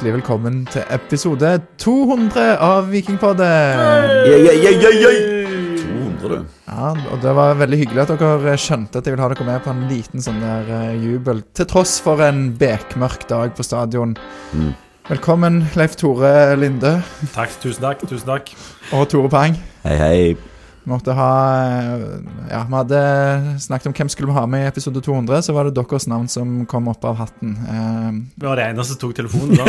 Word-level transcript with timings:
Hjertelig 0.00 0.22
velkommen 0.22 0.54
til 0.72 0.84
episode 0.96 1.48
200 1.76 2.54
av 2.64 2.86
Vikingpodden. 2.88 3.80
Yeah, 4.24 4.46
yeah, 4.46 4.54
yeah, 4.56 4.78
yeah, 4.80 4.94
yeah. 4.96 5.82
200, 5.82 6.30
du. 6.30 6.46
Ja, 6.70 6.86
og 7.12 7.20
Det 7.20 7.34
var 7.36 7.58
veldig 7.60 7.78
hyggelig 7.82 8.06
at 8.06 8.14
dere 8.22 8.54
skjønte 8.56 8.96
at 8.96 9.04
jeg 9.04 9.12
ville 9.12 9.26
ha 9.26 9.28
dere 9.34 9.44
med 9.44 9.60
på 9.60 9.74
en 9.74 9.82
liten 9.90 10.24
sånn 10.24 10.40
der 10.40 10.70
eh, 10.72 11.04
jubel. 11.04 11.42
Til 11.52 11.68
tross 11.68 11.98
for 12.00 12.24
en 12.24 12.46
bekmørk 12.56 13.28
dag 13.28 13.52
på 13.52 13.66
stadion. 13.68 14.16
Mm. 14.56 14.70
Velkommen, 15.10 15.66
Leif 15.76 16.00
Tore 16.00 16.56
Linde 16.56 17.02
Takk, 17.34 17.60
tusen 17.60 17.84
takk, 17.84 18.08
tusen 18.08 18.32
takk. 18.32 18.54
og 18.96 19.04
Tore 19.12 19.28
Pang. 19.28 19.60
Hei, 19.84 19.98
hei. 20.00 20.59
Måtte 20.90 21.14
ha 21.14 21.30
eh, 21.62 22.00
Ja, 22.50 22.64
vi 22.66 22.74
hadde 22.74 23.00
snakket 23.62 23.86
om 23.92 23.94
hvem 23.94 24.08
skulle 24.10 24.32
vi 24.32 24.38
ha 24.40 24.46
med 24.50 24.64
i 24.64 24.68
episode 24.72 24.98
200. 25.06 25.38
Så 25.46 25.54
var 25.54 25.68
det 25.68 25.76
deres 25.78 26.08
navn 26.10 26.26
som 26.32 26.64
kom 26.70 26.88
opp 26.90 27.04
av 27.06 27.14
hatten. 27.22 27.50
Eh, 27.62 28.10
Det 28.34 28.46
var 28.48 28.58
det 28.58 28.64
eneste 28.72 28.96
som 28.96 29.00
tok 29.04 29.14
telefonen 29.20 29.54
da. 29.60 29.64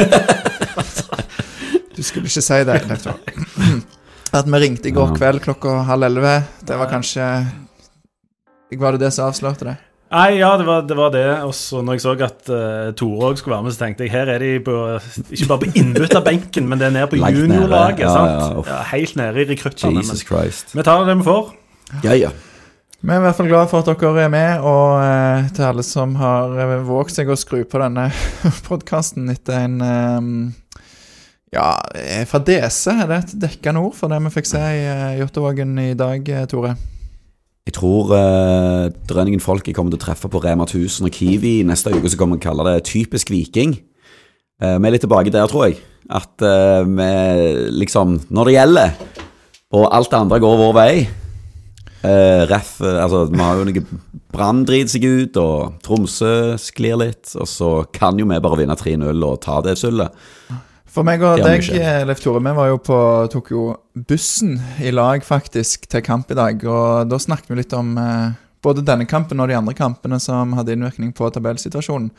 Du 1.96 2.02
skulle 2.08 2.26
ikke 2.32 2.42
si 2.42 2.58
det, 2.66 2.78
lektor. 2.90 3.14
At 4.38 4.48
vi 4.48 4.58
ringte 4.64 4.88
i 4.90 4.94
går 4.96 5.12
kveld 5.18 5.42
klokka 5.44 5.70
halv 5.90 6.04
elleve, 6.08 6.38
det 6.66 6.76
var 6.80 6.88
kanskje 6.90 7.26
Var 8.80 8.92
det 8.96 9.02
det 9.04 9.10
som 9.14 9.28
avslørte 9.28 9.66
det? 9.68 9.74
Nei, 10.12 10.42
ja, 10.42 10.50
det 10.60 10.66
var 10.68 10.84
det. 10.84 10.96
Var 10.98 11.12
det. 11.14 11.26
Og 11.48 11.54
så 11.56 11.80
når 11.86 11.96
jeg 11.96 12.04
så 12.04 12.14
at 12.26 12.52
uh, 12.52 12.92
Tore 13.00 13.32
òg 13.32 13.40
skulle 13.40 13.56
være 13.56 13.64
med, 13.68 13.76
så 13.76 13.86
tenkte 13.86 14.04
jeg 14.04 14.12
her 14.12 14.32
er 14.34 14.44
de 14.44 14.52
på 14.66 14.76
Ikke 15.32 15.48
bare 15.48 15.64
på 15.64 15.72
innbytterbenken, 15.80 16.68
men 16.68 16.82
det 16.82 16.90
er 16.90 16.96
nede 16.98 17.08
på 17.14 17.20
juniorlaget. 17.22 18.04
Ja, 18.04 18.14
sant? 18.18 18.68
ja. 18.68 18.76
Ja, 18.76 18.82
helt 18.92 19.16
nede 19.16 19.46
i 19.46 19.50
rekruttene. 19.54 20.04
Jesus 20.04 20.26
Christ. 20.28 20.76
vi 20.76 20.84
tar 20.84 21.06
det 21.08 21.18
vi 21.22 21.28
får. 21.30 21.54
Ja, 22.04 22.18
ja. 22.20 22.34
Vi 23.02 23.10
er 23.10 23.18
i 23.18 23.24
hvert 23.24 23.40
fall 23.40 23.50
glad 23.50 23.72
for 23.72 23.82
at 23.82 23.88
dere 24.04 24.28
er 24.28 24.30
med, 24.30 24.60
og 24.68 25.00
uh, 25.00 25.48
til 25.56 25.66
alle 25.66 25.86
som 25.88 26.14
har 26.20 26.54
eh, 26.54 26.76
våget 26.86 27.16
seg 27.16 27.32
å 27.34 27.40
skru 27.40 27.64
på 27.66 27.82
denne 27.82 28.12
podkasten 28.68 29.32
etter 29.32 29.64
en 29.64 29.80
um, 29.82 30.36
Ja, 31.56 31.74
fadese. 32.30 32.94
er 32.94 33.10
det 33.10 33.24
et 33.24 33.36
dekkende 33.48 33.82
ord 33.88 33.98
for 33.98 34.12
det 34.12 34.22
vi 34.28 34.36
fikk 34.36 34.52
se 34.54 34.62
i 34.62 34.86
uh, 34.86 35.20
Jåttåvågen 35.24 35.80
i 35.82 35.94
dag, 35.98 36.30
Tore? 36.52 36.76
Jeg 37.72 37.78
tror 37.80 38.12
uh, 38.12 38.92
Drønningen 39.08 39.40
folk 39.40 39.70
jeg 39.70 39.78
kommer 39.78 39.94
til 39.94 40.02
å 40.02 40.04
treffe 40.04 40.28
på 40.28 40.42
Rema 40.44 40.66
1000 40.68 41.08
og 41.08 41.16
Kiwi 41.16 41.62
neste 41.64 41.94
uke, 41.96 42.10
så 42.12 42.20
kommer 42.20 42.36
å 42.36 42.44
kalle 42.44 42.66
det 42.68 42.82
typisk 42.90 43.32
viking. 43.32 43.78
Uh, 44.60 44.76
vi 44.76 44.90
er 44.90 44.92
litt 44.98 45.06
tilbake 45.06 45.32
der, 45.32 45.48
tror 45.48 45.70
jeg. 45.70 45.80
At 46.12 46.44
uh, 46.44 46.84
vi 46.84 47.08
liksom 47.80 48.18
Når 48.28 48.50
det 48.50 48.56
gjelder, 48.58 48.96
og 49.72 49.86
alt 49.96 50.12
det 50.12 50.20
andre 50.20 50.40
går 50.44 50.58
vår 50.60 50.74
vei 50.76 50.94
uh, 51.06 52.42
Ref 52.50 52.72
Altså, 52.82 53.22
vi 53.32 53.40
har 53.40 53.62
jo 53.62 53.68
noe 53.70 53.84
Brann 54.34 54.66
driter 54.68 54.92
seg 54.92 55.06
ut, 55.08 55.40
og 55.40 55.80
Tromsø 55.86 56.58
sklir 56.60 57.00
litt. 57.00 57.32
Og 57.40 57.48
så 57.48 57.72
kan 57.96 58.20
jo 58.20 58.28
vi 58.28 58.44
bare 58.44 58.60
vinne 58.60 58.76
3-0 58.80 59.28
og 59.28 59.40
ta 59.44 59.62
det 59.64 59.78
sølvet. 59.80 60.12
For 60.92 61.08
meg 61.08 61.22
og 61.24 61.40
deg, 61.40 61.64
eh, 61.72 62.02
Leif 62.04 62.20
Tore, 62.20 62.42
vi 62.44 62.52
var 62.52 62.68
jo 62.68 62.80
på, 62.84 63.00
tok 63.32 63.52
jo 63.54 63.66
bussen 63.96 64.58
i 64.84 64.92
lag 64.92 65.24
faktisk 65.24 65.88
til 65.88 66.04
kamp 66.04 66.34
i 66.34 66.36
dag. 66.36 66.66
Og 66.68 67.08
da 67.08 67.20
snakket 67.22 67.48
vi 67.48 67.62
litt 67.62 67.76
om 67.78 67.94
eh, 67.96 68.34
både 68.62 68.84
denne 68.84 69.08
kampen 69.08 69.40
og 69.40 69.48
de 69.48 69.56
andre 69.56 69.74
kampene 69.78 70.20
som 70.20 70.52
hadde 70.58 70.76
innvirkning 70.76 71.14
på 71.16 71.30
tabellsituasjonen. 71.32 72.12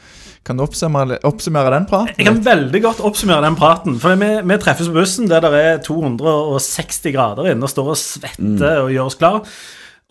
Kan 0.48 0.56
du 0.56 0.64
oppsummere, 0.64 1.20
oppsummere 1.28 1.74
den 1.76 1.86
praten? 1.90 2.16
Jeg 2.16 2.30
kan 2.30 2.40
veldig 2.48 2.82
godt 2.88 3.04
oppsummere 3.04 3.44
den 3.44 3.60
praten. 3.60 4.00
For 4.00 4.16
vi, 4.16 4.32
vi 4.40 4.60
treffes 4.64 4.88
på 4.88 4.96
bussen 4.96 5.28
der 5.28 5.44
det 5.44 5.52
er 5.60 5.84
260 5.84 7.12
grader 7.12 7.52
inne 7.52 7.68
og 7.68 7.76
står 7.76 7.92
og 7.92 8.00
svetter 8.00 8.86
og 8.86 8.92
gjør 8.96 9.12
oss 9.12 9.20
klar. 9.20 9.40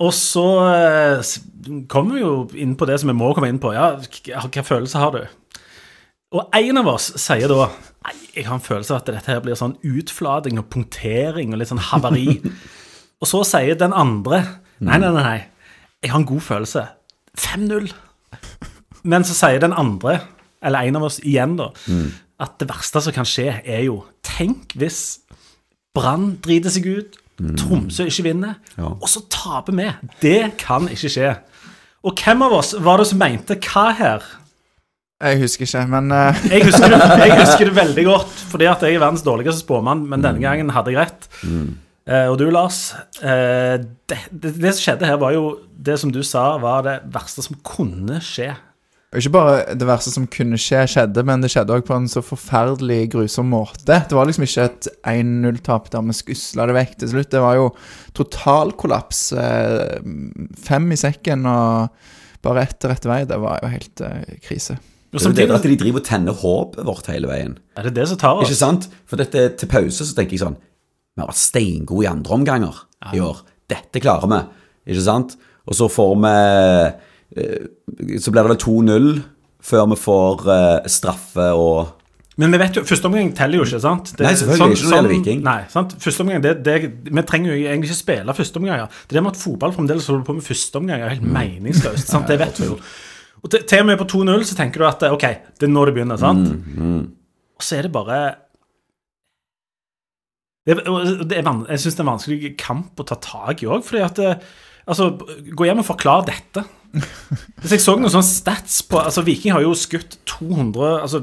Og 0.01 0.13
så 0.17 0.47
eh, 0.69 1.35
kommer 1.89 2.13
vi 2.13 2.23
jo 2.27 2.35
inn 2.61 2.77
på 2.77 2.85
det 2.89 3.01
som 3.01 3.09
vi 3.09 3.17
må 3.17 3.33
komme 3.33 3.49
inn 3.49 3.61
på. 3.61 3.73
Ja, 3.73 3.95
hva 3.97 4.69
følelse 4.69 5.01
har 5.01 5.17
du? 5.17 5.23
Og 6.31 6.47
en 6.55 6.79
av 6.79 6.87
oss 6.93 7.09
sier 7.19 7.51
da 7.51 7.65
Nei, 8.01 8.13
jeg 8.33 8.47
har 8.47 8.55
en 8.57 8.63
følelse 8.63 8.95
av 8.95 9.01
at 9.01 9.09
dette 9.11 9.29
her 9.29 9.41
blir 9.43 9.57
sånn 9.59 9.75
utflating 9.85 10.57
og 10.57 10.69
punktering 10.73 11.51
og 11.53 11.59
litt 11.61 11.69
sånn 11.69 11.83
havari. 11.91 12.39
og 13.21 13.29
så 13.29 13.43
sier 13.45 13.77
den 13.77 13.93
andre 13.93 14.39
Nei, 14.81 14.97
nei, 14.97 15.11
nei, 15.13 15.21
nei. 15.21 15.41
Jeg 16.01 16.09
har 16.09 16.17
en 16.23 16.25
god 16.25 16.41
følelse. 16.41 16.81
5-0. 17.37 17.91
Men 19.05 19.25
så 19.27 19.35
sier 19.37 19.61
den 19.61 19.75
andre, 19.77 20.15
eller 20.65 20.87
en 20.89 20.97
av 20.97 21.05
oss 21.05 21.19
igjen, 21.21 21.53
da, 21.59 21.67
at 22.41 22.55
det 22.57 22.65
verste 22.71 23.03
som 23.05 23.13
kan 23.13 23.27
skje, 23.29 23.59
er 23.61 23.83
jo 23.85 23.99
Tenk 24.25 24.73
hvis 24.81 25.19
Brann 25.93 26.31
driter 26.41 26.73
seg 26.73 26.87
ut, 26.89 27.19
Tromsø 27.61 28.05
ikke 28.09 28.25
vinner, 28.31 28.57
Ja. 28.77 28.89
og 28.97 29.05
så 29.09 29.21
taper 29.33 29.73
vi. 29.77 29.87
Det 30.21 30.57
kan 30.61 30.89
ikke 30.89 31.09
skje. 31.13 31.29
Og 32.05 32.17
hvem 32.17 32.41
av 32.45 32.53
oss 32.57 32.73
var 32.81 32.97
det 33.01 33.07
som 33.11 33.21
mente 33.21 33.57
hva 33.61 33.87
her? 33.97 34.25
Jeg 35.21 35.41
husker 35.43 35.67
ikke, 35.67 35.85
men 35.91 36.11
uh... 36.11 36.41
Jeg 36.53 36.65
husker, 36.65 36.89
det, 36.89 36.99
jeg 37.27 37.37
husker 37.37 37.69
det 37.69 37.75
veldig 37.77 38.05
godt, 38.07 38.41
fordi 38.51 38.65
at 38.71 38.81
jeg 38.81 38.97
er 38.97 39.03
verdens 39.03 39.23
dårligste 39.25 39.61
spåmann, 39.61 40.03
men 40.09 40.23
denne 40.25 40.41
gangen 40.41 40.73
hadde 40.73 40.93
jeg 40.95 41.03
rett. 41.03 41.29
Eh, 42.09 42.25
og 42.31 42.39
du, 42.41 42.47
Lars, 42.49 42.91
Uh, 43.21 43.77
det, 44.09 44.17
det, 44.33 44.55
det 44.57 44.71
som 44.73 44.81
skjedde 44.81 45.05
her, 45.05 45.19
var 45.21 45.35
jo 45.35 45.59
det 45.77 45.99
som 46.01 46.09
du 46.09 46.23
sa 46.25 46.55
var 46.57 46.81
det 46.87 46.95
verste 47.13 47.43
som 47.45 47.59
kunne 47.61 48.17
skje. 48.25 48.47
ikke 49.13 49.33
bare 49.35 49.75
det 49.77 49.85
verste 49.85 50.09
som 50.09 50.25
kunne 50.25 50.57
skje, 50.57 50.79
skjedde, 50.89 51.21
men 51.27 51.43
det 51.43 51.51
skjedde 51.53 51.75
òg 51.75 51.85
på 51.85 51.93
en 51.93 52.09
så 52.09 52.23
forferdelig 52.25 53.11
grusom 53.13 53.51
måte. 53.53 53.99
Det 54.09 54.17
var 54.17 54.25
liksom 54.25 54.47
ikke 54.47 54.65
et 54.71 54.89
1-0-tap 55.11 55.91
der 55.93 56.07
vi 56.07 56.17
skusla 56.17 56.65
det 56.65 56.79
vekk 56.79 56.97
til 57.03 57.13
slutt. 57.13 57.29
Det 57.35 57.43
var 57.45 57.59
jo 57.59 57.67
totalkollaps. 58.17 59.21
eh, 59.37 59.99
Fem 60.65 60.89
i 60.89 60.97
sekken 60.97 61.45
og 61.45 62.09
bare 62.41 62.65
ett 62.65 62.89
rett 62.89 63.05
vei. 63.05 63.21
Det 63.29 63.37
var 63.37 63.61
jo 63.61 63.69
helt 63.75 64.01
krise. 64.41 64.81
Og 65.13 65.19
Det 65.19 65.43
er 65.43 65.47
det 65.47 65.55
at 65.57 65.63
de 65.67 65.75
driver 65.75 65.99
og 65.99 66.05
tenner 66.07 66.33
håpet 66.39 66.85
vårt 66.87 67.07
hele 67.11 67.27
veien. 67.27 67.57
er 67.77 67.83
det 67.83 67.93
det 67.95 68.07
som 68.07 68.17
tar 68.17 68.35
oss? 68.39 68.47
Ikke 68.49 68.55
sant? 68.61 68.87
For 69.05 69.17
dette 69.19 69.57
til 69.57 69.67
pause 69.67 70.05
så 70.07 70.15
tenker 70.15 70.31
jeg 70.37 70.39
sånn 70.45 70.55
Vi 70.55 71.19
har 71.21 71.27
vært 71.27 71.41
steingode 71.41 72.03
i 72.05 72.07
andre 72.07 72.33
omganger 72.37 72.73
i 73.13 73.19
år. 73.19 73.41
Dette 73.67 73.99
klarer 73.99 74.29
vi. 74.31 74.39
Ikke 74.93 75.03
sant? 75.03 75.35
Og 75.67 75.75
så 75.75 75.89
får 75.91 76.15
vi 76.23 76.35
eh, 77.41 77.67
Så 78.19 78.31
blir 78.31 78.43
det 78.47 78.53
vel 78.53 78.61
2-0 78.63 79.21
før 79.61 79.89
vi 79.91 79.97
får 79.99 80.47
eh, 80.49 80.87
straffe 80.89 81.51
og 81.53 81.97
Men 82.39 82.51
vi 82.55 82.57
vet 82.57 82.77
jo, 82.79 82.81
første 82.87 83.05
omgang 83.05 83.33
teller 83.35 83.59
jo 83.59 83.65
ikke, 83.67 83.81
sant? 83.83 84.13
Det- 84.17 84.25
Nei, 84.25 84.31
selvfølgelig 84.33 84.77
ikke 84.77 84.87
når 84.87 84.89
det 84.89 84.95
gjelder 84.95 85.11
Viking. 85.17 85.41
Nei, 85.43 85.59
sant? 85.69 85.91
Første 85.99 86.21
omgang, 86.23 86.41
det, 86.41 86.55
det, 86.65 86.77
Vi 87.11 87.21
trenger 87.27 87.51
jo 87.51 87.67
egentlig 87.67 87.91
ikke 87.91 87.99
spille 87.99 88.33
første 88.33 88.57
omgang. 88.57 88.87
Det 89.09 89.13
der 89.19 89.21
med 89.21 89.35
at 89.35 89.37
fotball 89.43 89.73
fremdeles 89.75 90.07
holder 90.07 90.23
på 90.25 90.33
med 90.39 90.41
første 90.47 90.75
omgang, 90.79 91.01
er 91.03 91.09
helt 91.09 91.21
Mm. 91.27 91.33
meningsløst. 91.35 92.07
sant? 92.07 92.27
Det 92.31 92.39
vet 92.39 92.57
vi 92.59 92.65
jo. 92.71 92.77
Og 93.41 93.49
til, 93.49 93.63
til 93.69 93.83
og 93.83 93.89
med 93.89 93.99
på 94.01 94.07
2-0 94.11 94.45
så 94.45 94.57
tenker 94.57 94.83
du 94.83 94.87
at 94.89 95.05
ok, 95.09 95.27
det 95.57 95.67
er 95.67 95.73
nå 95.73 95.85
det 95.87 95.95
begynner, 95.97 96.19
sant? 96.21 96.51
Mm, 96.77 97.05
Og 97.57 97.65
så 97.65 97.79
er 97.79 97.87
det 97.87 97.93
bare 97.95 98.19
det, 100.69 100.77
det 101.25 101.39
er, 101.39 101.47
Jeg 101.71 101.81
syns 101.81 101.95
det 101.95 102.03
er 102.03 102.05
en 102.05 102.11
vanskelig 102.13 102.51
kamp 102.61 103.01
å 103.01 103.07
ta 103.09 103.17
tak 103.17 103.63
i 103.63 103.69
òg, 103.69 103.81
fordi 103.87 104.03
at 104.05 104.21
eh, 104.21 104.51
Altså, 104.89 105.11
gå 105.53 105.67
hjem 105.67 105.83
og 105.83 105.85
forklar 105.85 106.23
dette. 106.25 106.63
Hvis 107.61 107.75
jeg 107.75 107.83
så 107.83 107.93
noen 107.95 108.11
sånne 108.11 108.27
stats 108.27 108.81
på 108.89 108.97
Altså, 108.99 109.21
Viking 109.23 109.53
har 109.53 109.61
jo 109.63 109.75
skutt 109.77 110.17
200 110.27 110.81
altså, 111.05 111.21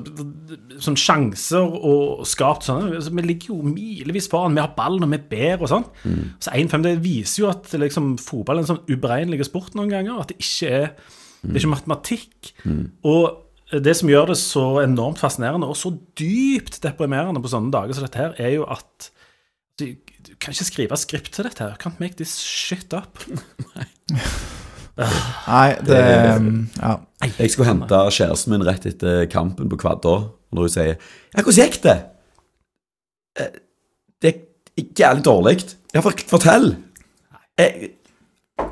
sånn 0.80 0.96
sjanser 0.96 1.66
og 1.66 2.22
skapt 2.28 2.64
sånn 2.64 2.86
altså, 2.94 3.12
Vi 3.12 3.24
ligger 3.26 3.52
jo 3.52 3.74
milevis 3.74 4.30
foran. 4.32 4.54
Vi 4.56 4.62
har 4.62 4.76
ballen, 4.78 5.04
og 5.04 5.12
vi 5.12 5.18
er 5.18 5.26
bedre 5.34 5.66
og 5.66 5.72
sånn. 5.74 5.88
Så 6.40 6.54
1-5 6.54 6.86
det 6.86 6.94
viser 7.04 7.42
jo 7.42 7.50
at 7.50 7.74
liksom, 7.82 8.14
fotball 8.22 8.62
er 8.62 8.64
en 8.64 8.70
sånn 8.70 8.84
uberegnelig 8.88 9.50
sport 9.50 9.76
noen 9.76 9.92
ganger. 9.92 10.22
At 10.22 10.32
det 10.32 10.38
ikke 10.38 10.72
er 10.78 10.88
Det 11.42 11.54
er 11.54 11.60
ikke 11.62 11.74
matematikk. 11.76 12.52
Og 13.04 13.44
det 13.84 13.96
som 13.96 14.08
gjør 14.08 14.30
det 14.32 14.38
så 14.40 14.64
enormt 14.82 15.20
fascinerende 15.20 15.68
og 15.68 15.76
så 15.76 15.92
dypt 16.18 16.80
deprimerende 16.82 17.42
på 17.44 17.50
sånne 17.52 17.70
dager 17.74 17.92
som 17.94 18.06
dette 18.06 18.18
her, 18.18 18.32
er 18.40 18.54
jo 18.56 18.64
at 18.64 19.10
du, 19.78 19.92
du 20.26 20.32
kan 20.40 20.52
ikke 20.54 20.64
skrive 20.64 20.96
skript 20.98 21.32
til 21.36 21.44
dette 21.44 21.62
her. 21.62 21.76
Can't 21.82 22.00
make 22.00 22.16
this 22.16 22.32
shit 22.40 22.92
up. 22.96 23.20
Nei, 24.98 25.76
det 25.86 25.98
Ja. 26.82 26.96
Jeg 27.38 27.50
skulle 27.52 27.68
hente 27.70 28.00
kjæresten 28.10 28.50
min 28.54 28.64
rett 28.66 28.86
etter 28.88 29.26
kampen 29.30 29.70
på 29.70 29.78
Kvadda, 29.78 30.08
og 30.08 30.52
når 30.52 30.66
hun 30.66 30.72
sier 30.74 30.94
'Ja, 30.96 31.42
hvordan 31.42 31.64
gikk 31.64 31.82
det?' 31.82 32.02
«Eh, 33.38 33.52
Det 34.22 34.34
gikk 34.76 34.98
jævlig 34.98 35.24
dårlig. 35.24 35.76
Ja, 35.94 36.00
fortell. 36.00 36.76
Jeg, 37.58 37.90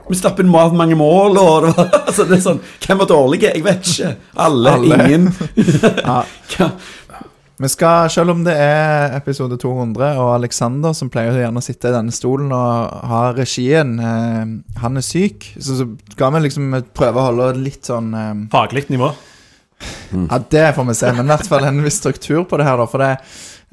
vi 0.08 0.18
slapp 0.18 0.38
inn 0.42 0.50
mat 0.50 0.74
mange 0.76 0.94
mål, 0.98 1.38
og 1.40 1.64
det 1.64 1.72
var 1.74 1.96
altså, 2.02 2.26
det 2.28 2.36
er 2.38 2.44
sånn 2.44 2.60
Hvem 2.84 3.00
var 3.02 3.08
dårlige? 3.10 3.50
Jeg 3.56 3.64
vet 3.66 3.90
ikke. 3.90 4.12
Alle. 4.46 4.76
Alle. 4.78 5.00
Ingen. 5.06 5.32
Ja. 6.56 6.70
Vi 7.56 7.68
skal, 7.72 8.10
selv 8.12 8.34
om 8.34 8.42
det 8.44 8.52
er 8.60 9.14
episode 9.16 9.56
200, 9.56 10.18
og 10.20 10.34
Alexander 10.34 10.92
som 10.92 11.08
pleier 11.08 11.32
å 11.32 11.40
gjerne 11.40 11.62
sitte 11.64 11.88
i 11.88 11.94
denne 11.94 12.12
stolen 12.12 12.50
og 12.52 13.06
ha 13.08 13.22
regien, 13.32 13.94
eh, 13.96 14.42
han 14.82 15.00
er 15.00 15.04
syk, 15.04 15.46
så, 15.56 15.78
så 15.78 15.86
skal 16.12 16.34
vi 16.34 16.42
liksom 16.44 16.76
prøve 16.96 17.22
å 17.22 17.30
holde 17.30 17.48
litt 17.62 17.88
sånn 17.88 18.12
eh, 18.12 18.34
Faglig 18.52 18.84
nivå. 18.92 19.08
Ja, 20.12 20.38
det 20.52 20.66
får 20.76 20.86
vi 20.90 20.96
se, 21.00 21.12
men 21.16 21.24
i 21.24 21.32
hvert 21.32 21.48
fall 21.48 21.64
en 21.68 21.80
viss 21.84 21.98
struktur 22.02 22.44
på 22.48 22.60
det 22.60 22.68
her, 22.68 22.76
da. 22.80 22.86
For 22.92 23.02
det 23.02 23.14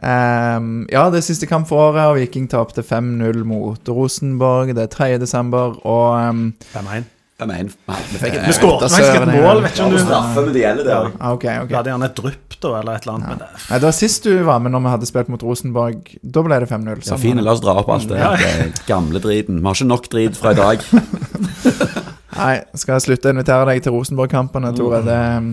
ehm, 0.04 0.86
Ja, 0.92 1.08
det 1.10 1.22
er 1.22 1.26
siste 1.26 1.48
kamp 1.50 1.68
for 1.70 1.90
året, 1.90 2.04
og 2.12 2.20
Viking 2.20 2.48
tapte 2.52 2.84
5-0 2.86 3.44
mot 3.48 3.90
Rosenborg. 3.90 4.76
Det 4.76 4.84
er 4.86 4.94
3. 4.94 5.10
desember, 5.24 5.80
og 5.86 6.30
um, 6.30 6.54
5-1. 6.76 7.10
Vi 7.44 8.54
skåret 8.56 8.92
faktisk 8.92 9.18
et 9.18 9.26
mål, 9.28 9.64
vet 9.66 9.74
ikke 9.74 9.84
om 9.84 9.92
du 9.92 9.98
straffe, 10.00 10.44
men 10.46 10.54
det 10.54 10.62
gjelder 10.62 10.86
det 10.88 10.94
òg. 10.96 11.08
ah, 11.20 11.32
okay, 11.34 11.58
ok. 11.64 11.68
Vi 11.72 11.76
hadde 11.76 11.92
gjerne 11.92 12.08
et 12.08 12.16
drypp 12.22 12.56
da, 12.64 12.70
eller 12.80 12.94
et 12.94 13.04
eller 13.04 13.16
annet. 13.18 13.28
Men 13.34 13.42
det, 13.42 13.48
Nei, 13.66 13.80
det 13.82 13.88
var 13.90 13.96
sist 13.98 14.24
du 14.24 14.32
var 14.48 14.62
med 14.64 14.72
når 14.72 14.84
vi 14.86 14.92
hadde 14.94 15.10
spilt 15.10 15.32
mot 15.34 15.44
Rosenborg. 15.44 16.14
Da 16.24 16.44
ble 16.46 16.60
det 16.64 16.70
5-0. 16.70 16.94
Ja, 16.94 17.08
sånn 17.10 17.20
fine, 17.26 17.44
la 17.44 17.56
oss 17.58 17.64
dra 17.66 17.76
opp 17.82 17.90
alt 17.92 18.08
det, 18.08 18.22
Ja. 18.22 18.32
det 18.40 18.86
gamle 18.88 19.20
driten. 19.24 19.60
Vi 19.60 19.68
har 19.68 19.76
ikke 19.76 19.90
nok 19.90 20.08
drit 20.14 20.40
fra 20.40 20.54
i 20.54 20.60
dag. 20.62 20.86
Nei, 22.40 22.56
skal 22.80 22.96
jeg 22.98 23.06
slutte 23.10 23.30
å 23.30 23.36
invitere 23.36 23.68
deg 23.74 23.84
til 23.86 23.98
Rosenborg-kampene, 23.98 24.72
Tore? 24.78 25.04
Det 25.06 25.20
ehm, 25.26 25.52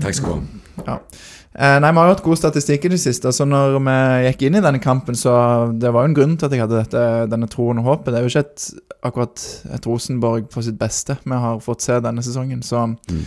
Takk 0.00 0.16
skal 0.20 0.38
du 0.38 0.86
ha. 0.86 0.94
Eh, 1.00 1.28
nei, 1.52 1.90
Vi 1.92 1.98
har 1.98 2.08
jo 2.08 2.14
hatt 2.14 2.24
god 2.24 2.40
statistikk 2.40 2.86
i 2.86 2.92
det 2.94 3.00
siste. 3.02 3.32
Så 3.34 3.44
når 3.48 3.76
vi 3.76 3.96
gikk 4.26 4.46
inn 4.48 4.56
i 4.56 4.64
denne 4.64 4.80
kampen, 4.80 5.18
så 5.18 5.34
Det 5.78 5.92
var 5.92 6.06
jo 6.06 6.12
en 6.12 6.16
grunn 6.16 6.36
til 6.36 6.48
at 6.48 6.56
jeg 6.56 6.64
hadde 6.64 6.82
dette, 6.82 7.06
denne 7.32 7.48
troen 7.52 7.82
og 7.82 7.88
håpet. 7.90 8.12
Det 8.12 8.20
er 8.20 8.26
jo 8.26 8.32
ikke 8.32 8.44
et, 8.46 8.68
akkurat 9.02 9.46
et 9.76 9.86
Rosenborg 9.86 10.48
på 10.52 10.64
sitt 10.64 10.78
beste 10.80 11.18
vi 11.24 11.40
har 11.44 11.60
fått 11.60 11.84
se 11.84 12.00
denne 12.00 12.24
sesongen. 12.24 12.62
Så 12.62 12.82
Mm. 13.10 13.24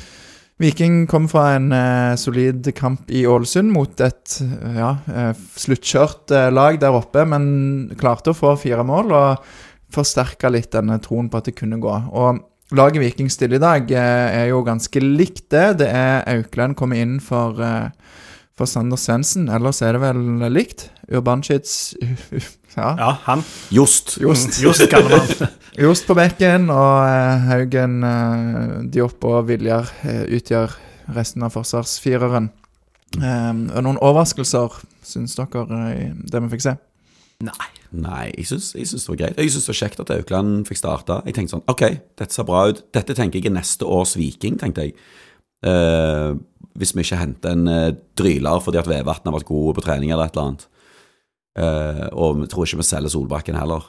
Viking 0.57 1.01
kom 1.07 1.27
fra 1.27 1.49
en 1.57 1.71
eh, 1.75 2.15
solid 2.15 2.67
kamp 2.77 3.09
i 3.11 3.25
Ålesund 3.27 3.73
mot 3.75 3.99
et 3.99 4.37
eh, 4.41 4.77
ja, 4.77 4.93
eh, 5.11 5.33
sluttkjørt 5.59 6.31
eh, 6.31 6.47
lag 6.53 6.79
der 6.79 6.95
oppe, 6.95 7.25
men 7.27 7.91
klarte 7.99 8.31
å 8.31 8.37
få 8.37 8.53
fire 8.61 8.85
mål 8.87 9.11
og 9.11 9.49
forsterka 9.95 10.47
litt 10.51 10.71
denne 10.71 10.95
troen 11.03 11.27
på 11.31 11.41
at 11.41 11.49
det 11.49 11.57
kunne 11.59 11.81
gå. 11.83 11.91
Og 11.91 12.39
Laget 12.73 12.97
Viking 13.01 13.29
stiller 13.29 13.59
i 13.59 13.61
dag 13.61 13.91
eh, 13.93 14.39
er 14.41 14.47
jo 14.49 14.63
ganske 14.65 15.01
likt 15.01 15.51
det. 15.53 15.67
Det 15.83 15.89
er 15.89 16.23
Aukland 16.31 16.73
kommer 16.77 16.97
inn 16.97 17.19
for, 17.21 17.59
eh, 17.61 17.91
for 18.57 18.65
Sander 18.65 18.97
Svendsen. 18.97 19.45
Ellers 19.53 19.83
er 19.85 19.93
det 19.93 20.01
vel 20.01 20.47
likt. 20.49 20.87
Urbancic 21.13 21.93
ja. 22.77 22.95
ja, 22.97 23.11
han. 23.27 23.45
Jost. 23.69 24.17
Jost. 24.21 24.57
Just 24.65 24.89
kaller 24.89 25.13
man. 25.13 25.53
Jost 25.85 26.07
på 26.09 26.17
bekken, 26.17 26.71
og 26.73 27.05
eh, 27.05 27.45
Haugen, 27.51 27.99
Diop 28.89 29.29
og 29.29 29.45
Viljar 29.51 29.91
utgjør 30.33 30.73
resten 31.13 31.45
av 31.45 31.53
forsvarsfireren. 31.53 32.49
Og 33.15 33.81
noen 33.85 34.01
overraskelser, 34.01 34.81
syns 35.05 35.37
dere, 35.37 35.83
i 35.93 36.09
det 36.31 36.41
vi 36.47 36.55
fikk 36.55 36.65
se? 36.65 36.77
Nei. 37.45 37.69
Nei, 37.95 38.29
jeg 38.35 38.49
syns, 38.49 38.73
det 38.75 39.11
var 39.11 39.19
greit. 39.21 39.39
Jeg 39.39 39.53
syns 39.53 39.67
det 39.67 39.71
var 39.71 39.79
kjekt 39.79 40.01
at 40.03 40.13
Aukland 40.15 40.65
fikk 40.69 40.81
starta. 40.81 41.19
Jeg 41.27 41.37
tenkte 41.37 41.55
sånn 41.55 41.65
OK, 41.71 41.85
dette 42.19 42.35
ser 42.35 42.47
bra 42.47 42.65
ut. 42.71 42.83
Dette 42.95 43.15
tenker 43.17 43.39
jeg 43.39 43.51
er 43.51 43.57
neste 43.57 43.87
års 43.87 44.15
Viking, 44.19 44.59
tenkte 44.61 44.87
jeg. 44.87 44.95
Uh, 45.65 46.35
hvis 46.77 46.91
vi 46.93 47.05
ikke 47.05 47.17
henter 47.17 47.55
en 47.55 47.69
uh, 47.71 47.95
dryler 48.19 48.59
fordi 48.61 48.77
at 48.77 48.89
Vevatn 48.89 49.31
har 49.31 49.37
vært 49.37 49.47
god 49.47 49.77
på 49.77 49.85
trening 49.85 50.11
eller 50.11 50.27
et 50.27 50.35
eller 50.35 50.49
annet. 50.49 50.67
Uh, 51.55 52.05
og 52.11 52.41
vi 52.41 52.49
tror 52.51 52.67
ikke 52.67 52.81
vi 52.83 52.87
selger 52.89 53.13
Solbakken 53.13 53.57
heller. 53.57 53.87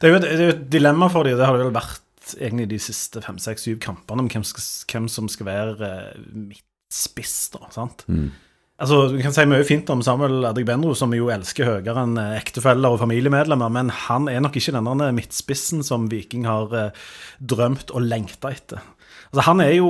Det 0.00 0.08
er 0.08 0.14
jo 0.14 0.18
et, 0.20 0.26
er 0.26 0.42
jo 0.46 0.54
et 0.54 0.66
dilemma 0.72 1.10
for 1.12 1.28
dem, 1.28 1.36
det 1.36 1.46
har 1.46 1.56
det 1.56 1.66
vel 1.66 1.76
vært 1.76 2.02
egentlig 2.34 2.68
de 2.72 2.78
siste 2.82 3.22
fem, 3.22 3.38
seks, 3.42 3.66
syv 3.66 3.78
kampene, 3.82 4.24
om 4.24 4.30
hvem, 4.30 4.44
hvem 4.90 5.08
som 5.12 5.28
skal 5.30 5.48
være 5.48 5.90
eh, 5.90 6.24
midtspiss, 6.48 7.36
da. 7.54 7.68
sant? 7.74 8.06
Mm. 8.10 8.30
Altså, 8.76 9.06
Vi 9.08 9.22
kan 9.24 9.32
si 9.32 9.44
mye 9.48 9.64
fint 9.64 9.88
om 9.92 10.02
Samuel 10.04 10.44
Adegbenro, 10.50 10.92
som 10.94 11.12
vi 11.12 11.20
jo 11.22 11.30
elsker 11.32 11.64
høyere 11.68 12.02
enn 12.02 12.18
eh, 12.20 12.34
ektefeller 12.36 12.92
og 12.92 13.00
familiemedlemmer, 13.00 13.72
men 13.72 13.92
han 14.04 14.28
er 14.28 14.42
nok 14.44 14.58
ikke 14.60 14.74
denne 14.76 15.12
midtspissen 15.16 15.84
som 15.86 16.10
Viking 16.12 16.44
har 16.48 16.74
eh, 16.76 17.06
drømt 17.40 17.94
og 17.96 18.04
lengta 18.04 18.52
etter. 18.52 18.84
Altså, 19.30 19.46
Han 19.48 19.64
er 19.64 19.72
jo 19.78 19.88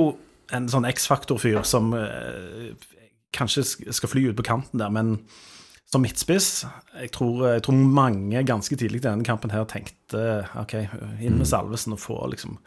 en 0.55 0.69
sånn 0.71 0.87
X-faktor-fyr 0.87 1.65
som 1.67 1.91
eh, 1.99 2.71
kanskje 3.35 3.65
skal 3.67 4.13
fly 4.13 4.29
ut 4.29 4.39
på 4.39 4.47
kanten 4.47 4.79
der, 4.79 4.93
men 4.93 5.17
som 5.87 6.03
midtspiss 6.03 6.65
jeg 6.99 7.11
tror, 7.15 7.43
jeg 7.53 7.63
tror 7.63 7.75
mange 7.75 8.41
ganske 8.47 8.75
tidlig 8.75 8.99
i 8.99 9.05
denne 9.05 9.23
kampen 9.27 9.51
her 9.53 9.67
tenkte 9.71 10.41
OK, 10.59 10.73
inn 11.23 11.37
med 11.39 11.47
Salvesen 11.47 11.95
og 11.95 12.01
få 12.03 12.17
liksom 12.31 12.57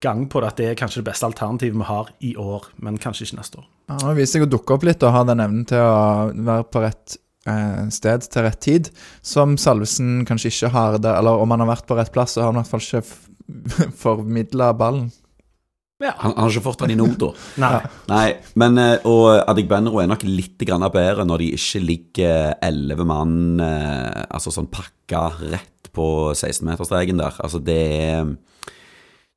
gang 0.00 0.26
på 0.32 0.40
det, 0.40 0.52
at 0.52 0.60
det 0.60 0.68
er 0.70 0.78
kanskje 0.80 1.02
det 1.02 1.10
beste 1.10 1.28
alternativet 1.28 1.76
vi 1.76 1.88
har 1.88 2.10
i 2.24 2.34
år, 2.40 2.70
men 2.80 2.98
kanskje 3.00 3.28
ikke 3.28 3.40
neste 3.40 3.60
år. 3.60 3.66
Ja, 3.90 3.98
Han 4.06 4.16
viser 4.16 4.38
seg 4.38 4.46
å 4.46 4.52
dukke 4.56 4.76
opp 4.76 4.86
litt 4.88 5.04
og 5.04 5.14
ha 5.14 5.24
den 5.28 5.42
evnen 5.44 5.66
til 5.68 5.82
å 5.84 6.30
være 6.32 6.66
på 6.72 6.84
rett 6.84 7.16
eh, 7.48 7.86
sted 7.92 8.26
til 8.32 8.46
rett 8.46 8.60
tid, 8.64 8.90
som 9.22 9.56
Salvesen 9.60 10.24
kanskje 10.28 10.52
ikke 10.52 10.72
har 10.76 11.00
det. 11.02 11.12
Eller 11.12 11.42
om 11.42 11.52
han 11.52 11.64
har 11.64 11.74
vært 11.74 11.88
på 11.88 11.98
rett 11.98 12.12
plass, 12.14 12.36
så 12.36 12.44
har 12.44 12.52
han 12.52 12.60
i 12.60 12.64
hvert 12.64 12.72
fall 12.72 12.86
ikke 12.86 13.90
formidla 14.04 14.72
ballen. 14.78 15.10
Ja. 16.00 16.14
Han, 16.16 16.32
han 16.32 16.46
har 16.46 16.54
ikke 16.54 16.64
fått 16.64 16.80
den 16.86 16.94
i 16.94 16.96
nota. 16.96 17.34
Nei. 17.60 17.74
Nei, 18.08 18.28
men 18.56 18.80
og 18.80 19.18
Og 19.20 19.50
Adegbenro 19.52 20.00
er 20.00 20.08
nok 20.08 20.24
litt 20.24 20.62
grann 20.64 20.86
bedre 20.94 21.26
når 21.28 21.44
de 21.44 21.50
ikke 21.58 21.82
ligger 21.84 22.54
elleve 22.64 23.04
mann 23.04 23.60
eh, 23.60 24.22
altså 24.30 24.54
sånn 24.54 24.70
pakka 24.72 25.26
rett 25.42 25.92
på 25.92 26.06
16-meterstreken 26.32 27.20
der. 27.20 27.36
Altså 27.44 27.60
det 27.60 27.82
er 28.00 28.32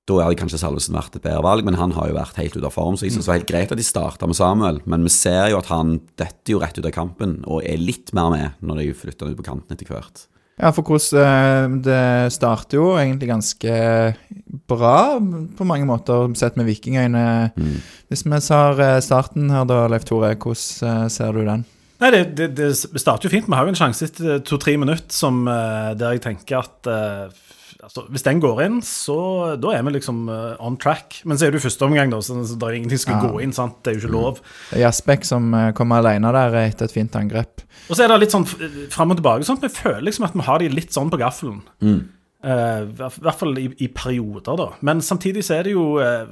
Da 0.03 0.17
hadde 0.19 0.35
kanskje 0.35 0.59
Salvesen 0.59 0.97
vært 0.97 1.15
et 1.15 1.23
bedre 1.23 1.45
valg, 1.45 1.63
men 1.63 1.77
han 1.79 1.93
har 1.95 2.09
jo 2.09 2.17
vært 2.17 2.39
helt 2.41 2.57
ute 2.57 2.67
av 2.67 2.75
form. 2.75 2.97
Så 2.99 3.07
jeg 3.07 3.15
synes 3.15 3.29
det 3.29 3.31
var 3.31 3.37
helt 3.39 3.51
greit 3.53 3.71
at 3.71 3.79
de 3.79 3.85
starta 3.87 4.27
med 4.27 4.35
Samuel, 4.35 4.81
men 4.89 5.05
vi 5.07 5.13
ser 5.15 5.53
jo 5.53 5.61
at 5.61 5.71
han 5.71 5.95
detter 6.19 6.57
jo 6.57 6.59
rett 6.59 6.75
ut 6.75 6.89
av 6.89 6.91
kampen 6.95 7.37
og 7.47 7.63
er 7.63 7.79
litt 7.79 8.11
mer 8.15 8.33
med 8.33 8.59
når 8.59 8.81
de 8.81 8.87
flytter 8.99 9.29
han 9.29 9.35
ut 9.35 9.39
på 9.39 9.47
kanten 9.47 9.77
etter 9.77 9.93
hvert. 9.93 10.25
Ja, 10.61 10.69
for 10.69 10.85
hvordan 10.85 11.23
eh, 11.23 11.77
Det 11.87 12.33
starter 12.35 12.77
jo 12.77 12.91
egentlig 12.99 13.31
ganske 13.31 13.77
bra 14.69 14.97
på 15.57 15.65
mange 15.65 15.87
måter, 15.89 16.27
sett 16.37 16.59
med 16.59 16.67
vikingøyne. 16.69 17.23
Mm. 17.55 17.79
Hvis 18.11 18.25
vi 18.27 18.41
tar 18.45 18.83
eh, 18.83 18.99
starten 19.01 19.49
her 19.49 19.65
da, 19.69 19.85
Leif 19.89 20.05
Tore, 20.09 20.35
hvordan 20.35 20.91
eh, 20.91 21.07
ser 21.15 21.33
du 21.33 21.41
den? 21.47 21.65
Nei, 22.03 22.11
det, 22.11 22.21
det, 22.37 22.51
det 22.59 22.69
starter 22.75 23.29
jo 23.29 23.33
fint. 23.33 23.47
Vi 23.47 23.55
har 23.55 23.65
jo 23.65 23.71
en 23.71 23.79
sjanse 23.79 24.05
etter 24.09 24.43
to-tre 24.43 24.75
minutter 24.77 25.15
som, 25.15 25.45
der 25.47 26.17
jeg 26.17 26.23
tenker 26.25 26.59
at 26.59 26.89
altså, 27.83 28.05
Hvis 28.09 28.23
den 28.25 28.39
går 28.43 28.61
inn, 28.65 28.77
så 28.81 29.15
da 29.61 29.73
er 29.77 29.83
vi 29.83 29.93
liksom 29.97 30.23
eh, 30.31 30.55
on 30.63 30.77
track. 30.81 31.19
Men 31.25 31.37
så 31.37 31.45
er 31.47 31.51
det 31.53 31.59
jo 31.61 31.67
første 31.67 31.85
omgang, 31.87 32.09
da, 32.13 32.21
så, 32.23 32.37
så 32.47 32.57
det 32.59 32.69
er 32.69 32.77
ingenting 32.79 33.01
som 33.01 33.11
skal 33.11 33.21
Ja. 33.21 33.29
gå 33.33 33.43
inn. 33.43 33.53
sant? 33.53 33.77
Det 33.83 33.91
er 33.91 33.99
jo 33.99 34.03
ikke 34.07 34.13
lov. 34.15 34.39
Det 34.71 34.79
er 34.79 34.85
Jasbekk 34.87 35.25
som 35.27 35.53
eh, 35.59 35.69
kommer 35.77 36.01
alene 36.01 36.31
der 36.35 36.57
etter 36.63 36.85
et 36.89 36.95
fint 36.95 37.15
angrep. 37.19 37.61
Og 37.89 37.95
så 37.95 38.03
er 38.05 38.13
det 38.13 38.19
litt 38.23 38.33
sånn 38.35 38.47
f- 38.47 38.57
fram 38.95 39.11
og 39.11 39.19
tilbake. 39.21 39.45
sånn 39.47 39.59
at 39.61 39.67
Vi 39.69 39.73
føler 39.77 40.01
liksom 40.09 40.25
at 40.29 40.33
vi 40.33 40.47
har 40.49 40.59
de 40.59 40.69
litt 40.73 40.91
sånn 40.95 41.11
på 41.13 41.19
gaffelen. 41.21 41.61
Mm. 41.83 42.01
Uh, 42.43 42.83
I 42.83 42.91
hvert- 42.99 43.21
hvert 43.23 43.39
fall 43.39 43.57
i, 43.57 43.69
i 43.79 43.87
perioder, 43.87 44.57
da. 44.59 44.69
Men 44.81 44.99
samtidig 44.99 45.43
så 45.47 45.59
er 45.59 45.63
det 45.63 45.71
jo 45.77 45.97
eh, 46.03 46.25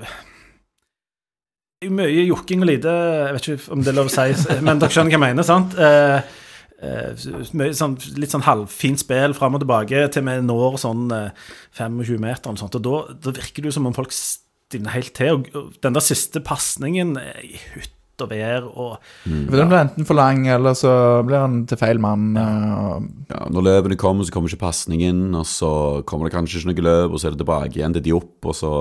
jo 1.81 1.89
mye 1.95 2.25
jokking 2.27 2.61
og 2.61 2.67
lite 2.69 2.91
Jeg 2.93 3.33
vet 3.37 3.47
ikke 3.47 3.71
om 3.73 3.81
det 3.81 3.89
er 3.93 3.97
lov 3.97 4.09
å 4.11 4.13
si, 4.13 4.57
men 4.61 4.77
dere 4.81 4.91
skjønner 4.93 5.09
hva 5.09 5.17
jeg 5.17 5.23
mener, 5.23 5.43
sant? 5.47 5.73
Eh, 5.79 5.87
eh, 5.87 6.21
mye 6.21 6.50
sånn, 6.81 7.95
litt 8.17 8.33
sånn 8.33 8.45
halvfint 8.47 9.01
spill 9.03 9.35
fram 9.37 9.57
og 9.57 9.63
tilbake 9.63 10.07
til 10.13 10.25
vi 10.25 10.37
når 10.41 10.79
sånn 10.81 11.11
eh, 11.13 11.47
25 11.77 12.21
meter 12.21 12.51
og 12.51 12.61
sånt. 12.61 12.77
Og 12.79 12.85
da, 12.87 13.01
da 13.27 13.33
virker 13.37 13.61
det 13.61 13.71
jo 13.71 13.77
som 13.77 13.89
om 13.89 13.97
folk 13.97 14.13
stinner 14.15 14.95
helt 14.95 15.13
til. 15.17 15.41
Og, 15.53 15.73
den 15.83 15.97
der 15.97 16.05
siste 16.05 16.41
pasningen 16.43 17.17
eh, 17.21 17.41
i 17.53 17.59
hytt 17.75 17.97
og 18.21 18.29
vær 18.29 18.67
og 18.67 18.89
For 19.25 19.55
Den 19.57 19.69
blir 19.71 19.79
enten 19.79 20.05
for 20.05 20.13
lang, 20.13 20.43
eller 20.53 20.75
så 20.77 20.91
blir 21.25 21.41
han 21.41 21.63
til 21.65 21.79
feil 21.79 21.97
mann. 22.01 22.35
Ja. 22.37 22.99
Ja, 23.31 23.39
når 23.49 23.65
løpene 23.65 23.97
kommer, 23.97 24.27
så 24.27 24.35
kommer 24.35 24.51
ikke 24.51 24.67
pasningen, 24.67 25.23
og 25.37 25.47
så 25.49 25.71
kommer 26.05 26.29
det 26.29 26.35
kanskje 26.35 26.61
ikke 26.61 26.69
noe 26.69 26.85
løp, 26.85 27.15
og 27.15 27.21
så 27.21 27.29
er 27.29 27.33
det 27.33 27.41
tilbake 27.41 27.79
igjen 27.79 27.97
til 27.97 28.05
Diop, 28.05 28.35
og 28.45 28.57
så 28.57 28.71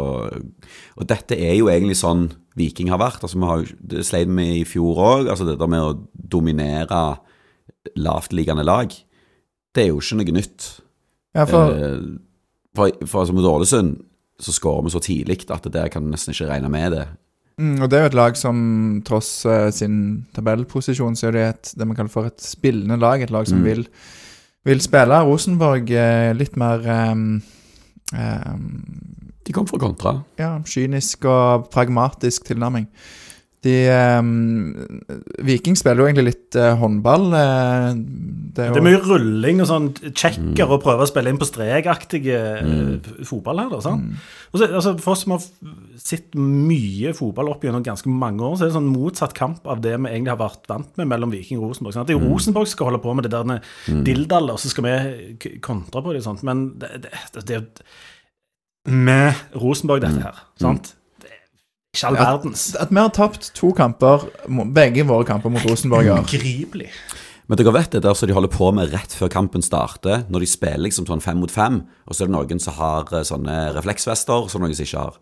Og 0.99 1.09
dette 1.09 1.39
er 1.39 1.57
jo 1.57 1.71
egentlig 1.73 1.97
sånn 2.01 2.29
Viking 2.59 2.91
har 2.93 3.01
vært. 3.01 3.23
altså 3.23 3.39
vi 3.39 3.49
har 3.49 3.63
jo, 3.63 3.81
Det 3.81 4.05
sleit 4.05 4.29
vi 4.29 4.61
i 4.61 4.69
fjor 4.69 4.99
òg. 4.99 5.31
Altså 5.31 5.47
det 5.49 5.59
der 5.61 5.71
med 5.71 5.81
å 5.81 5.97
dominere 6.13 7.21
lavtliggende 7.97 8.65
lag, 8.65 8.93
det 9.75 9.85
er 9.85 9.89
jo 9.93 10.01
ikke 10.03 10.17
noe 10.21 10.37
nytt. 10.41 10.69
Ja, 11.35 11.45
for 11.47 11.73
Eh, 11.75 12.01
for, 12.77 12.91
for 13.07 13.21
altså, 13.25 13.35
mot 13.35 13.45
Ålesund 13.45 13.97
så 14.41 14.53
skårer 14.55 14.85
vi 14.87 14.91
så 14.95 15.01
tidlig 15.03 15.51
at 15.51 15.65
det 15.67 15.73
der 15.75 15.89
kan 15.93 16.05
du 16.05 16.11
nesten 16.13 16.33
ikke 16.33 16.47
regne 16.49 16.69
med 16.71 16.93
det. 16.95 17.07
Mm, 17.59 17.83
og 17.83 17.91
det 17.91 17.99
er 17.99 18.03
jo 18.07 18.11
et 18.13 18.15
lag 18.15 18.37
som 18.41 19.03
tross 19.05 19.45
uh, 19.45 19.69
sin 19.75 20.27
tabellposisjon, 20.33 21.17
så 21.19 21.27
er 21.29 21.33
det 21.35 21.43
et, 21.49 21.73
det 21.77 21.87
man 21.87 21.97
kaller 21.99 22.13
for 22.13 22.25
et 22.31 22.41
spillende 22.41 22.97
lag. 22.97 23.21
Et 23.23 23.31
lag 23.31 23.47
som 23.47 23.59
Mm. 23.59 23.65
vil, 23.65 23.83
vil 24.65 24.81
spille. 24.81 25.19
Rosenborg 25.29 25.91
uh, 25.93 26.31
litt 26.39 26.57
mer 26.57 26.87
um, 27.13 27.43
um, 28.15 28.71
De 29.47 29.53
kom 29.53 29.67
for 29.67 29.79
kontra. 29.83 30.23
ja, 30.39 30.55
kynisk 30.65 31.25
og 31.25 31.69
pragmatisk 31.75 32.45
tilnærming. 32.49 32.87
De 33.61 33.73
um, 33.93 34.73
Viking 35.45 35.77
spiller 35.77 36.01
jo 36.01 36.07
egentlig 36.09 36.31
litt 36.31 36.57
uh, 36.57 36.73
håndball. 36.81 37.27
eh, 37.37 37.89
det 38.51 38.63
er 38.65 38.71
er 38.71 38.77
Det 38.77 38.81
er 38.81 38.87
mye 38.87 39.01
rulling 39.05 39.61
og 39.61 39.69
sånn 39.69 39.89
checker 40.17 40.71
og 40.73 40.81
prøve 40.81 41.05
å 41.05 41.09
spille 41.11 41.29
inn 41.29 41.41
på 41.41 41.49
strekaktige 41.49 42.39
eh, 42.57 43.11
fotball 43.29 43.61
her. 43.61 43.69
da, 43.69 43.81
sant? 43.85 44.15
Og 44.51 44.63
så, 44.63 44.67
altså, 44.67 44.95
For 45.05 45.13
oss 45.13 45.27
som 45.27 45.35
har 45.37 45.45
sett 46.01 46.39
mye 46.41 47.13
fotball 47.17 47.53
opp 47.53 47.67
gjennom 47.67 47.85
ganske 47.85 48.09
mange 48.09 48.41
år, 48.47 48.57
så 48.57 48.65
er 48.65 48.71
det 48.71 48.79
sånn 48.79 48.89
motsatt 48.95 49.37
kamp 49.37 49.69
av 49.69 49.83
det 49.85 49.93
vi 49.93 50.09
egentlig 50.09 50.33
har 50.33 50.41
vært 50.41 50.65
vant 50.73 50.97
med 50.97 51.11
mellom 51.13 51.35
Viking 51.35 51.61
og 51.61 51.69
Rosenborg. 51.69 51.99
Sant? 51.99 52.09
Det 52.09 52.17
er 52.17 52.21
jo 52.23 52.31
Rosenborg 52.33 52.71
som 52.71 52.79
skal 52.79 52.89
holde 52.89 53.03
på 53.05 53.13
med 53.19 53.29
det 53.29 53.35
der 53.35 53.51
med 53.53 54.07
dildaller, 54.09 54.57
og 54.57 54.63
så 54.63 54.73
skal 54.73 54.89
vi 54.89 55.59
kontre 55.61 56.01
på 56.01 56.17
det. 56.17 56.25
sånt. 56.25 56.47
Men 56.49 56.71
det, 56.81 56.95
det, 57.05 57.13
det, 57.37 57.45
det 57.45 57.59
er 57.59 57.61
jo 57.61 58.97
med 58.97 59.45
Rosenborg, 59.61 60.01
dette 60.07 60.25
her. 60.25 60.41
sant? 60.57 60.95
Ikke 61.95 62.07
all 62.07 62.19
verdens. 62.21 62.69
At 62.79 62.93
vi 62.95 63.01
har 63.01 63.11
tapt 63.15 63.51
to 63.59 63.73
kamper, 63.75 64.29
begge 64.75 65.03
våre 65.09 65.27
kamper 65.27 65.51
mot 65.51 65.65
Rosenborg 65.67 66.07
i 66.07 66.13
år. 66.15 66.23
Ugripelig. 66.23 66.91
Men 67.51 67.59
dere 67.59 67.73
vet 67.75 67.91
det 67.97 68.05
der 68.05 68.15
som 68.15 68.29
de 68.31 68.35
holder 68.37 68.53
på 68.55 68.69
med 68.77 68.93
rett 68.93 69.11
før 69.19 69.29
kampen 69.33 69.63
starter, 69.67 70.23
når 70.31 70.45
de 70.45 70.47
spiller 70.47 70.85
liksom 70.87 71.09
sånn 71.09 71.23
fem 71.25 71.41
mot 71.43 71.51
fem, 71.51 71.81
og 72.07 72.15
så 72.15 72.23
er 72.23 72.31
det 72.31 72.37
noen 72.37 72.61
som 72.63 72.77
har 72.79 73.11
eh, 73.11 73.25
sånne 73.27 73.57
refleksvester, 73.75 74.45
og 74.45 74.47
så 74.53 74.59
er 74.59 74.63
det 74.63 74.69
noen 74.69 74.77
som 74.79 74.87
ikke 74.87 75.03
har. 75.03 75.17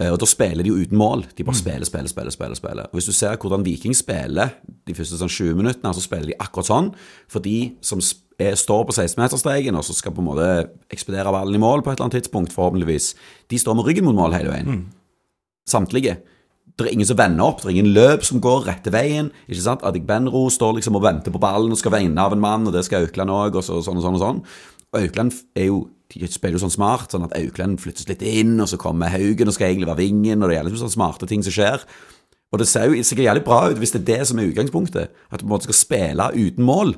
Eh, 0.00 0.08
Og 0.08 0.16
da 0.22 0.28
spiller 0.30 0.64
de 0.64 0.72
jo 0.72 0.78
uten 0.80 0.96
mål. 0.96 1.26
De 1.36 1.44
bare 1.44 1.58
spiller, 1.60 1.84
spiller, 1.84 2.08
spiller, 2.08 2.32
spiller. 2.32 2.56
spiller. 2.56 2.88
Og 2.88 2.96
Hvis 2.96 3.10
du 3.10 3.12
ser 3.12 3.36
hvordan 3.36 3.66
Viking 3.66 3.92
spiller 3.92 4.54
de 4.88 4.94
første 4.96 5.18
sånn 5.20 5.28
20 5.28 5.58
minuttene, 5.60 5.92
så 5.92 6.00
spiller 6.00 6.32
de 6.32 6.38
akkurat 6.40 6.70
sånn. 6.70 6.88
For 7.28 7.44
de 7.44 7.74
som 7.84 8.00
er, 8.40 8.56
står 8.56 8.86
på 8.88 8.96
16-meterstreken 8.96 9.76
og 9.76 9.84
så 9.84 9.92
skal 9.98 10.16
på 10.16 10.24
en 10.24 10.30
måte 10.30 10.48
ekspedere 10.96 11.28
ballen 11.36 11.60
i 11.60 11.60
mål 11.60 11.84
på 11.84 11.92
et 11.92 11.98
eller 12.00 12.08
annet 12.08 12.22
tidspunkt, 12.22 12.56
forhåpentligvis, 12.56 13.10
de 13.52 13.60
står 13.60 13.76
med 13.76 13.84
ryggen 13.84 14.08
mot 14.08 14.16
mål 14.16 14.32
hele 14.38 14.48
veien. 14.56 14.80
Samtlige. 15.70 16.18
Det 16.76 16.86
er 16.86 16.94
ingen 16.94 17.08
som 17.08 17.18
vender 17.18 17.44
opp, 17.44 17.60
det 17.60 17.68
er 17.68 17.76
ingen 17.76 17.92
løp 17.92 18.24
som 18.24 18.40
går 18.42 18.64
rette 18.68 18.92
veien. 18.94 19.30
ikke 19.46 19.62
sant? 19.62 19.84
Adik 19.84 20.06
Benro 20.08 20.46
står 20.50 20.78
liksom 20.78 20.96
og 20.96 21.04
venter 21.04 21.34
på 21.34 21.42
ballen 21.42 21.74
og 21.74 21.80
skal 21.80 21.92
vende 21.92 22.22
av 22.22 22.34
en 22.34 22.42
mann, 22.42 22.66
og 22.66 22.74
det 22.74 22.86
skal 22.86 23.04
Aukland 23.04 23.32
òg, 23.34 23.58
og 23.60 23.66
så, 23.66 23.80
sånn 23.84 24.00
og 24.00 24.06
sånn 24.06 24.16
og 24.16 24.22
sånn. 24.22 24.44
Og 24.90 25.02
Aukland 25.02 25.34
er 25.54 25.68
jo 25.68 25.82
de 26.10 26.26
spiller 26.26 26.58
jo 26.58 26.64
sånn 26.64 26.74
smart, 26.74 27.12
sånn 27.12 27.28
at 27.28 27.36
Aukland 27.38 27.78
flyttes 27.78 28.08
litt 28.08 28.22
inn, 28.26 28.56
og 28.58 28.66
så 28.70 28.78
kommer 28.80 29.12
Haugen 29.12 29.46
og 29.46 29.54
skal 29.54 29.68
egentlig 29.68 29.90
være 29.90 30.02
vingen, 30.02 30.42
og 30.42 30.50
det 30.50 30.58
er 30.58 30.66
liksom 30.66 30.82
sånne 30.82 30.96
smarte 30.96 31.28
ting 31.30 31.44
som 31.46 31.54
skjer. 31.54 31.84
Og 32.50 32.58
det 32.58 32.66
ser 32.66 32.88
jo 32.88 32.98
sikkert 33.06 33.28
jævlig 33.28 33.44
bra 33.46 33.60
ut 33.70 33.78
hvis 33.78 33.94
det 33.94 34.00
er 34.00 34.08
det 34.08 34.26
som 34.26 34.40
er 34.40 34.50
utgangspunktet, 34.50 35.12
at 35.30 35.38
du 35.38 35.44
på 35.44 35.46
en 35.46 35.52
måte 35.52 35.68
skal 35.68 35.78
spille 35.78 36.26
uten 36.34 36.66
mål. 36.66 36.96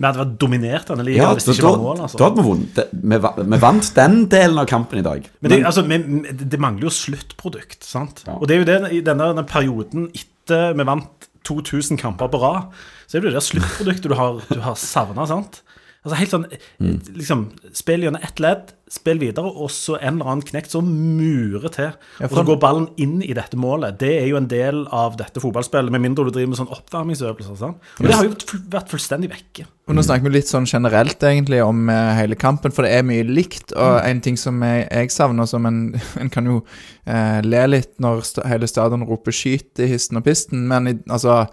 Vi 0.00 0.06
hadde 0.08 0.22
vært 0.22 0.36
dominert 0.40 0.88
denne 0.88 1.04
ligaen 1.04 1.26
Ja, 1.26 1.32
hvis 1.36 1.44
det 1.44 1.54
ikke 1.58 1.66
da, 1.66 1.70
var 1.74 1.82
mål. 1.84 1.98
altså. 2.06 2.16
da 2.16 2.28
hadde 2.30 2.40
vi 2.40 2.48
vunnet. 2.48 2.78
Vi, 3.52 3.58
vant 3.60 3.88
den 3.98 4.14
delen 4.32 4.60
av 4.62 4.68
kampen 4.70 5.00
i 5.02 5.04
dag. 5.04 5.26
Men 5.44 5.52
det, 5.52 5.58
altså, 5.68 5.84
vi, 5.84 5.98
det 6.40 6.60
mangler 6.62 6.86
jo 6.88 6.92
sluttprodukt, 6.96 7.84
sant? 7.84 8.22
Ja. 8.24 8.38
Og 8.38 8.48
det 8.48 8.56
er 8.56 8.62
jo 8.62 8.68
det 8.70 8.78
i 8.96 9.02
denne, 9.04 9.28
denne 9.34 9.44
perioden 9.48 10.08
etter 10.16 10.72
vi 10.78 10.86
vant 10.88 11.28
2000 11.44 12.00
kamper 12.00 12.30
på 12.32 12.40
rad, 12.40 12.72
så 13.08 13.18
er 13.18 13.22
det 13.24 13.30
jo 13.30 13.36
det 13.36 13.44
sluttproduktet 13.44 14.08
du 14.08 14.16
har, 14.16 14.40
du 14.48 14.60
har 14.64 14.78
savna, 14.80 15.26
sant? 15.28 15.60
Altså 16.00 16.16
helt 16.16 16.32
sånn 16.32 16.46
Mm. 16.80 17.00
liksom 17.12 17.40
Spill 17.76 18.00
gjennom 18.02 18.22
ett 18.24 18.40
ledd, 18.40 18.72
spill 18.90 19.18
videre, 19.20 19.44
og 19.46 19.68
så 19.70 19.98
en 20.00 20.16
eller 20.16 20.30
annen 20.30 20.42
knekt 20.42 20.72
som 20.72 20.86
murer 20.88 21.68
til. 21.70 21.92
Ja, 22.18 22.26
Og 22.26 22.30
så 22.30 22.44
går 22.46 22.58
ballen 22.58 22.88
inn 22.98 23.22
i 23.22 23.34
dette 23.36 23.54
målet. 23.60 23.98
Det 24.00 24.10
er 24.22 24.26
jo 24.26 24.36
en 24.40 24.48
del 24.48 24.86
av 24.90 25.16
dette 25.20 25.38
fotballspillet, 25.40 25.92
med 25.92 26.00
mindre 26.00 26.24
du 26.24 26.32
driver 26.32 26.48
med 26.48 26.58
sånn 26.58 26.72
oppvarmingsøvelser. 26.74 27.58
Sånn. 27.60 27.76
Og 28.00 28.06
det 28.08 28.14
har 28.16 28.24
jo 28.24 28.34
vært 28.72 28.90
fullstendig 28.90 29.30
vekke. 29.30 29.66
Og 29.86 29.94
nå 29.94 30.02
snakker 30.02 30.26
vi 30.26 30.34
litt 30.34 30.50
sånn 30.50 30.66
generelt 30.66 31.22
egentlig 31.22 31.60
om 31.62 31.88
eh, 31.92 32.14
hele 32.18 32.34
kampen, 32.34 32.72
for 32.72 32.82
det 32.82 32.92
er 32.96 33.06
mye 33.06 33.26
likt. 33.28 33.74
Og 33.76 34.00
en 34.02 34.20
ting 34.24 34.38
som 34.40 34.58
jeg, 34.66 34.88
jeg 34.90 35.10
savner, 35.14 35.46
som 35.46 35.66
en, 35.66 35.82
en 36.20 36.30
kan 36.32 36.48
jo 36.48 36.62
eh, 37.06 37.40
le 37.46 37.66
litt 37.76 37.92
når 38.02 38.24
st 38.26 38.46
hele 38.48 38.66
stadion 38.66 39.06
roper 39.06 39.30
'skyt' 39.30 39.84
i 39.84 39.86
histen 39.92 40.16
og 40.18 40.24
pisten, 40.24 40.66
men 40.66 40.88
i, 40.88 40.96
altså 41.08 41.44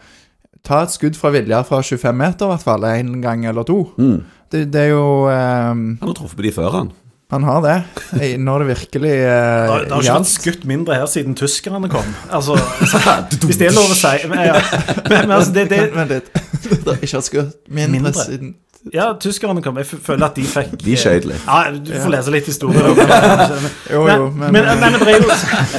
Ta 0.68 0.82
et 0.84 0.92
skudd 0.92 1.16
fra 1.16 1.30
Viljar 1.32 1.64
fra 1.64 1.78
25 1.86 2.18
meter, 2.18 2.44
i 2.44 2.50
hvert 2.50 2.64
fall. 2.66 2.84
En 2.90 3.22
gang 3.22 3.46
eller 3.46 3.64
to. 3.64 3.86
Mm. 3.98 4.26
Det, 4.52 4.64
det 4.74 4.82
er 4.88 4.94
jo 4.94 5.28
um, 5.28 5.84
Han 6.00 6.08
har 6.08 6.16
truffet 6.16 6.40
på 6.40 6.46
de 6.48 6.54
før, 6.56 6.72
han. 6.80 6.92
Han 7.32 7.44
har 7.44 7.60
det. 7.66 8.38
Når 8.40 8.60
det 8.64 8.68
virkelig 8.68 9.10
eh, 9.12 9.28
Det 9.28 9.70
har, 9.70 9.82
det 9.84 9.92
har 9.92 10.06
ikke 10.06 10.14
vært 10.16 10.30
skutt 10.32 10.62
mindre 10.70 10.96
her 10.96 11.10
siden 11.12 11.36
tyskerne 11.36 11.90
kom. 11.92 12.14
Altså, 12.32 12.56
hvis 13.48 13.60
det 13.60 13.68
er 13.68 13.76
lov 13.76 13.92
å 13.92 13.98
si. 14.00 14.14
Men, 14.32 14.46
ja. 14.48 14.62
men, 15.10 15.12
men 15.18 15.36
altså, 15.36 15.52
det, 15.58 15.66
det, 15.74 15.82
Vent 15.98 16.14
litt. 16.16 16.32
Det 16.32 16.86
har 16.88 17.04
ikke 17.04 17.20
vært 17.20 17.28
skutt 17.28 17.60
mindre, 17.68 17.92
Mindre. 17.98 18.24
siden 18.24 18.56
ja, 18.94 19.10
tyskerne 19.20 19.62
kom. 19.62 19.78
Jeg 19.82 19.88
føler 19.90 20.28
at 20.30 20.38
de 20.38 20.44
fikk 20.48 20.76
De 20.80 20.96
skøyt 21.00 21.26
litt. 21.28 21.44
Ja, 21.44 21.72
du 21.74 21.92
får 21.92 22.14
lese 22.14 22.32
litt 22.32 22.48
historie. 22.48 22.84
Jo, 23.92 24.04
Men, 24.06 24.22
jo, 24.22 24.28
men, 24.32 24.54
men, 24.54 24.68
men, 24.68 24.96
men 24.96 25.08
er 25.08 25.18
jo 25.18 25.28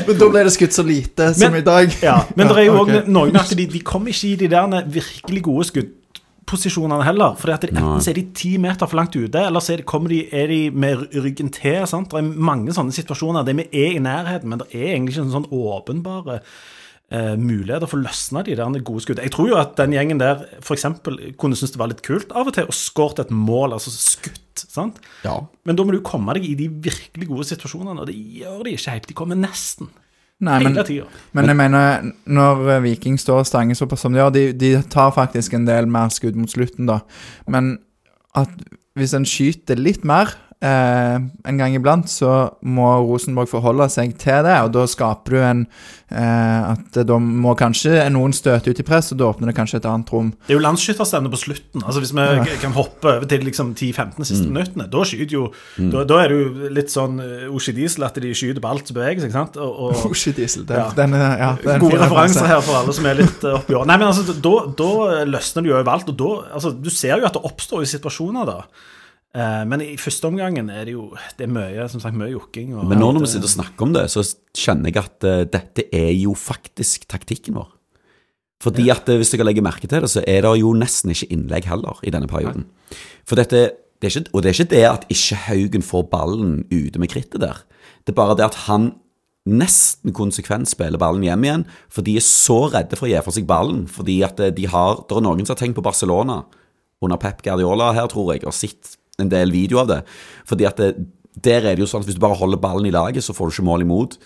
men 0.09 0.19
da 0.21 0.29
ble 0.35 0.45
det 0.49 0.53
skutt 0.53 0.77
så 0.77 0.85
lite 0.85 1.31
som 1.37 1.53
Men- 1.53 1.63
i 1.63 1.65
dag. 1.65 1.95
Ja, 2.05 2.19
men 2.37 2.51
det 2.51 2.59
er 2.59 2.69
jo 2.69 2.77
òg 2.83 2.85
okay. 2.89 3.05
noen 3.09 3.41
at 3.41 3.53
de, 3.57 3.69
de 3.71 3.81
kom 3.87 4.09
ikke 4.11 4.33
i 4.33 4.37
de 4.43 4.51
der 4.53 4.91
virkelig 4.93 5.45
gode 5.49 5.69
skuddposisjonene 6.49 7.05
heller. 7.05 7.37
For 7.39 7.53
enten 7.53 8.01
så 8.01 8.11
er 8.13 8.19
de 8.19 8.27
ti 8.37 8.57
meter 8.61 8.89
for 8.89 8.99
langt 8.99 9.17
ute, 9.17 9.39
eller 9.39 9.61
så 9.61 9.75
er 9.75 9.83
de, 9.83 9.89
kommer 9.89 10.13
de, 10.13 10.25
er 10.33 10.49
de 10.49 10.71
med 10.71 11.07
ryggen 11.15 11.53
til. 11.53 11.85
sant? 11.87 12.11
Det 12.11 12.19
er 12.19 12.33
mange 12.49 12.73
sånne 12.73 12.95
situasjoner 12.95 13.45
der 13.47 13.59
vi 13.59 13.69
er 13.69 13.97
i 13.97 14.03
nærheten, 14.03 14.49
men 14.49 14.63
det 14.63 14.71
er 14.73 14.95
egentlig 14.95 15.17
ikke 15.17 15.29
sånn 15.35 15.49
åpenbare 15.53 16.41
eh, 16.41 17.37
muligheter 17.37 17.89
for 17.89 18.01
å 18.01 18.07
løsne 18.07 18.45
de 18.47 18.57
der 18.59 18.81
gode 18.81 19.05
skuddene. 19.05 19.29
Jeg 19.29 19.37
tror 19.37 19.53
jo 19.53 19.61
at 19.61 19.77
den 19.81 19.97
gjengen 19.97 20.23
der 20.23 20.47
f.eks. 20.63 20.89
kunne 21.39 21.59
synes 21.59 21.75
det 21.75 21.83
var 21.83 21.93
litt 21.93 22.05
kult 22.07 22.33
av 22.33 22.51
og 22.51 22.57
til 22.57 22.69
å 22.69 22.77
skåret 22.77 23.27
et 23.27 23.35
mål, 23.35 23.77
altså 23.77 23.93
skutt. 23.95 24.65
sant? 24.65 25.01
Ja. 25.27 25.39
Men 25.69 25.79
da 25.79 25.87
må 25.87 25.95
du 25.95 26.03
komme 26.05 26.37
deg 26.39 26.49
i 26.49 26.57
de 26.59 26.71
virkelig 26.89 27.31
gode 27.31 27.49
situasjonene, 27.53 28.03
og 28.03 28.11
det 28.11 28.17
gjør 28.17 28.65
de 28.67 28.77
ikke 28.77 28.97
helt. 28.97 29.11
De 29.11 29.19
kommer 29.19 29.39
nesten. 29.39 29.93
Nei, 30.39 30.59
men, 30.63 30.77
men 31.35 31.51
jeg 31.51 31.59
mener, 31.59 32.11
når 32.31 32.69
eh, 32.71 32.83
Viking 32.85 33.17
står 33.19 33.43
og 33.43 33.49
stanger 33.49 33.75
såpass 33.75 34.05
som 34.05 34.15
de 34.15 34.21
gjør, 34.21 34.35
de, 34.37 34.45
de 34.55 34.71
tar 34.87 35.11
faktisk 35.17 35.57
en 35.59 35.67
del 35.67 35.89
mer 35.91 36.13
skudd 36.15 36.39
mot 36.39 36.51
slutten, 36.53 36.87
da. 36.87 37.01
Men 37.51 37.73
at 38.39 38.53
hvis 38.99 39.17
en 39.19 39.27
skyter 39.27 39.81
litt 39.81 40.07
mer 40.07 40.31
eh, 40.63 41.19
en 41.49 41.59
gang 41.61 41.75
iblant, 41.77 42.09
så 42.11 42.51
må 42.67 42.89
Rosenborg 43.07 43.49
forholde 43.51 43.87
seg 43.93 44.17
til 44.19 44.43
det, 44.47 44.57
og 44.65 44.73
da 44.75 44.87
skaper 44.91 45.31
du 45.31 45.39
en 45.39 45.61
eh, 46.11 46.73
At 46.73 46.97
da 47.07 47.19
må 47.21 47.53
kanskje 47.59 48.01
noen 48.11 48.33
støte 48.33 48.71
ut 48.73 48.81
i 48.81 48.85
press, 48.87 49.13
og 49.13 49.19
da 49.21 49.27
åpner 49.29 49.51
det 49.51 49.57
kanskje 49.59 49.77
et 49.83 49.87
annet 49.91 50.09
rom. 50.13 50.31
Det 50.47 50.55
er 50.55 50.59
jo 50.59 50.63
landsskytterstevne 50.65 51.31
på 51.35 51.41
slutten. 51.43 51.83
Altså 51.85 52.01
Hvis 52.03 52.13
vi 52.17 52.25
Ja. 52.25 52.57
kan 52.63 52.73
hoppe 52.73 53.05
over 53.17 53.27
til 53.29 53.45
liksom 53.45 53.75
10-15 53.77 54.25
siste 54.25 54.49
minuttene, 54.49 54.89
da 54.91 55.05
skyter 55.05 55.33
jo 55.37 55.45
da, 55.79 56.05
da 56.09 56.23
er 56.25 56.29
det 56.33 56.39
jo 56.41 56.69
litt 56.79 56.91
sånn 56.95 57.21
uh, 57.21 57.55
Oshi 57.55 57.73
Diesel 57.77 58.05
at 58.09 58.15
de 58.19 58.33
skyter 58.35 58.61
på 58.65 58.71
alt 58.73 58.89
som 58.89 58.97
beveger 58.97 59.21
seg. 59.21 59.29
ikke 59.31 59.39
sant? 59.39 59.57
Og, 59.61 59.79
og 59.89 60.07
Oshi 60.11 60.33
Diesel. 60.33 60.65
det, 60.69 60.77
Ja. 60.81 60.89
den, 60.97 61.15
er- 61.15 61.39
ja, 61.39 61.51
det 61.63 61.69
er 61.71 61.75
en 61.77 61.81
Gode 61.87 62.01
referanser 62.01 62.43
referanse. 62.43 62.47
her 62.55 62.61
for 62.67 62.81
alle 62.83 62.93
som 62.97 63.07
er 63.07 63.15
litt 63.21 63.45
uh, 63.45 63.55
oppi 63.61 63.75
år. 63.79 63.87
Nei, 63.87 63.97
men 64.01 64.09
altså, 64.09 64.25
da, 64.33 64.55
da 64.81 64.91
løsner 65.29 65.63
det 65.63 65.71
jo 65.71 65.77
overalt. 65.79 66.09
Og 66.09 66.17
da, 66.25 66.31
altså, 66.55 66.73
du 66.73 66.89
ser 66.91 67.19
jo 67.21 67.27
at 67.29 67.37
det 67.37 67.45
oppstår 67.45 67.85
jo 67.85 67.93
situasjoner 67.99 68.49
da. 68.49 68.63
Eh, 69.39 69.65
men 69.71 69.83
i 69.85 69.95
første 70.01 70.27
omgangen 70.27 70.71
er 70.73 70.89
det 70.89 70.97
jo 70.97 71.09
det 71.39 71.47
er 71.47 71.53
mye 71.55 71.89
som 71.93 72.03
sagt, 72.03 72.17
mye 72.19 72.33
jokking. 72.33 72.75
Men 72.75 72.99
nå 72.99 73.13
når 73.15 73.27
vi 73.27 73.33
sitter 73.35 73.51
og 73.51 73.55
snakker 73.55 73.87
om 73.87 73.95
det, 73.95 74.07
så 74.11 74.25
kjenner 74.57 74.91
jeg 74.91 75.03
at 75.05 75.27
eh, 75.29 75.43
dette 75.53 75.85
er 75.95 76.13
jo 76.17 76.35
faktisk 76.39 77.07
taktikken 77.11 77.59
vår. 77.59 77.69
Fordi 78.65 78.89
at 78.91 79.09
eh, 79.11 79.21
hvis 79.21 79.31
dere 79.35 79.47
legger 79.47 79.67
merke 79.67 79.87
til 79.87 80.03
det, 80.03 80.11
så 80.11 80.25
er 80.27 80.43
det 80.43 80.55
jo 80.59 80.75
nesten 80.75 81.15
ikke 81.15 81.31
innlegg 81.35 81.69
heller 81.71 82.01
i 82.03 82.15
denne 82.15 82.31
perioden. 82.31 82.67
For 83.29 83.39
dette, 83.39 83.69
det 84.03 84.11
er 84.11 84.17
ikke, 84.17 84.33
og 84.33 84.43
det 84.43 84.51
er 84.51 84.59
ikke 84.59 84.73
det 84.75 84.87
at 84.89 85.11
ikke 85.15 85.43
Haugen 85.47 85.87
får 85.87 86.09
ballen 86.11 86.57
ute 86.73 86.99
med 86.99 87.13
krittet 87.13 87.45
der. 87.45 87.63
Det 88.03 88.15
er 88.15 88.19
bare 88.19 88.35
det 88.39 88.49
at 88.49 88.65
han 88.67 88.97
nesten 89.49 90.13
konsekvent 90.13 90.69
spiller 90.69 91.01
ballen 91.01 91.23
hjem 91.25 91.45
igjen, 91.47 91.67
for 91.89 92.05
de 92.05 92.19
er 92.19 92.25
så 92.25 92.65
redde 92.73 92.99
for 92.99 93.07
å 93.07 93.13
gi 93.13 93.23
fra 93.23 93.35
seg 93.39 93.47
ballen. 93.49 93.87
Fordi 93.87 94.19
at 94.27 94.43
eh, 94.43 94.55
de 94.55 94.67
har 94.67 95.05
Det 95.07 95.15
er 95.15 95.29
noen 95.29 95.47
som 95.47 95.55
har 95.55 95.63
tenkt 95.63 95.79
på 95.79 95.87
Barcelona 95.87 96.43
under 96.99 97.21
Pep 97.23 97.45
Guardiola 97.47 97.93
her, 97.95 98.11
tror 98.11 98.35
jeg, 98.35 98.43
og 98.43 98.57
sett 98.57 98.98
en 99.23 99.31
del 99.33 99.53
video 99.55 99.83
av 99.83 99.91
det. 99.91 100.01
Fordi 100.49 100.67
at 100.69 100.81
det, 100.81 100.93
der 101.45 101.65
er 101.65 101.77
det 101.77 101.85
jo 101.85 101.91
sånn 101.91 102.05
at 102.05 102.11
hvis 102.11 102.19
du 102.19 102.25
bare 102.25 102.39
holder 102.39 102.61
ballen 102.63 102.89
i 102.89 102.95
laget, 102.95 103.25
så 103.25 103.35
får 103.37 103.51
du 103.51 103.57
ikke 103.57 103.69
mål 103.69 103.87
imot. 103.87 104.19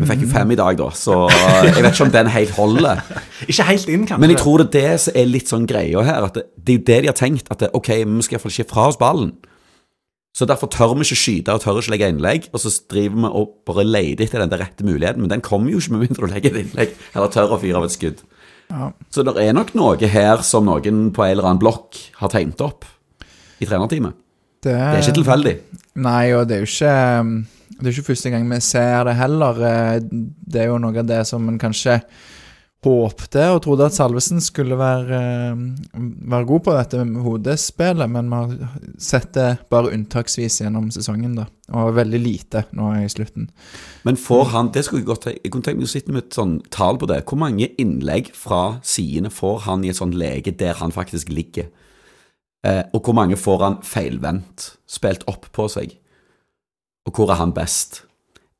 Vi 0.00 0.08
fikk 0.08 0.22
jo 0.24 0.30
fem 0.32 0.52
i 0.54 0.56
dag, 0.56 0.78
da, 0.80 0.88
så 0.96 1.14
jeg 1.28 1.82
vet 1.84 1.90
ikke 1.92 2.06
om 2.06 2.12
den 2.14 2.28
helt 2.32 2.52
holder. 2.56 3.00
Ikke 3.50 3.66
helt 3.68 3.90
inn, 3.92 4.06
kanskje. 4.08 4.22
Men 4.22 4.30
jeg 4.32 4.40
tror 4.40 4.62
det 4.62 4.66
er 4.70 4.92
det 4.94 5.00
som 5.02 5.16
er 5.20 5.26
litt 5.28 5.50
sånn 5.50 5.66
greia 5.68 6.04
her. 6.06 6.24
At 6.30 6.38
det, 6.38 6.46
det 6.56 6.72
er 6.72 6.78
jo 6.78 6.84
det 6.88 6.96
de 7.04 7.10
har 7.10 7.18
tenkt. 7.18 7.50
At 7.52 7.60
det, 7.60 7.68
ok, 7.76 7.90
vi 8.00 8.24
skal 8.24 8.38
iallfall 8.38 8.54
ikke 8.54 8.70
fra 8.70 8.86
oss 8.88 8.96
ballen. 9.00 9.34
Så 10.32 10.48
derfor 10.48 10.70
tør 10.72 10.94
vi 10.96 11.04
ikke 11.04 11.18
skyte 11.20 11.52
og 11.52 11.60
tør 11.60 11.82
ikke 11.82 11.92
legge 11.92 12.08
innlegg. 12.08 12.48
Og 12.56 12.62
så 12.62 12.72
driver 12.88 13.18
vi 13.20 13.32
og 13.42 13.52
bare 13.68 13.84
leter 13.84 14.24
etter 14.24 14.40
den 14.40 14.54
der 14.54 14.64
rette 14.64 14.86
muligheten. 14.88 15.26
Men 15.26 15.34
den 15.34 15.44
kommer 15.44 15.74
jo 15.74 15.82
ikke 15.82 15.98
med 15.98 16.06
mindre 16.06 16.24
du 16.24 16.32
legger 16.32 16.54
et 16.54 16.62
innlegg 16.62 16.96
eller 17.12 17.34
tør 17.36 17.52
å 17.52 17.60
fyre 17.60 17.82
av 17.82 17.90
et 17.90 17.96
skudd. 17.98 18.24
Ja. 18.72 18.88
Så 19.12 19.26
det 19.28 19.36
er 19.44 19.52
nok 19.52 19.74
noe 19.76 20.12
her 20.16 20.40
som 20.46 20.70
noen 20.70 21.10
på 21.12 21.26
en 21.26 21.34
eller 21.34 21.50
annen 21.50 21.60
blokk 21.60 22.00
har 22.22 22.32
tegnet 22.32 22.64
opp 22.64 22.88
i 23.62 23.68
trenerteamet. 23.70 24.18
Det 24.62 24.74
Det 24.74 24.98
er 24.98 25.00
ikke 25.02 25.18
tilfeldig. 25.22 25.56
Nei, 26.02 26.32
og 26.36 26.46
det 26.48 26.56
er 26.56 26.60
jo 26.62 26.70
ikke 26.70 26.92
um, 27.20 27.32
Det 27.72 27.88
er 27.88 27.96
ikke 27.96 28.10
første 28.12 28.30
gang 28.30 28.44
vi 28.50 28.60
ser 28.62 29.08
det 29.08 29.16
heller. 29.18 29.62
Eh, 29.70 30.00
Det 30.52 30.60
er 30.62 30.70
jo 30.70 30.78
noe 30.78 30.98
av 31.02 31.06
det 31.08 31.24
som 31.26 31.48
en 31.48 31.58
kanskje 31.58 31.96
håpte 32.82 33.42
og 33.54 33.60
trodde 33.62 33.86
at 33.86 33.94
Salvesen 33.94 34.40
skulle 34.42 34.74
være, 34.78 35.18
eh, 35.18 36.00
være 36.32 36.46
god 36.46 36.62
på 36.66 36.72
dette 36.74 37.04
med 37.06 37.22
hodespillet, 37.22 38.10
men 38.10 38.28
vi 38.28 38.34
har 38.34 38.72
sett 38.98 39.32
det 39.36 39.58
bare 39.70 39.92
unntaksvis 39.94 40.60
gjennom 40.64 40.90
sesongen, 40.90 41.36
da. 41.36 41.46
Og 41.78 41.94
veldig 41.94 42.20
lite 42.20 42.64
nå 42.74 42.90
i 42.98 43.06
slutten. 43.08 43.48
Men 44.04 44.16
får 44.16 44.44
han 44.50 44.72
Det 44.72 44.84
skulle 44.84 45.00
jeg 45.00 45.06
godt 45.06 45.24
Jeg 45.24 45.50
kunne 45.50 45.62
tenkt 45.62 45.78
meg 45.78 45.86
å 45.86 45.94
sitte 45.94 46.12
med 46.12 46.24
et 46.24 46.34
sånn 46.34 46.60
tall 46.70 46.98
på 46.98 47.06
det. 47.06 47.24
Hvor 47.24 47.38
mange 47.38 47.70
innlegg 47.78 48.32
fra 48.34 48.80
sidene 48.82 49.30
får 49.30 49.60
han 49.60 49.84
i 49.84 49.88
et 49.88 49.96
sånt 49.96 50.14
lege 50.14 50.50
der 50.56 50.74
han 50.74 50.90
faktisk 50.90 51.28
ligger? 51.30 51.66
Eh, 52.66 52.84
og 52.94 53.02
hvor 53.02 53.16
mange 53.18 53.36
får 53.38 53.62
han 53.64 53.76
feilvendt, 53.82 54.76
spilt 54.86 55.26
opp 55.30 55.48
på 55.54 55.66
seg? 55.72 55.96
Og 57.08 57.16
hvor 57.16 57.32
er 57.34 57.40
han 57.40 57.54
best? 57.54 58.04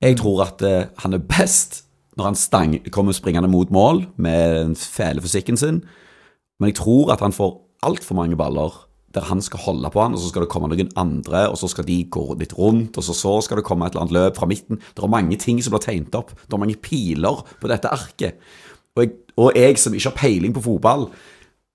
Jeg 0.03 0.19
tror 0.19 0.43
at 0.49 0.63
eh, 0.67 0.89
han 1.05 1.15
er 1.15 1.23
best 1.23 1.85
når 2.19 2.29
han 2.29 2.37
stang, 2.37 2.75
kommer 2.93 3.15
springende 3.17 3.49
mot 3.49 3.71
mål 3.73 4.05
med 4.21 4.57
den 4.59 4.75
fæle 4.77 5.23
fysikken 5.25 5.57
sin, 5.57 5.81
men 6.61 6.69
jeg 6.69 6.83
tror 6.83 7.15
at 7.15 7.23
han 7.25 7.33
får 7.33 7.55
altfor 7.87 8.19
mange 8.19 8.37
baller 8.37 8.75
der 9.15 9.27
han 9.29 9.43
skal 9.45 9.61
holde 9.61 9.91
på 9.93 10.01
han, 10.01 10.15
og 10.17 10.21
så 10.21 10.29
skal 10.31 10.45
det 10.45 10.51
komme 10.53 10.71
noen 10.73 10.93
andre, 10.97 11.47
og 11.51 11.59
så 11.61 11.69
skal 11.69 11.85
de 11.85 11.99
gå 12.09 12.23
litt 12.41 12.55
rundt, 12.57 12.97
og 12.97 13.05
så, 13.05 13.15
så 13.17 13.35
skal 13.45 13.61
det 13.61 13.67
komme 13.69 13.87
et 13.87 13.93
eller 13.93 14.07
annet 14.07 14.17
løp 14.17 14.39
fra 14.39 14.49
midten. 14.49 14.81
Det 14.81 15.05
er 15.05 15.13
mange 15.13 15.37
ting 15.41 15.61
som 15.63 15.75
blir 15.75 15.85
tegnet 15.85 16.17
opp. 16.17 16.33
Det 16.33 16.57
er 16.57 16.63
mange 16.63 16.79
piler 16.81 17.43
på 17.61 17.69
dette 17.69 17.93
arket. 17.93 18.41
Og 18.97 19.05
jeg, 19.05 19.13
og 19.37 19.59
jeg 19.59 19.81
som 19.81 19.97
ikke 19.97 20.09
har 20.09 20.17
peiling 20.17 20.57
på 20.57 20.65
fotball, 20.65 21.11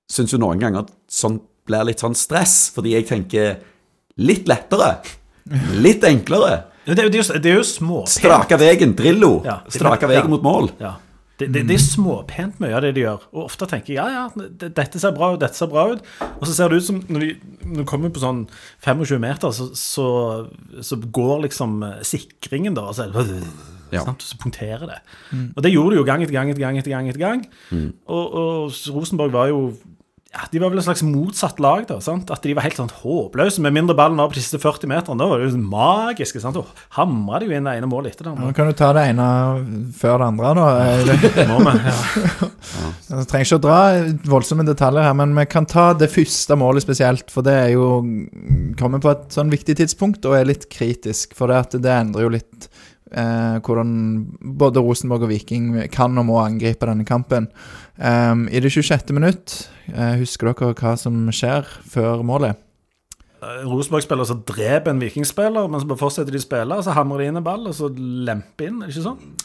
syns 0.10 0.34
jo 0.34 0.42
noen 0.42 0.62
ganger 0.62 0.86
at 0.86 0.94
sånn 1.14 1.38
blir 1.68 1.86
litt 1.88 2.00
sånn 2.04 2.16
stress, 2.18 2.70
fordi 2.76 2.96
jeg 2.98 3.08
tenker 3.10 3.58
litt 4.18 4.48
lettere. 4.50 4.96
Litt 5.78 6.04
enklere. 6.08 6.64
Det, 6.88 6.98
er 7.00 7.10
jo- 7.10 7.40
det, 7.40 7.46
er 7.52 7.56
jo- 7.60 7.68
småpent. 7.68 8.10
Strake 8.18 8.58
veien, 8.60 8.96
Drillo. 8.96 9.44
Ja. 9.46 9.60
Strake 9.70 10.08
veien 10.08 10.24
Ja. 10.24 10.28
mot 10.32 10.42
mål. 10.44 10.72
Ja. 10.80 10.96
Det, 11.38 11.52
det, 11.54 11.68
det 11.70 11.76
er 11.76 11.84
småpent 11.84 12.56
mye 12.60 12.74
av 12.74 12.82
det 12.82 12.96
de 12.96 13.02
gjør. 13.04 13.22
Og 13.32 13.44
ofte 13.46 13.68
tenker 13.70 13.94
jeg 13.94 13.98
ja, 13.98 14.08
ja, 14.10 14.48
dette 14.74 14.98
ser 15.00 15.12
bra 15.14 15.36
ut, 15.36 15.40
dette 15.40 15.54
ser 15.54 15.68
bra 15.70 15.84
ut. 15.94 16.02
Og 16.42 16.48
så 16.48 16.54
ser 16.56 16.70
det 16.74 16.80
ut 16.82 16.84
som 16.88 16.98
når 17.14 17.20
de, 17.20 17.28
når 17.64 17.84
de 17.84 17.86
kommer 17.92 18.10
på 18.10 18.24
sånn 18.24 18.40
25 18.82 19.20
meter, 19.22 19.52
så, 19.54 19.68
så, 19.78 20.08
så 20.82 20.98
går 20.98 21.44
liksom 21.46 21.84
eh, 21.86 22.00
sikringen, 22.02 22.74
da. 22.74 22.88
Altså, 22.90 23.12
Ja. 23.94 24.02
sant? 24.04 24.20
Så 24.26 24.36
punkterer 24.42 24.88
det. 24.90 24.98
Og 25.56 25.62
det 25.64 25.72
gjorde 25.72 25.94
de 25.94 26.00
jo 26.02 26.04
gang 26.10 26.24
etter 26.26 26.34
gang 26.34 26.50
etter 26.50 26.60
gang. 26.66 26.78
etter 26.82 26.92
gang, 26.92 27.08
etter 27.08 27.22
gang. 27.22 27.46
Og, 28.10 28.34
og 28.34 28.74
Rosenborg 28.98 29.32
var 29.32 29.48
jo 29.54 29.62
De 30.52 30.60
var 30.62 30.72
vel 30.72 30.82
et 30.82 30.86
slags 30.86 31.04
motsatt 31.06 31.60
lag, 31.64 31.86
da. 31.90 31.98
sant? 32.04 32.32
At 32.34 32.44
de 32.46 32.54
var 32.58 32.66
helt 32.66 32.80
sånn 32.80 32.92
håpløse. 33.02 33.62
Med 33.64 33.76
mindre 33.76 33.96
ballen 33.98 34.20
var 34.20 34.32
på 34.32 34.38
de 34.38 34.44
siste 34.46 34.60
40 34.62 34.90
meterne, 34.92 35.20
da 35.20 35.30
var 35.30 35.42
det 35.42 35.50
jo 35.50 35.62
magiske. 35.62 36.42
sant? 36.44 36.60
Og 36.60 36.84
hamra 36.98 37.42
de 37.42 37.50
jo 37.50 37.58
inn 37.58 37.68
det 37.68 37.78
ene 37.80 37.90
målet 37.90 38.16
etter 38.16 38.30
det 38.30 38.36
Nå 38.38 38.52
kan 38.58 38.70
du 38.70 38.76
ta 38.78 38.92
det 38.96 39.08
ene 39.12 39.28
før 39.98 40.22
det 40.22 40.30
andre, 40.32 40.54
da. 40.58 41.46
Må 41.52 41.62
vi, 41.66 41.76
ja. 41.88 42.52
Jeg 43.08 43.30
trenger 43.32 43.48
ikke 43.48 43.60
å 43.60 43.64
dra 43.64 43.80
voldsomme 44.28 44.66
detaljer 44.68 45.08
her, 45.08 45.16
men 45.18 45.36
vi 45.38 45.48
kan 45.50 45.68
ta 45.70 45.90
det 45.98 46.12
første 46.12 46.58
målet 46.60 46.86
spesielt. 46.86 47.32
For 47.34 47.46
det 47.46 47.56
er 47.68 47.72
jo 47.76 47.88
kommer 48.80 49.04
på 49.04 49.14
et 49.14 49.32
sånn 49.34 49.54
viktig 49.54 49.78
tidspunkt 49.80 50.26
og 50.28 50.38
er 50.38 50.50
litt 50.50 50.68
kritisk. 50.74 51.36
For 51.38 51.50
det, 51.52 51.64
at 51.68 51.82
det 51.82 51.94
endrer 51.94 52.28
jo 52.28 52.34
litt 52.36 52.70
eh, 53.12 53.58
hvordan 53.64 53.92
både 54.60 54.84
Rosenborg 54.84 55.28
og 55.28 55.32
Viking 55.32 55.72
kan 55.94 56.18
og 56.20 56.28
må 56.30 56.40
angripe 56.44 56.90
denne 56.90 57.08
kampen. 57.08 57.50
Um, 57.98 58.46
I 58.52 58.62
det 58.62 58.72
26. 58.72 59.14
minutt, 59.16 59.58
uh, 59.90 60.16
husker 60.22 60.52
dere 60.52 60.76
hva 60.78 60.94
som 61.02 61.28
skjer 61.34 61.66
før 61.90 62.22
målet? 62.26 62.60
Eh, 63.38 63.64
Rosenborg-spiller 63.70 64.26
som 64.26 64.42
dreper 64.48 64.92
en 64.92 65.02
vikingspiller, 65.02 65.70
men 65.70 65.82
så 65.82 65.98
fortsetter 66.00 66.34
de 66.34 66.42
å 66.42 66.46
spille, 66.46 66.78
så 66.82 66.96
hamrer 66.98 67.22
de 67.22 67.32
inn 67.32 67.38
en 67.38 67.46
ball, 67.46 67.68
og 67.70 67.76
så 67.78 67.90
lemper 67.94 68.70
inn. 68.70 68.80
Er 68.82 68.90
det 68.90 68.96
ikke 68.96 69.06
sånn? 69.12 69.36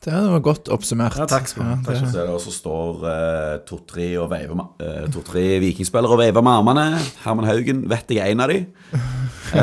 Det 0.00 0.12
var 0.16 0.40
godt 0.40 0.68
oppsummert. 0.72 1.12
Ja, 1.20 1.26
takk 1.28 1.44
skal 1.50 1.60
du 1.62 1.68
ha. 1.68 1.74
Ja, 1.76 1.82
Takk 1.84 1.98
det- 2.00 2.12
Så 2.14 2.22
også 2.32 2.50
står 2.54 3.02
uh, 3.04 3.58
to-tre 3.68 4.06
og 4.16 4.30
to-tre 5.12 5.58
vikingspillere 5.60 6.10
og 6.16 6.18
veiver 6.22 6.40
med 6.42 6.52
armene. 6.52 6.86
Herman 7.24 7.44
Haugen 7.44 7.82
vet 7.90 8.08
jeg 8.08 8.18
er 8.24 8.32
en 8.32 8.40
av 8.40 8.48
de. 8.48 8.64
Eh, 9.50 9.58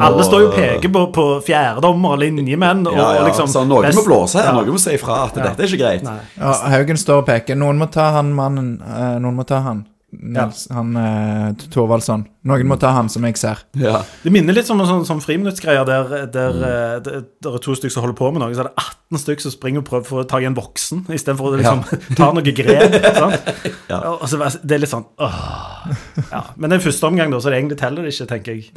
Alle 0.00 0.16
og- 0.16 0.24
står 0.24 0.40
jo 0.40 0.46
og 0.48 0.54
peker 0.56 0.88
på, 0.88 1.00
på 1.12 1.22
fjerdedommer 1.44 2.14
og 2.14 2.18
linjemenn. 2.22 2.86
Og, 2.88 2.94
Ja, 2.96 3.08
ja, 3.18 3.24
liksom 3.26 3.46
så 3.52 3.66
noen 3.68 3.84
best- 3.84 3.98
må 3.98 4.04
blåse 4.06 4.38
her, 4.40 4.46
Ja. 4.46 4.52
noen 4.56 4.70
må 4.72 4.78
si 4.80 4.94
ifra 4.96 5.26
at 5.26 5.36
Ja. 5.36 5.42
dette 5.50 5.60
er 5.60 5.66
ikke 5.66 5.82
greit. 5.82 6.02
Ja, 6.38 6.52
Haugen 6.72 6.96
står 6.96 7.18
og 7.18 7.26
peker. 7.26 7.54
Noen 7.54 7.76
må 7.76 7.90
ta 7.92 8.12
han 8.12 8.32
mannen 8.32 8.78
Noen 9.20 9.36
må 9.36 9.44
ta 9.44 9.60
han. 9.60 9.84
Nils, 10.20 10.66
Han 10.72 10.96
eh, 10.96 11.52
Thorvaldsson. 11.70 12.26
Noen 12.46 12.68
må 12.70 12.76
ta 12.78 12.92
han, 12.94 13.08
som 13.10 13.24
jeg 13.26 13.36
ser. 13.40 13.58
Ja. 13.74 14.04
Det 14.22 14.30
minner 14.30 14.54
litt 14.54 14.68
om 14.70 14.78
en 14.80 14.86
sånn, 14.86 15.02
sånn 15.08 15.20
friminuttsgreier 15.24 15.84
der, 15.88 16.26
der, 16.30 16.52
Mm. 16.56 16.62
eh, 16.62 16.98
der, 17.02 17.24
der 17.42 17.56
er 17.58 17.62
to 17.64 17.74
stykker 17.74 17.90
som 17.92 18.04
holder 18.04 18.16
på 18.20 18.28
med 18.32 18.40
noe, 18.44 18.54
så 18.54 18.62
er 18.62 18.68
det 18.70 18.84
18 19.10 19.18
stykker 19.22 19.42
som 19.46 19.54
springer 19.56 19.82
og 19.82 19.88
prøver 19.88 20.06
for 20.06 20.22
å 20.22 20.26
ta 20.30 20.38
igjen 20.38 20.54
voksen, 20.54 21.02
istedenfor 21.10 21.50
å 21.50 21.58
liksom, 21.58 21.82
ta 22.20 22.30
noe 22.32 22.42
grep. 22.54 22.96
Ja. 23.86 23.98
Og 24.16 24.24
så, 24.26 24.38
det 24.66 24.74
er 24.76 24.80
litt 24.82 24.90
sånn 24.90 25.04
åh. 25.22 25.90
Ja. 26.32 26.40
Men 26.58 26.70
det 26.72 26.80
er 26.80 26.84
første 26.88 27.06
omgang, 27.06 27.30
da, 27.30 27.38
så 27.42 27.50
det 27.52 27.60
egentlig 27.60 27.78
teller 27.78 28.02
det 28.06 28.10
ikke, 28.14 28.26
tenker 28.32 28.56
jeg. 28.56 28.70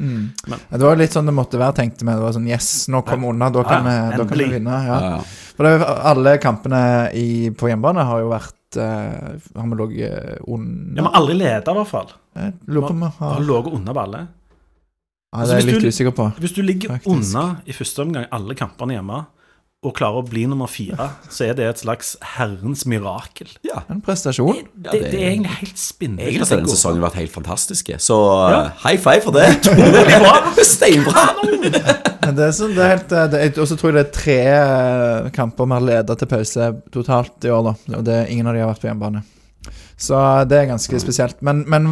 Ja, 0.49 0.59
Det 0.77 0.85
var 0.85 0.99
litt 0.99 1.15
sånn 1.15 1.25
det 1.29 1.33
måtte 1.33 1.57
være, 1.61 1.73
tenkte 1.81 2.05
vi. 2.05 2.13
Det 2.13 2.21
var 2.27 2.35
sånn 2.37 2.45
Yes, 2.49 2.69
nå 2.93 3.01
kom 3.07 3.23
vi 3.25 3.31
unna. 3.33 3.49
Da 3.53 3.63
kan, 3.65 3.85
Ja, 3.89 3.95
vi, 4.11 4.17
da 4.21 4.25
kan 4.29 4.37
vi 4.43 4.49
vinne. 4.53 4.77
Ja. 4.85 4.99
Ja, 4.99 5.09
ja. 5.17 5.49
For 5.57 5.65
det, 5.67 5.89
alle 6.13 6.35
kampene 6.41 6.81
i, 7.17 7.49
på 7.57 7.67
hjemmebane 7.71 8.05
har 8.07 8.21
jo 8.23 8.29
vært 8.31 8.53
eh, 8.77 9.39
Har 9.55 9.67
vi 9.71 9.75
ligget 9.79 10.39
under 10.47 11.01
Vi 11.01 11.05
har 11.07 11.15
aldri 11.17 11.33
leda, 11.39 11.71
i 11.71 11.75
hvert 11.79 11.87
fall. 11.87 12.11
Jeg 12.35 12.53
lurer 12.67 12.87
på 12.87 12.93
om 12.93 12.99
vi 13.05 13.09
har 13.17 13.39
ligget 13.39 13.73
under 13.73 13.93
balle. 13.93 14.27
ja, 15.35 15.45
Det 15.45 15.49
er 15.55 15.59
jeg 15.61 15.73
litt 15.73 15.89
usikker 15.93 16.11
på. 16.11 16.29
Hvis 16.39 16.53
du 16.55 16.61
ligger 16.61 16.89
Faktisk. 16.97 17.09
unna 17.09 17.61
i 17.65 17.73
første 17.73 18.01
omgang 18.01 18.25
alle 18.31 18.55
kampene 18.55 18.93
hjemme, 18.97 19.25
og 19.81 19.93
klarer 19.95 20.19
å 20.19 20.27
bli 20.27 20.41
nummer 20.49 20.67
fire, 20.67 21.05
så 21.31 21.45
er 21.47 21.53
det 21.55 21.63
et 21.69 21.79
slags 21.79 22.17
herrens 22.35 22.81
mirakel. 22.89 23.47
ja. 23.63 23.79
En 23.89 24.01
prestasjon. 24.03 24.57
Det, 24.75 24.91
det- 24.91 25.11
det 25.13 25.21
er 25.21 25.29
egentlig 25.31 25.53
helt 25.61 25.77
spinnvilt. 25.79 26.27
Egentlig 26.27 26.49
har 26.49 26.57
denne 26.57 26.73
sesongen 26.73 27.01
vært 27.05 27.15
helt 27.15 27.31
fantastisk. 27.31 27.91
så 28.03 28.17
Ja. 28.51 28.59
eh, 28.65 28.71
high 28.83 28.97
five 28.99 29.21
for 29.23 29.31
det. 29.31 29.47
Steinbra! 30.67 31.23
Men 32.25 32.35
det 32.35 32.43
er 32.49 32.51
sånn, 32.51 32.75
det 32.75 32.83
er 32.83 32.91
helt 32.97 33.11
eh, 33.15 33.27
det 33.31 33.57
Og 33.57 33.67
så 33.71 33.77
tror 33.79 33.93
jeg 33.93 33.97
det 33.97 34.03
er 34.03 34.19
tre 34.19 34.37
eh, 34.51 35.29
kamper 35.31 35.65
vi 35.65 35.77
har 35.79 35.87
ledet 35.87 36.19
til 36.19 36.27
pause 36.27 36.67
totalt 36.91 37.47
i 37.47 37.49
år, 37.55 37.63
da. 37.71 37.97
Og 37.97 38.03
det, 38.05 38.19
ingen 38.35 38.47
av 38.51 38.53
de 38.53 38.59
har 38.65 38.73
vært 38.73 38.83
på 38.83 38.89
hjemmebane. 38.91 39.23
Så 39.97 40.19
det 40.51 40.59
er 40.59 40.69
ganske 40.75 40.99
spesielt. 41.01 41.39
Men, 41.41 41.63
men 41.71 41.87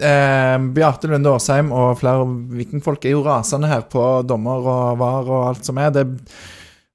eh, 0.00 0.56
Bjarte 0.76 1.08
Lunde 1.12 1.28
Årsheim 1.32 1.70
og 1.76 1.98
flere 2.00 2.24
vikingfolk 2.56 3.04
er 3.04 3.14
jo 3.18 3.22
rasende 3.26 3.68
her 3.70 3.84
på 3.92 4.02
dommer 4.28 4.64
og 4.64 4.98
var 5.00 5.28
og 5.28 5.46
alt 5.52 5.64
som 5.68 5.76
er. 5.78 5.92
Det, 5.94 6.06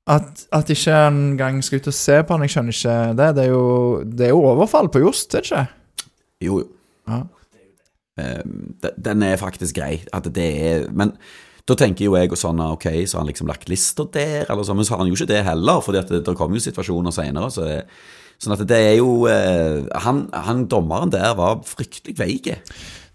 at, 0.10 0.46
at 0.52 0.70
ikke 0.74 0.96
engang 1.08 1.60
skal 1.64 1.82
ut 1.82 1.92
og 1.92 1.94
se 1.94 2.18
på 2.26 2.34
han, 2.34 2.46
jeg 2.48 2.56
skjønner 2.56 2.78
ikke 2.78 2.96
det. 3.20 3.30
Det 3.38 3.44
er 3.44 3.52
jo, 3.52 3.68
det 4.06 4.26
er 4.26 4.34
jo 4.34 4.42
overfall 4.50 4.90
på 4.92 5.04
Jost, 5.04 5.36
er 5.38 5.46
det 5.46 5.52
ikke? 5.52 5.68
Jo, 6.42 6.60
jo. 6.64 6.68
Ja. 7.12 7.22
Eh, 8.22 8.42
Den 8.98 9.24
er 9.26 9.40
faktisk 9.42 9.78
grei. 9.78 10.02
At 10.14 10.28
det 10.34 10.48
er 10.68 10.88
Men 10.92 11.14
da 11.70 11.76
tenker 11.78 12.06
jo 12.06 12.16
jeg 12.18 12.32
og 12.34 12.40
sånn 12.40 12.60
Ok, 12.64 12.88
så 13.06 13.18
har 13.18 13.24
han 13.24 13.30
liksom 13.30 13.50
lagt 13.50 13.70
lister 13.70 14.10
der, 14.12 14.50
eller 14.50 14.66
sånn, 14.66 14.80
men 14.82 14.88
så 14.88 14.96
har 14.96 15.04
han 15.04 15.12
jo 15.12 15.16
ikke 15.16 15.30
det 15.30 15.44
heller, 15.46 15.86
at 16.02 16.10
det, 16.10 16.24
det 16.26 16.36
kommer 16.38 16.58
jo 16.58 16.66
situasjoner 16.66 17.14
senere. 17.16 17.52
Så 17.54 17.68
det, 17.68 17.78
sånn 18.42 18.56
at 18.58 18.66
det 18.68 18.82
er 18.90 18.98
jo 18.98 19.28
eh, 19.30 19.86
han, 20.04 20.26
han 20.34 20.66
dommeren 20.72 21.14
der 21.14 21.36
var 21.38 21.62
fryktelig 21.68 22.18
veik. 22.18 22.52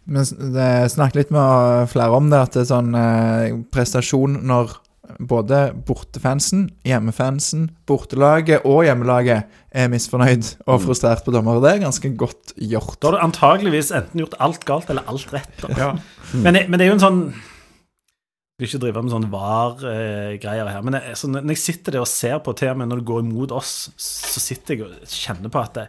Men 0.06 0.22
snakk 0.22 1.16
litt 1.18 1.32
med 1.34 1.90
flere 1.90 2.14
om 2.14 2.30
det, 2.30 2.38
at 2.38 2.54
det 2.54 2.62
er 2.62 2.70
sånn 2.70 2.94
eh, 2.94 3.56
prestasjon 3.74 4.38
når 4.46 4.76
både 5.18 5.60
bortefansen, 5.86 6.66
hjemmefansen, 6.86 7.68
bortelaget 7.88 8.64
og 8.68 8.84
hjemmelaget 8.86 9.58
er 9.76 9.90
misfornøyd 9.92 10.48
og 10.66 10.80
frustrert 10.84 11.24
på 11.26 11.34
dommer. 11.34 11.60
Det 11.62 11.74
er 11.74 11.84
ganske 11.84 12.10
godt 12.18 12.54
gjort. 12.56 12.96
Da 13.00 13.10
har 13.10 13.16
du 13.16 13.24
antageligvis 13.26 13.92
enten 13.96 14.22
gjort 14.22 14.38
alt 14.42 14.66
galt 14.68 14.90
eller 14.92 15.06
alt 15.10 15.34
rett. 15.34 15.52
Da. 15.62 15.92
Men, 16.44 16.58
men 16.66 16.74
det 16.74 16.84
er 16.84 16.90
jo 16.90 16.96
en 16.96 17.04
sånn 17.04 17.20
Jeg 17.30 18.58
vil 18.58 18.68
ikke 18.68 18.80
drive 18.82 19.02
med 19.04 19.12
sånn 19.12 19.28
var-greier 19.30 20.68
her, 20.72 20.82
men 20.82 20.96
jeg, 20.96 21.14
så 21.20 21.28
når 21.28 21.52
jeg 21.52 21.60
sitter 21.60 21.94
der 21.94 22.02
og 22.02 22.08
ser 22.08 22.38
på 22.42 22.54
til 22.56 22.72
når 22.80 23.02
det 23.02 23.06
går 23.10 23.20
imot 23.22 23.52
oss, 23.54 23.74
så 24.00 24.42
sitter 24.42 24.74
jeg 24.74 24.86
og 24.86 25.12
kjenner 25.12 25.52
på 25.52 25.60
at 25.60 25.74
det, 25.76 25.84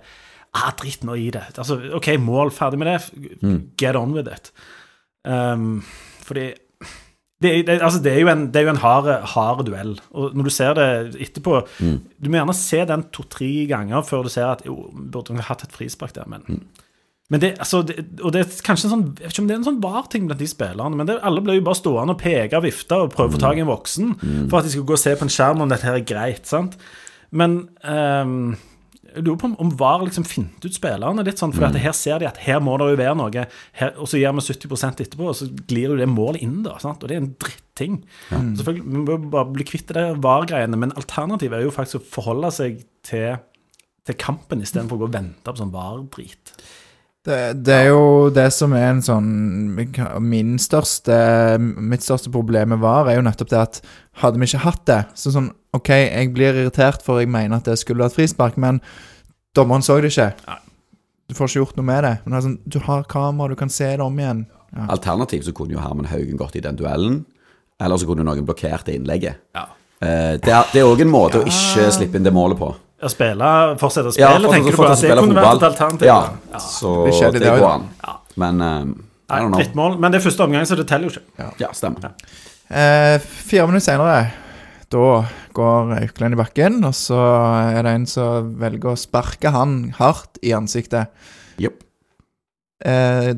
ah, 0.51 0.73
Drit 0.75 1.06
nå 1.08 1.15
i 1.15 1.30
det. 1.34 1.45
Altså, 1.56 1.80
OK, 1.95 2.12
mål, 2.19 2.51
ferdig 2.51 2.82
med 2.82 2.91
det. 2.91 2.97
Get 3.80 3.95
on 3.95 4.12
with 4.17 4.27
it. 4.27 4.51
Um, 5.23 5.80
fordi 6.27 6.51
det, 7.43 7.52
det, 7.67 7.78
altså 7.86 8.02
det 8.02 8.15
er 8.15 8.23
jo 8.23 8.32
en, 8.32 8.47
det 8.50 8.62
er 8.62 8.65
jo 8.65 8.73
en 8.73 8.82
hard, 8.82 9.08
hard 9.34 9.60
duell. 9.67 9.93
Og 10.17 10.34
når 10.34 10.47
du 10.47 10.54
ser 10.54 10.73
det 10.73 10.88
etterpå 11.28 11.60
Du 11.78 12.32
må 12.32 12.39
gjerne 12.39 12.56
se 12.58 12.80
den 12.89 13.06
to-tre 13.13 13.52
ganger 13.69 14.02
før 14.08 14.26
du 14.26 14.32
ser 14.34 14.50
at 14.56 14.63
jo, 14.65 14.88
burde 14.97 15.36
hun 15.36 15.45
hatt 15.45 15.65
et 15.67 15.76
frispark 15.76 16.15
der, 16.17 16.30
men 16.32 16.65
men 17.28 17.41
det, 17.43 17.50
altså, 17.60 17.82
det, 17.84 18.06
og 18.23 18.32
det 18.32 18.39
er 18.39 18.52
kanskje 18.63 18.88
en 18.88 18.91
sånn 18.93 19.02
Jeg 19.17 19.26
vet 19.26 19.34
ikke 19.34 19.41
om 19.43 19.47
det 19.50 19.56
er 19.56 19.60
en 19.60 19.65
sånn 19.67 19.82
var-ting 19.84 20.30
blant 20.30 20.39
de 20.39 20.47
spillerne, 20.47 20.95
men 20.95 21.10
det, 21.10 21.17
alle 21.28 21.41
blir 21.43 21.58
jo 21.58 21.65
bare 21.65 21.80
stående 21.80 22.15
og 22.15 22.21
peke 22.21 22.56
og 22.56 22.63
vifte 22.63 23.00
og 23.04 23.12
prøve 23.12 23.34
å 23.34 23.36
få 23.36 23.41
tak 23.41 23.60
i 23.60 23.63
en 23.65 23.67
voksen 23.67 24.13
for 24.47 24.60
at 24.62 24.67
de 24.67 24.71
skal 24.71 24.86
gå 24.88 24.95
og 24.95 25.02
se 25.02 25.15
på 25.19 25.28
en 25.28 25.34
skjerm 25.36 25.63
om 25.65 25.73
dette 25.73 25.84
her 25.84 26.00
er 26.00 26.08
greit. 26.08 26.47
sant? 26.47 26.78
Men 27.36 27.58
ehm, 27.84 28.56
jeg 29.13 29.24
lurer 29.24 29.39
på 29.41 29.48
om, 29.50 29.56
om 29.63 29.72
VAR 29.80 30.04
liksom 30.06 30.26
fant 30.28 30.65
ut 30.65 30.76
spillerne 30.76 31.26
litt 31.26 31.41
sånn, 31.41 31.54
for 31.56 31.67
at 31.67 31.78
her 31.82 31.96
ser 31.96 32.22
de 32.22 32.28
at 32.30 32.39
her 32.43 32.60
må 32.63 32.76
det 32.80 32.89
jo 32.91 33.00
være 33.00 33.15
noe, 33.20 33.46
her, 33.80 33.93
og 33.98 34.10
så 34.10 34.20
gir 34.20 34.36
vi 34.38 34.43
70% 34.46 35.04
etterpå, 35.06 35.30
og 35.32 35.38
så 35.39 35.50
glir 35.70 35.93
jo 35.93 36.00
det 36.00 36.10
målet 36.12 36.43
inn, 36.46 36.60
da. 36.65 36.78
sant? 36.84 37.04
Og 37.04 37.12
det 37.12 37.17
er 37.17 37.24
en 37.24 37.34
dritting. 37.41 38.00
Selvfølgelig, 38.32 38.86
Vi 38.88 39.04
må 39.04 39.20
bare 39.34 39.52
bli 39.54 39.67
kvitt 39.67 39.93
det 39.98 40.08
VAR-greiene, 40.24 40.80
men 40.80 40.96
alternativet 41.00 41.60
er 41.60 41.67
jo 41.67 41.76
faktisk 41.76 42.02
å 42.02 42.10
forholde 42.17 42.52
seg 42.56 42.84
til, 43.08 43.39
til 44.08 44.20
kampen 44.22 44.65
istedenfor 44.65 45.00
å 45.00 45.06
gå 45.06 45.10
og 45.12 45.17
vente 45.17 45.48
på 45.48 45.62
sånn 45.62 45.74
VAR-drit. 45.76 46.56
Det, 47.28 47.40
det 47.68 47.74
er 47.76 47.88
jo 47.90 48.30
det 48.32 48.48
som 48.56 48.72
er 48.78 48.86
en 48.88 49.02
sånn 49.04 49.26
Min 50.24 50.54
største 50.63 51.18
Mitt 51.60 52.06
største 52.06 52.32
problem 52.32 52.72
med 52.72 52.80
VAR 52.80 53.10
er 53.12 53.18
jo 53.18 53.26
nettopp 53.26 53.52
det 53.52 53.60
at 53.60 53.80
hadde 54.22 54.40
vi 54.40 54.48
ikke 54.48 54.62
hatt 54.63 54.86
det 54.88 55.02
Så 55.20 55.34
sånn 55.36 55.50
OK, 55.76 55.92
jeg 55.92 56.32
blir 56.34 56.56
irritert, 56.56 57.04
for 57.06 57.20
jeg 57.22 57.30
mener 57.30 57.60
at 57.60 57.68
det 57.68 57.76
skulle 57.78 58.02
vært 58.02 58.16
frispark, 58.16 58.56
men 58.58 58.80
dommeren 59.54 59.84
så 59.86 60.00
det 60.02 60.10
ikke. 60.10 60.56
Du 61.30 61.36
får 61.38 61.52
ikke 61.52 61.60
gjort 61.60 61.78
noe 61.78 61.86
med 61.86 62.00
det. 62.08 62.13
Men 62.24 62.34
det 62.34 62.38
er 62.40 62.46
sånn, 62.48 62.56
du 62.66 62.78
har 62.88 63.04
kamera, 63.12 63.52
du 63.52 63.60
kan 63.60 63.70
se 63.70 63.90
det 63.92 64.02
om 64.02 64.18
igjen. 64.18 64.46
Alternativt 64.88 65.46
så 65.46 65.54
kunne 65.54 65.76
jo 65.76 65.84
Herman 65.84 66.10
Haugen 66.10 66.40
gått 66.40 66.58
i 66.58 66.63
den 66.63 66.80
duellen, 66.80 67.20
eller 67.78 68.00
så 68.00 68.10
kunne 68.10 68.26
noen 68.26 68.48
blokkert 68.48 68.88
det 68.88 68.96
innlegget. 68.98 69.44
Ja. 69.54 69.68
Eh, 70.02 70.34
det 70.42 70.56
er 70.56 70.74
det 70.74 70.88
òg 70.88 71.04
en 71.04 71.13
måte 71.13 71.44
å 71.44 71.48
ikke 71.52 71.92
slippe 71.94 72.18
inn 72.18 72.26
det 72.26 72.34
målet 72.34 72.58
på. 72.58 72.72
Å 72.97 73.10
spille, 73.13 73.49
fortsette 73.77 74.10
å 74.10 74.13
Ja, 74.17 74.31
spille, 74.31 74.47
for- 74.47 74.53
tenker 74.55 74.71
du 74.73 74.77
på 74.77 74.86
at 74.89 75.01
det 75.03 75.17
kunne 75.19 75.36
vært 75.38 75.60
et 75.62 75.67
alternativ? 75.69 76.07
Ja, 76.10 76.19
ja. 76.53 76.60
så 76.63 76.93
Det 77.05 77.13
skjedde 77.13 77.39
det, 77.39 77.45
det 77.45 77.60
går 77.62 77.69
an. 77.75 77.83
Ja. 78.03 78.15
Men 78.41 78.62
uh, 78.62 78.67
I 78.67 78.83
Nei, 78.88 79.39
don't 79.41 79.51
know. 79.51 79.60
drittmål. 79.62 79.97
Men 79.99 80.12
det 80.12 80.19
er 80.21 80.25
første 80.29 80.43
omgang, 80.47 80.65
så 80.65 80.75
det 80.79 80.88
teller 80.89 81.10
jo 81.10 81.13
ikke. 81.19 81.49
Ja, 81.62 81.69
stemmer. 81.77 82.13
Uh, 82.71 83.17
fire 83.21 83.67
minutter 83.69 83.86
senere, 83.91 84.31
da 84.89 85.03
går 85.53 85.93
Aukland 86.01 86.33
i 86.33 86.39
bakken, 86.39 86.79
og 86.88 86.93
så 86.97 87.17
er 87.75 87.83
det 87.86 87.93
en 87.99 88.05
som 88.10 88.53
velger 88.62 88.93
å 88.93 88.97
sparke 88.97 89.51
han 89.53 89.93
hardt 89.99 90.39
i 90.41 90.53
ansiktet. 90.57 91.10
Yep. 91.60 91.83
Eh, 92.86 93.31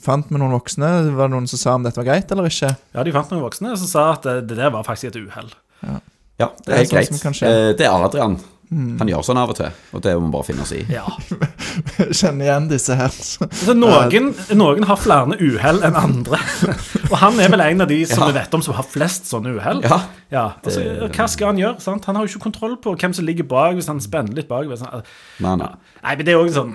fant 0.00 0.28
vi 0.32 0.38
noen 0.40 0.54
voksne? 0.56 0.88
Var 1.12 1.28
det 1.28 1.34
noen 1.34 1.46
som 1.50 1.60
sa 1.60 1.74
om 1.76 1.82
dette 1.84 2.00
var 2.00 2.06
greit 2.08 2.30
eller 2.32 2.48
ikke? 2.48 2.70
Ja, 2.96 3.02
de 3.04 3.12
fant 3.12 3.28
noen 3.34 3.42
voksne 3.44 3.74
som 3.76 3.86
sa 3.90 4.06
at 4.14 4.24
det, 4.24 4.36
det 4.48 4.56
der 4.56 4.70
var 4.72 4.86
faktisk 4.88 5.10
et 5.12 5.18
uhell. 5.20 5.50
Ja, 5.84 6.48
det 6.64 6.64
Det 6.64 6.72
er 6.72 6.80
er 6.80 7.04
sånn 7.12 7.36
greit. 7.36 7.42
Eh, 7.44 7.72
det 7.76 7.84
er 7.86 8.06
Adrian. 8.08 8.38
Han 8.70 9.06
gjør 9.06 9.22
sånn 9.22 9.38
av 9.38 9.50
og 9.52 9.56
til, 9.60 9.70
og 9.94 10.00
det 10.02 10.12
må 10.18 10.24
vi 10.26 10.32
bare 10.34 10.46
finne 10.48 10.64
oss 10.64 10.72
i. 10.74 10.80
Ja. 10.90 11.04
Kjenner 12.18 12.48
igjen 12.48 12.64
disse 12.70 12.96
her. 12.98 13.12
Altså, 13.14 13.74
noen, 13.78 14.32
noen 14.58 14.86
har 14.88 14.98
flere 14.98 15.36
uhell 15.38 15.78
enn 15.86 15.94
andre. 16.00 16.40
Og 17.12 17.14
han 17.20 17.38
er 17.38 17.52
vel 17.52 17.62
en 17.62 17.84
av 17.84 17.90
de 17.92 18.00
som 18.10 18.24
Ja. 18.24 18.30
vi 18.32 18.38
vet 18.40 18.56
om 18.58 18.64
som 18.66 18.74
har 18.74 18.88
flest 18.90 19.28
sånne 19.30 19.52
uhell. 19.54 19.84
Ja, 19.86 20.00
Ja, 20.34 20.44
altså, 20.64 20.82
Hva 21.14 21.28
skal 21.30 21.52
han 21.52 21.60
gjøre? 21.62 21.78
sant? 21.84 22.04
Han 22.10 22.18
har 22.18 22.26
jo 22.26 22.32
ikke 22.34 22.42
kontroll 22.48 22.74
på 22.82 22.96
hvem 22.98 23.14
som 23.14 23.24
ligger 23.28 23.46
bak, 23.46 23.76
hvis 23.78 23.86
han 23.86 24.00
spenner 24.02 24.34
litt 24.34 24.48
bak. 24.50 24.66
Hvis 24.66 24.82
han, 24.82 25.04
nei, 25.46 25.54
ja. 25.62 25.70
Nei, 26.02 26.16
men 26.16 26.26
det 26.26 26.34
er 26.34 26.42
òg 26.42 26.50
sånn 26.56 26.74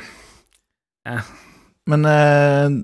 Men 1.92 2.06
eh, 2.06 2.78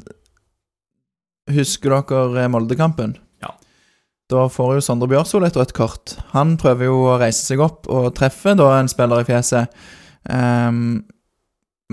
husker 1.55 1.95
dere 2.01 2.43
eh, 2.43 2.51
Moldekampen? 2.51 3.15
Da 4.27 4.47
får 4.51 4.73
jo 4.75 4.83
Sondre 4.83 5.07
Bjørsol 5.11 5.45
et 5.47 5.55
rødt 5.55 5.75
kort. 5.75 6.17
Han 6.33 6.57
prøver 6.59 6.89
jo 6.89 6.97
å 7.07 7.19
reise 7.21 7.45
seg 7.47 7.61
opp 7.63 7.87
og 7.87 8.09
treffe 8.17 8.57
da 8.59 8.73
en 8.75 8.89
spiller 8.91 9.23
i 9.23 9.27
fjeset. 9.27 9.77
Um, 10.27 11.05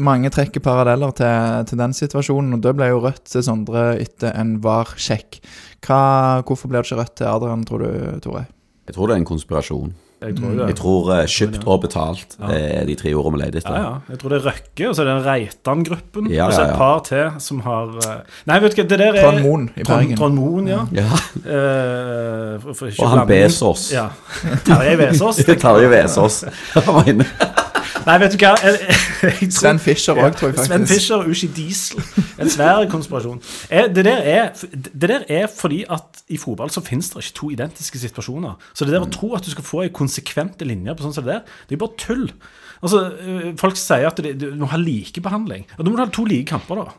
mange 0.02 0.32
trekker 0.34 0.62
paralleller 0.64 1.14
til, 1.14 1.60
til 1.70 1.78
den 1.78 1.94
situasjonen, 1.94 2.56
og 2.56 2.64
det 2.64 2.72
ble 2.74 2.88
jo 2.90 2.98
rødt 3.04 3.28
til 3.30 3.44
Sondre 3.46 3.92
etter 4.02 4.34
en 4.34 4.56
var-sjekk. 4.64 5.38
Hvorfor 5.86 6.70
ble 6.70 6.80
det 6.80 6.88
ikke 6.88 6.98
rødt 7.04 7.14
til 7.20 7.30
Adrian, 7.30 7.62
tror 7.68 7.86
du, 7.86 8.18
Tore? 8.24 8.48
jeg 8.84 8.96
tror 8.96 9.08
det 9.08 9.14
er 9.14 9.22
en 9.22 9.28
konspirasjon. 9.30 9.94
Jeg 10.24 10.36
tror 10.38 10.50
det. 10.58 10.66
Jeg 10.70 10.76
tror 10.80 11.10
uh, 11.12 11.22
kjøpt 11.34 11.66
og 11.66 11.80
betalt 11.84 12.36
Ja. 12.40 12.50
er 12.80 12.84
de 12.88 12.94
tre 13.00 13.12
ordene 13.14 13.38
vi 13.38 13.42
leter 13.44 13.58
etter. 13.62 13.76
ja. 13.80 13.92
Jeg 14.10 14.18
tror 14.22 14.28
det 14.34 14.38
er 14.40 14.46
Røkke, 14.50 14.88
og 14.88 14.94
så 14.96 15.02
er 15.04 15.10
det 15.10 15.16
Reitan-gruppen. 15.26 16.30
Ja, 16.32 16.46
og 16.46 16.52
så 16.56 16.62
et 16.68 16.76
par 16.80 17.02
til 17.08 17.30
som 17.44 17.60
har 17.66 17.94
eh, 18.04 18.20
Nei, 18.46 18.58
vet 18.64 18.76
du 18.76 18.82
hva, 18.82 18.88
det 18.88 18.98
der 18.98 19.14
er 19.14 19.22
Trond 19.28 19.42
Moen 19.44 19.68
i 19.76 19.82
Bergen. 19.86 20.16
Trond 20.16 20.34
Moen, 20.38 20.68
ja. 20.68 20.82
Ja. 20.94 21.10
Eh, 21.44 22.60
for, 22.62 22.72
for 22.72 22.90
Og 23.04 23.10
han 23.10 23.26
Besås. 23.28 23.92
Ja. 23.92 24.08
Terje 24.64 24.96
Vesås. 24.98 25.36
Terje 25.66 25.90
Vesås. 25.90 26.44
Han 26.74 26.94
var 26.94 27.08
inne. 27.08 27.26
Nei, 28.04 28.18
vet 28.20 28.34
du 28.34 28.36
hva 28.42 28.50
jeg, 28.60 28.80
jeg, 29.40 29.46
Sven 29.54 29.78
Fischer 29.80 30.18
òg, 30.20 30.34
tror 30.36 30.50
jeg 30.50 30.56
faktisk. 30.58 30.66
Sven 30.68 30.82
Fischer 30.90 31.22
og 31.22 31.30
Ushi 31.32 31.46
Diesel. 31.56 32.02
En 32.42 32.50
svær 32.52 32.82
konspirasjon. 32.92 33.38
Eh, 33.72 33.86
Det 33.94 34.04
der, 34.04 34.18
er, 34.28 34.50
det 34.74 35.08
der 35.08 35.22
er 35.28 35.46
fordi 35.48 35.84
at 35.88 36.20
i 36.28 36.36
fotball 36.40 36.68
så 36.74 36.82
finnes 36.84 37.08
det 37.14 37.22
ikke 37.24 37.36
to 37.38 37.48
identiske 37.54 37.98
situasjoner. 38.02 38.58
Så 38.74 38.84
det 38.84 38.92
der 38.92 39.06
å 39.06 39.08
tro 39.14 39.30
at 39.38 39.46
du 39.46 39.50
skal 39.54 39.64
få 39.64 39.84
ei 39.86 39.92
konsekvente 40.14 40.66
linjer 40.68 40.94
på 40.96 41.06
sånn 41.06 41.16
som 41.16 41.26
det 41.26 41.34
der, 41.34 41.58
det 41.68 41.76
er 41.76 41.82
bare 41.82 41.98
tull. 41.98 42.28
Altså, 42.84 43.02
øh, 43.18 43.50
Folk 43.58 43.76
sier 43.80 44.08
at 44.10 44.20
du 44.22 44.46
må 44.60 44.70
ha 44.70 44.78
likebehandling. 44.80 45.66
Og 45.78 45.84
da 45.84 45.90
må 45.90 45.98
du 45.98 46.04
ha 46.04 46.10
to 46.12 46.24
like 46.28 46.48
kamper, 46.52 46.84
da. 46.84 46.96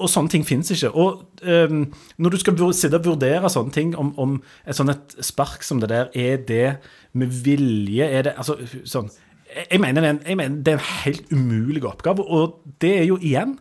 Og 0.00 0.08
sånne 0.08 0.32
ting 0.32 0.44
finnes 0.48 0.70
ikke. 0.72 0.92
Og 0.96 1.24
um, 1.44 1.82
når 2.16 2.32
du 2.32 2.38
skal 2.40 2.60
sitte 2.72 2.96
og 2.96 3.04
vurdere 3.04 3.50
sånne 3.52 3.74
ting, 3.74 3.96
om, 4.00 4.14
om 4.20 4.38
et 4.64 4.76
sånt 4.76 4.92
et 4.94 5.18
spark 5.24 5.64
som 5.66 5.80
det 5.82 5.90
der, 5.92 6.08
er 6.16 6.40
det 6.48 6.78
med 7.12 7.34
vilje? 7.44 8.06
Er 8.06 8.28
det 8.28 8.36
altså 8.36 8.56
sånn 8.84 9.10
jeg 9.50 9.80
mener, 9.82 10.04
er 10.04 10.12
en, 10.14 10.20
jeg 10.22 10.36
mener 10.38 10.60
det 10.62 10.72
er 10.72 10.78
en 10.78 10.90
helt 11.02 11.32
umulig 11.34 11.82
oppgave, 11.82 12.22
og 12.22 12.60
det 12.80 12.92
er 13.00 13.06
jo 13.08 13.16
igjen 13.18 13.56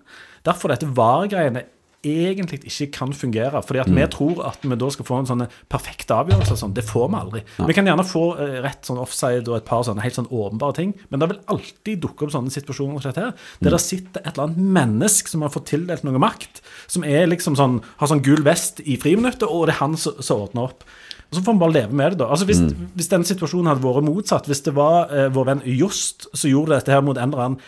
derfor 0.46 0.70
dette 0.70 0.86
VAR-greiene 0.86 1.64
egentlig 2.06 2.62
ikke 2.70 2.88
kan 2.96 3.14
fungere. 3.16 3.62
Fordi 3.66 3.82
at 3.84 3.90
vi 3.92 4.06
tror 4.12 4.42
at 4.48 4.64
vi 4.64 4.78
da 4.80 4.90
skal 4.94 5.08
få 5.08 5.20
en 5.20 5.30
sånn 5.30 5.46
perfekt 5.72 6.12
avgjørelse. 6.16 6.58
Sånn. 6.62 6.76
Det 6.76 6.86
får 6.88 7.10
vi 7.10 7.20
aldri. 7.20 7.44
Vi 7.68 7.76
kan 7.76 7.90
gjerne 7.90 8.06
få 8.08 8.24
eh, 8.40 8.56
rett 8.64 8.88
sånn 8.88 9.02
offside 9.02 9.48
og 9.50 9.60
et 9.60 9.68
par 9.68 9.84
sånne 9.88 10.04
helt 10.06 10.18
sånn 10.18 10.30
åpenbare 10.30 10.78
ting, 10.78 10.94
men 11.10 11.22
det 11.22 11.32
vil 11.32 11.42
alltid 11.52 12.04
dukke 12.06 12.28
opp 12.28 12.34
sånne 12.36 12.54
situasjoner 12.54 13.04
som 13.04 13.12
dette 13.12 13.26
her, 13.28 13.52
der 13.60 13.76
det 13.76 13.82
sitter 13.84 14.24
et 14.24 14.32
eller 14.34 14.48
annet 14.48 14.72
menneske 14.80 15.32
som 15.32 15.44
har 15.46 15.54
fått 15.54 15.70
tildelt 15.74 16.06
noe 16.08 16.22
makt, 16.22 16.64
som 16.88 17.06
er 17.08 17.28
liksom 17.30 17.58
sånn, 17.60 17.80
har 18.00 18.12
sånn 18.12 18.24
gul 18.26 18.44
vest 18.48 18.82
i 18.86 18.98
friminuttet, 19.02 19.48
og 19.50 19.68
det 19.68 19.76
er 19.76 19.84
han 19.84 20.00
som 20.00 20.40
ordner 20.40 20.70
opp. 20.70 20.88
Og 21.30 21.38
Så 21.38 21.44
får 21.46 21.54
vi 21.54 21.62
bare 21.62 21.76
leve 21.76 21.94
med 21.94 22.12
det, 22.12 22.20
da. 22.24 22.32
Altså 22.34 22.48
Hvis, 22.50 22.62
hvis 22.98 23.12
den 23.12 23.28
situasjonen 23.28 23.70
hadde 23.70 23.86
vært 23.86 24.08
motsatt, 24.08 24.48
hvis 24.50 24.64
det 24.66 24.74
var 24.78 25.12
eh, 25.14 25.28
vår 25.34 25.52
venn 25.52 25.62
Jost 25.78 26.26
som 26.34 26.50
gjorde 26.50 26.80
dette 26.80 26.94
her 26.96 27.06
mot 27.06 27.18
en 27.18 27.30
eller 27.30 27.46
annen 27.46 27.62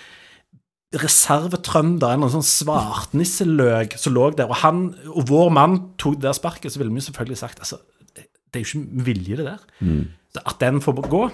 reservetrønder, 0.99 2.17
en 2.17 2.33
sånn 2.33 2.43
svartnisseløk 2.43 3.95
som 3.99 4.15
lå 4.15 4.31
der, 4.35 4.51
og 4.51 4.59
han 4.63 4.89
og 5.07 5.29
vår 5.29 5.53
mann 5.55 5.77
tok 6.01 6.17
det 6.19 6.27
der 6.27 6.35
sparket, 6.35 6.73
så 6.73 6.81
ville 6.81 6.91
vi 6.91 7.03
selvfølgelig 7.05 7.39
sagt 7.39 7.63
altså, 7.63 7.79
det 8.11 8.59
er 8.59 8.65
jo 8.65 8.81
ikke 8.81 9.05
vilje, 9.07 9.37
det 9.39 9.47
der. 9.47 9.63
Mm. 9.79 10.03
At 10.41 10.59
den 10.59 10.83
får 10.83 10.99
gå 11.11 11.25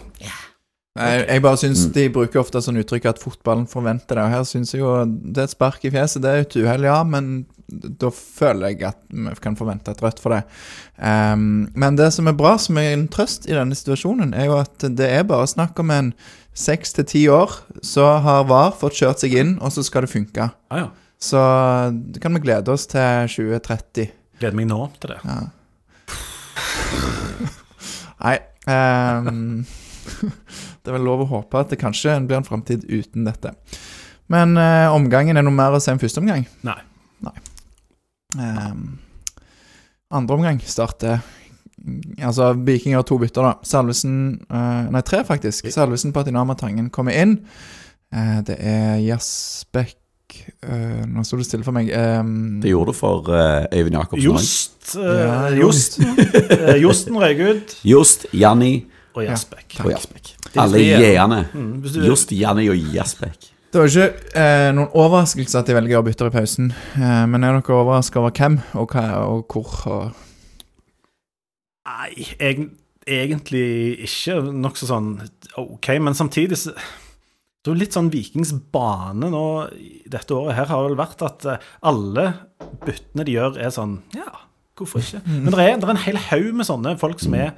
Nei, 0.98 1.12
jeg 1.28 1.44
bare 1.46 1.60
syns 1.62 1.84
de 1.94 2.08
bruker 2.10 2.42
ofte 2.42 2.58
sånn 2.64 2.80
uttrykk 2.82 3.04
at 3.12 3.20
fotballen 3.22 3.68
forventer 3.70 4.18
det. 4.18 4.24
Og 4.24 4.34
her 4.34 4.48
syns 4.50 4.74
jeg 4.74 4.82
jo 4.82 4.96
det 5.06 5.44
er 5.44 5.50
et 5.50 5.54
spark 5.54 5.84
i 5.86 5.92
fjeset, 5.94 6.24
det 6.24 6.32
er 6.32 6.42
et 6.42 6.58
uhell, 6.58 6.88
ja, 6.88 6.96
men 7.06 7.46
da 7.68 8.10
føler 8.14 8.72
jeg 8.72 8.88
at 8.88 9.00
vi 9.12 9.36
kan 9.44 9.58
forvente 9.60 9.94
et 9.94 10.02
rødt 10.02 10.22
for 10.24 10.34
det. 10.34 10.42
Um, 10.98 11.68
men 11.78 12.00
det 12.00 12.10
som 12.16 12.30
er 12.30 12.38
bra, 12.40 12.56
som 12.62 12.80
er 12.82 12.96
en 12.96 13.06
trøst 13.14 13.46
i 13.46 13.54
denne 13.54 13.78
situasjonen, 13.78 14.34
er 14.34 14.50
jo 14.50 14.58
at 14.58 14.88
det 14.98 15.12
er 15.20 15.28
bare 15.28 15.50
snakk 15.52 15.78
om 15.84 15.94
en 15.94 16.14
seks 16.58 16.96
til 16.98 17.06
ti 17.08 17.24
år, 17.30 17.54
så 17.86 18.08
har 18.26 18.48
VAR 18.50 18.74
fått 18.80 18.98
kjørt 19.00 19.22
seg 19.22 19.36
inn, 19.38 19.58
og 19.62 19.74
så 19.76 19.84
skal 19.86 20.06
det 20.06 20.12
funke. 20.14 20.50
Ah, 20.74 20.86
ja. 20.86 20.88
Så 21.22 21.40
det 22.14 22.22
kan 22.22 22.34
vi 22.38 22.44
glede 22.44 22.74
oss 22.74 22.86
til 22.90 23.30
2030. 23.34 24.12
Gleder 24.42 24.58
meg 24.58 24.70
nå 24.70 24.84
til 25.02 25.16
det. 25.16 25.22
Nei 28.18 28.36
um, 28.66 29.62
Det 30.82 30.90
er 30.90 30.96
vel 30.96 31.06
lov 31.06 31.26
å 31.26 31.30
håpe 31.30 31.60
at 31.62 31.74
det 31.74 31.80
kanskje 31.82 32.16
blir 32.26 32.40
en 32.40 32.48
framtid 32.48 32.86
uten 32.90 33.28
dette. 33.28 33.54
Men 34.32 34.58
uh, 34.58 34.94
omgangen 34.94 35.38
er 35.38 35.46
noe 35.46 35.56
mer 35.56 35.76
å 35.76 35.82
se 35.84 35.94
enn 35.94 36.02
første 36.02 36.22
omgang. 36.22 36.46
Nei. 36.66 36.80
Ehm, 38.36 39.00
andre 40.12 40.36
omgang 40.36 40.62
starter 40.64 41.22
Altså, 42.24 42.52
Viking 42.68 42.96
har 42.98 43.04
to 43.08 43.18
bytter, 43.22 43.46
da. 43.46 43.54
Salvesen 43.68 44.16
uh, 44.50 44.88
Nei, 44.92 45.02
tre, 45.06 45.22
faktisk. 45.28 45.70
Salvesen, 45.72 46.12
Patinama, 46.16 46.56
Tangen 46.60 46.90
kommer 46.94 47.14
inn. 47.16 47.38
Uh, 48.14 48.40
det 48.48 48.56
er 48.64 48.98
Jasbekk 49.04 50.38
eh, 50.64 51.04
Nå 51.12 51.24
sto 51.28 51.38
det 51.40 51.46
stille 51.48 51.66
for 51.68 51.76
meg. 51.76 51.90
Um, 51.92 52.60
Det 52.64 52.72
gjorde 52.72 52.94
det 52.94 53.00
for 53.00 53.28
Øyvind 53.32 53.98
Jacobsen 53.98 54.24
Just 54.24 54.96
Jost, 54.96 54.96
Ja, 55.04 55.50
just 55.60 56.00
eh, 56.56 56.78
Josten 56.82 57.18
røyk 57.20 57.42
ut, 57.50 57.76
Jost, 57.88 58.26
Janni 58.36 58.86
og 59.18 59.24
Jasbekk. 59.26 59.80
og 59.84 59.92
Jasbekk. 59.92 60.34
Alle 60.62 60.80
j-ene. 60.84 61.40
Mm, 61.54 61.72
du- 61.84 62.04
Jost, 62.08 62.32
Janni 62.32 62.68
og 62.72 62.78
Jasbekk. 62.94 63.50
Det 63.74 63.82
var 63.82 63.90
ikke 63.92 64.38
eh, 64.40 64.70
noen 64.78 64.94
overraskelse 64.96 65.60
at 65.60 65.68
de 65.68 65.76
velger 65.76 66.00
å 66.00 66.06
bytte 66.06 66.30
i 66.30 66.34
pausen. 66.34 66.70
Eh, 66.96 67.26
men 67.28 67.44
er 67.44 67.58
dere 67.58 67.76
overraska 67.82 68.22
over 68.22 68.32
hvem 68.38 68.56
og, 68.80 68.94
hva, 68.96 69.04
og 69.28 69.52
hvor? 69.52 69.74
Og 69.92 70.24
Nei, 71.88 72.28
egen, 72.44 72.72
egentlig 73.08 73.66
ikke. 74.08 74.40
Nokså 74.52 74.90
sånn 74.90 75.14
OK, 75.62 75.94
men 76.04 76.18
samtidig 76.18 76.60
så 76.60 76.74
Det 76.76 77.72
er 77.72 77.76
jo 77.76 77.80
litt 77.82 77.96
sånn 77.96 78.12
Vikings 78.14 78.52
bane 78.72 79.30
nå 79.32 79.44
dette 80.08 80.36
året 80.36 80.56
her 80.56 80.70
har 80.72 80.86
vel 80.86 80.98
vært 81.00 81.24
at 81.26 81.48
eh, 81.52 81.64
alle 81.88 82.30
byttene 82.86 83.26
de 83.28 83.34
gjør, 83.36 83.58
er 83.60 83.74
sånn 83.76 83.98
Ja, 84.16 84.30
hvorfor 84.78 85.04
ikke? 85.04 85.24
Men 85.28 85.52
det 85.52 85.64
er, 85.64 85.76
det 85.82 85.88
er 85.88 85.94
en 85.96 86.06
hel 86.06 86.20
haug 86.30 86.52
med 86.60 86.68
sånne 86.70 86.94
folk 87.02 87.24
som 87.24 87.36
er 87.40 87.54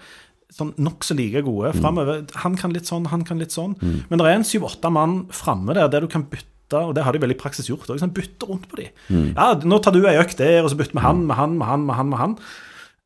sånn 0.54 0.72
nokså 0.82 1.14
like 1.14 1.44
gode 1.46 1.76
framover. 1.78 2.24
Han 2.42 2.56
kan 2.58 2.74
litt 2.74 2.90
sånn, 2.90 3.06
han 3.12 3.22
kan 3.28 3.38
litt 3.38 3.54
sånn. 3.54 3.76
Men 4.10 4.18
det 4.18 4.26
er 4.26 4.40
en 4.40 4.48
syv-åtte 4.50 4.90
mann 4.90 5.28
framme 5.36 5.76
der 5.78 5.92
der 5.94 6.02
du 6.06 6.10
kan 6.10 6.26
bytte 6.32 6.80
og 6.80 6.96
det 6.98 7.02
har 7.06 7.14
de 7.14 7.22
vel 7.22 7.34
i 7.34 7.38
praksis 7.38 7.66
gjort 7.70 7.88
òg. 7.90 7.98
Sånn, 8.02 8.14
bytte 8.14 8.46
rundt 8.50 8.66
på 8.70 8.78
de. 8.78 8.88
Ja, 9.34 9.52
nå 9.66 9.78
tar 9.82 9.94
du 9.94 10.04
ei 10.10 10.18
økt 10.22 10.38
der, 10.42 10.60
og 10.62 10.70
så 10.70 10.78
bytter 10.78 10.98
vi 10.98 11.02
han 11.06 11.24
med 11.26 11.38
han 11.38 11.56
med 11.58 11.66
han 11.70 11.86
med 11.86 11.98
han. 11.98 12.10
med 12.12 12.20
han. 12.22 12.36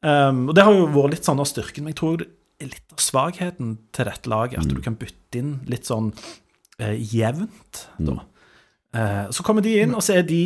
Um, 0.04 0.50
og 0.52 0.56
det 0.58 0.66
har 0.68 0.76
jo 0.76 0.90
vært 0.92 1.16
litt 1.16 1.28
sånn 1.28 1.42
av 1.42 1.48
styrken. 1.50 1.86
Men 1.86 1.94
jeg 1.94 2.00
tror 2.02 2.20
det 2.22 2.30
er 2.64 2.72
litt 2.74 2.96
av 2.96 3.02
svakheten 3.04 3.78
til 3.96 4.10
dette 4.10 4.32
laget. 4.32 4.60
At 4.62 4.72
du 4.72 4.84
kan 4.84 5.00
bytte 5.00 5.40
inn 5.40 5.56
litt 5.72 5.90
sånn 5.90 6.12
eh, 6.80 6.96
jevnt, 7.00 7.88
da. 7.98 8.20
Eh, 8.94 9.26
så 9.34 9.46
kommer 9.48 9.66
de 9.66 9.74
inn, 9.82 9.96
og 9.98 10.04
så 10.06 10.20
er 10.20 10.28
de 10.28 10.44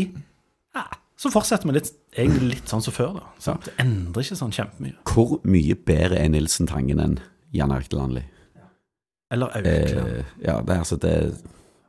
ja, 0.71 0.85
Så 1.19 1.31
fortsetter 1.33 1.67
vi 1.67 1.75
litt, 1.75 1.89
egentlig 2.15 2.53
litt 2.53 2.71
sånn 2.71 2.83
som 2.85 2.95
før, 2.95 3.17
da. 3.17 3.25
Ja. 3.43 3.57
Det 3.65 3.73
endrer 3.81 4.23
ikke 4.23 4.39
sånn 4.39 4.55
kjempemye. 4.55 4.95
Hvor 5.09 5.39
mye 5.49 5.75
bedre 5.75 6.21
er 6.21 6.31
Nilsen 6.31 6.69
Tangen 6.69 7.01
enn 7.03 7.17
Jan 7.57 7.73
Erik 7.73 7.91
Landli? 7.97 8.23
Eller 9.33 9.51
Aukland. 9.57 10.07
Eh, 10.07 10.25
ja, 10.45 10.61
det 10.63 10.73
er 10.73 10.79
altså 10.79 10.95
det 11.01 11.15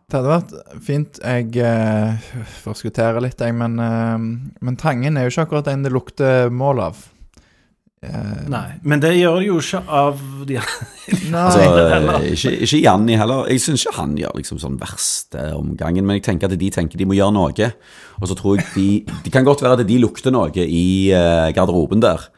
Det 0.08 0.16
hadde 0.16 0.32
vært 0.32 0.54
fint. 0.82 1.20
Jeg 1.20 1.52
eh, 1.62 2.30
forskutterer 2.64 3.22
litt, 3.22 3.38
jeg, 3.38 3.54
men, 3.54 3.76
eh, 3.78 4.16
men 4.64 4.80
Tangen 4.80 5.16
er 5.16 5.26
jo 5.26 5.34
ikke 5.34 5.46
akkurat 5.46 5.70
en 5.70 5.84
det 5.86 5.92
lukter 5.94 6.48
mål 6.50 6.82
av. 6.88 7.04
Eh, 7.98 8.44
Nei, 8.46 8.76
men 8.86 9.00
det 9.02 9.10
gjør 9.16 9.40
det 9.40 9.46
jo 9.48 9.56
ikke 9.58 9.80
av 9.90 10.20
de. 10.46 10.58
Altså, 11.38 11.62
ikke, 12.28 12.50
ikke 12.62 12.78
Janni 12.84 13.16
heller. 13.18 13.46
Jeg 13.50 13.62
syns 13.64 13.82
ikke 13.86 13.96
han 13.96 14.12
gjør 14.18 14.36
liksom 14.38 14.60
sånn 14.62 14.76
verste 14.80 15.48
omgangen, 15.56 16.06
men 16.06 16.18
jeg 16.18 16.26
tenker 16.28 16.50
at 16.50 16.58
de 16.60 16.68
tenker 16.74 17.00
de 17.00 17.06
må 17.08 17.16
gjøre 17.16 17.34
noe. 17.34 17.70
Og 18.20 18.28
så 18.30 18.36
tror 18.38 18.58
jeg 18.58 18.66
de 18.74 18.88
Det 19.24 19.32
kan 19.34 19.46
godt 19.46 19.64
være 19.64 19.80
at 19.80 19.88
de 19.88 19.98
lukter 20.02 20.34
noe 20.34 20.52
i 20.52 21.10
eh, 21.14 21.48
garderoben 21.56 22.02
der. 22.04 22.28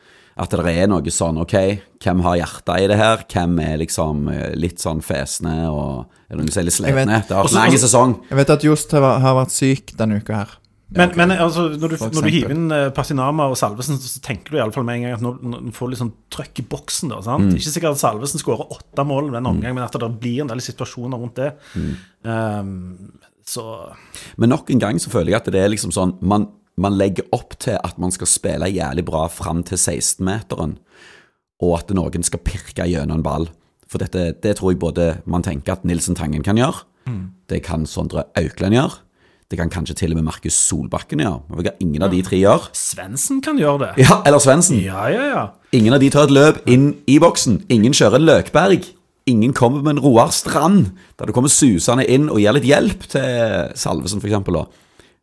At 0.40 0.55
det 0.55 0.73
er 0.73 0.87
noe 0.88 1.12
sånn 1.12 1.42
OK, 1.42 1.55
hvem 2.01 2.23
har 2.25 2.38
hjertet 2.40 2.81
i 2.81 2.87
det 2.88 2.96
her? 2.96 3.25
Hvem 3.29 3.59
er 3.64 3.81
liksom 3.83 4.31
eh, 4.33 4.55
litt 4.57 4.81
sånn 4.81 5.03
fesne 5.05 5.59
og 5.68 6.07
Er 6.31 6.38
det 6.38 6.44
noen 6.44 6.55
som 6.55 6.62
er 6.62 6.68
litt 6.70 6.79
slitne? 6.79 7.20
Det 7.27 7.37
har 7.37 7.44
vært 7.44 7.53
en 7.57 7.61
lang 7.61 7.77
sesong. 7.83 8.16
Jeg 8.31 8.38
vet 8.40 8.55
at 8.55 8.64
Jost 8.64 8.94
har, 8.96 9.07
har 9.20 9.37
vært 9.42 9.53
syk 9.53 9.92
denne 9.99 10.23
uka 10.23 10.40
her. 10.44 10.57
Men, 10.90 11.12
men 11.14 11.33
altså, 11.37 11.68
når, 11.79 11.92
du, 11.92 11.96
når 12.03 12.24
du 12.24 12.33
hiver 12.35 12.53
inn 12.55 12.70
eh, 12.74 12.88
Pasinama 12.94 13.46
og 13.50 13.57
Salvesen, 13.59 13.98
så 14.03 14.22
tenker 14.24 14.50
du 14.50 14.59
i 14.59 14.62
alle 14.62 14.74
fall 14.74 14.87
med 14.87 14.98
en 14.98 15.05
gang 15.05 15.16
at 15.18 15.22
nå, 15.22 15.37
nå 15.38 15.61
du 15.68 15.74
får 15.74 15.92
litt 15.92 16.00
sånn 16.00 16.12
trøkk 16.35 16.62
i 16.62 16.66
boksen. 16.72 17.12
da, 17.12 17.20
sant? 17.22 17.53
Ikke 17.55 17.70
sikkert 17.70 17.94
at 17.94 18.03
Salvesen 18.03 18.42
skårer 18.42 18.74
åtte 18.74 19.05
mål 19.07 19.31
med 19.31 19.42
en 19.42 19.50
omgang, 19.53 19.76
men 19.76 19.87
at 19.87 19.94
det 19.94 20.11
blir 20.22 20.42
en 20.42 20.50
del 20.50 20.62
situasjoner 20.64 21.22
rundt 21.22 21.38
det. 21.38 21.53
Um, 22.26 23.12
så 23.46 23.64
Men 24.37 24.53
nok 24.53 24.70
en 24.70 24.83
gang 24.83 24.98
så 25.03 25.12
føler 25.12 25.33
jeg 25.33 25.40
at 25.40 25.48
det 25.55 25.62
er 25.62 25.70
liksom 25.72 25.90
sånn 25.94 26.12
Man, 26.29 26.44
man 26.79 26.98
legger 26.98 27.26
opp 27.35 27.57
til 27.62 27.79
at 27.81 27.96
man 27.98 28.12
skal 28.14 28.29
spille 28.31 28.68
jævlig 28.68 29.07
bra 29.09 29.24
fram 29.33 29.62
til 29.66 29.79
16-meteren, 29.81 30.76
og 31.62 31.79
at 31.79 31.94
noen 31.94 32.26
skal 32.26 32.42
pirke 32.44 32.87
gjennom 32.88 33.20
en 33.20 33.26
ball. 33.26 33.50
For 33.90 34.03
dette, 34.03 34.33
det 34.42 34.57
tror 34.59 34.74
jeg 34.74 34.83
både 34.83 35.12
man 35.31 35.46
tenker 35.46 35.79
at 35.79 35.87
Nilsen 35.87 36.18
Tangen 36.18 36.44
kan 36.46 36.59
gjøre, 36.59 36.83
det 37.50 37.62
kan 37.66 37.87
Sondre 37.90 38.26
Auklend 38.38 38.76
gjøre, 38.76 39.00
det 39.50 39.58
kan 39.58 39.70
kanskje 39.70 39.96
til 39.98 40.12
og 40.14 40.20
med 40.20 40.28
Markus 40.28 40.54
Solbakken 40.54 41.24
gjøre. 41.24 41.40
Ja. 41.50 41.56
hva 41.58 41.72
ingen 41.82 42.04
av 42.06 42.12
de 42.12 42.20
tre 42.22 42.38
gjør. 42.38 42.68
Svendsen 42.76 43.40
kan 43.42 43.58
gjøre 43.58 43.80
det. 43.82 44.04
Ja, 44.04 44.20
eller 44.26 44.38
Svendsen. 44.38 44.78
Ja, 44.84 45.08
ja, 45.10 45.24
ja. 45.26 45.42
Ingen 45.74 45.96
av 45.96 46.02
de 46.02 46.10
tar 46.14 46.28
et 46.28 46.34
løp 46.34 46.60
inn 46.70 46.92
i 47.10 47.18
boksen. 47.18 47.64
Ingen 47.68 47.96
kjører 47.96 48.20
en 48.20 48.28
Løkberg. 48.28 48.86
Ingen 49.30 49.52
kommer 49.52 49.82
med 49.82 49.96
en 49.96 50.02
Roar 50.04 50.30
Strand, 50.34 50.92
der 51.18 51.26
du 51.26 51.34
kommer 51.34 51.50
susende 51.50 52.06
inn 52.06 52.30
og 52.30 52.38
gir 52.40 52.54
litt 52.54 52.66
hjelp 52.66 53.04
til 53.10 53.74
Salvesen, 53.78 54.22
for 54.22 54.30
eksempel. 54.30 54.62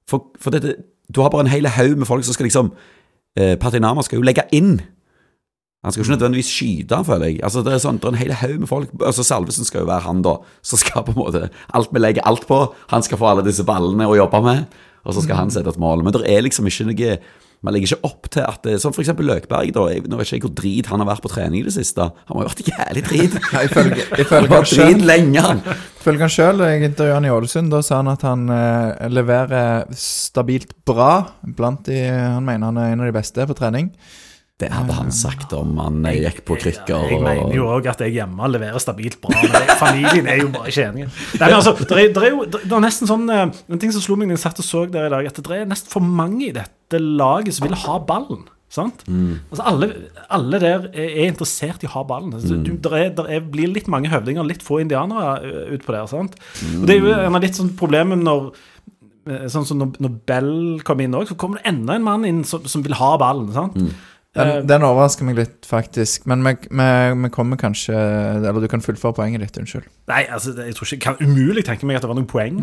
For, 0.08 0.28
for 0.44 0.56
dette, 0.56 0.76
du 1.08 1.24
har 1.24 1.32
bare 1.32 1.48
en 1.48 1.52
hel 1.52 1.68
haug 1.78 1.96
med 1.98 2.08
folk 2.08 2.28
som 2.28 2.36
skal 2.36 2.48
liksom 2.50 2.74
eh, 3.40 3.56
Patinama 3.60 4.04
skal 4.04 4.20
jo 4.20 4.28
legge 4.28 4.44
inn. 4.56 4.78
Han 5.86 5.94
skal 5.94 6.04
ikke 6.04 6.16
nødvendigvis 6.16 6.50
skyte, 6.52 6.98
føler 7.06 7.30
jeg. 7.32 7.40
Altså, 7.46 7.62
det 7.64 7.74
er 7.76 7.82
sånn, 7.84 8.00
det 8.02 8.10
er 8.10 8.16
en 8.16 8.20
hel 8.20 8.34
haug 8.42 8.60
med 8.64 8.70
folk. 8.70 8.94
Altså, 8.98 9.24
Salvesen 9.24 9.68
skal 9.68 9.84
jo 9.86 9.90
være 9.92 10.08
han, 10.08 10.24
da, 10.26 10.38
som 10.66 10.82
skal 10.82 11.06
på 11.06 11.14
en 11.14 11.20
måte 11.22 11.44
Alt 11.78 11.94
vi 11.94 12.02
legger 12.02 12.26
alt 12.28 12.48
på. 12.50 12.62
Han 12.94 13.06
skal 13.06 13.22
få 13.22 13.30
alle 13.30 13.46
disse 13.46 13.64
ballene 13.68 14.08
å 14.10 14.18
jobbe 14.18 14.42
med, 14.44 14.80
og 15.06 15.14
så 15.16 15.24
skal 15.24 15.44
han 15.44 15.54
sette 15.54 15.70
et 15.76 15.80
mål. 15.82 16.02
Men 16.04 16.16
det 16.18 16.26
er 16.28 16.42
liksom 16.48 16.68
ikke 16.68 16.90
noe 16.90 17.12
man 17.66 17.74
legger 17.74 17.90
ikke 17.96 18.06
opp 18.06 18.28
til 18.30 18.44
at 18.46 18.60
det, 18.68 18.76
Som 18.82 18.94
for 18.94 19.02
eksempel 19.02 19.26
Løkberg. 19.26 19.72
da, 19.74 19.86
jeg, 19.90 20.04
Nå 20.06 20.20
vet 20.20 20.28
ikke 20.28 20.36
jeg 20.38 20.44
hvor 20.46 20.54
drit 20.60 20.90
han 20.92 21.02
har 21.02 21.08
vært 21.10 21.24
på 21.26 21.32
trening 21.32 21.64
i 21.64 21.66
det 21.66 21.74
siste. 21.74 22.06
Han 22.30 22.38
må 22.38 22.44
jo 22.44 22.52
vært 22.52 22.68
jævlig 22.70 23.04
drit. 23.08 23.38
Ja, 23.54 23.64
Ifølge, 23.66 24.04
ifølge 24.14 24.52
har 24.52 24.62
han 24.62 24.70
drit 24.70 25.02
lenge, 25.10 25.42
han. 25.42 25.64
ifølge 25.98 26.26
han 26.28 26.34
sjøl, 26.36 26.62
jeg 26.70 26.86
intervjuet 26.92 27.18
han 27.18 27.26
i 27.26 27.34
Ålesund, 27.34 27.72
da 27.74 27.82
sa 27.82 27.98
han 28.04 28.12
at 28.14 28.22
han 28.28 28.46
eh, 28.54 29.08
leverer 29.10 29.90
stabilt 29.98 30.76
bra. 30.86 31.12
Blant 31.58 31.86
de 31.90 31.98
Han 32.06 32.46
mener 32.46 32.70
han 32.70 32.78
er 32.84 32.94
en 32.94 33.02
av 33.02 33.10
de 33.10 33.18
beste 33.18 33.48
på 33.50 33.58
trening. 33.58 33.90
Det 34.58 34.72
hadde 34.74 34.94
han 34.98 35.12
sagt 35.14 35.52
om 35.54 35.76
han 35.78 36.02
eh, 36.10 36.16
gikk 36.24 36.40
på 36.48 36.56
krykker. 36.58 37.12
Jeg 37.12 37.22
mener 37.22 37.52
jo 37.54 37.68
òg 37.70 37.92
at 37.92 38.00
jeg 38.02 38.16
hjemme 38.16 38.48
leverer 38.50 38.82
stabilt 38.82 39.20
bra, 39.22 39.36
men 39.38 39.68
familien 39.78 40.30
er 40.32 40.40
jo 40.42 40.48
bare 40.56 40.72
ikke. 40.72 40.88
Det 40.98 41.42
men 41.44 41.54
altså, 41.60 41.76
det, 41.78 41.86
er, 41.94 42.08
det, 42.16 42.24
er 42.24 42.34
jo, 42.34 42.46
det 42.50 42.64
er 42.66 42.82
nesten 42.82 43.10
sånn 43.10 43.30
eh, 43.30 43.44
En 43.70 43.82
ting 43.84 43.94
som 43.94 44.02
slo 44.02 44.18
meg 44.18 44.32
da 44.32 44.34
jeg 44.34 44.42
satt 44.48 44.62
og 44.64 44.66
så 44.66 44.82
der 44.90 45.12
i 45.12 45.14
dag, 45.14 45.30
at 45.30 45.38
det 45.46 45.60
er 45.60 45.70
nesten 45.70 45.94
for 45.94 46.02
mange 46.02 46.48
i 46.48 46.56
dette 46.56 47.02
laget 47.04 47.54
som 47.54 47.68
vil 47.68 47.78
ha 47.84 48.00
ballen. 48.10 48.48
Sant? 48.74 49.06
Altså 49.08 49.68
alle, 49.70 49.92
alle 50.34 50.60
der 50.60 50.90
er, 50.90 50.90
er 51.06 51.30
interessert 51.30 51.86
i 51.86 51.92
å 51.92 51.94
ha 51.94 52.04
ballen. 52.10 52.34
Altså, 52.36 52.58
mm. 52.58 52.82
der 52.84 52.98
er, 52.98 53.14
der 53.16 53.30
er, 53.38 53.46
blir 53.54 53.70
litt 53.72 53.88
mange 53.94 54.10
høvdinger, 54.12 54.50
litt 54.50 54.66
få 54.66 54.82
indianere 54.82 55.38
uh, 55.46 55.62
utpå 55.78 55.94
der. 55.94 56.10
Sant? 56.10 56.36
Og 56.74 56.90
Det 56.90 56.98
er 56.98 57.06
jo 57.06 57.14
en 57.14 57.38
av 57.38 57.46
litt 57.46 57.62
sånn 57.62 57.76
problemet 57.80 58.26
når 58.26 58.50
eh, 59.30 59.48
Sånn 59.54 59.70
som 59.70 59.80
når, 59.80 59.96
når 60.02 60.20
Bell 60.28 60.54
kom 60.88 61.06
inn 61.06 61.16
òg, 61.16 61.30
så 61.30 61.38
kommer 61.40 61.62
det 61.62 61.70
enda 61.76 61.96
en 61.96 62.10
mann 62.10 62.26
inn 62.28 62.42
som, 62.48 62.66
som 62.68 62.84
vil 62.84 62.98
ha 62.98 63.14
ballen. 63.22 63.54
Sant? 63.56 63.78
Eh, 63.80 64.17
Den, 64.38 64.68
den 64.70 64.86
overrasker 64.86 65.28
meg 65.28 65.38
litt, 65.40 65.68
faktisk. 65.68 66.28
Men 66.30 66.44
vi, 66.46 66.54
vi, 66.70 66.88
vi 67.24 67.32
kommer 67.34 67.60
kanskje 67.60 67.96
Eller 67.96 68.62
du 68.62 68.68
kan 68.72 68.84
fullføre 68.84 69.16
poenget 69.18 69.44
ditt, 69.44 69.58
unnskyld. 69.62 69.88
Nei, 70.12 70.24
altså, 70.34 70.54
jeg 70.62 70.76
tror 70.78 70.88
ikke, 70.88 71.04
kan 71.04 71.22
umulig 71.22 71.66
tenke 71.68 71.90
meg 71.90 72.00
at 72.00 72.06
det 72.06 72.12
var 72.12 72.20
noen 72.20 72.30
poeng. 72.30 72.62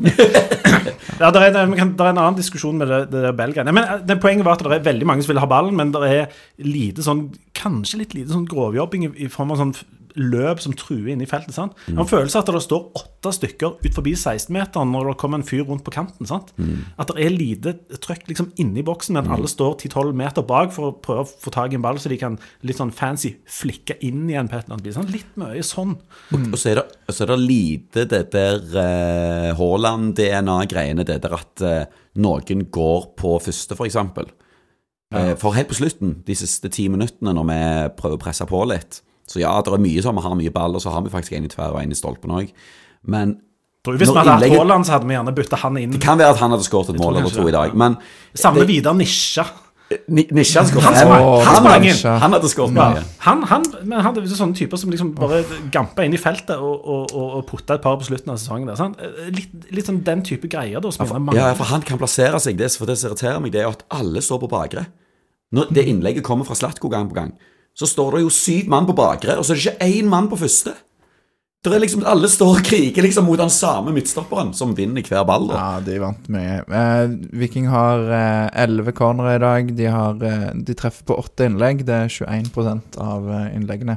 ja, 1.21 1.31
det 1.35 1.43
er, 1.43 1.59
kan, 1.77 1.95
der 1.99 2.07
er 2.07 2.13
en 2.15 2.23
annen 2.23 2.39
diskusjon 2.39 2.79
med 2.81 2.91
det, 2.93 3.01
det 3.13 3.25
der 3.27 3.37
belgierne. 3.37 3.75
Men 3.75 3.85
eh, 3.85 4.05
det 4.07 4.21
Poenget 4.23 4.47
var 4.47 4.57
at 4.57 4.65
det 4.65 4.79
er 4.79 4.87
veldig 4.87 5.11
mange 5.11 5.27
som 5.27 5.35
vil 5.35 5.43
ha 5.43 5.51
ballen, 5.51 5.77
men 5.77 5.93
det 5.95 6.07
er 6.09 6.39
lite 6.65 7.05
sånn, 7.05 7.27
kanskje 7.59 8.01
litt 8.01 8.17
lite 8.17 8.33
sånn 8.33 8.49
grovjobbing 8.49 9.09
i, 9.09 9.13
i 9.27 9.31
form 9.33 9.53
av 9.53 9.61
sånn 9.61 9.75
løp 10.21 10.61
som 10.63 10.75
truer 10.77 11.13
inne 11.15 11.27
i 11.27 11.29
feltet. 11.29 11.55
sant? 11.57 11.75
Mm. 11.89 11.99
Han 12.01 12.09
føler 12.09 12.31
seg 12.33 12.43
at 12.45 12.53
det 12.55 12.63
står 12.65 12.85
åtte 13.01 13.33
stykker 13.35 13.79
ut 13.83 13.97
forbi 13.97 14.15
16-meteren 14.15 14.93
når 14.95 15.11
det 15.11 15.17
kommer 15.23 15.41
en 15.41 15.47
fyr 15.47 15.65
rundt 15.69 15.85
på 15.87 15.95
kanten. 15.95 16.29
sant? 16.29 16.53
At 17.01 17.11
det 17.11 17.25
er 17.25 17.35
lite 17.35 17.75
trøkk 18.03 18.29
liksom 18.31 18.53
inni 18.63 18.85
boksen, 18.87 19.17
men 19.17 19.25
at 19.25 19.37
alle 19.37 19.51
står 19.51 19.79
10-12 19.89 20.13
meter 20.21 20.47
bak 20.47 20.75
for 20.75 20.91
å 20.91 20.95
prøve 21.05 21.27
å 21.27 21.33
få 21.47 21.55
tak 21.55 21.75
i 21.75 21.79
en 21.79 21.85
ball, 21.85 21.99
så 22.01 22.13
de 22.13 22.21
kan 22.21 22.39
litt 22.67 22.81
sånn 22.81 22.95
fancy 22.95 23.35
flikke 23.51 23.99
inn 24.07 24.29
igjen 24.31 24.51
på 24.51 24.59
et 24.59 24.69
eller 24.69 24.79
annet 24.79 24.89
vis. 24.89 25.01
Litt 25.15 25.35
mye 25.41 25.65
sånn. 25.67 25.97
Og, 26.31 26.49
og 26.53 26.61
så 26.61 26.73
er 26.75 26.83
det, 26.83 26.87
så 27.11 27.27
er 27.27 27.35
det 27.35 27.41
lite 27.43 28.07
det 28.11 28.23
der 28.35 28.63
uh, 28.77 29.51
Haaland-DNA-greiene, 29.59 31.07
det 31.07 31.21
der 31.25 31.37
at 31.37 31.65
uh, 31.65 32.01
noen 32.23 32.67
går 32.75 33.13
på 33.19 33.37
første, 33.43 33.77
for 33.79 33.89
eksempel. 33.89 34.31
Eh, 35.15 35.35
for 35.39 35.55
helt 35.55 35.71
på 35.71 35.79
slutten, 35.79 36.17
de 36.27 36.35
siste 36.35 36.71
ti 36.73 36.89
minuttene, 36.91 37.35
når 37.37 37.47
vi 37.51 37.59
prøver 37.99 38.19
å 38.19 38.23
presse 38.23 38.47
på 38.51 38.63
litt 38.71 39.03
Så 39.27 39.41
ja, 39.41 39.55
det 39.65 39.73
er 39.73 39.81
mye 39.81 40.03
sånn, 40.05 40.17
vi 40.19 40.23
har 40.27 40.35
mye 40.37 40.53
ball, 40.53 40.75
og 40.77 40.83
så 40.85 40.93
har 40.93 41.03
vi 41.07 41.11
faktisk 41.13 41.33
en 41.39 41.45
i 41.49 41.49
tverr 41.53 41.73
og 41.73 41.81
en 41.83 41.91
i 41.95 41.99
stolpen 41.99 42.31
òg. 42.31 42.51
Men 43.09 43.39
Tror 43.85 43.99
Hvis 44.01 44.09
vi 44.09 44.17
hadde 44.17 44.33
hatt 44.33 44.57
Haaland, 44.57 44.87
så 44.89 44.93
hadde 44.95 45.05
vi 45.11 45.13
gjerne 45.13 45.33
bytta 45.37 45.57
han 45.61 45.77
inn. 45.77 45.91
det 45.93 46.01
kan 46.01 46.17
være 46.17 46.31
at 46.33 46.39
han 46.41 46.55
hadde 46.55 46.65
skåret 46.65 46.89
et 46.95 46.97
mål 46.97 47.19
eller 47.21 47.29
to 47.35 47.45
i 47.49 47.53
dag. 47.53 47.75
Men 47.77 47.99
Samme 48.33 48.63
det- 48.63 48.69
Vidar 48.71 48.95
Nisja. 48.97 49.45
Nisja 50.09 50.63
hadde 50.63 50.73
skåret 50.73 51.45
Han 51.45 51.67
han 51.67 51.85
inn. 51.85 51.93
Han, 52.03 52.21
han 52.23 52.33
hadde 52.33 52.49
skåret 52.49 52.73
mye. 52.73 53.03
Han, 53.27 53.43
han, 53.51 53.67
men 53.85 54.01
han 54.01 54.17
er 54.17 54.25
sånne 54.33 54.57
typer 54.57 54.81
som 54.81 54.89
liksom 54.91 55.13
bare 55.15 55.43
gampa 55.71 56.07
inn 56.09 56.15
i 56.17 56.21
feltet 56.21 56.57
og, 56.57 56.81
og, 56.81 57.13
og, 57.13 57.29
og 57.37 57.47
putta 57.51 57.77
et 57.77 57.83
par 57.85 57.99
på 58.01 58.09
slutten 58.09 58.33
av 58.33 58.41
sesongen. 58.41 58.67
Der, 58.73 58.77
sant? 58.81 58.97
Litt, 59.37 59.53
litt 59.71 59.85
sånn 59.85 60.01
den 60.07 60.25
type 60.25 60.49
greier. 60.49 60.81
da 60.81 60.91
som 60.91 61.05
for, 61.07 61.21
mange- 61.21 61.37
Ja, 61.37 61.53
for 61.53 61.69
han 61.69 61.83
kan 61.85 62.01
plassere 62.01 62.41
seg. 62.41 62.57
Det, 62.57 62.73
for 62.81 62.87
det 62.89 62.97
som 62.97 63.11
irriterer 63.13 63.41
meg, 63.45 63.53
det 63.53 63.61
er 63.67 63.69
at 63.69 63.85
alle 63.93 64.25
står 64.25 64.41
på 64.47 64.49
bakre. 64.57 64.87
Når 65.53 65.69
det 65.77 65.85
innlegget 65.93 66.25
kommer 66.25 66.49
fra 66.49 66.57
Slatko 66.57 66.89
gang 66.89 67.11
på 67.13 67.21
gang, 67.21 67.37
så 67.75 67.89
står 67.91 68.17
det 68.19 68.25
jo 68.25 68.33
syv 68.33 68.69
mann 68.71 68.87
på 68.89 68.97
bakre, 68.97 69.39
og 69.39 69.47
så 69.47 69.55
er 69.55 69.61
det 69.61 69.65
ikke 69.67 69.89
én 69.91 70.11
mann 70.11 70.29
på 70.31 70.39
første. 70.39 70.75
Det 71.65 71.73
er 71.73 71.81
liksom, 71.81 72.03
Alle 72.05 72.29
står 72.29 72.59
og 72.59 72.67
kriger 72.67 73.07
liksom 73.07 73.25
mot 73.25 73.41
den 73.41 73.49
samme 73.51 73.93
midtstopperen, 73.97 74.51
som 74.53 74.75
vinner 74.77 75.03
hver 75.09 75.25
ball. 75.25 75.47
da. 75.49 75.57
Ja, 75.57 75.81
de 75.81 75.95
vant 76.03 76.27
mye. 76.29 76.59
Eh, 76.61 77.15
Viking 77.41 77.71
har 77.73 78.05
elleve 78.53 78.93
cornere 78.93 79.39
i 79.39 79.41
dag. 79.41 79.71
De, 79.79 79.87
har, 79.89 80.21
eh, 80.29 80.51
de 80.53 80.77
treffer 80.77 81.09
på 81.09 81.17
åtte 81.23 81.49
innlegg. 81.49 81.87
Det 81.89 81.97
er 81.97 82.13
21% 82.13 82.99
av 83.01 83.31
eh, 83.33 83.47
innleggene. 83.57 83.97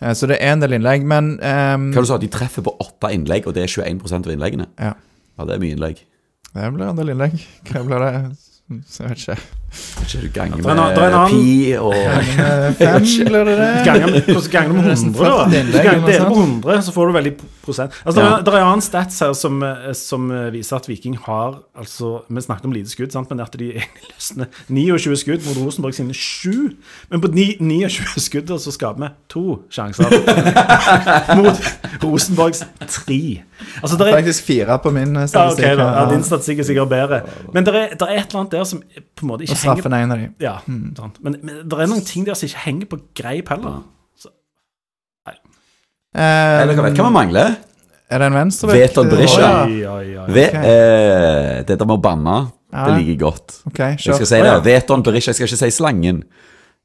Eh, 0.00 0.12
så 0.12 0.28
det 0.28 0.38
er 0.40 0.52
en 0.54 0.60
del 0.64 0.76
innlegg, 0.76 1.06
men 1.08 1.38
ehm, 1.40 1.88
Hva 1.94 2.04
du 2.04 2.10
sa 2.10 2.18
De 2.20 2.28
treffer 2.32 2.64
på 2.68 2.76
åtte 2.84 3.12
innlegg, 3.16 3.48
og 3.48 3.56
det 3.56 3.64
er 3.64 3.72
21% 3.72 4.28
av 4.28 4.34
innleggene. 4.36 4.68
Ja. 4.80 4.92
Ja, 5.38 5.48
det 5.48 5.56
er 5.56 5.64
mye 5.64 5.76
innlegg. 5.76 6.04
Det 6.52 6.68
blir 6.74 6.84
en 6.90 7.00
del 7.00 7.14
innlegg. 7.14 7.40
Hva 7.70 7.84
blir 7.86 8.04
det? 8.04 8.12
Jeg 8.70 9.08
vet 9.08 9.24
ikke. 9.24 9.59
Ikke 9.70 10.20
du 10.22 10.28
ganger 10.34 10.56
Det 10.56 10.66
er 10.66 10.70
en 10.70 10.78
annen- 10.78 10.94
det 10.94 11.02
er 11.02 11.06
en 11.06 11.12
med 11.12 11.20
annen- 11.20 11.30
pi 11.30 11.76
og 11.78 11.94
Eh, 11.94 12.72
Fem, 12.80 13.02
blir 13.28 13.44
det 13.44 13.56
det? 13.58 13.84
Ganger 13.86 14.06
med, 14.10 14.22
hvordan 14.26 14.50
ganger 14.50 14.68
du 14.68 14.74
med 14.74 14.84
100, 14.90 15.24
da? 15.24 15.44
Hvis 15.46 15.72
du 15.72 15.78
ganger- 15.78 16.06
deler 16.06 16.28
på 16.28 16.34
100, 16.40 16.82
så 16.82 16.92
får 16.92 17.06
du 17.06 17.12
veldig 17.12 17.32
prosent. 17.64 17.92
Altså, 18.06 18.20
Ja. 18.20 18.36
det 18.40 18.48
er 18.48 18.56
en 18.58 18.66
annen 18.66 18.80
stats 18.82 19.20
her 19.20 19.32
som, 19.32 19.62
eh, 19.62 19.92
som 19.94 20.30
eh, 20.32 20.50
viser 20.50 20.76
at 20.76 20.88
Viking 20.88 21.16
har 21.26 21.58
altså, 21.78 22.22
Vi 22.28 22.40
snakket 22.40 22.64
om 22.64 22.72
lite 22.72 22.90
skudd, 22.90 23.12
sant? 23.12 23.30
men 23.30 23.40
at 23.40 23.52
de 23.58 23.70
egentlig 23.76 24.10
løsner 24.10 24.46
29 24.68 25.16
skudd 25.16 25.46
mot 25.46 25.56
Rosenborg 25.66 25.94
sine 25.94 26.14
7. 26.14 26.74
Men 27.10 27.20
på 27.20 27.28
ni- 27.32 27.56
29 27.60 28.18
skudd 28.18 28.48
så 28.58 28.72
skaper 28.74 29.00
vi 29.00 29.08
to 29.28 29.44
sjanser 29.70 30.10
mot 31.36 31.60
Rosenborgs 32.02 32.64
tre. 32.88 33.42
Altså, 33.82 33.96
det 34.00 34.06
er, 34.08 34.14
Faktisk 34.16 34.44
fire 34.48 34.78
på 34.82 34.90
min 34.90 35.14
eh, 35.16 35.20
ja, 35.20 35.24
ok, 35.24 35.28
statistikk. 35.28 35.76
da. 35.78 35.88
Ja, 36.00 36.04
din 36.10 36.22
statistikk 36.24 36.58
er 36.58 36.68
sikkert 36.70 36.88
bedre. 36.90 37.20
Men 37.54 37.64
det 37.66 37.74
er, 37.74 37.88
det 37.94 38.02
er 38.08 38.14
et 38.22 38.30
eller 38.32 38.40
annet 38.42 38.52
der 38.56 38.64
som 38.64 38.80
på 38.80 39.26
en 39.26 39.28
måte 39.32 39.44
ikke 39.46 39.59
straffen 39.60 39.96
er 39.96 40.04
en 40.04 40.12
av 40.16 40.18
de. 40.22 40.28
ja, 40.42 40.56
mm. 40.66 40.84
Men, 41.20 41.38
men 41.42 41.62
det 41.68 41.78
er 41.84 41.90
noen 41.92 42.04
ting 42.06 42.26
der 42.28 42.38
som 42.38 42.48
ikke 42.50 42.64
henger 42.66 42.90
på 42.90 43.00
greip 43.20 43.48
heller. 43.52 43.82
Eh, 46.10 46.62
Eller 46.64 46.74
hva 46.74 46.88
vet 46.88 46.98
hva 46.98 47.06
vi 47.06 47.14
mangler? 47.14 47.52
Er 48.10 48.18
det 48.18 48.26
en 48.32 48.34
venstre? 48.34 48.74
Veton 48.74 49.10
ja. 49.14 49.50
Oi. 49.62 50.06
Ve, 50.34 50.46
Ok. 50.50 50.54
eh, 50.58 51.62
det 51.62 51.78
der 51.78 51.86
med 51.86 51.98
å 51.98 52.02
banne, 52.02 52.50
Ja. 52.72 52.86
det 52.86 52.96
liker 52.98 53.10
jeg 53.12 53.18
godt. 53.20 53.60
Ok, 53.66 53.78
Jeg 53.78 53.98
skal 54.00 54.26
si 54.26 54.34
det. 54.34 54.44
ja. 54.44 54.58
Veton 54.60 55.02
Berisha. 55.02 55.30
Jeg 55.30 55.34
skal 55.36 55.46
ikke 55.46 55.70
si 55.70 55.70
slangen. 55.70 56.24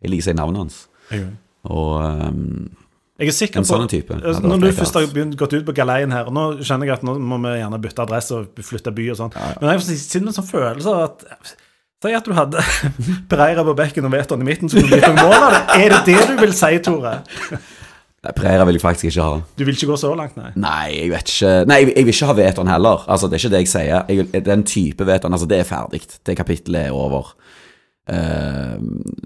Jeg 0.02 0.12
liker 0.12 0.22
å 0.22 0.26
si 0.30 0.34
navnet 0.34 0.58
hans. 0.58 0.88
Ja. 1.12 1.26
Og 1.66 2.04
um, 2.28 2.70
Jeg 3.18 3.28
er 3.28 3.32
sikker 3.32 3.58
En 3.58 3.64
på 3.64 3.68
sånn 3.68 4.22
Altså, 4.22 4.42
Når 4.42 4.60
du 4.60 4.72
først 4.72 4.94
har 4.94 5.08
begynt, 5.08 5.36
gått 5.38 5.54
ut 5.54 5.66
på 5.66 5.74
galeien 5.74 6.12
her 6.12 6.26
Nå 6.26 6.62
skjønner 6.62 6.86
jeg 6.86 6.94
at 6.94 7.04
nå 7.04 7.18
må 7.18 7.38
vi 7.42 7.58
gjerne 7.60 7.80
bytte 7.82 8.02
adresse 8.04 8.32
og 8.36 8.48
flytte 8.62 8.94
by 8.94 9.10
og 9.12 9.18
sånn. 9.18 9.34
Men 9.62 9.80
jeg 9.80 9.98
sitter 9.98 10.20
med 10.20 10.28
en 10.28 10.44
sånn 10.44 10.50
følelse 10.50 10.88
av 10.94 11.04
at 11.04 11.56
Si 12.06 12.13
at 12.13 12.28
du 12.30 12.36
hadde 12.38 12.62
Pereira 13.32 13.63
på 13.65 13.74
bekken 13.78 14.06
og 14.06 14.13
Veton 14.13 14.44
i 14.46 14.48
midten, 14.52 14.70
så 14.70 14.78
kunne 14.84 15.00
du 15.02 15.08
noen 15.10 15.24
mål 15.26 15.39
av 15.39 15.56
det. 15.56 15.63
Er 15.82 15.96
det 15.96 16.04
det 16.12 16.22
du 16.30 16.36
vil 16.44 16.54
si, 16.54 16.72
Tore? 16.86 17.15
Nei, 18.26 18.32
Pereira 18.34 18.63
vil 18.65 18.78
jeg 18.80 18.82
faktisk 18.82 19.10
ikke 19.12 19.26
ha. 19.26 19.41
Du 19.58 19.63
vil 19.68 19.76
ikke 19.78 19.89
gå 19.91 19.98
så 20.02 20.10
langt, 20.18 20.38
nei? 20.39 20.48
Nei, 20.58 20.86
jeg 20.96 21.12
vet 21.13 21.34
ikke 21.34 21.50
Nei, 21.70 21.76
jeg, 21.84 21.91
jeg 21.96 22.08
vil 22.08 22.15
ikke 22.15 22.30
ha 22.32 22.36
Veton 22.39 22.72
heller. 22.72 23.04
Altså, 23.12 23.28
Det 23.30 23.38
er 23.38 23.44
ikke 23.44 23.54
det 23.56 23.60
jeg 23.65 23.72
sier. 23.74 24.00
Jeg, 24.10 24.18
vil- 24.24 24.46
den 24.48 24.63
type 24.70 25.06
Veton, 25.10 25.36
altså, 25.38 25.50
det 25.52 25.60
er 25.62 25.68
ferdig. 25.70 26.02
Det 26.26 26.38
kapittelet 26.39 26.88
er 26.88 26.96
over. 26.98 27.34
Uh, 28.06 28.78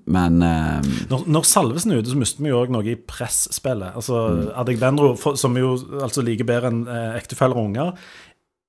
men 0.08 0.38
uh, 0.44 0.80
Når, 1.12 1.24
når 1.28 1.48
Salvesen 1.48 1.92
er 1.92 2.00
ute, 2.00 2.12
så 2.13 2.20
mister 2.20 2.44
vi 2.44 2.52
jo 2.54 2.62
òg 2.62 2.72
noe 2.72 2.86
i 2.88 2.96
presspillet. 2.96 3.96
Altså, 4.00 4.20
Adegbenro, 4.60 5.13
for- 5.20 5.36
som 5.39 5.56
jo 5.60 5.74
altså 6.00 6.24
liker 6.24 6.48
bedre 6.48 6.72
enn 6.72 6.86
eh, 6.88 7.18
ektefeller 7.20 7.60
og 7.60 7.68
unger, 7.72 7.92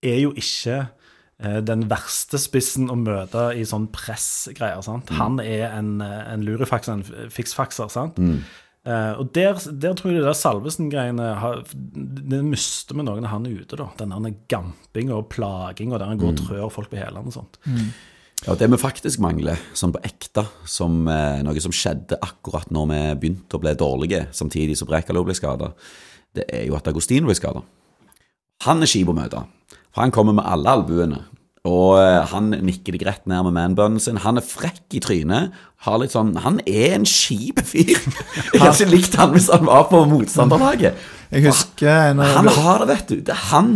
er 0.03 0.19
jo 0.25 0.33
ikke 0.39 0.81
den 1.65 1.87
verste 1.89 2.39
spissen 2.41 2.91
å 2.93 2.97
møte 3.01 3.51
i 3.57 3.63
sånn 3.69 3.87
pressgreier. 3.95 4.83
sant? 4.85 5.09
Han 5.17 5.41
er 5.41 5.71
en, 5.71 6.01
eh, 6.05 6.33
en 6.35 6.43
lurifakser, 6.45 6.93
en 6.93 7.31
fiksfakser. 7.33 7.89
sant? 7.91 8.19
Eh, 8.87 9.13
og 9.21 9.33
der, 9.37 9.59
der 9.77 9.93
tror 9.93 10.13
jeg 10.13 10.23
det 10.23 10.29
der 10.29 10.39
Salvesen-greiene 10.39 11.27
Det 12.33 12.39
mister 12.47 12.97
vi 12.97 13.05
noen 13.05 13.21
når 13.27 13.29
han 13.35 13.47
ute. 13.47 13.77
da, 13.77 13.91
Den 13.99 14.15
der 14.25 14.37
gampinga 14.49 15.19
og 15.19 15.29
plaginga 15.29 15.99
der 15.99 16.09
han 16.09 16.21
går 16.21 16.33
og 16.33 16.41
trør 16.41 16.71
folk 16.73 16.89
på 16.91 16.97
hælene 16.97 17.29
og 17.29 17.35
sånt. 17.35 17.59
ja, 18.47 18.55
det 18.55 18.71
vi 18.71 18.79
faktisk 18.81 19.21
mangler, 19.21 19.61
sånn 19.77 19.93
på 19.93 20.01
ekte, 20.03 20.47
som 20.65 21.07
eh, 21.09 21.43
noe 21.45 21.61
som 21.61 21.73
skjedde 21.73 22.17
akkurat 22.25 22.71
når 22.73 22.89
vi 22.89 23.01
begynte 23.21 23.59
å 23.59 23.61
bli 23.61 23.75
dårlige, 23.77 24.29
samtidig 24.33 24.79
som 24.79 24.89
Brekalo 24.89 25.25
ble 25.25 25.37
skada, 25.37 25.75
det 26.33 26.47
er 26.49 26.65
jo 26.65 26.77
at 26.79 26.89
Agostino 26.89 27.29
ble 27.29 27.37
skada. 27.37 27.61
Han 28.65 28.81
er 28.81 28.89
kjip 28.89 29.09
å 29.09 29.17
møte, 29.17 29.45
for 29.91 30.05
han 30.05 30.15
kommer 30.15 30.37
med 30.37 30.47
alle 30.47 30.73
albuene. 30.79 31.25
Og 31.69 31.99
eh, 32.01 32.23
han 32.31 32.55
nikker 32.65 32.97
deg 32.97 33.03
rett 33.05 33.27
ned 33.29 33.45
med 33.45 33.57
manbunnen 33.57 34.01
sin. 34.01 34.21
Han 34.25 34.41
er 34.41 34.47
frekk 34.47 34.97
i 34.97 35.03
trynet. 35.05 35.57
Har 35.85 35.99
litt 36.01 36.15
sånn, 36.15 36.33
Han 36.41 36.61
er 36.65 36.95
en 36.97 37.05
kjip 37.09 37.61
fyr. 37.69 37.99
Jeg 38.55 38.63
hadde 38.63 38.73
ikke 38.77 38.95
likt 38.95 39.19
han 39.21 39.35
hvis 39.35 39.51
han 39.53 39.67
var 39.69 39.87
på 39.91 40.01
motstanderlaget. 40.09 40.97
Jeg 41.31 41.45
husker 41.47 41.91
en 42.15 42.23
av, 42.25 42.33
Han 42.39 42.49
har 42.57 42.85
det, 42.85 42.89
vet 42.95 43.13
du. 43.13 43.21
Det 43.29 43.37
er 43.37 43.45
han. 43.51 43.75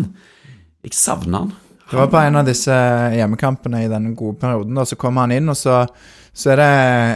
Jeg 0.85 0.97
savner 0.97 1.45
han. 1.45 1.53
Det 1.85 2.01
var 2.01 2.09
på 2.11 2.21
en 2.25 2.41
av 2.41 2.49
disse 2.49 2.75
hjemmekampene 3.15 3.85
i 3.85 3.91
den 3.93 4.15
gode 4.17 4.41
perioden. 4.41 4.75
da, 4.81 4.87
Så 4.89 4.97
kom 5.01 5.21
han 5.21 5.35
inn, 5.37 5.53
og 5.53 5.59
så, 5.61 5.83
så 6.35 6.51
er 6.51 6.59
det 6.59 6.69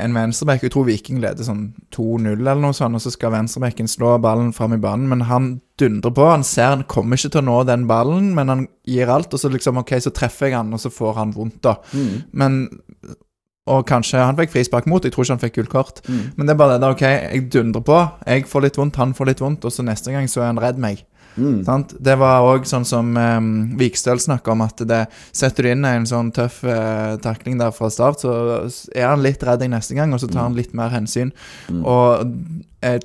en 0.04 0.14
venstreback. 0.14 0.62
Jeg 0.62 0.70
tror 0.70 0.86
Viking 0.86 1.18
leder 1.18 1.42
sånn 1.42 1.72
2-0 1.94 2.36
eller 2.36 2.60
noe 2.62 2.76
sånt, 2.76 2.94
og 2.94 3.02
så 3.02 3.10
skal 3.10 3.32
venstrebacken 3.34 3.90
slå 3.90 4.12
ballen 4.22 4.52
fram 4.54 4.76
i 4.76 4.82
banen. 4.82 5.08
Men 5.10 5.24
han 5.26 5.48
dundrer 5.78 6.14
på. 6.14 6.26
Han 6.30 6.46
ser 6.46 6.70
han 6.76 6.84
kommer 6.86 7.18
ikke 7.18 7.32
til 7.34 7.42
å 7.42 7.48
nå 7.48 7.56
den 7.66 7.88
ballen, 7.90 8.30
men 8.38 8.52
han 8.52 8.66
gir 8.86 9.10
alt. 9.10 9.34
Og 9.34 9.42
så 9.42 9.50
liksom, 9.50 9.80
ok, 9.82 9.96
så 10.04 10.14
treffer 10.14 10.52
jeg 10.52 10.58
han, 10.60 10.70
og 10.72 10.82
så 10.82 10.92
får 10.94 11.18
han 11.18 11.34
vondt, 11.34 11.58
da. 11.66 11.74
Men 12.30 12.68
og 13.68 13.82
kanskje 13.84 14.22
han 14.24 14.36
fikk 14.38 14.54
frispark 14.54 14.86
mot, 14.88 15.04
jeg 15.04 15.12
tror 15.12 15.26
ikke 15.26 15.34
han 15.34 15.42
fikk 15.42 15.56
gult 15.58 15.68
kort. 15.74 15.98
Men 16.38 16.46
det 16.48 16.54
er 16.54 16.60
bare 16.62 16.78
det 16.78 16.80
der, 16.86 16.94
ok, 16.94 17.02
jeg 17.04 17.42
dundrer 17.52 17.82
på, 17.84 17.98
jeg 18.24 18.46
får 18.48 18.64
litt 18.64 18.78
vondt, 18.80 18.96
han 18.96 19.12
får 19.18 19.28
litt 19.28 19.42
vondt, 19.44 19.66
og 19.68 19.74
så 19.74 19.84
neste 19.84 20.14
gang 20.14 20.24
så 20.30 20.40
er 20.40 20.46
han 20.54 20.62
redd 20.62 20.78
meg. 20.80 21.02
Sant? 21.66 21.94
Det 22.00 22.14
var 22.20 22.46
òg 22.48 22.66
sånn 22.68 22.84
som 22.88 23.10
um, 23.16 23.50
Vikstøl 23.80 24.20
snakka 24.22 24.52
om, 24.54 24.62
at 24.66 24.82
det 24.88 25.02
setter 25.36 25.66
du 25.68 25.70
inn 25.72 25.84
en 25.88 26.06
sånn 26.08 26.32
tøff 26.34 26.62
uh, 26.66 27.16
takling 27.24 27.58
der 27.60 27.70
fra 27.76 27.90
start, 27.92 28.20
så 28.24 28.32
er 28.94 29.06
han 29.10 29.22
litt 29.24 29.42
redd 29.46 29.60
deg 29.62 29.70
neste 29.72 29.94
gang, 29.98 30.12
og 30.14 30.20
så 30.22 30.28
tar 30.30 30.46
han 30.48 30.56
litt 30.58 30.74
mer 30.78 30.90
hensyn. 30.94 31.30
Og 31.82 32.28
eh, 32.86 32.98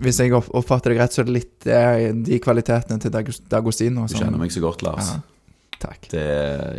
hvis 0.00 0.18
jeg 0.20 0.32
oppfatter 0.32 0.94
deg 0.94 1.00
rett, 1.02 1.12
så 1.16 1.22
er 1.22 1.28
det 1.28 1.36
litt 1.38 1.66
eh, 1.68 2.10
de 2.16 2.38
kvalitetene 2.40 3.00
til 3.00 3.12
Dag- 3.12 3.32
Dagostino. 3.52 4.06
Du 4.08 4.16
kjenner 4.16 4.40
meg 4.40 4.52
så 4.52 4.62
godt, 4.64 4.82
Lars. 4.86 5.10
Ja. 5.12 5.20
Takk. 5.80 6.10
Det, 6.12 6.24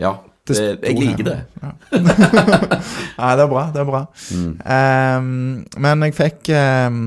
ja, 0.01 0.11
det, 0.45 0.57
jeg 0.85 0.97
liker 0.99 1.25
det. 1.25 1.37
Ja. 1.61 1.71
Nei, 3.21 3.31
det 3.37 3.43
er 3.45 3.49
bra. 3.49 3.63
Det 3.73 3.81
er 3.81 3.87
bra. 3.89 4.01
Um, 4.35 5.63
men 5.81 6.05
jeg 6.07 6.15
fikk 6.17 6.51
ehm, 6.53 7.01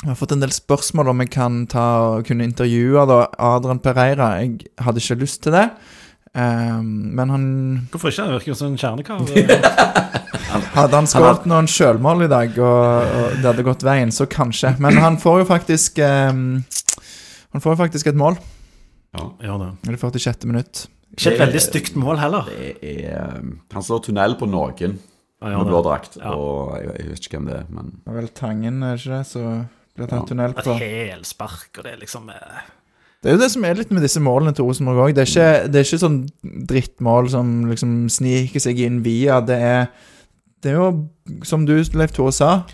Jeg 0.00 0.08
har 0.08 0.16
fått 0.16 0.32
en 0.32 0.40
del 0.40 0.52
spørsmål 0.54 1.10
om 1.12 1.18
jeg 1.20 1.28
kan 1.34 1.56
ta 1.68 1.86
og 2.14 2.22
kunne 2.28 2.46
intervjue 2.48 3.02
da, 3.08 3.18
Adrian 3.50 3.82
Pereira. 3.84 4.30
Jeg 4.40 4.70
hadde 4.80 5.02
ikke 5.02 5.18
lyst 5.20 5.42
til 5.44 5.52
det, 5.52 5.66
um, 6.32 6.86
men 7.18 7.32
han 7.34 7.42
Hvorfor 7.92 8.08
ikke? 8.08 8.24
Han 8.24 8.38
virker 8.38 8.56
som 8.56 8.70
en 8.72 8.78
kjernekar. 8.80 9.20
Hadde 10.74 10.96
han 10.96 11.06
skåret 11.10 11.44
noen 11.50 11.68
sjølmål 11.70 12.24
i 12.24 12.30
dag, 12.30 12.56
og, 12.58 13.12
og 13.20 13.34
det 13.38 13.44
hadde 13.46 13.64
gått 13.66 13.84
veien, 13.86 14.10
så 14.14 14.24
kanskje. 14.30 14.72
Men 14.82 14.96
han 14.98 15.18
får 15.20 15.42
jo 15.42 15.46
faktisk 15.46 16.00
um, 16.02 16.40
Han 17.52 17.62
får 17.62 17.76
jo 17.76 17.80
faktisk 17.84 18.08
et 18.10 18.18
mål 18.18 18.38
Ja, 19.14 19.28
det. 19.60 19.70
i 19.84 19.92
det 19.92 20.00
46. 20.00 20.48
minutt. 20.48 20.86
Ikke 21.14 21.34
et 21.34 21.42
veldig 21.44 21.62
stygt 21.62 21.96
mål 21.98 22.18
heller. 22.22 22.48
Det 22.50 22.72
er 23.04 23.36
um, 23.36 23.58
Han 23.74 23.84
slår 23.86 24.06
tunnel 24.08 24.38
på 24.40 24.48
noen 24.50 24.96
med 25.40 25.66
blå 25.68 25.80
drakt, 25.84 26.18
Ja. 26.20 26.34
og 26.36 26.74
jeg, 26.80 26.88
jeg 26.98 27.12
vet 27.12 27.26
ikke 27.26 27.38
hvem 27.38 27.46
det 27.48 27.54
er, 27.60 27.68
men 27.72 27.92
Det 28.00 28.10
er 28.12 28.18
vel 28.18 28.32
Tangen, 28.36 28.82
er 28.82 28.96
det 28.96 29.04
ikke 29.04 29.18
det? 29.18 29.26
Så 29.30 29.44
blir 30.00 30.08
det 30.10 30.16
Ja. 30.16 30.20
en 30.24 30.28
tunnel 30.32 30.50
Et 30.56 30.64
på. 30.64 30.74
helspark, 30.80 31.70
og 31.78 31.84
det 31.86 31.92
er 31.94 32.00
liksom 32.02 32.28
eh, 32.32 32.60
Det 33.22 33.28
er 33.28 33.34
jo 33.36 33.42
det 33.42 33.50
som 33.52 33.64
er 33.68 33.74
litt 33.76 33.90
med 33.92 34.02
disse 34.02 34.20
målene 34.24 34.54
til 34.56 34.64
Rosenborg 34.64 35.10
òg. 35.10 35.14
Det, 35.14 35.26
er 35.26 35.30
ikke- 35.30 35.72
det 35.72 35.76
er 35.76 35.84
ikke 35.84 36.04
sånn 36.06 36.20
drittmål 36.70 37.28
som 37.30 37.50
liksom 37.68 38.08
sniker 38.08 38.60
seg 38.64 38.78
inn 38.80 39.02
via. 39.04 39.40
Det 39.44 39.58
er, 39.60 39.90
det 40.62 40.72
er 40.72 40.76
jo, 40.78 41.08
som 41.44 41.66
du, 41.68 41.74
Leif 41.94 42.12
Tore, 42.16 42.32
sa, 42.32 42.64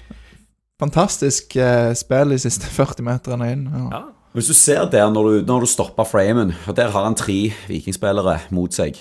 fantastisk 0.78 1.56
eh, 1.56 1.92
spill 1.98 2.30
de 2.30 2.38
siste 2.38 2.68
40 2.70 3.02
meterne 3.02 3.50
inn. 3.52 3.64
Ja. 3.72 3.88
Ja. 3.90 4.02
Hvis 4.36 4.46
du 4.48 4.54
ser 4.54 4.84
der 4.92 5.08
når 5.10 5.30
du, 5.40 5.46
når 5.48 5.60
du 5.60 5.66
stopper 5.66 6.04
framen, 6.04 6.54
og 6.68 6.76
der 6.76 6.90
har 6.92 7.04
han 7.08 7.14
tre 7.16 7.52
vikingspillere 7.68 8.38
mot 8.52 8.70
seg 8.76 8.94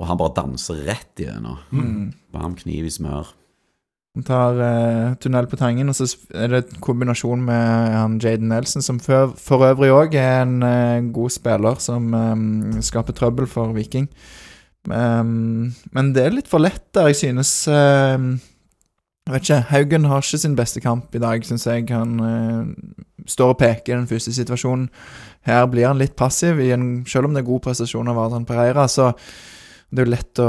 Og 0.00 0.06
han 0.08 0.16
bare 0.16 0.32
danser 0.36 0.78
rett 0.86 1.20
igjennom. 1.20 1.58
Mm. 1.72 2.12
Varm 2.32 2.54
kniv 2.56 2.86
i 2.86 2.90
smør. 2.92 3.26
Han 4.18 4.26
tar 4.26 4.58
eh, 4.58 5.14
tunnel 5.22 5.46
på 5.46 5.56
Tangen, 5.56 5.88
og 5.88 5.94
så 5.94 6.08
er 6.34 6.50
det 6.50 6.64
en 6.64 6.80
kombinasjon 6.82 7.44
med 7.46 7.92
han 7.94 8.16
Jaden 8.18 8.50
Nelson, 8.50 8.82
som 8.82 8.98
for, 8.98 9.36
for 9.38 9.62
øvrig 9.68 9.92
òg 9.94 10.16
er 10.18 10.42
en 10.42 10.56
eh, 10.66 11.10
god 11.14 11.30
spiller 11.30 11.78
som 11.78 12.08
eh, 12.18 12.80
skaper 12.82 13.14
trøbbel 13.14 13.46
for 13.50 13.70
Viking. 13.76 14.08
Um, 14.88 15.74
men 15.92 16.14
det 16.16 16.24
er 16.24 16.34
litt 16.34 16.48
for 16.48 16.62
lett 16.62 16.86
der, 16.96 17.10
jeg 17.10 17.18
synes 17.18 17.50
eh, 17.68 18.14
Jeg 19.28 19.34
vet 19.34 19.44
ikke, 19.44 19.58
Haugen 19.68 20.06
har 20.08 20.24
ikke 20.24 20.40
sin 20.40 20.56
beste 20.56 20.80
kamp 20.80 21.14
i 21.14 21.20
dag, 21.20 21.44
syns 21.46 21.68
jeg. 21.68 21.84
Han 21.92 22.16
eh, 22.24 23.26
står 23.28 23.52
og 23.54 23.60
peker 23.60 23.92
i 23.92 23.98
den 23.98 24.08
første 24.10 24.32
situasjonen. 24.34 24.88
Her 25.46 25.68
blir 25.70 25.86
han 25.86 26.00
litt 26.00 26.16
passiv, 26.18 26.58
en, 26.58 27.04
selv 27.06 27.28
om 27.28 27.36
det 27.36 27.44
er 27.44 27.50
god 27.52 27.62
prestasjon 27.68 28.10
av 28.10 28.18
Adrian 28.24 28.48
Pereira. 28.48 28.88
så 28.88 29.12
det 29.90 30.02
er 30.02 30.06
jo 30.06 30.14
lett 30.14 30.42
å 30.42 30.48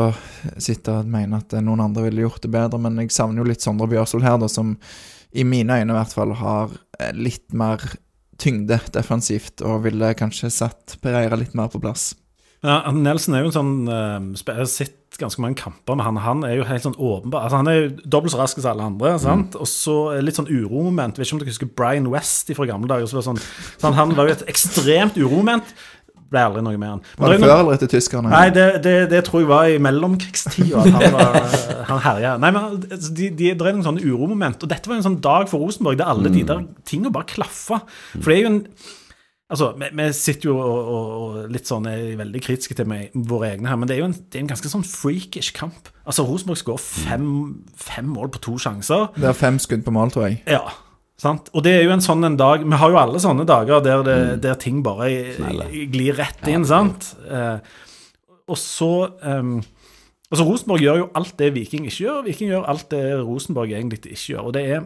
sitte 0.61 0.99
og 1.01 1.09
mene 1.09 1.41
at 1.41 1.55
eh, 1.57 1.63
noen 1.65 1.81
andre 1.87 2.05
ville 2.05 2.27
gjort 2.27 2.43
det 2.45 2.53
bedre, 2.53 2.79
men 2.81 2.99
jeg 3.01 3.13
savner 3.15 3.41
jo 3.41 3.49
litt 3.49 3.65
Sondre 3.65 3.89
Bjørsvold 3.89 4.25
her, 4.25 4.37
da, 4.41 4.49
som 4.51 4.75
i 5.31 5.45
mine 5.47 5.79
øyne 5.79 5.93
i 5.93 5.97
hvert 5.97 6.13
fall 6.13 6.35
har 6.37 6.73
eh, 6.99 7.13
litt 7.17 7.47
mer 7.57 7.81
tyngde 8.41 8.79
defensivt, 8.93 9.61
og 9.65 9.85
ville 9.87 10.13
kanskje 10.17 10.51
satt 10.53 10.97
Pereira 11.01 11.37
litt 11.39 11.55
mer 11.57 11.71
på 11.73 11.81
plass. 11.81 12.11
Ja, 12.61 12.83
Nelson 12.93 13.33
er 13.33 13.41
jo 13.41 13.49
en 13.49 13.55
sånn 13.55 13.77
uh, 13.89 14.19
Jeg 14.37 14.53
har 14.59 14.67
sett 14.69 15.17
ganske 15.17 15.41
mange 15.41 15.57
kamper 15.57 15.97
med 15.97 16.05
han. 16.05 16.19
Han 16.21 16.43
er 16.45 16.59
jo 16.59 16.65
helt 16.69 16.83
sånn 16.85 16.95
åpenbar 16.95 17.47
altså, 17.47 17.57
Han 17.57 17.69
er 17.71 17.77
jo 17.77 17.87
dobbelt 18.05 18.33
så 18.35 18.39
rask 18.39 18.59
som 18.61 18.69
alle 18.71 18.85
andre. 18.85 19.15
sant? 19.21 19.57
Og 19.57 19.67
så 19.69 19.95
litt 20.21 20.37
sånn 20.37 20.49
uromoment. 20.49 21.17
Vet 21.17 21.25
ikke 21.25 21.35
om 21.35 21.41
dere 21.41 21.51
husker 21.51 21.71
Brian 21.73 22.11
West 22.13 22.53
fra 22.55 22.67
gamle 22.69 22.89
dager. 22.89 23.09
Så 23.09 23.17
var 23.17 23.25
sånn, 23.31 23.41
sånn, 23.81 23.97
han 23.97 24.13
var 24.17 24.29
jo 24.29 24.35
et 24.37 24.45
ekstremt 24.51 25.17
uromoment. 25.19 25.73
Ble 26.31 26.43
aldri 26.47 26.61
noe 26.63 26.79
med 26.79 26.87
han. 26.93 27.01
Men 27.17 27.25
Var 27.25 27.33
det 27.33 27.39
det 27.41 27.47
før 27.49 27.57
eller 27.57 27.75
etter 27.75 27.91
tyskerne? 27.91 28.31
Nei, 28.31 28.45
det, 28.55 28.67
det, 28.85 28.95
det 29.11 29.19
tror 29.27 29.43
jeg 29.43 29.49
var 29.49 29.67
i 29.67 29.81
mellomkrigstida 29.83 30.85
han, 30.85 31.17
han 31.89 32.01
herja. 32.05 32.37
Nei, 32.39 32.53
men 32.55 32.79
altså, 32.87 33.11
de, 33.17 33.27
de, 33.35 33.51
det 33.51 33.67
er 33.67 33.75
noen 33.75 33.87
sånne 33.89 34.05
uromoment. 34.07 34.63
Og 34.63 34.71
dette 34.71 34.87
var 34.87 34.99
en 35.01 35.07
sånn 35.09 35.19
dag 35.23 35.49
for 35.51 35.65
Rosenborg 35.65 35.99
der 35.99 36.11
alle 36.13 36.31
de 36.31 36.45
der 36.47 36.63
tinga 36.87 37.11
bare 37.11 37.27
klaffa. 37.33 37.83
For 38.15 38.31
det 38.31 38.39
er 38.39 38.43
jo 38.45 38.55
en 38.55 38.65
Altså, 39.51 39.73
vi, 39.75 39.87
vi 39.99 40.03
sitter 40.15 40.47
jo 40.47 40.53
og, 40.63 40.91
og, 40.95 41.39
litt 41.51 41.67
sånn 41.67 41.83
er 41.91 42.13
veldig 42.21 42.39
kritiske 42.39 42.75
til 42.77 42.87
meg, 42.87 43.09
våre 43.27 43.49
egne 43.51 43.67
her, 43.67 43.79
men 43.81 43.89
det 43.89 43.97
er 43.97 43.99
jo 43.99 44.07
en, 44.07 44.13
det 44.15 44.39
er 44.39 44.45
en 44.45 44.51
ganske 44.53 44.71
sånn 44.71 44.85
freakish 44.87 45.51
kamp. 45.57 45.89
Altså, 46.05 46.23
Rosenborg 46.23 46.61
skårer 46.61 46.79
fem, 46.79 47.25
fem 47.75 48.07
mål 48.15 48.31
på 48.31 48.39
to 48.47 48.55
sjanser. 48.63 49.09
Det 49.17 49.27
er 49.27 49.35
fem 49.35 49.59
skudd 49.59 49.83
på 49.83 49.91
mål, 49.91 50.13
tror 50.15 50.29
jeg. 50.29 50.39
Ja, 50.47 50.63
sant? 51.21 51.51
Og 51.53 51.63
det 51.65 51.75
er 51.77 51.85
jo 51.85 51.93
en 51.93 52.03
sånn 52.03 52.25
en 52.25 52.37
dag 52.39 52.63
Vi 52.65 52.79
har 52.81 52.93
jo 52.93 52.99
alle 53.01 53.21
sånne 53.21 53.45
dager 53.49 53.83
der, 53.85 54.03
det, 54.07 54.17
der 54.43 54.57
ting 54.61 54.81
bare 54.85 55.09
glir 55.93 56.17
rett 56.17 56.49
inn, 56.49 56.65
sant? 56.67 57.13
Eh, 57.29 57.61
og 58.51 58.59
så 58.59 58.91
um, 59.21 59.59
Altså, 60.31 60.45
Rosenborg 60.47 60.79
gjør 60.79 60.99
jo 61.01 61.07
alt 61.19 61.33
det 61.41 61.49
Viking 61.57 61.87
ikke 61.89 62.05
gjør. 62.05 62.19
Viking 62.23 62.53
gjør 62.53 62.67
alt 62.71 62.85
det 62.93 63.03
Rosenborg 63.19 63.73
egentlig 63.75 63.99
ikke 64.05 64.29
gjør. 64.29 64.45
Og 64.47 64.53
det 64.55 64.61
er 64.63 64.85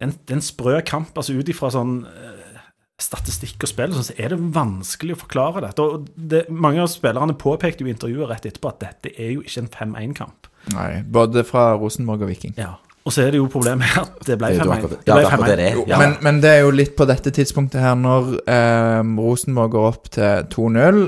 en, 0.00 0.14
en 0.32 0.40
sprø 0.40 0.78
kamp. 0.88 1.12
altså 1.20 1.36
Ut 1.36 1.50
ifra 1.52 1.68
sånn 1.74 1.98
eh, 2.08 2.62
statistikk 2.98 3.66
og 3.66 3.70
spill, 3.70 3.92
så 3.92 4.16
er 4.16 4.32
det 4.32 4.40
vanskelig 4.56 5.18
å 5.18 5.20
forklare 5.20 5.66
dette. 5.66 5.84
Og 5.84 6.08
det, 6.16 6.46
mange 6.48 6.80
av 6.80 6.88
spillerne 6.88 7.36
påpekte 7.36 7.84
jo 7.84 7.90
i 7.90 7.92
intervjuet 7.92 8.32
rett 8.32 8.48
etterpå 8.48 8.72
at 8.72 8.80
dette 8.86 9.12
er 9.20 9.34
jo 9.36 9.44
ikke 9.44 9.66
en 9.66 9.72
5-1-kamp. 9.76 10.48
Nei, 10.72 10.90
Både 11.04 11.44
fra 11.44 11.70
Rosenborg 11.76 12.24
og 12.24 12.32
Viking. 12.32 12.56
Ja. 12.56 12.78
Og 13.06 13.12
så 13.14 13.22
er 13.26 13.30
det 13.32 13.38
jo 13.40 13.46
problemet 13.52 13.86
at 14.02 14.18
det 14.26 14.36
ble 14.40 14.50
Det 14.52 14.60
er 14.60 14.64
jo 14.64 14.72
5-1. 14.72 14.74
akkurat 14.76 14.90
det. 14.90 14.98
Det 14.98 15.08
Ja, 15.08 15.14
ble 15.14 15.22
det 15.22 15.30
akkurat 15.32 15.48
5-1. 15.48 15.56
det 15.56 15.70
det. 15.78 15.86
Ja. 15.92 15.98
Men, 16.02 16.16
men 16.26 16.40
det 16.42 16.50
er 16.50 16.60
jo 16.66 16.70
litt 16.74 16.96
på 16.98 17.06
dette 17.08 17.30
tidspunktet 17.30 17.80
her, 17.80 17.94
når 17.96 18.34
eh, 18.50 19.00
Rosenborg 19.22 19.70
går 19.76 19.88
opp 19.92 20.10
til 20.10 20.44
2-0, 20.52 21.00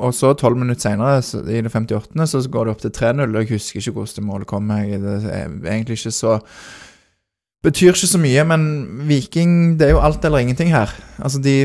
og 0.00 0.14
så 0.16 0.32
12 0.34 0.56
minutter 0.56 0.80
senere, 0.88 1.22
så- 1.22 1.42
i 1.44 1.60
det 1.60 1.72
58., 1.72 2.26
så 2.32 2.40
går 2.48 2.64
det 2.64 2.74
opp 2.74 2.80
til 2.80 2.90
3-0. 2.96 3.24
og 3.36 3.42
Jeg 3.42 3.50
husker 3.56 3.80
ikke 3.80 3.92
hvordan 3.98 4.16
det 4.16 4.24
målet 4.24 4.46
kom. 4.48 4.70
Jeg, 4.70 5.00
det 5.02 5.16
er 5.28 5.48
egentlig 5.48 5.98
ikke 6.00 6.10
så 6.18 6.38
Betyr 7.62 7.90
ikke 7.92 8.08
så 8.08 8.16
mye, 8.18 8.42
men 8.48 8.62
Viking 9.04 9.50
Det 9.78 9.84
er 9.86 9.90
jo 9.90 9.98
alt 10.00 10.24
eller 10.24 10.38
ingenting 10.40 10.70
her. 10.72 10.88
Altså, 11.20 11.42
de 11.44 11.58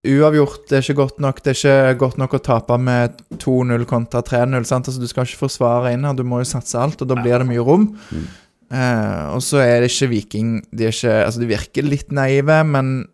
Uavgjort 0.00 0.62
det 0.70 0.78
er 0.78 0.84
ikke 0.86 1.00
godt 1.02 1.18
nok. 1.20 1.42
Det 1.44 1.52
er 1.52 1.58
ikke 1.60 1.98
godt 2.00 2.20
nok 2.22 2.36
å 2.38 2.42
tape 2.44 2.76
med 2.80 3.18
2-0 3.36 3.84
kontra 3.88 4.22
3-0. 4.24 4.64
sant? 4.64 4.88
Altså, 4.88 5.00
Du 5.00 5.10
skal 5.10 5.28
ikke 5.28 5.42
forsvare 5.42 5.92
inn 5.92 6.06
her, 6.08 6.14
du 6.16 6.24
må 6.24 6.40
jo 6.40 6.48
satse 6.48 6.78
alt, 6.80 7.02
og 7.02 7.10
da 7.10 7.18
blir 7.20 7.42
det 7.42 7.48
mye 7.50 7.64
rom. 7.66 7.90
Mm. 8.08 8.28
Eh, 8.70 9.24
og 9.34 9.42
så 9.44 9.60
er 9.60 9.82
det 9.82 9.90
ikke 9.90 10.06
Viking 10.12 10.50
De 10.70 10.84
er 10.86 10.92
ikke 10.94 11.14
Altså, 11.24 11.40
de 11.42 11.48
virker 11.50 11.82
litt 11.82 12.12
naive, 12.14 12.60
men 12.64 13.08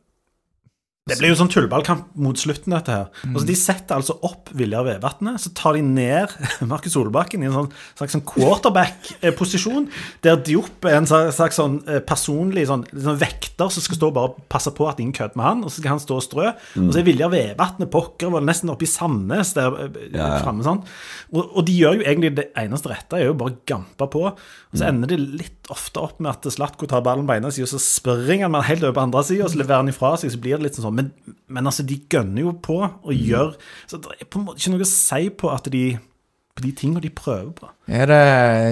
Det 1.06 1.20
blir 1.20 1.30
jo 1.30 1.36
sånn 1.38 1.50
tullballkamp 1.54 2.16
mot 2.18 2.34
slutten, 2.34 2.72
dette 2.74 2.90
her. 2.90 3.04
Mm. 3.22 3.36
Altså, 3.36 3.46
De 3.46 3.54
setter 3.54 3.94
altså 3.94 4.16
opp 4.26 4.48
Viljar 4.58 4.82
Vevatnet, 4.88 5.38
så 5.38 5.52
tar 5.54 5.76
de 5.76 5.82
ned 5.86 6.32
Markus 6.66 6.96
Solbakken 6.96 7.44
i 7.44 7.46
en 7.46 7.54
sånn, 7.54 7.68
slags 7.94 8.16
sånn 8.16 8.24
quarterback-posisjon, 8.26 9.86
der 10.26 10.40
Diop 10.42 10.88
er 10.90 10.96
en 10.98 11.06
slags, 11.06 11.60
sånn 11.60 11.76
eh, 11.86 12.00
personlig 12.02 12.64
sånn, 12.66 12.82
sånn 12.90 13.20
vekter 13.20 13.70
som 13.70 13.84
skal 13.86 14.00
stå 14.00 14.08
og 14.10 14.16
bare 14.16 14.46
passe 14.50 14.72
på 14.74 14.88
at 14.90 14.98
ingen 14.98 15.14
kødder 15.14 15.38
med 15.38 15.46
han, 15.46 15.62
og 15.62 15.70
så 15.70 15.78
skal 15.78 15.94
han 15.94 16.02
stå 16.02 16.16
og 16.18 16.24
strø. 16.26 16.48
Og 16.82 16.90
så 16.90 16.98
er 16.98 17.06
Viljar 17.06 17.30
Vevatnet 17.36 17.92
pokker 17.94 18.34
var 18.34 18.42
nesten 18.42 18.74
oppe 18.74 18.88
i 18.88 18.90
Sandnes 18.90 19.54
der 19.54 19.78
eh, 19.84 20.02
Ja, 20.10 20.26
ja. 20.26 20.42
framme. 20.42 20.66
Sånn. 20.66 20.82
Og, 21.30 21.44
og 21.44 21.68
de 21.70 21.78
gjør 21.84 22.00
jo 22.00 22.08
egentlig 22.08 22.32
det 22.40 22.48
eneste 22.58 22.90
rette, 22.90 23.22
er 23.22 23.30
jo 23.30 23.38
bare 23.38 23.54
gampe 23.70 24.10
på. 24.10 24.26
Og 24.34 24.74
så 24.74 24.90
ender 24.90 25.14
det 25.14 25.22
litt 25.22 25.70
ofte 25.70 26.02
opp 26.02 26.18
med 26.18 26.32
at 26.34 26.50
Slatko 26.50 26.90
tar 26.90 27.06
ballen 27.06 27.30
på 27.30 27.38
ene 27.38 27.54
sida, 27.54 27.70
så 27.70 27.78
springer 27.78 28.48
han 28.48 28.56
med 28.56 28.64
den 28.64 28.70
helt 28.72 28.84
over 28.88 28.98
på 28.98 29.06
andre 29.06 29.22
sida, 29.30 29.46
og 29.46 29.54
så 29.54 29.62
leverer 29.62 29.84
han 29.84 29.94
ifra 29.94 30.12
seg, 30.18 30.34
så 30.34 30.42
blir 30.42 30.58
det 30.58 30.66
litt 30.66 30.82
sånn. 30.82 30.95
Men, 30.96 31.12
men 31.52 31.68
altså, 31.68 31.84
de 31.86 31.98
gønner 32.10 32.46
jo 32.46 32.56
på 32.62 32.80
og 32.82 33.14
gjør 33.14 33.54
Så 33.86 34.00
det 34.02 34.16
er 34.16 34.28
på 34.30 34.40
en 34.40 34.46
måte 34.48 34.62
ikke 34.62 34.74
noe 34.74 34.86
å 34.86 34.90
si 34.90 35.32
på 35.42 35.52
at 35.52 35.72
de 35.72 35.86
på 36.56 36.64
de 36.64 36.70
tingene 36.72 37.02
de 37.04 37.10
prøver 37.12 37.50
på. 37.52 37.66
er 37.84 38.08
det 38.08 38.20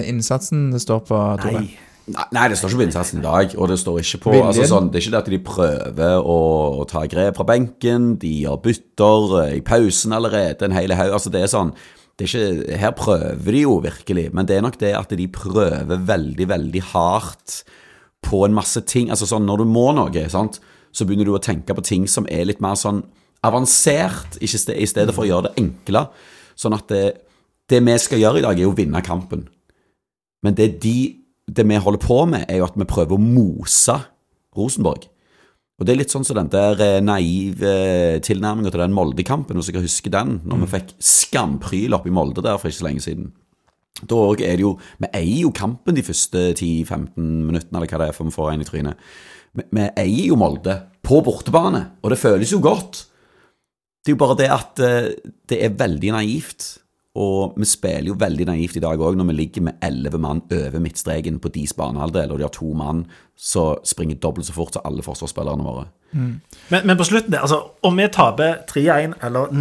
innsatsen 0.09 0.71
det 0.73 0.81
står 0.81 1.03
på, 1.05 1.19
Tore? 1.43 1.61
Nei. 1.61 1.75
Nei, 2.05 2.49
det 2.53 2.59
står 2.61 2.69
ikke 2.69 2.81
på 2.83 2.85
innsatsen 2.85 3.21
i 3.23 3.25
dag, 3.25 3.53
og 3.57 3.69
det 3.71 3.79
står 3.81 4.01
ikke 4.03 4.19
på 4.27 4.33
altså, 4.37 4.67
sånn, 4.69 4.91
Det 4.93 4.99
er 4.99 5.05
ikke 5.07 5.13
det 5.15 5.21
at 5.23 5.31
de 5.33 5.39
prøver 5.47 6.17
å, 6.21 6.39
å 6.83 6.85
ta 6.89 7.07
grep 7.09 7.39
fra 7.39 7.47
benken, 7.49 8.11
de 8.21 8.33
gjør 8.43 8.59
bytter 8.67 9.37
eh, 9.41 9.55
i 9.57 9.63
pausen 9.65 10.13
allerede, 10.13 10.67
en 10.67 10.77
hel 10.77 10.93
haug. 10.93 11.15
Altså, 11.17 11.33
det 11.33 11.45
er 11.45 11.53
sånn 11.53 11.73
det 12.15 12.27
er 12.27 12.31
ikke, 12.31 12.77
Her 12.79 12.93
prøver 12.99 13.57
de 13.57 13.63
jo 13.65 13.79
virkelig, 13.83 14.27
men 14.37 14.47
det 14.47 14.59
er 14.59 14.67
nok 14.67 14.77
det 14.83 14.93
at 14.99 15.17
de 15.17 15.31
prøver 15.33 16.05
veldig, 16.13 16.49
veldig 16.53 16.85
hardt 16.93 17.63
på 18.25 18.45
en 18.45 18.55
masse 18.55 18.85
ting. 18.89 19.09
Altså 19.11 19.27
sånn, 19.29 19.49
Når 19.49 19.65
du 19.65 19.73
må 19.73 19.89
noe, 19.97 20.29
sant, 20.33 20.61
så 20.95 21.07
begynner 21.07 21.27
du 21.27 21.35
å 21.35 21.43
tenke 21.43 21.75
på 21.75 21.85
ting 21.85 22.07
som 22.11 22.29
er 22.31 22.47
litt 22.47 22.63
mer 22.65 22.79
sånn 22.79 23.03
avansert, 23.45 24.39
i 24.41 24.49
stedet 24.49 25.13
for 25.13 25.25
å 25.25 25.29
gjøre 25.29 25.49
det 25.51 25.61
enkle. 25.61 26.07
Sånn 26.57 26.77
at 26.77 26.87
det, 26.89 27.03
det 27.69 27.83
vi 27.85 27.97
skal 28.01 28.23
gjøre 28.23 28.41
i 28.41 28.47
dag, 28.47 28.61
er 28.61 28.71
å 28.71 28.77
vinne 28.77 29.03
kampen. 29.05 29.49
Men 30.45 30.57
det, 30.57 30.71
de, 30.85 30.97
det 31.45 31.67
vi 31.67 31.81
holder 31.81 32.01
på 32.01 32.23
med, 32.31 32.47
er 32.49 32.63
jo 32.63 32.69
at 32.69 32.79
vi 32.79 32.89
prøver 32.89 33.17
å 33.19 33.21
mose 33.21 33.99
Rosenborg. 34.57 35.09
Og 35.75 35.87
det 35.87 35.95
er 35.95 35.99
litt 36.05 36.13
sånn 36.15 36.27
som 36.27 36.39
den 36.39 36.53
der 36.53 36.79
eh, 36.85 37.01
naive 37.03 37.73
tilnærminga 38.23 38.71
til 38.71 38.85
den 38.85 38.95
Molde-kampen, 38.95 39.59
hvis 39.59 39.73
jeg 39.73 39.83
huske 39.83 40.13
den, 40.15 40.37
når 40.47 40.63
vi 40.63 40.73
fikk 40.77 40.93
skampryl 41.03 41.97
opp 41.97 42.07
i 42.07 42.15
Molde 42.15 42.45
der 42.45 42.61
for 42.61 42.71
ikke 42.71 42.79
så 42.79 42.87
lenge 42.87 43.03
siden. 43.03 43.33
Da 44.05 44.19
er 44.33 44.57
det 44.59 44.65
jo 44.65 44.73
Vi 44.99 45.07
eier 45.15 45.45
jo 45.45 45.53
kampen 45.55 45.95
de 45.95 46.03
første 46.03 46.53
10-15 46.53 47.15
minuttene, 47.19 47.79
eller 47.79 47.91
hva 47.91 48.01
det 48.03 48.09
er, 48.09 48.15
for 48.15 48.29
vi 48.29 48.35
får 48.35 48.53
en 48.53 48.63
i 48.63 48.69
trynet. 48.69 49.11
Vi, 49.55 49.65
eier 49.87 50.31
jo 50.31 50.39
Molde 50.41 50.79
på 51.05 51.21
bortebane, 51.25 51.83
og 52.03 52.13
det 52.13 52.21
føles 52.21 52.53
jo 52.53 52.63
godt. 52.65 53.05
Det 54.05 54.13
er 54.13 54.17
jo 54.17 54.21
bare 54.21 54.39
det 54.41 54.49
at 54.53 54.81
eh, 54.85 55.13
det 55.49 55.61
er 55.65 55.77
veldig 55.79 56.15
naivt. 56.17 56.67
Og 57.15 57.55
vi 57.55 57.67
spiller 57.69 58.11
jo 58.11 58.17
veldig 58.19 58.49
naivt 58.49 58.75
i 58.75 58.83
dag 58.83 58.99
òg, 58.99 59.15
når 59.15 59.29
vi 59.29 59.37
ligger 59.39 59.63
med 59.69 59.85
elleve 59.87 60.19
mann 60.19 60.41
over 60.51 60.81
midtstreken 60.83 61.37
på 61.39 61.53
deres 61.55 61.77
banehalvdel, 61.79 62.33
og 62.35 62.41
de 62.41 62.47
har 62.49 62.55
to 62.55 62.73
mann 62.75 63.05
som 63.39 63.79
springer 63.87 64.19
dobbelt 64.19 64.49
så 64.49 64.57
fort 64.57 64.75
som 64.75 64.83
alle 64.89 65.05
forsvarsspillerne 65.07 65.67
våre. 65.67 65.87
Men, 66.15 66.83
men 66.83 66.99
på 66.99 67.07
slutten 67.07 67.35
altså, 67.39 67.61
om 67.87 67.97
vi 67.99 68.09
taper 68.11 68.61
3-1 68.71 69.15
eller 69.27 69.55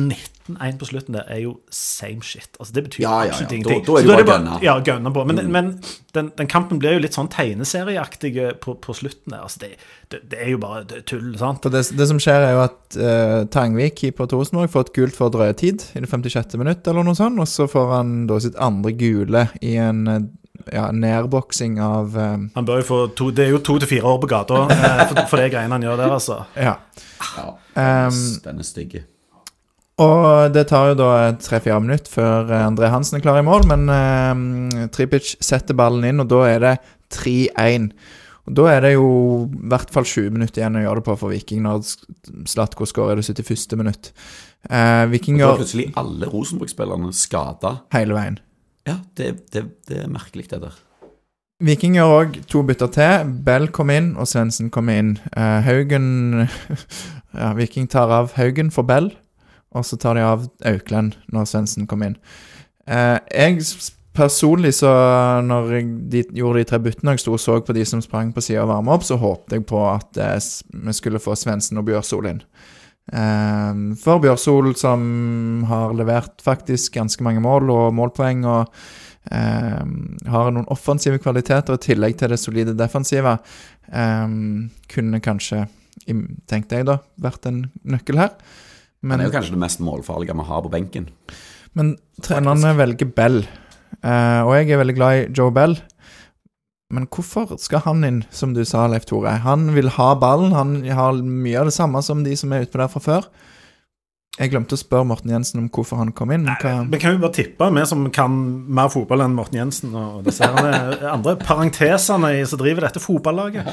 19-1 0.50 0.78
på 0.80 0.86
slutten 0.86 1.16
der, 1.18 1.28
er 1.28 1.40
jo 1.44 1.54
same 1.72 2.24
shit. 2.24 2.50
Altså, 2.60 2.74
det 2.74 2.84
betyr 2.84 3.04
Ja, 3.04 3.10
ja, 3.10 3.24
ja. 3.24 3.32
absolutt 3.32 3.52
ingenting. 3.52 3.86
da 3.86 3.92
er 3.92 4.02
Så 4.02 4.08
det 4.08 4.26
bare 4.26 4.38
gønna. 4.38 4.60
Ja, 4.64 4.76
gønna 4.84 5.14
på. 5.14 5.24
Men, 5.30 5.52
men 5.52 5.72
den, 6.14 6.32
den 6.38 6.48
kampen 6.48 6.80
blir 6.80 6.98
jo 6.98 7.04
litt 7.04 7.16
sånn 7.16 7.30
tegneserieaktig 7.32 8.34
på, 8.62 8.76
på 8.76 8.96
slutten 8.98 9.36
der. 9.36 9.46
Altså, 9.48 9.64
det, 9.64 9.72
det, 10.12 10.22
det 10.32 10.42
er 10.44 10.54
jo 10.54 10.62
bare 10.64 10.84
det 10.90 11.00
er 11.02 11.08
tull, 11.14 11.32
sant? 11.40 11.64
Det, 11.64 11.84
det 11.98 12.10
som 12.12 12.20
skjer, 12.22 12.48
er 12.50 12.56
jo 12.58 12.64
at 12.66 13.00
uh, 13.00 13.40
Tangvik, 13.54 13.98
keeper 14.02 14.30
til 14.30 14.44
Rosenborg, 14.44 14.72
får 14.74 14.88
et 14.88 14.94
gult 15.00 15.18
for 15.18 15.34
drøye 15.34 15.56
tid 15.58 15.88
i 15.96 16.04
det 16.04 16.12
56. 16.12 16.58
minutt, 16.62 16.88
eller 16.88 17.08
noe 17.08 17.18
sånt, 17.18 17.40
og 17.40 17.50
så 17.50 17.68
får 17.72 17.92
han 17.98 18.16
da 18.30 18.40
sitt 18.44 18.60
andre 18.62 18.94
gule 19.00 19.48
i 19.64 19.76
en 19.82 20.08
eh, 20.12 20.22
ja, 20.72 20.90
nedboksing 20.92 21.80
av 21.82 22.16
um... 22.18 22.48
Han 22.56 22.68
bør 22.68 22.84
jo 22.84 22.88
få 22.88 23.00
to, 23.18 23.32
Det 23.36 23.48
er 23.48 23.56
jo 23.56 23.64
to 23.66 23.80
til 23.82 23.90
fire 23.96 24.12
år 24.14 24.22
på 24.22 24.30
gata 24.32 24.66
eh, 24.70 25.04
for, 25.10 25.26
for 25.32 25.42
det 25.42 25.50
greiene 25.56 25.76
han 25.76 25.86
gjør 25.86 26.00
der, 26.04 26.16
altså. 26.20 26.44
Ja. 26.60 26.78
Ja, 27.38 27.52
Um, 27.74 28.14
den 28.44 28.60
er 28.60 28.64
stygg. 28.68 29.00
Og 30.02 30.50
det 30.56 30.64
tar 30.72 30.90
jo 30.90 30.98
da 30.98 31.10
tre-fire 31.38 31.78
minutter 31.84 32.10
før 32.10 32.50
eh, 32.50 32.64
André 32.66 32.90
Hansen 32.90 33.20
er 33.20 33.24
klar 33.26 33.38
i 33.38 33.46
mål, 33.46 33.68
men 33.70 33.84
eh, 33.94 34.88
Tripic 34.94 35.36
setter 35.44 35.78
ballen 35.78 36.08
inn, 36.10 36.24
og 36.24 36.32
da 36.32 36.40
er 36.50 36.64
det 36.64 36.74
3-1. 37.14 37.92
Og 38.44 38.56
Da 38.58 38.64
er 38.74 38.82
det 38.84 38.90
jo 38.96 39.06
i 39.46 39.68
hvert 39.72 39.92
fall 39.94 40.04
20 40.04 40.34
minutter 40.36 40.60
igjen 40.64 40.76
å 40.76 40.82
gjøre 40.84 41.00
det 41.00 41.06
på 41.08 41.14
for 41.22 41.32
Viking, 41.32 41.62
når 41.64 41.86
Slatko 42.50 42.84
skårer 42.90 43.22
det 43.22 43.24
71. 43.30 43.78
minutt. 43.80 44.10
Eh, 44.68 45.04
Viking 45.14 45.38
Da 45.40 45.54
er 45.54 45.62
plutselig 45.62 45.86
alle 46.02 46.28
Rosenborg-spillerne 46.32 47.14
skada. 47.16 47.78
hele 47.96 48.18
veien. 48.18 48.42
Ja, 48.90 48.98
det, 49.16 49.30
det, 49.54 49.64
det 49.88 50.02
er 50.04 50.12
merkelig, 50.12 50.50
det 50.52 50.60
der. 50.66 50.76
Viking 51.64 51.96
gjør 51.96 52.18
òg 52.18 52.42
to 52.52 52.66
bytter 52.68 52.90
til. 52.92 53.30
Bell 53.46 53.70
kom 53.72 53.94
inn, 53.94 54.10
og 54.20 54.28
Svendsen 54.28 54.68
kom 54.74 54.90
inn. 54.92 55.14
Eh, 55.38 55.62
Haugen 55.64 56.10
ja, 57.40 57.54
Viking 57.56 57.88
tar 57.88 58.12
av 58.12 58.34
Haugen 58.36 58.74
for 58.76 58.84
Bell, 58.90 59.14
og 59.74 59.86
så 59.88 60.00
tar 60.00 60.18
de 60.18 60.26
av 60.26 60.48
Auklend 60.70 61.18
når 61.34 61.50
Svendsen 61.50 61.90
kom 61.90 62.06
inn. 62.06 62.18
Eh, 62.88 63.20
jeg 63.32 63.62
personlig, 64.14 64.76
så 64.78 64.92
når 65.46 65.72
jeg, 65.74 65.90
de 66.14 66.24
gjorde 66.38 66.62
de 66.62 66.70
tre 66.70 66.80
byttene, 66.84 67.12
og 67.12 67.18
jeg 67.18 67.24
sto 67.26 67.34
og 67.34 67.42
så 67.42 67.58
på 67.66 67.76
de 67.76 67.86
som 67.88 68.02
sprang 68.04 68.32
på 68.34 68.44
sida 68.46 68.64
og 68.66 68.72
varma 68.72 68.96
opp, 68.96 69.06
så 69.08 69.18
håpte 69.20 69.58
jeg 69.58 69.66
på 69.70 69.82
at 69.90 70.20
eh, 70.22 70.50
vi 70.86 70.96
skulle 70.96 71.22
få 71.24 71.36
Svendsen 71.40 71.82
og 71.82 71.88
Bjørsol 71.90 72.30
inn. 72.30 72.44
Eh, 73.12 73.72
for 74.00 74.22
Bjørsol, 74.24 74.74
som 74.80 75.66
har 75.70 75.96
levert 75.98 76.44
faktisk 76.46 77.00
ganske 77.00 77.26
mange 77.26 77.44
mål 77.44 77.74
og 77.74 77.88
målpoeng, 77.98 78.46
og 78.46 78.70
eh, 79.34 79.82
har 80.36 80.52
noen 80.54 80.70
offensive 80.74 81.22
kvaliteter 81.24 81.80
i 81.80 81.86
tillegg 81.90 82.20
til 82.20 82.36
det 82.36 82.42
solide 82.42 82.78
defensive, 82.78 83.40
eh, 83.90 84.28
kunne 84.94 85.24
kanskje, 85.26 85.66
tenkte 86.50 86.80
jeg 86.80 86.90
da, 86.90 87.00
vært 87.22 87.50
en 87.50 87.66
nøkkel 87.82 88.22
her. 88.22 88.38
Han 89.12 89.20
er 89.20 89.26
jo 89.28 89.32
kanskje 89.36 89.52
det 89.56 89.60
mest 89.60 89.80
målfarlige 89.84 90.36
vi 90.38 90.44
har 90.48 90.62
på 90.62 90.72
benken. 90.72 91.10
men 91.76 91.96
trenerne 92.22 92.76
velger 92.78 93.10
Bell, 93.16 93.40
eh, 94.04 94.42
og 94.46 94.54
jeg 94.56 94.70
er 94.72 94.78
veldig 94.84 94.96
glad 94.96 95.14
i 95.18 95.34
Joe 95.34 95.52
Bell. 95.52 95.78
Men 96.94 97.08
hvorfor 97.10 97.58
skal 97.58 97.80
han 97.88 98.04
inn, 98.06 98.20
som 98.30 98.54
du 98.54 98.64
sa, 98.64 98.86
Leif 98.88 99.06
Tore? 99.10 99.32
Han 99.42 99.74
vil 99.74 99.90
ha 99.90 100.14
ballen, 100.16 100.52
han 100.54 100.84
har 100.94 101.14
mye 101.14 101.58
av 101.60 101.66
det 101.66 101.74
samme 101.74 102.04
som 102.06 102.22
de 102.24 102.36
som 102.38 102.54
er 102.54 102.68
utpå 102.68 102.78
der 102.78 102.88
fra 102.94 103.02
før. 103.02 103.26
Jeg 104.40 104.50
glemte 104.50 104.74
å 104.74 104.82
spørre 104.82 105.06
Morten 105.06 105.30
Jensen 105.30 105.60
om 105.62 105.70
hvorfor 105.70 105.98
han 105.98 106.12
kom 106.12 106.32
inn. 106.34 106.46
Hva, 106.62 106.88
Vi 106.90 106.98
kan 107.02 107.14
jo 107.14 107.20
bare 107.22 107.34
tippe, 107.34 107.68
vi 107.74 107.84
som 107.86 108.06
kan 108.14 108.32
mer 108.74 108.90
fotball 108.90 109.22
enn 109.22 109.36
Morten 109.38 109.60
Jensen 109.60 109.94
og 109.98 110.24
disse 110.26 110.42
andre 110.46 111.36
parentesene 111.42 112.32
i- 112.40 112.46
som 112.46 112.58
driver 112.62 112.82
dette 112.88 113.00
fotballaget. 113.02 113.68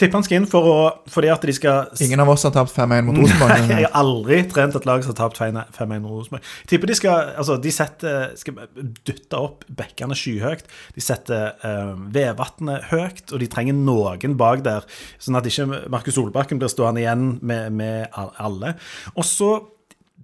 Tipper 0.00 0.16
han 0.16 0.24
skal 0.24 0.40
inn 0.40 0.46
for 0.48 0.64
å, 0.64 0.76
fordi 1.12 1.28
at 1.32 1.42
de 1.44 1.52
skal 1.52 1.90
ingen 2.00 2.22
av 2.22 2.30
oss 2.32 2.46
har 2.46 2.54
tapt 2.54 2.72
5-1 2.72 3.04
mot 3.04 3.18
Rosenborg. 3.20 3.52
Nei, 3.52 3.80
jeg 3.82 3.88
har 3.88 3.98
aldri 4.00 4.38
trent 4.48 4.78
et 4.78 4.86
lag 4.88 5.04
som 5.04 5.12
har 5.12 5.18
tapt 5.18 5.40
5-1 5.40 6.00
mot 6.00 6.14
Rosenborg. 6.14 6.46
Jeg 6.62 6.70
tipper 6.72 6.90
de 6.90 6.96
skal 6.96 7.34
altså, 7.42 7.58
de 7.60 7.74
setter, 7.74 8.30
skal 8.40 8.62
dytte 9.04 9.40
opp 9.40 9.66
bekkene 9.76 10.16
skyhøyt. 10.16 10.64
De 10.96 11.04
setter 11.04 11.52
uh, 11.64 11.92
Vevatnet 12.14 12.88
høyt, 12.94 13.26
og 13.28 13.42
de 13.42 13.50
trenger 13.52 13.76
noen 13.76 14.38
bak 14.40 14.64
der, 14.64 14.88
sånn 15.20 15.36
at 15.36 15.48
ikke 15.50 15.68
Markus 15.92 16.16
Solbakken 16.16 16.62
blir 16.62 16.72
stående 16.72 17.04
igjen 17.04 17.34
med, 17.44 17.76
med 17.76 18.16
alle. 18.16 18.76
Og 19.16 19.26
så 19.28 19.52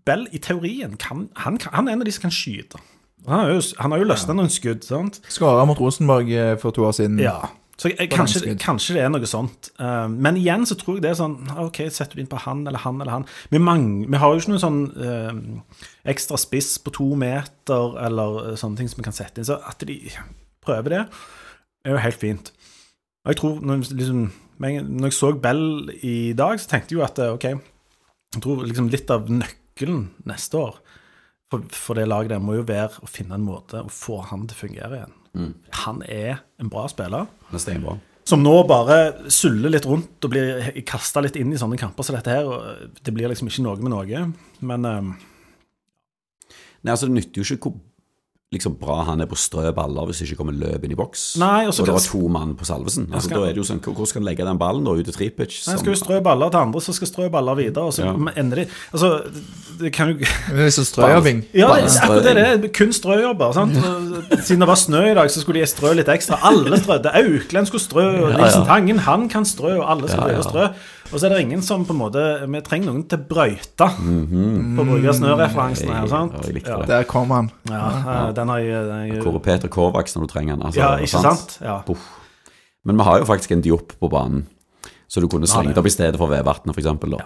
Bell, 0.06 0.28
i 0.30 0.38
teorien, 0.38 0.92
kan, 1.02 1.24
han, 1.42 1.56
han 1.74 1.88
er 1.88 1.96
en 1.96 2.04
av 2.04 2.06
de 2.06 2.12
som 2.14 2.28
kan 2.28 2.34
skyte. 2.34 2.78
Han 3.26 3.40
har 3.40 3.48
jo, 3.50 3.62
han 3.82 3.90
har 3.90 4.02
jo 4.02 4.06
løsna 4.06 4.36
noen 4.38 4.52
skudd, 4.54 4.84
sant? 4.86 5.18
Skåra 5.34 5.64
mot 5.66 5.80
Rosenborg 5.82 6.30
eh, 6.30 6.52
for 6.62 6.74
to 6.76 6.84
år 6.86 6.94
siden. 6.94 7.18
Ja. 7.18 7.40
Så 7.76 7.90
jeg, 7.92 8.08
kanskje, 8.08 8.54
kanskje 8.56 8.94
det 8.96 9.02
er 9.04 9.10
noe 9.12 9.28
sånt. 9.28 9.68
Eh, 9.78 10.06
men 10.08 10.38
igjen 10.40 10.62
så 10.64 10.78
tror 10.80 10.96
jeg 10.96 11.02
det 11.04 11.10
er 11.10 11.18
sånn 11.18 11.34
OK, 11.60 11.82
setter 11.92 12.16
du 12.16 12.22
inn 12.22 12.30
på 12.30 12.38
han 12.46 12.62
eller 12.66 12.80
han 12.86 13.00
eller 13.02 13.12
han. 13.12 13.26
Vi, 13.52 13.60
mang- 13.60 14.06
vi 14.08 14.16
har 14.22 14.32
jo 14.32 14.40
ikke 14.40 14.54
noen 14.54 14.62
sånn 14.62 14.78
eh, 14.96 15.82
ekstra 16.08 16.38
spiss 16.40 16.70
på 16.80 16.94
to 16.96 17.10
meter 17.20 17.98
eller 18.06 18.38
eh, 18.52 18.56
sånne 18.56 18.80
ting 18.80 18.88
som 18.88 19.02
vi 19.02 19.04
kan 19.10 19.16
sette 19.16 19.42
inn. 19.42 19.48
Så 19.48 19.58
at 19.60 19.84
de 19.84 19.98
prøver 20.64 20.94
det. 20.96 21.02
er 21.84 21.94
jo 21.98 22.00
helt 22.06 22.22
fint. 22.22 22.48
Og 23.26 23.34
jeg 23.34 23.40
tror, 23.42 23.60
når, 23.68 23.84
liksom, 23.98 24.24
når 24.62 25.08
jeg 25.10 25.18
så 25.18 25.32
Bell 25.44 25.62
i 26.00 26.16
dag, 26.38 26.56
så 26.62 26.70
tenkte 26.72 26.94
jeg 26.94 27.00
jo 27.00 27.04
at 27.04 27.20
OK, 27.28 27.44
jeg 27.50 28.42
tror 28.42 28.64
liksom 28.66 28.88
litt 28.92 29.12
av 29.12 29.28
nøkkelen 29.30 30.06
neste 30.30 30.58
år 30.64 30.80
for, 31.52 31.62
for 31.76 31.94
det 32.00 32.08
laget 32.08 32.32
der 32.32 32.40
må 32.42 32.56
jo 32.56 32.64
være 32.66 33.04
å 33.04 33.10
finne 33.10 33.36
en 33.36 33.44
måte 33.46 33.84
å 33.84 33.92
få 33.92 34.22
han 34.32 34.48
til 34.48 34.56
å 34.56 34.62
fungere 34.64 34.98
igjen. 35.02 35.14
Han 35.84 36.02
er 36.02 36.42
en 36.60 36.70
bra 36.72 36.86
spiller. 36.90 37.30
Er 37.52 37.62
steinbra. 37.62 37.96
Som 38.26 38.42
nå 38.42 38.54
bare 38.66 39.30
suller 39.30 39.70
litt 39.70 39.86
rundt 39.86 40.24
og 40.26 40.32
blir 40.32 40.72
kasta 40.88 41.22
litt 41.22 41.36
inn 41.38 41.52
i 41.54 41.60
sånne 41.60 41.78
kamper 41.78 42.06
som 42.06 42.16
dette 42.16 42.32
her. 42.34 42.48
og 42.48 42.96
Det 42.98 43.14
blir 43.14 43.30
liksom 43.30 43.50
ikke 43.50 43.66
noe 43.66 43.78
med 43.82 43.94
noe. 43.94 44.24
Men 44.66 44.88
um... 44.90 45.12
Nei, 46.82 46.92
altså 46.92 47.08
Det 47.08 47.16
nytter 47.16 47.42
jo 47.42 47.56
ikke 47.56 47.70
hvor 47.70 47.78
liksom, 48.56 48.74
bra 48.80 49.02
han 49.04 49.20
er 49.20 49.28
på 49.30 49.36
strø 49.38 49.70
baller 49.76 50.06
hvis 50.08 50.18
det 50.22 50.28
ikke 50.30 50.40
kommer 50.42 50.56
løp 50.56 50.84
inn 50.84 50.92
i 50.92 50.98
boks. 50.98 51.36
Nei, 51.38 51.66
og 51.68 51.74
og 51.78 51.86
det 51.86 51.94
var 51.94 52.04
to 52.08 52.28
mann 52.28 52.54
på 52.56 52.64
Salvesen. 52.68 53.06
Altså, 53.12 53.28
skal- 53.28 53.40
da 53.40 53.50
er 53.50 53.54
det 53.54 53.62
jo 53.62 53.68
sånn, 53.68 53.80
Hvor 53.84 54.06
skal 54.06 54.22
han 54.22 54.26
legge 54.30 54.44
den 54.44 54.58
ballen 54.58 54.84
da 54.84 54.90
ut 54.96 55.04
til 55.04 55.14
tripitch? 55.14 55.66
han 55.68 55.78
skal 55.78 55.92
jo 55.94 55.98
strø 56.00 56.20
baller 56.22 56.50
til 56.50 56.58
andre 56.60 56.80
så 56.80 56.92
skal 56.96 57.06
strø 57.08 57.28
baller 57.30 57.54
videre, 57.54 57.84
og 57.84 57.92
så 57.92 58.04
Ja. 58.04 58.12
ender 58.36 58.56
de 58.56 58.66
Altså, 58.92 59.22
det 59.78 59.92
kan 59.92 60.08
jo 60.08 60.14
Det 60.48 60.58
er 60.58 60.64
liksom 60.70 60.84
strøjobbing. 60.88 61.44
Ja, 61.54 61.68
det, 61.76 61.92
akkurat 62.00 62.24
det. 62.24 62.34
Det 62.62 62.70
er 62.70 62.74
kun 62.84 62.92
strøjobber. 62.92 63.52
sant? 63.52 63.74
Siden 64.46 64.60
det 64.60 64.68
var 64.68 64.74
snø 64.80 65.02
i 65.10 65.14
dag, 65.14 65.28
så 65.30 65.40
skulle 65.40 65.60
de 65.60 65.66
strø 65.66 65.92
litt 65.94 66.08
ekstra. 66.08 66.38
Alle 66.42 66.78
strødde. 66.80 67.12
Auklend 67.12 67.66
skulle 67.66 67.82
strø, 67.84 68.04
og 68.24 68.32
Nilsen. 68.38 68.64
Tangen 68.66 68.98
han 68.98 69.28
kan 69.28 69.44
strø, 69.44 69.76
og 69.80 69.90
alle 69.90 70.08
skal 70.08 70.30
Ja, 70.30 70.36
ja. 70.36 70.42
strø. 70.42 70.68
Og 71.12 71.20
så 71.20 71.26
er 71.26 71.34
det 71.34 71.40
ingen 71.44 71.62
som 71.62 71.84
på 71.86 71.94
en 71.94 72.00
måte 72.00 72.22
Vi 72.50 72.60
trenger 72.66 72.90
noen 72.90 73.04
til 73.08 73.18
brøyta, 73.28 73.88
-hmm. 73.88 74.76
for 74.76 74.82
å 74.84 74.88
bruke 74.90 75.14
snøreferansen 75.14 75.88
her. 75.92 76.06
sant? 76.08 76.32
Ja, 76.32 76.40
jeg 76.46 76.54
likte 76.54 76.70
Ja. 76.70 76.78
det. 76.78 76.88
Der 76.88 77.02
kom 77.04 77.30
han. 77.30 77.50
Ja, 77.68 77.88
eh, 78.28 78.32
den 78.34 78.48
har 78.48 78.58
jeg, 78.58 78.86
den 78.86 79.10
har 79.10 79.22
Hvor 79.22 79.34
er 79.34 79.38
Peter 79.38 79.68
Kovacs 79.68 80.16
når 80.16 80.20
du 80.26 80.26
trenger 80.26 80.50
han? 80.56 80.62
Altså, 80.62 80.80
Ja, 80.80 80.96
ikke 80.96 81.22
sant? 81.22 81.58
Ja. 81.62 81.80
Puff. 81.86 81.98
Men 82.84 82.96
vi 82.96 83.02
har 83.02 83.18
jo 83.18 83.24
faktisk 83.24 83.50
en 83.52 83.62
Diop 83.62 83.92
på 84.00 84.08
banen, 84.08 84.46
så 85.08 85.20
du 85.20 85.28
kunne 85.28 85.46
slengt 85.46 85.76
opp 85.76 85.86
i 85.86 85.90
stedet 85.90 86.16
for 86.16 86.28
Vevatnet, 86.28 86.74
f.eks. 86.76 86.84
da. 86.84 87.24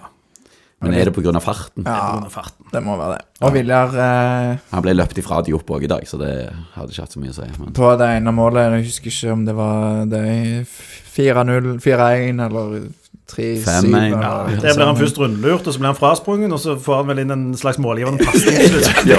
Men 0.81 0.93
er 0.93 1.05
det 1.05 1.13
pga. 1.13 1.39
farten? 1.39 1.83
På 1.83 1.89
Ja, 1.89 2.17
av 2.17 2.31
farten. 2.31 2.65
det 2.73 2.81
må 2.83 2.97
være 2.97 3.17
det. 3.17 3.25
Og 3.41 3.53
Viljar 3.53 3.93
eh, 3.93 4.57
Han 4.71 4.81
ble 4.81 4.95
løpt 4.97 5.17
ifra 5.17 5.43
Diop 5.45 5.69
òg 5.69 5.83
i 5.83 5.87
dag, 5.87 6.07
så 6.07 6.17
det 6.17 6.49
hadde 6.73 6.89
ikke 6.89 7.01
hatt 7.01 7.13
så 7.13 7.19
mye 7.21 7.29
å 7.29 7.37
si. 7.37 7.49
Men 7.59 7.73
på 7.73 7.97
det 7.99 8.07
ene 8.17 8.33
målet 8.33 8.71
Jeg 8.71 8.85
husker 8.85 9.11
ikke 9.11 9.33
om 9.33 9.45
det 9.45 9.55
var 9.55 10.05
det 10.09 10.23
4-0, 10.65 11.77
4-1 11.83 12.41
eller 12.47 12.89
3-7. 13.31 13.63
5-1, 13.65 14.07
ja. 14.11 14.31
noe 14.45 14.59
Der 14.61 14.75
blir 14.75 14.85
han 14.85 14.99
først 14.99 15.19
rundlurt, 15.21 15.67
og 15.67 15.73
så 15.73 15.81
blir 15.81 15.91
han 15.91 15.97
frasprunget, 15.97 16.51
og 16.55 16.61
så 16.61 16.75
får 16.81 17.01
han 17.01 17.11
vel 17.11 17.21
inn 17.23 17.33
en 17.35 17.45
slags 17.57 17.79
målgivende 17.81 18.25
pasning. 18.27 18.57
til 18.59 18.83
slutt. 18.83 19.01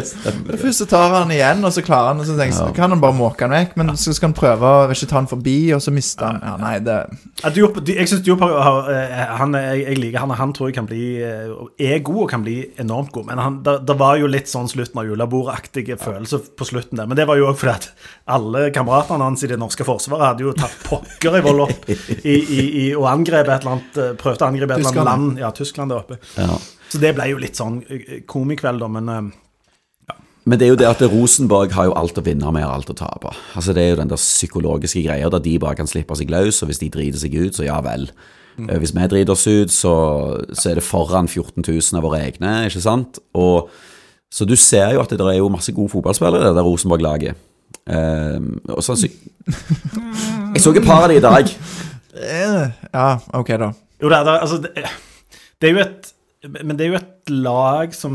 Det. 0.00 0.56
Først 0.60 0.82
så 0.82 0.86
tar 0.90 1.12
han 1.14 1.30
igjen, 1.34 1.62
og 1.64 1.72
så 1.74 1.82
klarer 1.84 2.12
han 2.12 2.20
Og 2.22 2.26
så 2.28 2.34
tenker 2.38 2.56
så 2.56 2.68
kan 2.74 2.92
han 2.92 3.00
bare 3.02 3.16
måke 3.16 3.46
han 3.46 3.54
vekk. 3.54 3.76
Men 3.80 3.92
så 4.00 4.14
skal 4.16 4.30
han 4.30 4.36
prøve 4.36 4.70
å 4.70 4.86
ikke 4.94 5.08
ta 5.10 5.18
han 5.18 5.28
forbi, 5.30 5.56
og 5.76 5.82
så 5.84 5.92
mister 5.94 6.28
han 6.28 6.40
Ja, 6.44 6.54
nei, 6.60 6.74
det 6.84 6.98
Ja, 7.42 7.52
Diop, 7.54 7.80
jeg 7.88 8.08
synes 8.08 8.24
Diop 8.26 8.42
har, 8.44 8.54
har 8.64 8.90
eh, 8.94 9.34
han, 9.40 9.56
jeg, 9.58 9.84
jeg 9.86 10.00
liker 10.00 10.24
han, 10.24 10.34
og 10.34 10.40
han 10.40 10.54
tror 10.56 10.70
jeg 10.70 10.78
kan 10.78 10.88
bli 10.88 11.04
eh, 11.24 11.52
er 11.90 12.02
god 12.06 12.22
og 12.24 12.30
kan 12.32 12.44
bli 12.44 12.58
enormt 12.80 13.12
god. 13.14 13.28
Men 13.30 13.42
han, 13.42 13.58
det, 13.66 13.76
det 13.88 13.96
var 14.00 14.20
jo 14.20 14.30
litt 14.30 14.50
sånn 14.50 14.68
slutten 14.70 15.02
av 15.02 15.08
julebordaktige 15.08 15.98
følelser 16.00 16.44
på 16.56 16.68
slutten 16.68 17.00
der. 17.00 17.08
Men 17.10 17.18
det 17.18 17.26
var 17.30 17.40
jo 17.40 17.48
òg 17.50 17.58
fordi 17.60 17.76
at 17.76 17.90
alle 18.30 18.68
kameratene 18.74 19.26
hans 19.26 19.44
i 19.44 19.50
det 19.50 19.58
norske 19.60 19.86
forsvaret 19.86 20.32
hadde 20.32 20.46
jo 20.46 20.54
tatt 20.56 20.76
pokker 20.86 21.38
i 21.38 21.44
vold 21.44 21.64
opp 21.66 21.88
i, 21.90 21.96
i, 22.34 22.62
i, 22.64 22.86
og 23.00 23.08
angrep 23.10 23.48
et 23.48 23.62
eller 23.62 23.76
annet 23.76 24.00
eh, 24.00 24.10
Prøvde 24.20 24.44
å 24.44 24.50
angripe 24.50 24.76
et 24.76 24.82
eller 24.82 24.92
annet 24.92 25.08
land. 25.10 25.38
Ja, 25.40 25.52
Tyskland 25.56 25.94
der 25.94 26.02
oppe. 26.04 26.20
ja. 26.36 26.58
Så 26.90 26.98
det 26.98 27.12
ble 27.14 27.28
jo 27.30 27.38
litt 27.38 27.58
sånn 27.58 27.78
eh, 27.86 28.18
komikveld, 28.28 28.82
da. 28.82 28.88
Men 28.90 29.12
eh, 29.14 30.16
Men 30.48 30.58
det 30.58 30.66
er 30.66 30.72
jo 30.72 30.80
det 30.80 30.88
at 30.88 31.04
Rosenborg 31.12 31.72
har 31.76 31.90
jo 31.90 31.94
alt 32.00 32.18
å 32.18 32.24
vinne, 32.26 32.48
og 32.48 32.56
vi 32.56 32.64
alt 32.66 32.90
å 32.90 32.96
tape. 32.98 33.32
Altså 33.54 33.76
Det 33.76 33.84
er 33.84 33.94
jo 33.94 34.00
den 34.00 34.10
der 34.10 34.20
psykologiske 34.20 35.04
greia 35.04 35.30
der 35.30 35.44
de 35.44 35.58
bare 35.62 35.78
kan 35.78 35.90
slippe 35.90 36.16
seg 36.18 36.32
løs, 36.32 36.62
og 36.62 36.70
hvis 36.70 36.82
de 36.82 36.90
driter 36.90 37.22
seg 37.22 37.36
ut, 37.36 37.54
så 37.54 37.66
ja 37.68 37.78
vel. 37.84 38.08
Mm. 38.56 38.72
Hvis 38.82 38.92
vi 38.96 39.06
driter 39.12 39.36
oss 39.36 39.46
ut, 39.46 39.70
så, 39.72 39.94
så 40.52 40.72
er 40.72 40.80
det 40.80 40.84
foran 40.84 41.28
14 41.28 41.62
000 41.62 42.00
av 42.00 42.04
våre 42.04 42.24
egne, 42.24 42.56
ikke 42.68 42.82
sant? 42.82 43.20
Og, 43.38 43.70
så 44.32 44.48
du 44.48 44.56
ser 44.58 44.96
jo 44.96 45.04
at 45.04 45.12
det 45.12 45.20
er 45.20 45.38
jo 45.38 45.52
masse 45.52 45.72
gode 45.76 45.92
fotballspillere 45.92 46.42
i 46.42 46.50
det 46.50 46.58
der 46.58 46.66
Rosenborg-laget. 46.66 47.46
Um, 47.90 48.58
og 48.70 48.82
sånn 48.84 48.98
Jeg 50.54 50.62
så 50.62 50.72
et 50.74 50.84
par 50.84 51.06
av 51.06 51.10
de 51.10 51.16
i 51.18 51.22
dag. 51.22 51.48
Eh, 52.14 52.72
Ja, 52.92 53.06
OK, 53.36 53.54
da. 53.60 53.70
Jo, 54.00 54.08
det 54.10 54.18
er, 54.18 54.26
det, 54.26 54.34
altså, 54.40 54.58
det, 54.64 54.84
det 55.60 55.68
er 55.68 55.74
jo 55.74 55.82
et 55.84 56.12
Men 56.56 56.76
det 56.78 56.86
er 56.86 56.92
jo 56.94 57.00
et 57.00 57.32
lag 57.32 57.94
som 57.94 58.14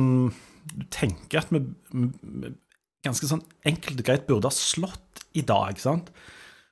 du 0.75 0.85
tenker 0.91 1.43
at 1.43 1.51
vi, 1.53 1.61
vi 1.93 2.49
ganske 3.05 3.27
sånn 3.29 3.43
enkelt 3.69 4.01
og 4.01 4.07
greit 4.07 4.25
burde 4.27 4.49
ha 4.49 4.55
slått 4.55 5.21
i 5.37 5.43
dag, 5.45 5.77
sant? 5.79 6.09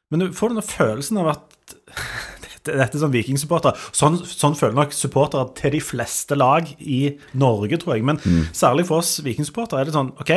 Men 0.10 0.24
du 0.24 0.34
får 0.36 0.52
denne 0.52 0.66
følelsen 0.66 1.20
av 1.22 1.30
at 1.36 1.76
dette, 2.44 2.74
dette 2.74 2.98
er 2.98 3.04
sånn 3.04 3.14
vikingsupportere 3.14 3.78
sånn, 3.96 4.18
sånn 4.26 4.58
føler 4.58 4.76
nok 4.80 4.96
supportere 4.98 5.46
til 5.60 5.76
de 5.78 5.82
fleste 5.84 6.38
lag 6.40 6.68
i 6.82 7.04
Norge, 7.38 7.80
tror 7.82 7.96
jeg. 7.98 8.08
Men 8.10 8.20
særlig 8.56 8.88
for 8.90 9.04
oss 9.04 9.20
vikingsupportere 9.26 9.84
er 9.84 9.92
det 9.92 9.96
sånn 9.96 10.14
OK, 10.18 10.34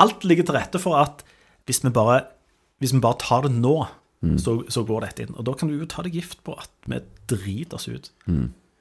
alt 0.00 0.26
ligger 0.28 0.46
til 0.48 0.56
rette 0.56 0.80
for 0.82 1.00
at 1.02 1.24
hvis 1.68 1.82
vi 1.84 1.92
bare, 1.94 2.22
hvis 2.82 2.94
vi 2.94 3.02
bare 3.02 3.20
tar 3.20 3.44
det 3.46 3.52
nå, 3.58 3.76
så, 4.20 4.58
så 4.68 4.84
går 4.84 5.06
dette 5.06 5.24
inn. 5.24 5.36
Og 5.38 5.46
da 5.48 5.54
kan 5.56 5.70
du 5.70 5.78
jo 5.78 5.88
ta 5.88 6.04
deg 6.04 6.18
gift 6.18 6.42
på 6.44 6.56
at 6.58 6.70
vi 6.90 7.00
driter 7.30 7.78
oss 7.78 7.88
ut. 7.88 8.10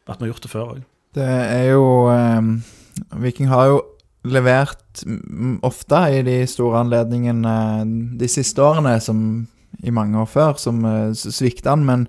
At 0.10 0.20
vi 0.20 0.28
har 0.28 0.34
gjort 0.34 0.44
det 0.46 0.52
før 0.52 0.74
òg. 0.74 0.82
Det 1.16 1.26
er 1.26 1.72
jo 1.72 1.86
eh, 2.12 2.50
Viking 3.24 3.50
har 3.50 3.70
jo 3.72 3.80
levert 4.30 5.06
mm, 5.06 5.62
ofte 5.66 6.02
i 6.18 6.20
de 6.28 6.42
store 6.50 6.84
anledningene 6.84 7.56
eh, 7.80 7.96
de 8.20 8.30
siste 8.30 8.62
årene, 8.62 8.98
som 9.02 9.24
i 9.80 9.96
mange 9.96 10.20
år 10.20 10.28
før, 10.30 10.60
som 10.62 10.84
eh, 10.86 11.16
svikta 11.16 11.74
han, 11.76 11.88
men 11.88 12.06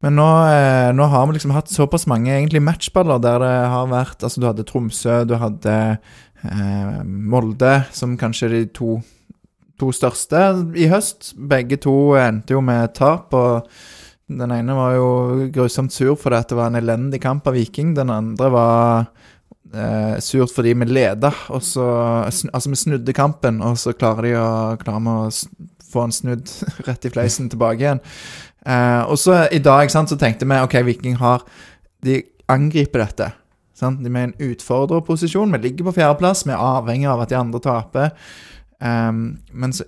men 0.00 0.16
nå, 0.16 0.26
eh, 0.48 0.90
nå 0.96 1.06
har 1.12 1.26
vi 1.28 1.36
liksom 1.36 1.52
hatt 1.52 1.68
såpass 1.68 2.06
mange 2.08 2.32
egentlig 2.32 2.62
matchballer 2.64 3.20
der 3.20 3.42
det 3.42 3.56
har 3.68 3.90
vært 3.90 4.24
Altså, 4.24 4.40
du 4.40 4.46
hadde 4.48 4.64
Tromsø, 4.64 5.24
du 5.28 5.34
hadde 5.36 5.74
eh, 6.40 7.00
Molde, 7.04 7.74
som 7.92 8.16
kanskje 8.20 8.48
er 8.48 8.54
de 8.54 8.62
to, 8.78 8.94
to 9.80 9.90
største 9.94 10.44
i 10.78 10.88
høst. 10.90 11.32
Begge 11.36 11.80
to 11.80 12.14
endte 12.20 12.54
jo 12.56 12.62
med 12.64 12.92
tap, 12.96 13.34
og 13.36 13.70
den 14.30 14.52
ene 14.54 14.76
var 14.76 14.94
jo 14.94 15.08
grusomt 15.54 15.94
sur 15.94 16.14
fordi 16.18 16.42
det 16.50 16.58
var 16.58 16.70
en 16.70 16.78
elendig 16.78 17.22
kamp 17.24 17.48
av 17.50 17.56
Viking. 17.58 17.94
Den 17.96 18.12
andre 18.14 18.50
var 18.54 19.08
eh, 19.74 20.20
surt 20.22 20.54
fordi 20.54 20.76
vi 20.78 20.90
leda, 20.90 21.32
Altså, 21.48 22.68
vi 22.70 22.76
snudde 22.76 23.16
kampen, 23.16 23.62
og 23.62 23.78
så 23.78 23.96
klarer 23.96 24.28
de 24.28 24.36
å 24.38 24.50
klarer 24.80 25.02
vi 25.06 25.16
å 25.16 25.30
få 25.90 26.06
en 26.06 26.14
snudd 26.14 26.46
rett 26.86 27.04
i 27.04 27.12
fleisen 27.12 27.50
tilbake 27.50 27.82
igjen. 27.82 28.04
Eh, 28.66 29.02
og 29.08 29.18
så 29.18 29.46
i 29.50 29.62
dag 29.62 29.90
sant, 29.90 30.12
så 30.12 30.18
tenkte 30.20 30.46
vi 30.46 30.60
OK, 30.60 30.78
Viking 30.86 31.16
har 31.20 31.44
De 32.04 32.22
angriper 32.50 33.02
dette. 33.02 33.26
Sant? 33.76 34.00
De 34.04 34.10
er 34.10 34.22
i 34.24 34.28
en 34.28 34.52
utfordrerposisjon. 34.52 35.52
Vi 35.52 35.60
ligger 35.64 35.88
på 35.88 35.96
fjerdeplass. 35.98 36.46
Vi 36.46 36.54
er 36.54 36.60
avhengig 36.60 37.08
av 37.08 37.22
at 37.24 37.32
de 37.32 37.38
andre 37.38 37.60
taper. 37.64 38.14
Um, 38.80 39.38
men 39.52 39.74
så, 39.76 39.86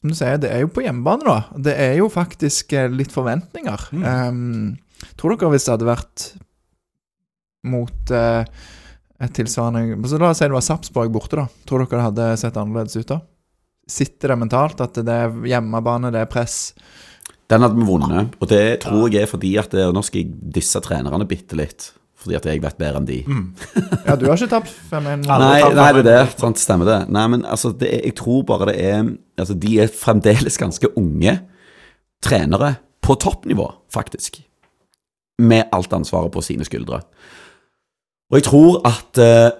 som 0.00 0.12
du 0.12 0.16
sier, 0.16 0.40
det 0.40 0.50
er 0.54 0.64
jo 0.64 0.72
på 0.72 0.84
hjemmebane, 0.84 1.26
da. 1.26 1.62
Det 1.68 1.74
er 1.76 1.96
jo 2.00 2.08
faktisk 2.12 2.72
eh, 2.76 2.90
litt 2.92 3.12
forventninger. 3.14 3.88
Um, 3.92 4.76
tror 5.18 5.34
dere 5.34 5.52
hvis 5.52 5.66
det 5.66 5.74
hadde 5.74 5.88
vært 5.88 6.26
mot 7.68 8.12
uh, 8.14 8.46
et 9.18 9.34
tilsvarende 9.34 9.98
så 10.06 10.20
La 10.20 10.30
oss 10.30 10.38
si 10.38 10.46
det 10.46 10.54
var 10.54 10.64
Sarpsborg 10.64 11.10
borte, 11.12 11.40
da. 11.40 11.48
Tror 11.66 11.82
dere 11.82 11.98
det 11.98 12.06
hadde 12.06 12.30
sett 12.40 12.60
annerledes 12.60 12.96
ut 13.00 13.10
da? 13.10 13.20
Sitter 13.88 14.32
det 14.34 14.40
mentalt 14.44 14.80
at 14.84 15.00
det 15.02 15.18
er 15.24 15.38
hjemmebane, 15.48 16.12
det 16.14 16.22
er 16.22 16.30
press? 16.30 16.70
Den 17.48 17.64
hadde 17.64 17.80
vi 17.80 17.86
vunnet, 17.88 18.34
og 18.38 18.50
det 18.50 18.82
tror 18.84 19.08
jeg 19.08 19.24
er 19.24 19.30
fordi 19.30 19.54
at 19.60 19.72
det, 19.72 19.86
Nå 19.96 20.02
skal 20.04 20.20
jeg 20.20 20.34
disse 20.58 20.80
trenerne 20.84 21.26
bitte 21.28 21.56
litt, 21.56 21.90
fordi 22.18 22.34
at 22.38 22.46
jeg 22.48 22.62
vet 22.64 22.78
bedre 22.80 23.00
enn 23.00 23.08
de. 23.08 23.18
Ja, 24.08 24.16
du 24.16 24.26
har 24.26 24.38
ikke 24.38 24.50
tapt 24.50 24.72
5-1? 24.90 25.28
Aldri 25.28 25.38
Nei, 25.44 25.70
nei, 25.76 25.88
det 25.94 26.02
er 26.02 26.08
det. 26.08 26.40
Sant, 26.40 26.60
stemmer 26.62 26.88
det. 26.88 26.98
Nei, 27.14 27.26
men 27.34 27.44
altså, 27.46 27.70
det 27.76 27.90
er, 27.92 28.02
jeg 28.08 28.16
tror 28.18 28.42
bare 28.48 28.70
det 28.70 28.76
er 28.88 29.14
Altså, 29.38 29.54
de 29.54 29.76
er 29.78 29.92
fremdeles 29.94 30.58
ganske 30.58 30.90
unge 30.98 31.36
trenere 32.24 32.72
på 33.04 33.14
toppnivå, 33.22 33.68
faktisk. 33.94 34.40
Med 35.38 35.70
alt 35.72 35.92
ansvaret 35.94 36.32
på 36.34 36.42
sine 36.42 36.66
skuldre. 36.66 37.04
Og 38.32 38.40
jeg 38.40 38.48
tror 38.48 38.80
at 38.88 39.20
eh, 39.22 39.50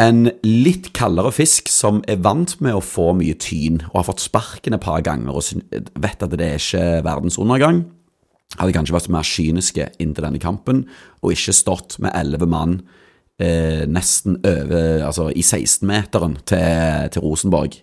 en 0.00 0.30
litt 0.46 0.88
kaldere 0.96 1.32
fisk 1.34 1.68
som 1.68 2.00
er 2.08 2.22
vant 2.24 2.54
med 2.64 2.78
å 2.78 2.84
få 2.84 3.10
mye 3.18 3.36
tyn, 3.36 3.82
og 3.90 4.00
har 4.00 4.08
fått 4.08 4.24
sparken 4.24 4.76
et 4.78 4.82
par 4.82 5.04
ganger 5.04 5.36
og 5.36 5.44
vet 6.00 6.24
at 6.24 6.32
det 6.32 6.46
er 6.46 6.62
ikke 6.62 6.86
verdens 7.04 7.36
undergang, 7.42 7.84
hadde 8.58 8.74
kanskje 8.76 8.96
vært 8.96 9.12
mer 9.12 9.26
kyniske 9.26 9.86
inntil 10.02 10.26
denne 10.26 10.42
kampen, 10.42 10.84
og 11.22 11.34
ikke 11.34 11.54
stått 11.56 11.96
med 12.02 12.14
elleve 12.18 12.48
mann 12.50 12.80
eh, 13.40 13.84
nesten 13.88 14.38
over 14.40 15.06
Altså 15.06 15.30
i 15.30 15.44
16-meteren 15.44 16.38
til, 16.48 17.08
til 17.14 17.24
Rosenborg. 17.24 17.78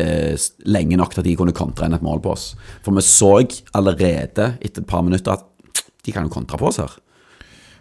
Eh, 0.00 0.34
lenge 0.66 0.98
nok 0.98 1.14
til 1.14 1.22
at 1.22 1.28
de 1.28 1.36
kunne 1.38 1.54
kontre 1.54 1.86
inn 1.86 1.94
et 1.94 2.04
mål 2.04 2.22
på 2.24 2.34
oss. 2.34 2.52
For 2.82 2.96
vi 2.96 3.04
så 3.06 3.36
allerede 3.76 4.54
etter 4.58 4.82
et 4.82 4.86
par 4.90 5.04
minutter 5.06 5.36
at 5.36 5.84
de 6.04 6.12
kan 6.12 6.26
jo 6.26 6.34
kontre 6.34 6.58
på 6.60 6.68
oss 6.72 6.82
her. 6.82 6.96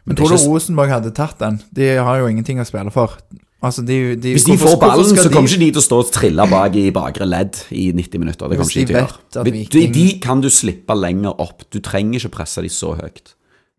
Men 0.03 0.15
er 0.15 0.19
tror 0.19 0.33
du 0.33 0.35
ikke 0.37 0.51
Rosenborg 0.51 0.91
hadde 0.91 1.15
tatt 1.15 1.39
den? 1.39 1.61
De 1.73 1.95
har 1.95 2.19
jo 2.19 2.29
ingenting 2.29 2.59
å 2.61 2.67
spille 2.67 2.91
for. 2.93 3.17
Altså, 3.63 3.81
de, 3.87 4.15
de, 4.19 4.33
Hvis 4.35 4.43
de 4.43 4.57
hvorfor- 4.57 4.75
får 4.75 4.79
ballen, 4.81 5.15
så 5.15 5.29
kommer 5.31 5.47
ikke 5.49 5.59
de 5.63 5.69
til 5.71 5.79
å 5.79 5.85
stå 5.85 5.99
og 6.03 6.09
trille 6.11 6.47
bak 6.51 6.75
i 6.75 6.89
bakre 6.91 7.25
ledd 7.29 7.61
i 7.71 7.85
90 7.95 8.19
minutter. 8.19 8.49
Det 8.51 8.57
kommer 8.59 8.73
ikke 8.73 8.81
de 8.81 8.85
de 8.85 8.91
til 8.91 8.99
å 8.99 9.45
gjøre. 9.45 9.69
De, 9.71 9.87
de 9.95 10.07
kan 10.19 10.41
du 10.43 10.49
slippe 10.51 10.97
lenger 10.99 11.39
opp. 11.39 11.63
Du 11.71 11.79
trenger 11.79 12.19
ikke 12.19 12.33
presse 12.41 12.61
de 12.61 12.67
så 12.73 12.91
høyt. 12.99 13.33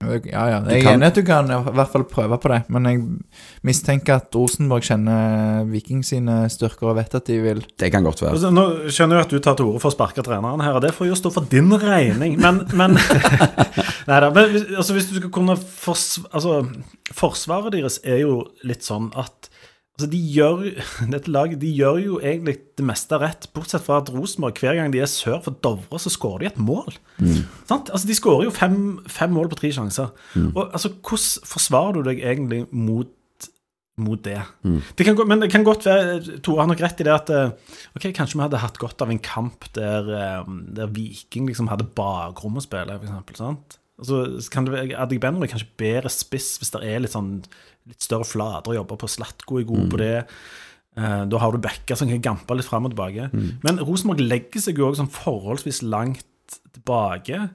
Ja, 0.05 0.11
ja. 0.51 0.57
Jeg 0.69 0.81
er 0.81 0.83
kan- 0.83 0.99
enig 0.99 1.07
at 1.07 1.15
du 1.15 1.23
kan 1.23 1.47
i 1.49 1.57
hvert 1.77 1.89
fall 1.93 2.03
prøve 2.05 2.37
på 2.43 2.49
det, 2.51 2.65
men 2.69 2.85
jeg 2.85 2.99
mistenker 3.65 4.17
at 4.19 4.35
Rosenborg 4.35 4.83
kjenner 4.85 5.65
Viking 5.71 6.03
sine 6.05 6.49
styrker 6.53 6.91
og 6.91 6.97
vet 6.99 7.15
at 7.15 7.25
de 7.31 7.39
vil 7.41 7.63
Det 7.79 7.91
kan 7.93 8.03
godt 8.05 8.21
være. 8.21 8.33
Altså, 8.35 8.51
Nå 8.53 8.65
skjønner 8.91 9.17
jeg 9.21 9.25
at 9.29 9.31
du 9.31 9.39
tar 9.39 9.55
til 9.57 9.67
orde 9.71 9.81
for 9.81 9.93
å 9.93 9.95
sparke 9.95 10.21
treneren 10.27 10.61
her, 10.61 10.75
og 10.77 10.83
det 10.83 10.93
får 10.93 11.09
jo 11.09 11.15
stå 11.15 11.33
for 11.33 11.47
din 11.49 11.71
regning, 11.71 12.37
men, 12.41 12.67
men 12.75 12.99
Neida, 14.09 14.29
men 14.35 14.59
altså, 14.77 14.93
hvis 14.97 15.09
du 15.09 15.17
skal 15.21 15.31
kunne 15.33 15.57
fors, 15.57 16.19
altså, 16.33 16.59
Forsvaret 17.15 17.73
deres 17.77 18.01
er 18.05 18.19
jo 18.25 18.43
litt 18.67 18.85
sånn 18.85 19.11
at 19.17 19.49
altså, 19.97 20.09
de 20.11 20.21
gjør, 20.35 20.63
Dette 21.15 21.33
laget 21.33 21.61
de 21.63 21.73
gjør 21.75 22.01
jo 22.03 22.21
egentlig 22.21 22.57
det 22.79 22.87
meste 22.87 23.19
rett, 23.23 23.49
bortsett 23.55 23.85
fra 23.87 24.01
at 24.03 24.13
Rosenborg 24.15 24.61
hver 24.61 24.79
gang 24.79 24.95
de 24.95 25.03
er 25.03 25.11
sør 25.11 25.41
for 25.45 25.57
Dovre, 25.65 26.01
så 26.03 26.13
skårer 26.13 26.45
de 26.45 26.53
et 26.53 26.63
mål. 26.63 26.97
Sant? 27.69 27.91
Altså, 27.91 28.07
de 28.11 28.17
skårer 28.19 28.49
jo 28.49 28.55
fem, 28.55 28.79
fem 29.11 29.35
mål 29.35 29.53
på 29.53 29.61
tre 29.63 29.73
sjanser. 29.75 30.15
Og 30.55 30.65
altså, 30.67 30.95
Hvordan 30.99 31.51
forsvarer 31.55 32.01
du 32.01 32.11
deg 32.11 32.25
egentlig 32.25 32.65
mot 32.73 33.13
mot 33.97 34.19
det. 34.25 34.41
det 34.99 35.07
kan, 35.07 35.21
men 35.29 35.43
det 35.43 35.53
kan 35.53 35.63
godt 35.63 35.87
være 35.87 36.41
Tore 36.43 36.65
har 36.65 36.67
nok 36.67 36.81
rett 36.83 36.99
i 36.99 37.07
det 37.07 37.13
at 37.15 37.31
eh, 37.31 37.53
Ok, 37.95 38.09
kanskje 38.11 38.41
vi 38.41 38.43
hadde 38.43 38.63
hatt 38.63 38.81
godt 38.83 39.05
av 39.05 39.13
en 39.13 39.23
kamp 39.23 39.69
der, 39.77 40.11
eh, 40.19 40.51
der 40.75 40.91
Viking 40.91 41.47
liksom 41.47 41.71
hadde 41.71 41.87
bakrom 41.95 42.59
å 42.59 42.65
spille, 42.65 42.99
eksempel. 42.99 43.39
Altså, 43.95 44.25
så 44.43 44.51
kan 44.51 44.67
det 44.67 44.81
er 44.91 45.47
kanskje 45.53 45.71
bedre 45.79 46.11
spiss 46.11 46.57
hvis 46.59 46.75
det 46.75 46.83
er 46.83 47.05
litt 47.05 47.15
sånn 47.15 47.45
litt 47.89 48.05
større 48.05 48.27
flater 48.29 48.73
å 48.73 48.79
jobbe 48.81 48.99
på. 49.01 49.11
Slatko 49.11 49.59
er 49.61 49.67
god 49.69 49.91
på 49.93 50.01
det. 50.01 50.15
Eh, 50.97 51.23
da 51.31 51.41
har 51.43 51.53
du 51.53 51.63
backer 51.63 51.99
som 51.99 52.11
kan 52.11 52.23
gampe 52.23 52.57
litt 52.57 52.69
fram 52.69 52.87
og 52.89 52.95
tilbake. 52.95 53.29
Men 53.65 53.81
Rosenborg 53.83 54.23
legger 54.25 54.63
seg 54.63 54.79
jo 54.79 54.89
også 54.89 55.03
sånn 55.03 55.15
forholdsvis 55.15 55.83
langt 55.87 56.59
tilbake. 56.75 57.49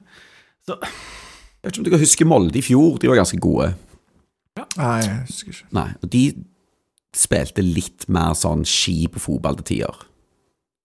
Så 0.68 0.76
Jeg 0.80 1.68
vet 1.68 1.74
ikke 1.74 1.80
om 1.82 1.84
du 1.84 1.92
kan 1.92 2.00
huske 2.00 2.24
Molde 2.28 2.56
i 2.56 2.64
fjor. 2.64 2.98
De 3.00 3.08
var 3.10 3.18
ganske 3.20 3.40
gode. 3.40 3.74
Nei, 4.78 5.00
jeg 5.04 5.16
husker 5.28 5.52
ikke. 5.52 5.66
Nei, 5.76 5.88
og 6.00 6.12
de 6.12 6.22
spilte 7.16 7.64
litt 7.64 8.06
mer 8.12 8.36
sånn 8.38 8.62
ski 8.68 9.02
på 9.12 9.20
fotball 9.20 9.58
til 9.60 9.66
tider. 9.74 10.06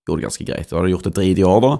Gjorde 0.06 0.22
det 0.22 0.28
ganske 0.28 0.48
greit. 0.48 0.68
Da 0.70 0.80
hadde 0.80 0.92
gjort 0.92 1.08
det 1.08 1.14
drit 1.18 1.40
i 1.40 1.46
år, 1.48 1.62
da. 1.64 1.72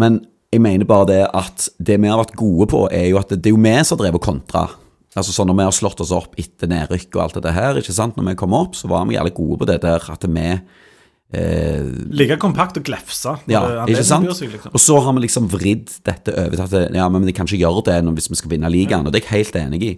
Men 0.00 0.20
jeg 0.52 0.62
mener 0.64 0.88
bare 0.88 1.08
det 1.08 1.22
at 1.34 1.66
det 1.80 1.98
vi 2.00 2.10
har 2.12 2.20
vært 2.20 2.36
gode 2.38 2.68
på, 2.70 2.84
er 2.92 3.08
jo 3.10 3.18
at 3.20 3.32
det, 3.32 3.40
det 3.42 3.50
er 3.50 3.56
jo 3.56 3.62
vi 3.64 3.74
som 3.82 3.96
har 3.96 4.04
drevet 4.04 4.24
kontra. 4.24 4.64
Altså 5.12 5.34
sånn 5.34 5.50
Når 5.50 5.58
vi 5.58 5.66
har 5.66 5.74
slått 5.76 6.00
oss 6.00 6.12
opp 6.16 6.38
etter 6.40 6.70
nedrykk 6.70 7.18
og 7.18 7.24
alt 7.26 7.42
det 7.44 7.52
her, 7.52 7.80
ikke 7.80 7.94
sant? 7.94 8.16
Når 8.16 8.30
vi 8.30 8.38
kom 8.40 8.54
opp, 8.56 8.78
så 8.78 8.88
var 8.88 9.04
vi 9.08 9.18
jævlig 9.18 9.34
gode 9.36 9.60
på 9.60 9.68
det 9.68 9.82
der 9.84 10.06
at 10.14 10.24
vi 10.24 10.46
eh, 10.48 11.90
Ligge 12.16 12.38
kompakt 12.40 12.80
og 12.80 12.86
glefse. 12.86 13.36
Ja, 13.52 13.84
ikke 13.84 14.06
sant? 14.08 14.30
seg, 14.38 14.54
liksom. 14.54 14.72
Og 14.72 14.80
så 14.80 14.96
har 15.04 15.16
vi 15.16 15.24
liksom 15.26 15.50
vridd 15.52 15.92
dette 16.08 16.32
over 16.32 16.56
til 16.56 16.64
at 16.64 16.96
ja, 16.96 17.10
men 17.12 17.28
de 17.28 17.36
kan 17.36 17.48
ikke 17.48 17.60
gjøre 17.60 17.84
det 17.90 17.98
hvis 18.08 18.30
vi 18.32 18.40
skal 18.40 18.54
vinne 18.54 18.72
ligaen, 18.72 19.04
og 19.04 19.12
det 19.12 19.22
er 19.22 19.28
jeg 19.28 19.36
helt 19.36 19.60
enig 19.66 19.84
i. 19.90 19.92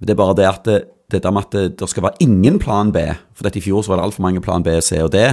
Men 0.00 0.08
det 0.08 0.16
er 0.16 0.22
bare 0.22 0.38
det 0.38 0.48
at 0.50 0.66
det, 0.66 0.78
det 1.14 1.22
der 1.22 1.34
med 1.34 1.46
at 1.46 1.54
det, 1.54 1.66
det 1.78 1.90
skal 1.92 2.08
være 2.08 2.22
ingen 2.26 2.58
plan 2.62 2.90
B, 2.94 3.06
for 3.36 3.46
dette 3.46 3.60
i 3.60 3.64
fjor 3.64 3.84
så 3.84 3.92
var 3.92 4.00
det 4.00 4.08
altfor 4.08 4.26
mange 4.26 4.42
plan 4.42 4.66
B, 4.66 4.74
C 4.82 4.98
og 5.04 5.12
D, 5.14 5.28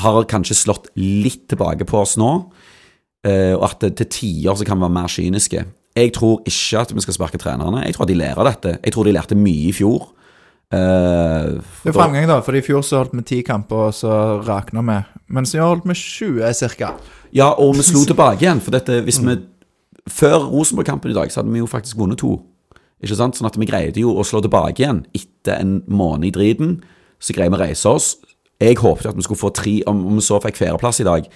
har 0.00 0.24
kanskje 0.30 0.58
slått 0.58 0.90
litt 0.98 1.48
tilbake 1.50 1.86
på 1.86 1.98
oss 2.02 2.16
nå, 2.18 2.30
eh, 3.26 3.54
og 3.54 3.66
at 3.70 3.86
det 3.86 3.96
til 4.00 4.10
tider 4.18 4.58
så 4.58 4.66
kan 4.66 4.78
vi 4.78 4.86
være 4.86 4.98
mer 4.98 5.10
kyniske. 5.10 5.66
Jeg 5.96 6.12
tror 6.14 6.40
ikke 6.46 6.80
at 6.80 6.94
vi 6.94 7.02
skal 7.04 7.16
sparke 7.16 7.38
trenerne. 7.40 7.84
Jeg 7.84 7.96
tror 7.96 8.06
at 8.06 8.12
de 8.12 8.18
lærer 8.18 8.46
dette. 8.46 8.78
Jeg 8.84 8.92
tror 8.94 9.04
de 9.08 9.14
lærte 9.16 9.38
mye 9.38 9.70
i 9.70 9.74
fjor. 9.74 10.10
Uh, 10.70 11.58
Det 11.82 11.90
er 11.90 11.96
framgang, 11.96 12.28
da, 12.30 12.38
for 12.46 12.54
i 12.54 12.62
fjor 12.62 12.84
så 12.86 13.00
holdt 13.00 13.16
vi 13.18 13.24
ti 13.26 13.40
kamper, 13.42 13.88
og 13.88 13.94
så 13.94 14.12
rakna 14.46 14.84
vi. 14.86 14.98
Mens 15.34 15.54
i 15.54 15.58
år 15.58 15.74
holdt 15.74 15.88
vi 15.90 15.96
20 15.98 16.52
cirka. 16.54 16.92
Ja, 17.34 17.50
og 17.58 17.74
vi 17.74 17.82
slo 17.86 18.04
tilbake 18.06 18.44
igjen. 18.46 18.62
For 18.62 18.74
dette, 18.74 19.00
hvis 19.06 19.18
vi 19.24 19.38
Før 20.10 20.46
Rosenborg-kampen 20.48 21.10
i 21.10 21.14
dag, 21.14 21.30
så 21.30 21.42
hadde 21.42 21.52
vi 21.52 21.60
jo 21.60 21.66
faktisk 21.68 21.98
vunnet 22.00 22.18
to. 22.18 22.38
Ikke 23.04 23.18
sant? 23.18 23.36
Sånn 23.36 23.46
at 23.46 23.58
vi 23.60 23.68
greide 23.68 24.00
jo 24.00 24.14
å 24.18 24.24
slå 24.26 24.40
tilbake 24.42 24.80
igjen 24.82 25.04
etter 25.14 25.60
en 25.60 25.82
måned 25.86 26.30
i 26.30 26.32
driten. 26.34 26.72
Så 27.20 27.36
greide 27.36 27.52
vi 27.52 27.58
å 27.60 27.62
reise 27.66 27.88
oss. 27.88 28.08
Jeg 28.60 28.76
håpet 28.80 29.06
at 29.06 29.16
vi 29.16 29.22
skulle 29.24 29.40
få 29.40 29.52
tre, 29.56 29.74
om, 29.88 30.00
om 30.08 30.18
vi 30.18 30.24
så 30.24 30.40
fikk 30.42 30.58
fjerdeplass 30.58 31.00
i 31.00 31.06
dag. 31.06 31.28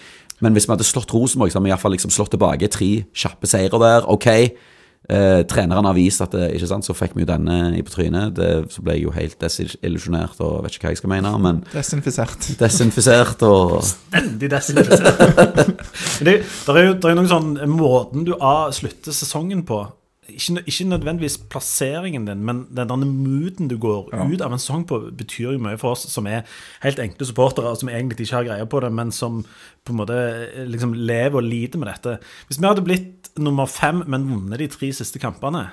Men 0.44 0.56
hvis 0.56 0.68
vi 0.68 0.74
hadde 0.74 0.86
slått 0.86 1.14
Rosenborg, 1.16 1.52
så 1.52 1.58
hadde 1.58 1.68
vi 1.68 1.74
iallfall 1.74 1.96
liksom 1.96 2.12
slått 2.14 2.34
tilbake 2.36 2.70
tre 2.72 2.92
kjappe 3.16 3.48
seire 3.50 3.80
der. 3.80 4.08
Ok. 4.12 4.28
Eh, 5.04 5.42
treneren 5.44 5.84
har 5.84 5.92
vist 5.92 6.22
at 6.24 6.32
det, 6.32 6.46
ikke 6.56 6.68
sant, 6.70 6.86
så 6.86 6.94
fikk 6.96 7.12
vi 7.12 7.26
jo 7.26 7.28
denne 7.28 7.74
i 7.76 7.82
på 7.84 7.92
trynet. 7.92 8.32
Det, 8.38 8.50
så 8.72 8.84
ble 8.84 8.96
jeg 8.96 9.04
jo 9.04 9.12
helt 9.12 9.36
desillusjonert 9.42 10.40
og 10.44 10.62
vet 10.64 10.78
ikke 10.78 10.88
hva 10.88 10.94
jeg 10.94 11.02
skal 11.02 11.12
mene. 11.12 11.32
Men 11.44 11.60
Desinfisert. 11.74 12.48
desinfisert 12.60 13.44
og 13.44 13.82
Stendig 13.84 14.48
desinfisert. 14.54 15.74
Det, 16.24 16.38
der 16.46 16.78
er 16.78 16.86
jo 16.86 16.94
der 17.02 17.10
er 17.10 17.16
noen 17.18 17.28
sånn 17.28 17.52
Måten 17.68 18.24
du 18.24 18.32
avslutter 18.38 19.12
sesongen 19.12 19.64
på 19.68 19.82
ikke, 20.28 20.62
ikke 20.66 20.84
nødvendigvis 20.88 21.36
plasseringen 21.50 22.26
din, 22.26 22.44
men 22.44 22.62
den 22.76 22.88
denne 22.88 23.06
mooden 23.06 23.68
du 23.68 23.76
går 23.78 24.08
ut 24.08 24.40
av 24.40 24.52
en 24.52 24.58
sesong 24.58 24.86
på, 24.88 25.00
betyr 25.16 25.52
jo 25.52 25.60
mye 25.60 25.78
for 25.80 25.92
oss 25.92 26.06
som 26.08 26.26
er 26.26 26.46
helt 26.84 26.98
enkle 27.02 27.26
supportere, 27.28 27.68
og 27.68 27.80
som 27.80 27.90
egentlig 27.92 28.24
ikke 28.26 28.36
har 28.36 28.48
greie 28.48 28.66
på 28.66 28.80
det, 28.80 28.92
men 28.92 29.12
som 29.12 29.42
på 29.84 29.92
en 29.92 30.00
måte 30.00 30.16
eh, 30.16 30.64
liksom 30.70 30.94
lever 30.96 31.40
og 31.40 31.44
lider 31.44 31.80
med 31.80 31.90
dette. 31.92 32.18
Hvis 32.48 32.60
vi 32.60 32.68
hadde 32.68 32.84
blitt 32.86 33.30
nummer 33.36 33.66
fem, 33.68 34.04
men 34.06 34.28
vunnet 34.30 34.60
de 34.62 34.68
tre 34.70 34.88
siste 34.94 35.18
kampene, 35.18 35.66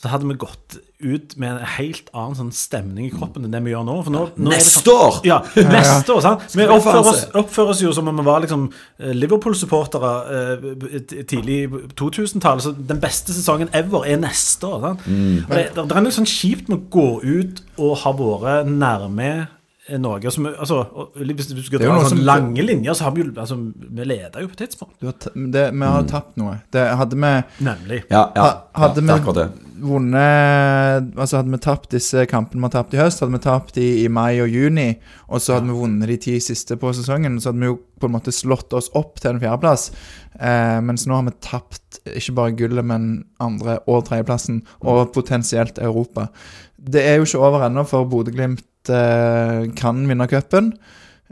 så 0.00 0.08
hadde 0.08 0.26
vi 0.26 0.34
gått 0.40 0.78
ut 1.04 1.34
med 1.38 1.52
en 1.52 1.68
helt 1.76 2.08
annen 2.16 2.36
sånn 2.38 2.52
stemning 2.56 3.06
i 3.06 3.12
kroppen 3.12 3.44
enn 3.44 3.52
det 3.52 3.60
vi 3.66 3.74
gjør 3.74 3.84
nå. 3.86 3.96
For 4.06 4.14
nå, 4.14 4.22
nå 4.40 4.50
Neste 4.54 4.80
sånn- 4.80 5.02
år! 5.04 5.18
Ja, 5.28 5.36
neste 5.68 6.16
år, 6.16 6.22
sant? 6.24 6.46
Vi 6.56 6.64
oppfører 6.66 7.10
oss, 7.12 7.22
oppfører 7.36 7.74
oss 7.74 7.82
jo 7.84 7.92
som 7.94 8.08
om 8.10 8.18
vi 8.22 8.24
var 8.26 8.40
liksom 8.42 8.64
eh, 8.72 9.12
Liverpool-supportere 9.14 10.12
eh, 10.38 10.96
tidlig 11.28 11.58
i 11.66 11.68
2000-tallet. 12.00 12.64
Så 12.66 12.72
den 12.90 13.02
beste 13.04 13.36
sesongen 13.36 13.70
ever 13.76 14.08
er 14.08 14.18
neste 14.24 14.66
år. 14.66 14.80
Sant? 14.88 15.04
Mm. 15.06 15.44
Og 15.44 15.52
det, 15.54 15.66
det, 15.76 15.84
det 15.92 15.98
er 16.00 16.06
noe 16.08 16.16
sånn 16.18 16.30
kjipt 16.30 16.72
med 16.72 16.80
å 16.80 16.88
gå 16.96 17.08
ut 17.22 17.62
og 17.84 17.94
ha 18.02 18.14
vært 18.18 18.72
nærme 18.72 19.30
eh, 19.88 19.98
noe 19.98 20.30
som 20.32 20.46
altså, 20.46 20.78
Hvis 21.16 21.48
du 21.50 21.62
skal 21.62 21.78
Det 21.78 21.88
dra 21.88 21.98
sånn 22.00 22.08
som- 22.16 22.24
lange 22.24 22.62
linjer, 22.64 22.94
så 22.94 23.04
har 23.04 23.12
vi 23.12 23.22
jo 23.22 23.32
altså, 23.36 23.56
Vi 23.76 24.04
leder 24.04 24.40
jo 24.40 24.48
på 24.48 24.56
tidspunkt. 24.56 24.98
Du 25.00 25.06
har 25.06 25.12
ta- 25.12 25.30
det, 25.34 25.72
vi 25.72 25.84
har 25.84 26.02
tapt 26.04 26.36
noe. 26.36 26.60
Det 26.72 26.96
hadde 26.96 27.14
vi 27.16 27.32
Nemlig. 27.64 28.02
Ja, 28.10 28.30
ja, 28.34 28.62
hadde 28.74 29.04
ja, 29.06 29.18
vi 29.22 29.50
vunnet 29.84 31.10
Altså 31.18 31.36
hadde 31.40 31.50
vi 31.50 31.58
tapt 31.58 31.90
disse 31.90 32.24
kampene 32.30 32.60
vi 32.62 32.68
har 32.68 32.74
tapt 32.82 32.94
i 32.94 33.00
høst, 33.00 33.20
hadde 33.20 33.32
vi 33.36 33.42
tapt 33.44 33.78
i, 33.78 33.88
i 34.04 34.08
mai 34.08 34.40
og 34.40 34.48
juni, 34.48 34.98
og 35.28 35.40
så 35.42 35.54
hadde 35.58 35.66
vi 35.70 35.78
vunnet 35.78 36.08
de 36.08 36.16
ti 36.16 36.36
siste 36.40 36.76
på 36.80 36.92
sesongen, 36.96 37.38
så 37.40 37.50
hadde 37.52 37.60
vi 37.60 37.66
jo 37.72 37.78
på 38.00 38.08
en 38.08 38.14
måte 38.16 38.32
slått 38.34 38.72
oss 38.76 38.90
opp 38.94 39.18
til 39.20 39.34
en 39.34 39.40
fjerdeplass. 39.42 39.90
Eh, 40.40 40.80
mens 40.84 41.06
nå 41.06 41.14
har 41.18 41.26
vi 41.28 41.34
tapt 41.44 42.00
ikke 42.06 42.34
bare 42.34 42.56
gullet, 42.58 42.84
men 42.84 43.24
andre- 43.40 43.78
og 43.86 44.04
tredjeplassen, 44.08 44.62
og 44.82 45.12
potensielt 45.14 45.78
Europa. 45.78 46.28
Det 46.78 47.02
er 47.02 47.16
jo 47.18 47.24
ikke 47.28 47.42
over 47.44 47.66
ennå, 47.68 47.86
for 47.88 48.04
Bodø-Glimt 48.06 48.62
eh, 48.92 49.64
kan 49.78 50.02
vinne 50.08 50.26
cupen. 50.30 50.72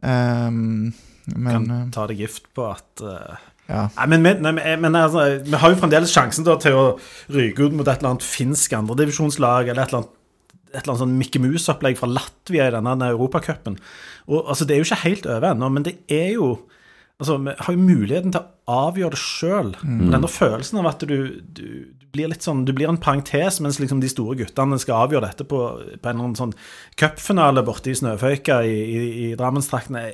Um, 0.03 0.93
men 1.27 1.53
Kan 1.53 1.71
eh, 1.71 1.85
ta 1.95 2.07
deg 2.11 2.19
gift 2.25 2.49
på 2.57 2.65
at 2.73 3.03
uh, 3.07 3.37
ja. 3.69 3.85
Nei, 3.97 4.07
men, 4.11 4.25
vi- 4.27 4.41
nei, 4.43 4.53
men- 4.57 4.81
men 4.83 4.97
altså, 4.99 5.27
vi 5.47 5.57
har 5.63 5.71
jo 5.71 5.79
fremdeles 5.79 6.11
sjansen 6.13 6.45
da, 6.45 6.57
til 6.61 6.75
å 6.75 6.87
ryke 7.31 7.69
ut 7.69 7.73
mot 7.79 7.87
et 7.87 8.01
eller 8.03 8.11
annet 8.17 8.27
finsk 8.27 8.73
andredivisjonslag, 8.75 9.69
eller 9.71 9.83
et 9.85 9.93
eller 9.93 10.03
annet, 10.03 10.19
et 10.73 10.81
eller 10.83 10.91
annet 10.95 11.03
sånn 11.05 11.19
Mikke 11.21 11.41
Mus-opplegg 11.45 11.99
fra 12.01 12.09
Latvia 12.11 12.67
i 12.69 12.75
denne 12.75 13.13
europacupen. 13.13 13.79
Altså, 14.27 14.67
Det 14.67 14.75
er 14.75 14.83
jo 14.83 14.89
ikke 14.89 15.03
helt 15.05 15.27
over 15.31 15.51
ennå, 15.53 15.71
men 15.71 15.83
det 15.87 15.95
er 16.11 16.33
jo 16.35 16.51
Altså, 17.21 17.37
Vi 17.39 17.55
har 17.59 17.75
jo 17.75 17.79
muligheten 17.79 18.33
til 18.35 18.43
å 18.43 18.77
avgjøre 18.89 19.15
det 19.15 19.21
sjøl. 19.21 19.73
Mm. 19.83 20.11
Denne 20.11 20.31
følelsen 20.31 20.81
av 20.81 20.89
at 20.91 21.05
du, 21.07 21.41
du, 21.55 21.67
du 21.93 22.07
blir 22.15 22.31
litt 22.33 22.45
sånn 22.45 22.65
Du 22.69 22.73
blir 22.77 22.91
en 22.91 23.01
parentes 23.01 23.61
mens 23.63 23.79
liksom 23.83 24.03
de 24.03 24.11
store 24.11 24.37
guttene 24.41 24.79
skal 24.81 25.07
avgjøre 25.07 25.29
dette 25.31 25.47
på, 25.49 25.61
på 25.79 26.09
en 26.09 26.15
eller 26.17 26.27
annen 26.29 26.39
sånn 26.39 26.55
cupfinale 27.01 27.65
borte 27.67 27.93
i 27.93 27.99
Snøføyka 27.99 28.63
i, 28.67 28.79
i, 28.83 29.03
i 29.27 29.33
Drammenstraktene. 29.39 30.07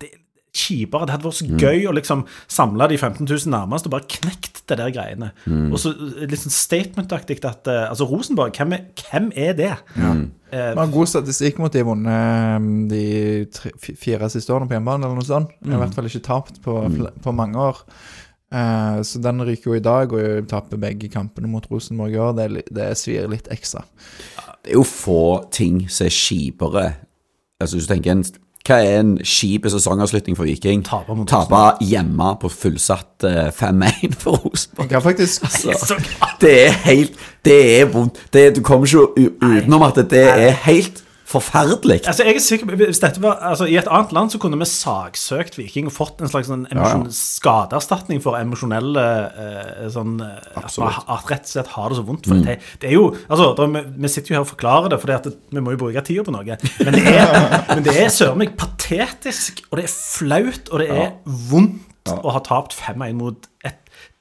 Det 0.00 0.10
er 0.10 0.20
kjipere. 0.54 1.06
Det 1.08 1.14
hadde 1.16 1.26
vært 1.26 1.38
så 1.40 1.48
gøy 1.60 1.86
å 1.90 1.94
liksom 1.96 2.24
samle 2.50 2.86
de 2.92 2.96
15 3.00 3.26
000 3.26 3.50
nærmest 3.52 3.88
og 3.88 3.94
bare 3.96 4.06
knekt 4.16 4.62
det 4.70 4.78
der 4.80 4.92
greiene. 4.94 5.32
Og 5.74 5.76
så 5.82 5.90
litt 6.24 6.40
sånn 6.40 6.54
statement-aktig 6.54 7.40
at 7.44 7.68
eh, 7.68 7.82
Altså, 7.90 8.06
Rosenborg, 8.08 8.54
hvem 8.56 8.72
er, 8.78 8.84
hvem 9.02 9.26
er 9.36 9.56
det? 9.58 9.72
Eh, 9.98 10.70
Vi 10.72 10.78
har 10.80 10.92
god 10.94 11.10
statistikk 11.10 11.58
mot 11.60 11.74
de 11.74 11.82
vunnet 11.84 12.60
um, 12.62 12.68
de 12.88 13.02
tre, 13.52 13.72
fire 13.98 14.30
siste 14.32 14.54
årene 14.54 14.70
på 14.70 14.76
hjemmebane, 14.78 15.04
eller 15.04 15.18
noe 15.20 15.26
sånt. 15.28 15.52
I 15.66 15.74
hvert 15.82 15.96
fall 15.98 16.08
ikke 16.08 16.22
tapt 16.30 16.62
på, 16.64 16.78
fl- 16.94 17.10
på 17.26 17.34
mange 17.36 17.58
år. 17.60 17.82
Eh, 18.54 19.00
så 19.04 19.20
den 19.24 19.42
ryker 19.44 19.72
jo 19.72 19.76
i 19.80 19.84
dag, 19.84 20.12
og 20.14 20.46
taper 20.48 20.80
begge 20.80 21.10
kampene 21.12 21.50
mot 21.50 21.66
Rosenborg 21.72 22.14
i 22.14 22.20
år. 22.22 22.36
Det, 22.38 22.64
det 22.72 22.88
svir 23.00 23.26
litt 23.32 23.50
ekstra. 23.52 23.82
Det 24.64 24.72
er 24.72 24.78
jo 24.78 24.86
få 24.88 25.20
ting 25.52 25.82
som 25.92 26.06
er 26.06 26.14
kjipere. 26.14 26.86
Altså, 27.60 27.76
hvis 27.76 27.88
du 27.88 27.92
tenker 27.94 28.14
en, 28.14 28.24
Hva 28.64 28.78
er 28.80 29.02
en 29.02 29.18
kjip 29.20 29.66
sesongavslutning 29.68 30.38
for 30.38 30.48
Viking? 30.48 30.80
Tape 30.88 31.64
hjemme 31.84 32.30
på 32.40 32.48
fullsatt 32.48 33.26
eh, 33.28 33.50
5-1 33.52 34.14
for 34.22 34.40
Rosenborg. 34.40 34.94
Ja, 34.94 35.02
faktisk 35.04 35.44
Altså, 35.44 35.98
Det 36.40 36.54
er 36.62 36.70
helt 36.86 37.18
Det 37.44 37.58
er 37.80 37.90
vondt. 37.92 38.22
Du 38.32 38.62
kommer 38.64 38.88
ikke 38.88 39.28
utenom 39.42 39.84
at 39.84 40.00
det 40.08 40.24
er 40.24 40.56
helt 40.64 41.03
forferdelig. 41.34 42.00
Altså, 42.08 42.24
jeg 42.26 42.38
er 42.38 42.44
sikker 42.44 42.70
på, 42.70 42.78
hvis 42.80 43.00
dette 43.02 43.22
var, 43.22 43.38
altså, 43.50 43.66
I 43.70 43.76
et 43.80 43.90
annet 43.90 44.14
land 44.16 44.32
så 44.32 44.40
kunne 44.42 44.58
vi 44.60 44.68
saksøkt 44.70 45.58
Viking 45.58 45.90
og 45.90 45.94
fått 45.96 46.22
en 46.24 46.30
slags 46.32 46.50
sånn 46.50 46.66
emosjon- 46.72 47.06
skadeerstatning 47.14 48.22
for 48.24 48.38
emosjonelle 48.38 49.04
eh, 49.44 49.86
sånn, 49.94 50.16
eh, 50.24 50.50
At 50.60 50.78
man 50.80 51.00
at 51.16 51.30
rett 51.30 51.48
og 51.48 51.52
slett 51.54 51.72
har 51.74 51.92
det 51.92 51.98
så 52.00 52.06
vondt. 52.08 52.28
For 52.30 52.44
det, 52.46 52.58
det 52.82 52.90
er 52.90 52.96
jo, 52.96 53.08
altså, 53.28 53.50
da, 53.58 53.68
vi, 53.76 53.84
vi 54.06 54.12
sitter 54.12 54.34
jo 54.34 54.38
her 54.38 54.46
og 54.46 54.52
forklarer 54.52 54.94
det, 54.94 55.00
for 55.02 55.32
vi 55.54 55.64
må 55.64 55.74
jo 55.74 55.82
bruke 55.86 56.04
tida 56.06 56.26
på 56.26 56.34
noe. 56.34 56.58
Men 56.84 56.98
det 56.98 57.06
er, 57.14 57.34
men 57.74 57.84
det 57.86 57.96
er 58.04 58.12
søren 58.12 58.40
meg 58.40 58.54
patetisk, 58.60 59.64
og 59.70 59.80
det 59.80 59.88
er 59.88 59.94
flaut, 59.94 60.70
og 60.70 60.82
det 60.82 60.90
er 60.94 61.12
vondt 61.50 61.90
å 62.20 62.34
ha 62.34 62.40
tapt 62.44 62.74
5-1 62.76 63.14
mot 63.16 63.46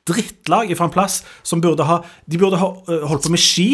drittlag 0.09 0.71
fra 0.77 0.87
en 0.89 0.93
plass 0.93 1.21
som 1.47 1.61
burde 1.63 1.85
ha 1.87 2.01
De 2.27 2.39
burde 2.41 2.59
ha 2.59 2.69
øh, 2.87 3.05
holdt 3.07 3.27
på 3.27 3.33
med 3.33 3.41
ski, 3.41 3.67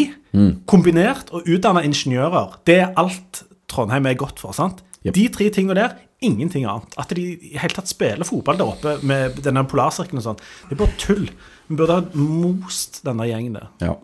kombinert 0.70 1.32
og 1.34 1.48
utdanna 1.50 1.82
ingeniører. 1.86 2.60
Det 2.66 2.78
er 2.84 2.92
alt 3.00 3.42
Trondheim 3.70 4.06
er 4.06 4.18
godt 4.18 4.40
for. 4.42 4.52
sant? 4.52 4.84
Yep. 5.04 5.14
De 5.14 5.28
tre 5.32 5.48
tingene 5.54 5.78
der, 5.78 5.96
ingenting 6.20 6.66
annet. 6.68 6.92
At 7.00 7.12
de 7.16 7.22
i 7.32 7.56
hele 7.56 7.74
tatt 7.74 7.88
spiller 7.88 8.28
fotball 8.28 8.58
der 8.60 8.68
oppe 8.68 8.96
med 9.06 9.40
denne 9.44 9.64
polarsirkelen 9.68 10.20
og 10.20 10.26
sånn, 10.26 10.40
det 10.68 10.76
er 10.76 10.80
bare 10.82 10.98
tull. 11.00 11.26
Vi 11.70 11.78
burde 11.78 11.96
ha 12.00 12.04
most 12.14 13.00
denne 13.06 13.28
gjengen 13.30 13.56
der. 13.56 13.70
Ja. 13.82 13.96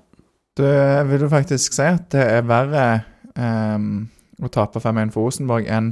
Det 0.56 0.76
vil 1.10 1.20
du 1.20 1.28
faktisk 1.28 1.74
si 1.76 1.84
at 1.84 2.08
det 2.14 2.22
er 2.38 2.46
verre 2.48 2.84
um, 3.36 4.06
å 4.40 4.48
tape 4.52 4.80
5-1 4.80 5.12
for 5.12 5.28
Rosenborg 5.28 5.68
enn 5.68 5.90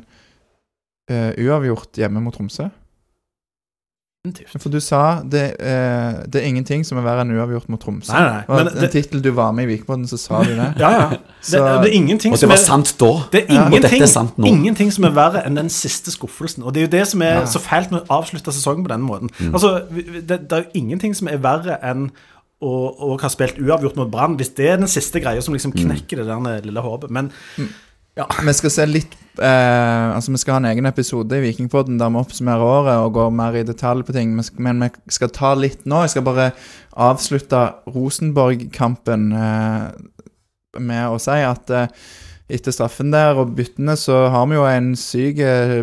uh, 1.13 1.33
uavgjort 1.37 2.01
hjemme 2.01 2.23
mot 2.25 2.33
Tromsø. 2.37 2.71
Definitivt. 4.25 4.57
For 4.63 4.71
du 4.73 4.79
sa 4.81 5.21
det, 5.21 5.43
eh, 5.61 6.23
det 6.33 6.41
er 6.41 6.47
ingenting 6.49 6.81
som 6.89 6.97
er 6.97 7.03
verre 7.05 7.21
enn 7.27 7.33
uavgjort 7.37 7.67
mot 7.69 7.81
Tromsø. 7.83 8.09
Nei, 8.15 8.23
nei, 8.25 8.45
nei. 8.49 8.57
men 8.73 8.85
en 8.87 8.91
tittel 8.95 9.21
du 9.21 9.29
var 9.37 9.51
med 9.53 9.67
i 9.69 9.75
Vikbåten, 9.77 10.07
så 10.09 10.17
sa 10.17 10.39
du 10.43 10.55
det. 10.57 10.69
ja, 10.81 10.91
ja. 10.97 11.09
Det, 11.11 11.19
Så- 11.43 11.61
det 11.83 11.91
er 11.91 11.93
ingenting 11.99 12.33
Og 12.33 12.39
som 12.41 12.49
det 12.49 12.55
var 12.55 12.63
er 12.63 12.65
sant 12.65 12.95
da. 13.03 13.11
Det 13.35 13.43
er 13.51 13.67
Og 13.67 13.77
dette 13.85 14.01
er 14.01 14.07
sant 14.09 14.39
nå. 14.41 14.47
ingenting 14.49 14.91
som 14.97 15.05
er 15.05 15.13
verre 15.13 15.43
enn 15.45 15.55
den 15.61 15.69
siste 15.69 16.11
skuffelsen. 16.15 16.65
Og 16.65 16.73
det 16.73 16.81
er 16.81 16.87
jo 16.87 16.93
det 16.97 17.07
som 17.13 17.21
er 17.21 17.35
Ja. 17.43 17.45
så 17.45 17.61
feilt 17.61 17.93
med 17.93 18.01
å 18.09 18.17
avslutte 18.23 18.49
sesongen 18.51 18.83
på 18.87 18.95
den 18.95 19.03
måten. 19.05 19.29
Mm. 19.39 19.53
Altså, 19.53 19.75
vi- 19.91 20.07
vi- 20.09 20.21
det, 20.23 20.49
det 20.49 20.53
er 20.53 20.63
jo 20.65 20.71
ingenting 20.81 21.15
som 21.15 21.29
er 21.29 21.37
verre 21.37 21.77
enn 21.85 22.11
å, 22.63 22.73
å 22.97 23.21
ha 23.21 23.29
spilt 23.29 23.59
uavgjort 23.61 23.97
mot 23.97 24.11
Brann, 24.11 24.39
hvis 24.39 24.55
det 24.57 24.71
er 24.71 24.77
den 24.79 24.89
siste 24.89 25.21
greia 25.21 25.43
som 25.43 25.53
liksom 25.53 25.75
Mm. 25.75 25.85
knekker 25.85 26.17
det 26.17 26.27
der 26.27 26.63
lille 26.65 26.81
håpet. 26.81 27.11
Men 27.11 27.29
Vi 28.15 28.53
skal 28.55 28.71
se 28.71 28.85
litt 28.87 29.15
eh, 29.43 30.09
Altså 30.15 30.31
Vi 30.31 30.39
skal 30.39 30.55
ha 30.55 30.61
en 30.61 30.69
egen 30.71 30.87
episode 30.87 31.35
i 31.35 31.43
Vikingpodden 31.43 31.99
der 31.99 32.13
vi 32.15 32.21
oppsummerer 32.21 32.63
året 32.63 32.99
og 33.03 33.17
går 33.17 33.33
mer 33.35 33.59
i 33.59 33.65
detalj 33.67 34.05
på 34.07 34.15
ting. 34.15 34.37
Men 34.63 34.85
vi 34.85 34.91
skal 35.17 35.33
ta 35.35 35.55
litt 35.59 35.83
nå. 35.89 36.05
Jeg 36.05 36.15
skal 36.15 36.27
bare 36.27 36.53
avslutte 36.95 37.65
Rosenborg-kampen 37.91 39.33
eh, 39.35 39.89
med 40.79 41.09
å 41.11 41.19
si 41.23 41.41
at 41.43 41.75
eh, 41.75 41.91
etter 42.55 42.75
straffen 42.77 43.09
der 43.09 43.39
og 43.41 43.55
byttene, 43.57 43.95
så 43.97 44.27
har 44.29 44.47
vi 44.51 44.59
jo 44.59 44.65
en 44.69 44.91
syk 45.01 45.39
eh, 45.41 45.79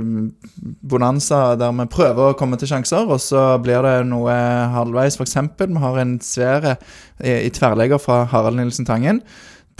bonanza 0.87 1.55
der 1.59 1.73
vi 1.79 1.87
prøver 1.91 2.31
å 2.31 2.37
komme 2.37 2.59
til 2.61 2.69
sjanser, 2.69 3.09
og 3.09 3.17
så 3.23 3.57
blir 3.63 3.81
det 3.83 3.95
noe 4.11 4.35
halvveis. 4.75 5.17
Eksempel, 5.19 5.73
vi 5.73 5.81
har 5.81 5.97
en 5.99 6.19
svære 6.23 6.75
i, 7.25 7.41
i 7.47 7.51
tverrlegger 7.51 8.01
fra 8.01 8.23
Harald 8.31 8.61
Nilsen 8.61 8.87
Tangen. 8.87 9.23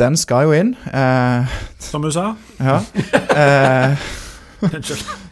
Den 0.02 0.18
skal 0.18 0.48
jo 0.48 0.56
inn. 0.58 0.72
Eh, 0.90 1.58
som 1.80 2.02
du 2.02 2.10
sa 2.14 2.32
ja. 2.58 2.80
Eh, 3.38 4.08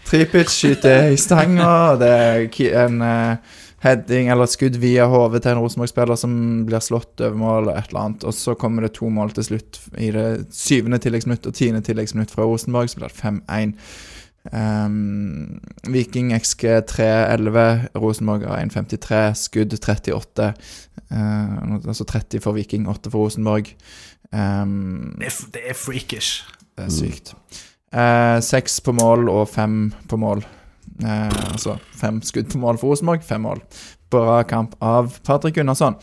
Tripic 0.09 0.51
skyter 0.53 1.09
i 1.13 1.17
stanga, 1.21 1.95
det 2.01 2.09
er 2.09 2.83
en 2.83 3.01
eh, 3.05 3.57
heading 3.83 4.29
eller 4.29 4.45
et 4.45 4.53
skudd 4.53 4.77
via 4.81 5.07
hodet 5.09 5.43
til 5.43 5.55
en 5.55 5.63
Rosenborg-spiller 5.63 6.19
som 6.19 6.33
blir 6.67 6.83
slått 6.83 7.21
over 7.21 7.37
mål, 7.39 7.69
og 7.69 7.77
et 7.77 7.91
eller 7.91 8.05
annet. 8.05 8.25
Og 8.29 8.35
så 8.35 8.55
kommer 8.59 8.85
det 8.85 8.95
to 8.97 9.09
mål 9.13 9.33
til 9.37 9.49
slutt 9.51 9.81
i 9.97 10.11
det 10.15 10.27
syvende 10.55 11.01
tilleggsminutt 11.01 11.49
og 11.49 11.57
tiende 11.57 11.83
tilleggsminutt 11.85 12.33
fra 12.33 12.47
Rosenborg, 12.49 12.89
så 12.91 13.01
blir 13.01 13.13
det 13.13 13.21
5-1. 13.21 13.75
Um, 14.49 15.59
Viking 15.91 16.31
XG 16.33 16.79
3-11, 16.89 17.89
Rosenborg 17.99 18.47
har 18.47 18.63
1,53, 18.65 19.23
skudd 19.37 19.75
38. 19.77 20.53
Uh, 21.09 21.75
altså 21.85 22.07
30 22.07 22.41
for 22.43 22.57
Viking, 22.57 22.89
8 22.89 23.11
for 23.11 23.27
Rosenborg. 23.27 23.73
Um, 24.33 25.15
Det 25.19 25.27
er, 25.27 25.37
det 25.53 25.61
er 25.69 25.77
freakish. 25.77 26.43
det 26.77 26.85
er 26.85 26.93
sykt. 26.93 27.33
Seks 28.45 28.79
på 28.85 28.93
mål 28.93 29.29
og 29.29 29.47
fem 29.49 29.93
på 30.09 30.17
mål. 30.17 30.43
Uh, 31.03 31.31
altså 31.53 31.77
fem 31.95 32.21
skudd 32.21 32.51
på 32.51 32.59
mål 32.59 32.77
for 32.77 32.91
Rosenborg, 32.91 33.23
fem 33.23 33.41
mål. 33.41 33.63
Bra 34.09 34.43
kamp 34.43 34.75
av 34.81 35.17
Patrick 35.23 35.55
Gunnarsson. 35.55 35.95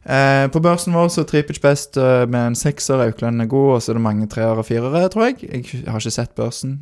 Eh, 0.00 0.46
på 0.48 0.60
børsen 0.64 0.94
vår 0.96 1.10
så 1.12 1.26
Tripic 1.28 1.58
best 1.60 1.98
med 2.00 2.40
en 2.40 2.54
sekser. 2.56 3.02
Auklend 3.04 3.42
er 3.42 3.50
god, 3.52 3.74
og 3.74 3.82
så 3.82 3.92
er 3.92 3.98
det 3.98 4.02
mange 4.06 4.28
treere 4.32 4.62
og 4.62 4.64
firere, 4.64 5.08
tror 5.12 5.26
jeg. 5.26 5.42
Jeg 5.44 5.84
har 5.90 6.00
ikke 6.00 6.14
sett 6.14 6.32
børsen 6.34 6.78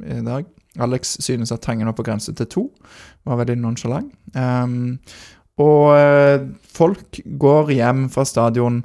i 0.00 0.22
dag. 0.24 0.48
Alex 0.80 1.16
synes 1.20 1.52
at 1.52 1.60
Tangen 1.60 1.86
var 1.86 1.94
på 1.94 2.02
grense 2.02 2.32
til 2.34 2.46
to. 2.46 2.64
Var 3.24 3.38
veldig 3.42 3.56
nonchalant. 3.60 4.10
Um, 4.34 4.98
og 5.62 5.94
eh, 5.94 6.46
folk 6.74 7.20
går 7.38 7.70
hjem 7.76 8.08
fra 8.10 8.24
stadion 8.26 8.82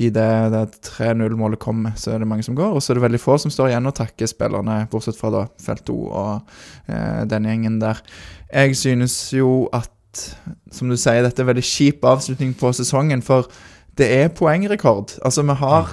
i 0.00 0.08
det, 0.08 0.28
det 0.54 0.62
3-0-målet 0.88 1.60
kommer, 1.60 1.92
så 2.00 2.14
er 2.14 2.22
det 2.22 2.28
mange 2.28 2.44
som 2.46 2.56
går. 2.56 2.72
Og 2.72 2.82
så 2.82 2.92
er 2.92 2.98
det 2.98 3.04
veldig 3.04 3.20
få 3.20 3.36
som 3.40 3.52
står 3.52 3.72
igjen 3.72 3.88
og 3.90 3.96
takker 3.98 4.30
spillerne, 4.30 4.86
bortsett 4.92 5.18
fra 5.18 5.32
da 5.34 5.42
Felt 5.60 5.90
O 5.92 5.98
og 6.08 6.54
eh, 6.88 7.24
den 7.28 7.48
gjengen 7.48 7.76
der. 7.82 8.00
Jeg 8.48 8.76
synes 8.80 9.16
jo 9.36 9.66
at, 9.76 10.24
som 10.72 10.88
du 10.88 10.96
sier, 10.96 11.22
dette 11.24 11.44
er 11.44 11.50
veldig 11.50 11.66
kjip 11.66 12.06
avslutning 12.08 12.54
på 12.58 12.72
sesongen, 12.76 13.24
for 13.24 13.50
det 14.00 14.08
er 14.16 14.32
poengrekord. 14.32 15.18
Altså, 15.24 15.44
vi 15.44 15.58
har 15.60 15.92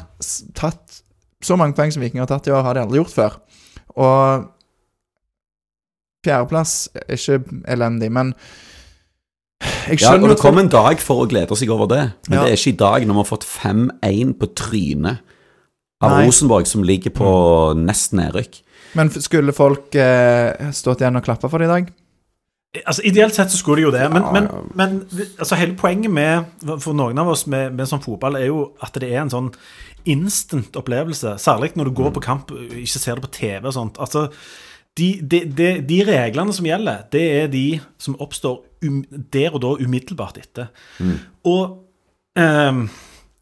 tatt 0.56 1.02
så 1.44 1.56
mange 1.60 1.76
poeng 1.76 1.92
som 1.92 2.04
Viking 2.04 2.24
har 2.24 2.32
tatt 2.32 2.48
i 2.48 2.56
år, 2.56 2.64
har 2.64 2.76
de 2.76 2.84
aldri 2.86 3.02
gjort 3.02 3.16
før. 3.16 3.38
Og 4.00 4.48
fjerdeplass 6.24 6.90
er 6.96 7.16
ikke 7.16 7.60
elendig, 7.72 8.12
men 8.16 8.34
jeg 9.62 10.02
Ja, 10.02 10.14
og 10.16 10.30
det 10.30 10.38
kom 10.40 10.58
en 10.62 10.70
dag 10.72 11.00
for 11.04 11.24
å 11.26 11.30
glede 11.30 11.56
seg 11.58 11.70
over 11.74 11.88
det, 11.92 12.14
men 12.30 12.38
Ja. 12.40 12.44
det 12.46 12.52
er 12.54 12.58
ikke 12.58 12.74
i 12.74 12.78
dag, 12.78 13.08
når 13.08 13.14
vi 13.14 13.24
har 13.24 13.30
fått 13.32 13.46
5-1 13.46 14.34
på 14.40 14.48
trynet 14.56 15.20
av 16.02 16.12
Nei. 16.12 16.26
Rosenborg, 16.28 16.68
som 16.68 16.84
ligger 16.84 17.12
på 17.12 17.32
nesten 17.76 18.20
nedrykk. 18.20 18.62
Men 18.96 19.10
skulle 19.10 19.54
folk 19.54 19.94
eh, 19.96 20.72
stått 20.72 21.02
igjen 21.02 21.18
og 21.20 21.24
klappa 21.26 21.50
for 21.50 21.60
det 21.60 21.68
i 21.68 21.74
dag? 21.74 21.90
Altså, 22.86 23.02
Ideelt 23.04 23.34
sett 23.34 23.50
så 23.50 23.58
skulle 23.58 23.78
de 23.82 23.88
jo 23.88 23.92
det, 23.92 24.06
men, 24.14 24.22
Ja, 24.24 24.32
men, 24.32 24.44
ja. 24.44 24.62
men 24.76 25.08
altså, 25.40 25.56
hele 25.56 25.74
poenget 25.76 26.12
med 26.12 26.46
for 26.80 26.94
noen 26.94 27.18
av 27.18 27.28
oss 27.28 27.48
med, 27.48 27.74
med 27.74 27.88
sånn 27.90 28.02
fotball 28.04 28.38
er 28.38 28.46
jo 28.52 28.74
at 28.82 28.94
det 28.94 29.10
er 29.12 29.22
en 29.24 29.30
sånn 29.34 29.52
instant 30.06 30.76
opplevelse. 30.78 31.36
Særlig 31.42 31.76
når 31.76 31.90
du 31.90 31.92
går 31.98 32.12
på 32.14 32.22
kamp 32.22 32.52
og 32.52 32.60
ikke 32.78 33.00
ser 33.02 33.16
det 33.16 33.26
på 33.26 33.32
TV 33.34 33.66
og 33.68 33.74
sånt. 33.74 33.98
Altså, 34.00 34.30
de, 35.00 35.10
de, 35.22 35.44
de, 35.56 35.70
de 35.88 36.00
reglene 36.08 36.56
som 36.56 36.68
gjelder, 36.68 37.06
det 37.14 37.26
er 37.42 37.52
de 37.54 37.66
som 38.02 38.18
oppstår 38.22 38.60
um, 38.86 39.04
der 39.34 39.54
og 39.54 39.64
da 39.64 39.76
umiddelbart 39.80 40.40
etter. 40.42 40.72
Og 41.48 41.80
um, 42.36 42.84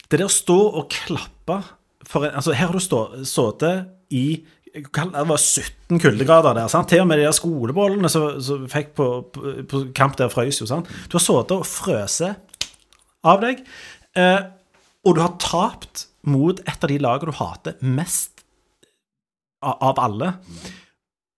det 0.08 0.22
der 0.22 0.28
å 0.28 0.32
stå 0.32 0.60
og 0.82 0.94
klappe 0.94 1.62
for 2.08 2.24
altså 2.24 2.54
Her 2.56 2.70
har 2.70 2.78
du 2.78 3.26
sittet 3.28 4.14
i 4.16 4.28
det 4.78 5.24
var 5.26 5.40
17 5.42 6.00
kuldegrader 6.00 6.54
der. 6.54 6.68
Sant? 6.70 6.90
Til 6.92 7.02
og 7.02 7.08
med 7.10 7.18
de 7.18 7.26
der 7.26 7.36
skolebollene 7.36 8.10
som 8.12 8.36
vi 8.38 8.70
fikk 8.70 8.92
på, 9.00 9.08
på, 9.34 9.54
på 9.70 9.82
kamp 9.98 10.18
der 10.20 10.30
frøs 10.30 10.62
jo. 10.62 10.68
Sant? 10.70 10.90
Du 11.10 11.18
har 11.18 11.24
sittet 11.24 11.56
og 11.56 11.66
frøset 11.66 12.60
av 13.28 13.42
deg, 13.42 13.64
eh, 14.20 14.44
og 15.08 15.18
du 15.18 15.24
har 15.24 15.34
tapt 15.42 16.06
mot 16.30 16.60
et 16.62 16.84
av 16.84 16.92
de 16.92 17.00
lagene 17.02 17.34
du 17.34 17.40
hater 17.40 17.80
mest 17.82 18.44
av, 19.64 19.80
av 19.82 20.04
alle. 20.04 20.34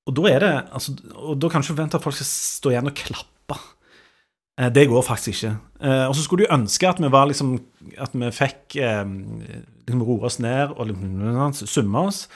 Og 0.09 0.15
da 0.17 0.25
er 0.31 0.41
det 0.41 0.53
altså, 0.73 0.95
Og 1.13 1.37
da 1.37 1.49
kan 1.49 1.61
du 1.61 1.67
ikke 1.67 1.75
forvente 1.75 1.99
at 1.99 2.05
folk 2.05 2.17
skal 2.17 2.29
stå 2.29 2.71
igjen 2.73 2.89
og 2.89 2.97
klappe. 2.97 3.57
Eh, 4.59 4.69
Det 4.73 4.87
går 4.89 5.05
faktisk 5.05 5.43
ikke. 5.43 5.55
Eh, 5.81 6.05
Og 6.09 6.15
så 6.17 6.23
skulle 6.25 6.45
du 6.47 6.53
ønske 6.55 6.89
at 6.89 6.99
vi 6.99 7.11
var 7.13 7.29
liksom 7.29 7.59
At 7.97 8.15
vi 8.17 8.31
fikk 8.33 8.79
eh, 8.81 9.03
liksom 9.85 10.03
roe 10.07 10.25
oss 10.25 10.39
ned 10.39 10.73
og 10.75 10.89
liksom 10.89 11.67
summe 11.67 12.07
oss, 12.09 12.27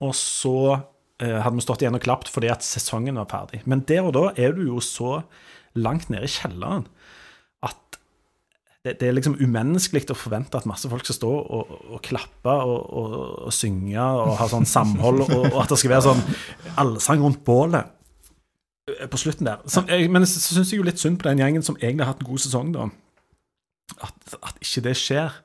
og 0.00 0.14
så 0.14 0.80
hadde 1.20 1.52
vi 1.58 1.60
stått 1.60 1.82
igjen 1.82 1.98
og 1.98 2.00
klappet 2.00 2.30
fordi 2.32 2.48
at 2.48 2.62
sesongen 2.64 3.18
var 3.20 3.26
ferdig. 3.28 3.58
Men 3.68 3.82
der 3.84 4.06
og 4.06 4.14
da 4.16 4.22
er 4.40 4.54
du 4.56 4.62
jo 4.64 4.78
så 4.80 5.18
langt 5.76 6.08
nede 6.08 6.24
i 6.24 6.30
kjelleren 6.32 6.86
det, 8.84 8.94
det 9.00 9.08
er 9.08 9.16
liksom 9.16 9.36
umenneskelig 9.40 10.06
å 10.14 10.16
forvente 10.16 10.56
at 10.56 10.68
masse 10.68 10.88
folk 10.88 11.04
skal 11.04 11.18
stå 11.18 11.30
og, 11.30 11.72
og 11.92 12.00
klappe 12.06 12.54
og, 12.64 12.78
og, 12.96 13.16
og 13.48 13.52
synge 13.52 14.00
og 14.00 14.38
ha 14.40 14.46
sånn 14.48 14.68
samhold, 14.68 15.26
og, 15.26 15.50
og 15.50 15.58
at 15.64 15.74
det 15.74 15.80
skal 15.82 15.92
være 15.92 16.06
sånn 16.08 16.22
allsang 16.80 17.20
rundt 17.24 17.42
bålet 17.44 17.90
eh, 18.88 19.04
på 19.10 19.20
slutten 19.20 19.50
der. 19.50 19.60
Så, 19.68 19.84
jeg, 19.90 20.08
men 20.12 20.24
så 20.24 20.40
syns 20.40 20.72
jeg 20.72 20.80
jo 20.80 20.88
litt 20.88 21.02
synd 21.02 21.20
på 21.20 21.28
den 21.28 21.42
gjengen 21.44 21.66
som 21.66 21.76
egentlig 21.80 22.06
har 22.06 22.14
hatt 22.14 22.24
en 22.24 22.30
god 22.30 22.44
sesong, 22.46 22.72
da. 22.76 22.88
At, 24.00 24.36
at 24.40 24.60
ikke 24.64 24.86
det 24.88 24.96
skjer. 24.96 25.36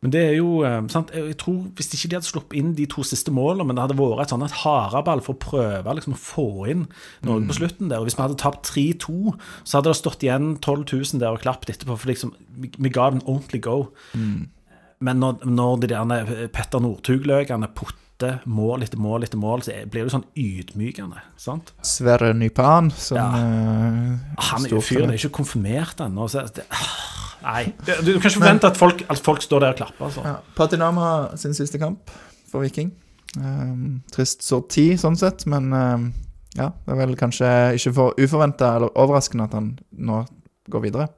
Men 0.00 0.12
det 0.14 0.20
er 0.28 0.34
jo 0.38 0.62
eh, 0.62 0.76
sant? 0.92 1.08
Jeg 1.10 1.34
tror 1.40 1.64
Hvis 1.74 1.88
ikke 1.96 2.08
de 2.12 2.16
hadde 2.20 2.28
sluppet 2.28 2.54
inn 2.60 2.68
de 2.78 2.84
to 2.86 3.02
siste 3.02 3.32
målene, 3.34 3.64
men 3.66 3.74
det 3.74 3.82
hadde 3.82 3.96
vært 3.98 4.20
et 4.28 4.30
sånn 4.30 4.44
et 4.46 4.54
haraball 4.60 5.20
for 5.26 5.34
å 5.34 5.40
prøve 5.42 5.94
liksom, 5.98 6.14
å 6.14 6.20
få 6.22 6.44
inn 6.70 6.84
noe 7.26 7.40
på 7.48 7.56
slutten 7.58 7.90
der 7.90 7.98
Og 7.98 8.06
Hvis 8.06 8.14
vi 8.18 8.22
hadde 8.22 8.38
tapt 8.38 8.70
3-2, 8.70 9.34
så 9.64 9.78
hadde 9.80 9.90
det 9.90 9.98
stått 9.98 10.22
igjen 10.22 10.52
12 10.62 10.84
000 10.92 11.18
der 11.24 11.34
og 11.34 11.42
klappet 11.42 11.74
etterpå. 11.74 11.96
For 11.98 12.12
liksom, 12.12 12.30
vi, 12.62 12.70
ga 12.94 13.08
det 13.10 13.18
en 13.22 13.26
ordentlig 13.26 13.62
go. 13.66 13.78
Men 14.14 15.18
når, 15.22 15.42
når 15.46 15.82
de 15.82 15.90
der 15.92 16.48
Petter 16.54 16.82
Northug-løkene 16.82 17.68
putter 17.74 18.40
mål 18.50 18.82
etter 18.82 18.98
mål 18.98 19.22
etter 19.26 19.38
mål, 19.38 19.62
så 19.62 19.74
blir 19.90 20.06
det 20.06 20.10
sånn 20.14 20.24
ydmykende. 20.34 21.20
sant? 21.38 21.70
Sverre 21.86 22.32
Nypan, 22.34 22.90
som 22.94 23.18
Ja. 23.18 23.28
eh, 23.34 24.16
Han 24.48 24.64
er 24.64 24.68
jo 24.72 24.80
fyren, 24.82 25.10
det. 25.12 25.18
er 25.18 25.28
ikke 25.28 25.38
konfirmert 25.42 26.02
ennå. 26.02 26.26
så 26.30 26.46
det- 26.54 26.66
ah, 26.70 27.27
Nei. 27.42 27.64
Du, 27.86 27.92
du 28.04 28.12
kan 28.18 28.30
ikke 28.30 28.38
forvente 28.40 28.70
at 28.70 28.78
folk, 28.80 29.04
at 29.08 29.20
folk 29.24 29.44
står 29.44 29.64
der 29.64 29.74
og 29.74 29.82
klapper. 29.82 30.08
altså. 30.08 30.24
Ja. 30.26 30.36
Patinama 30.56 31.10
sin 31.40 31.54
siste 31.56 31.80
kamp 31.80 32.10
for 32.50 32.64
Viking. 32.64 32.92
Um, 33.36 34.00
trist 34.12 34.42
sorti, 34.46 34.90
sånn 34.98 35.18
sett, 35.20 35.44
men 35.50 35.68
um, 35.74 36.08
ja, 36.56 36.70
det 36.86 36.94
er 36.94 37.00
vel 37.02 37.14
kanskje 37.20 37.48
ikke 37.76 37.92
for 37.98 38.18
uforventa 38.18 38.72
eller 38.78 38.94
overraskende 38.98 39.46
at 39.50 39.56
han 39.58 39.72
nå 39.92 40.24
går 40.72 40.84
videre. 40.88 41.08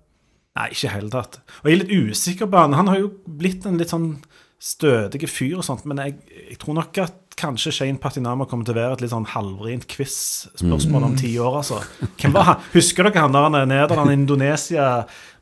Nei, 0.59 0.69
ikke 0.75 0.89
i 0.89 0.95
hele 0.97 1.13
tatt. 1.13 1.41
Og 1.63 1.71
jeg 1.71 1.79
er 1.79 1.83
litt 1.85 2.11
usikker 2.11 2.51
på 2.51 2.59
han. 2.59 2.75
Han 2.77 2.91
har 2.91 2.99
jo 3.01 3.13
blitt 3.25 3.67
en 3.71 3.79
litt 3.81 3.93
sånn 3.95 4.13
stødig 4.61 5.25
fyr 5.31 5.61
og 5.61 5.65
sånt, 5.65 5.87
men 5.89 6.03
jeg, 6.03 6.19
jeg 6.51 6.59
tror 6.61 6.77
nok 6.77 6.99
at 7.01 7.17
kanskje 7.41 7.73
Shane 7.73 7.97
Patinama 8.03 8.45
kommer 8.49 8.67
til 8.69 8.75
å 8.75 8.81
være 8.81 8.99
et 8.99 9.05
litt 9.05 9.13
sånn 9.15 9.29
halvrint 9.33 9.87
quiz-spørsmål 9.89 11.07
om 11.07 11.15
ti 11.17 11.31
år, 11.41 11.61
altså. 11.63 11.79
Hvem 12.21 12.35
var 12.35 12.49
han? 12.51 12.67
Husker 12.75 13.09
dere 13.09 13.23
han 13.25 13.33
der 13.33 13.71
Nederland, 13.71 14.13
Indonesia, 14.13 14.91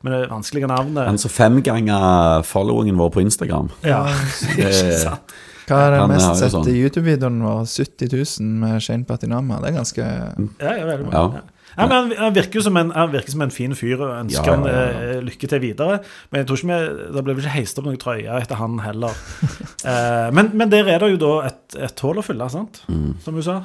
med 0.05 0.15
det 0.15 0.23
vanskelige 0.31 0.71
navnet? 0.71 1.05
Han 1.09 1.21
så 1.21 1.31
fem 1.31 1.61
ganger 1.65 2.41
followingen 2.47 2.97
vår 2.99 3.13
på 3.15 3.23
Instagram. 3.25 3.69
Ja, 3.85 4.05
ikke 4.49 4.73
sant? 5.01 5.37
Hva 5.69 5.83
er 5.85 5.99
den 5.99 6.09
mest 6.09 6.39
sette 6.39 6.55
sånn. 6.55 6.67
YouTube-videoen 6.73 7.43
vår? 7.45 7.61
70 7.69 8.15
000 8.15 8.59
med 8.63 8.81
Shane 8.81 9.05
Patinama. 9.05 9.59
Det 9.61 9.69
er 9.69 9.77
ganske 9.77 10.03
Ja, 10.03 10.73
ja, 10.73 10.85
veldig 10.87 11.09
bra. 11.09 11.13
Ja. 11.13 11.41
Ja. 11.41 11.47
Ja, 11.79 11.85
men 11.87 12.11
han, 12.17 12.33
virker 12.33 12.59
jo 12.59 12.63
som 12.65 12.77
en, 12.79 12.89
han 12.91 13.11
virker 13.13 13.31
som 13.31 13.43
en 13.45 13.53
fin 13.53 13.75
fyr, 13.77 14.01
og 14.01 14.09
ønsker 14.11 14.49
Ja, 14.49 14.55
han 14.57 14.65
ja, 14.67 14.73
ja, 14.73 15.11
eh, 15.13 15.19
lykke 15.23 15.47
til 15.47 15.61
videre. 15.63 15.99
Men 16.31 16.41
jeg 16.41 16.49
tror 16.49 16.59
ikke 16.59 16.73
vi, 16.73 16.79
da 17.15 17.23
blir 17.23 17.37
vi 17.37 17.43
ikke 17.45 17.55
heist 17.55 17.79
opp 17.79 17.87
noen 17.87 18.01
trøye 18.01 18.39
etter 18.41 18.59
han 18.59 18.81
heller. 18.83 19.21
eh, 19.91 20.27
men, 20.35 20.51
men 20.59 20.73
der 20.73 20.89
er 20.91 21.03
det 21.03 21.13
jo 21.13 21.21
da 21.21 21.33
et, 21.47 21.61
et 21.87 22.03
hull 22.03 22.19
å 22.19 22.25
fylle, 22.25 22.49
sant? 22.51 22.81
Mm. 22.91 23.13
Som 23.23 23.39
du 23.39 23.43
sa. 23.45 23.61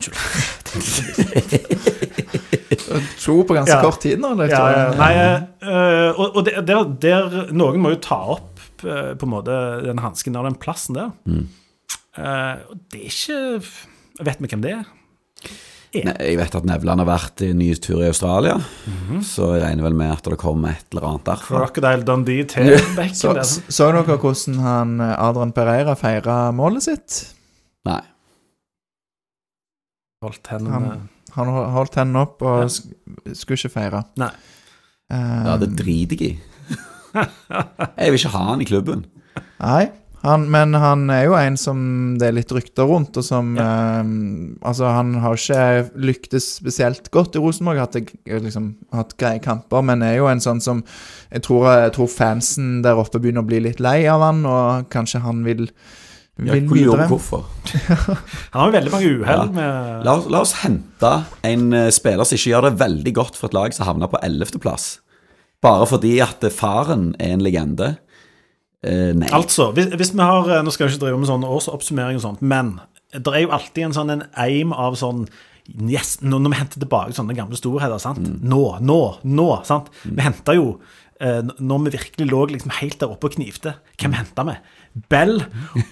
To 3.24 3.34
på 3.44 3.54
ganske 3.56 3.74
Ja. 3.74 3.80
kort 3.82 4.00
tid 4.04 4.20
nå. 4.22 4.28
Ja, 4.46 4.60
ja, 4.70 4.82
nei, 4.94 5.12
eh, 5.18 6.10
og, 6.14 6.36
og 6.36 6.44
der, 6.46 6.60
der, 6.62 6.84
der 7.02 7.52
Noen 7.52 7.80
må 7.82 7.90
jo 7.96 7.98
ta 8.04 8.18
opp 8.36 8.60
eh, 8.84 9.14
på 9.18 9.26
en 9.26 9.32
måte 9.32 9.56
den 9.84 9.98
hansken 9.98 10.36
og 10.38 10.46
den 10.46 10.54
plassen 10.62 10.94
der. 10.94 11.10
Mm. 11.26 11.48
Uh, 12.18 12.58
det 12.90 13.00
er 13.00 13.10
ikke 13.10 13.40
Vet 14.26 14.40
vi 14.42 14.48
hvem 14.50 14.62
det 14.64 14.72
er? 14.76 14.88
Nei, 16.04 16.14
Jeg 16.20 16.36
vet 16.38 16.54
at 16.58 16.66
Nevland 16.68 17.00
har 17.02 17.06
vært 17.08 17.40
i 17.42 17.48
ny 17.56 17.72
tur 17.82 18.02
i 18.04 18.08
Australia, 18.10 18.56
Mhm. 18.86 19.22
så 19.26 19.54
jeg 19.56 19.62
regner 19.64 19.82
vel 19.88 19.94
med 19.98 20.12
at 20.12 20.22
det 20.30 20.38
kommer 20.38 20.70
et 20.76 20.84
eller 20.92 21.06
annet 21.08 21.24
derfra. 21.26 21.64
Crocodile 21.64 22.04
Dundee 22.06 22.44
til 22.46 22.76
bekken. 22.98 23.14
Så, 23.18 23.32
der. 23.34 23.42
så 23.72 23.88
dere 23.90 24.18
hvordan 24.18 24.60
han 24.62 25.00
Adrian 25.00 25.50
Pereira 25.56 25.96
feira 25.98 26.52
målet 26.54 26.82
sitt? 26.86 27.18
Nei. 27.88 28.02
Holdt 30.22 30.50
hendene 30.52 30.98
Han, 31.36 31.52
holdt 31.76 31.94
hendene 32.00 32.24
opp 32.26 32.42
og 32.42 32.62
Ja. 32.64 32.68
sk 32.68 32.90
skulle 33.36 33.58
ikke 33.60 33.74
feire. 33.76 34.04
Nei. 34.20 34.30
Um, 35.10 35.46
Ja, 35.46 35.56
det 35.58 35.72
driter 35.78 36.16
jeg 36.20 36.36
i. 36.36 36.38
Jeg 37.98 38.12
vil 38.12 38.20
ikke 38.20 38.34
ha 38.36 38.44
han 38.52 38.60
i 38.62 38.68
klubben. 38.68 39.00
Nei, 39.60 39.88
han, 40.22 40.44
men 40.52 40.74
han 40.76 41.06
er 41.10 41.24
jo 41.24 41.34
en 41.38 41.56
som 41.56 41.78
det 42.20 42.28
er 42.28 42.34
litt 42.36 42.52
rykter 42.52 42.84
rundt, 42.86 43.16
og 43.16 43.24
som 43.24 43.54
eh, 43.58 44.10
Altså, 44.68 44.84
han 44.92 45.14
har 45.22 45.34
ikke 45.38 45.90
lyktes 45.96 46.46
spesielt 46.60 47.08
godt 47.14 47.38
i 47.38 47.42
Rosenborg, 47.42 47.80
hatt, 47.80 47.96
liksom, 48.28 48.74
hatt 48.92 49.16
greie 49.20 49.40
kamper, 49.42 49.82
men 49.82 50.04
er 50.06 50.18
jo 50.18 50.28
en 50.30 50.42
sånn 50.44 50.60
som 50.62 50.84
jeg 51.32 51.42
tror, 51.46 51.70
jeg 51.86 51.94
tror 51.96 52.12
fansen 52.12 52.82
der 52.84 53.00
oppe 53.00 53.18
begynner 53.18 53.42
å 53.42 53.48
bli 53.48 53.62
litt 53.64 53.80
lei 53.80 54.04
av 54.12 54.20
han, 54.28 54.44
og 54.46 54.90
kanskje 54.92 55.22
han 55.24 55.40
vil, 55.46 55.70
Jeg 56.46 56.64
videre. 56.70 57.06
på 57.08 57.16
hvorfor. 57.18 57.44
Han 58.52 58.60
har 58.60 58.66
jo 58.70 58.76
veldig 58.78 58.92
mange 58.94 59.10
uhell 59.20 59.42
Ja. 59.42 59.44
med 59.52 60.04
La, 60.06 60.14
oss- 60.16 60.28
la 60.32 60.40
oss 60.40 60.52
hente 60.62 61.10
en 61.44 61.72
eh, 61.76 61.90
spiller 61.90 62.24
som 62.24 62.36
ikke 62.38 62.52
gjør 62.54 62.68
det 62.70 62.78
veldig 62.80 63.14
godt 63.18 63.36
for 63.36 63.50
et 63.50 63.54
lag 63.58 63.74
som 63.76 63.86
havner 63.86 64.08
på 64.12 64.20
11.-plass. 64.24 64.86
Bare 65.60 65.86
fordi 65.90 66.14
at 66.24 66.42
eh, 66.46 66.50
faren 66.54 67.10
er 67.20 67.34
en 67.36 67.42
legende. 67.44 67.90
Eh, 68.82 69.10
nei. 69.12 69.28
Altså, 69.36 69.70
hvis, 69.76 69.90
hvis 70.00 70.14
vi 70.16 70.22
har 70.24 70.48
eh, 70.48 70.62
Nå 70.64 70.72
skal 70.72 70.86
jeg 70.88 70.94
ikke 70.96 71.04
drive 71.04 71.18
med 71.20 71.28
sånn 71.28 71.44
årsoppsummering 71.44 72.16
og 72.16 72.24
sånt, 72.24 72.40
men 72.40 72.78
det 73.12 73.28
er 73.34 73.42
jo 73.44 73.50
alltid 73.52 73.88
en 73.88 73.96
sånn 73.96 74.12
en 74.14 74.22
eim 74.40 74.70
av 74.72 74.94
sånn 74.96 75.26
yes, 75.90 76.14
Når 76.22 76.46
vi 76.48 76.56
henter 76.56 76.80
tilbake 76.80 77.12
sånne 77.12 77.34
gamle 77.36 77.58
storheter, 77.58 77.98
sant? 78.00 78.22
Nå, 78.40 78.62
nå, 78.80 79.00
nå. 79.28 79.48
sant? 79.68 79.90
Vi 80.06 80.22
henta 80.24 80.54
jo 80.56 80.78
eh, 81.20 81.42
når 81.60 81.84
vi 81.84 81.92
virkelig 81.98 82.28
lå 82.30 82.40
liksom 82.54 82.72
helt 82.78 82.96
der 83.02 83.12
oppe 83.12 83.28
og 83.28 83.34
knivte. 83.36 83.74
Hvem 84.00 84.14
henta 84.16 84.46
vi? 84.48 84.56
Bell 85.10 85.36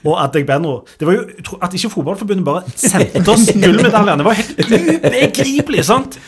og 0.04 0.14
Adegbenro. 0.24 0.80
Det 0.98 1.06
var 1.06 1.14
jo 1.14 1.56
At 1.62 1.74
ikke 1.74 1.90
Fotballforbundet 1.92 2.44
bare 2.44 2.62
sendte 2.74 3.30
oss 3.30 3.46
gullmedaljene, 3.54 4.18
det 4.18 4.26
var 4.26 4.38
helt 4.40 4.62
ubegripelig, 5.04 5.84
sant? 5.86 6.18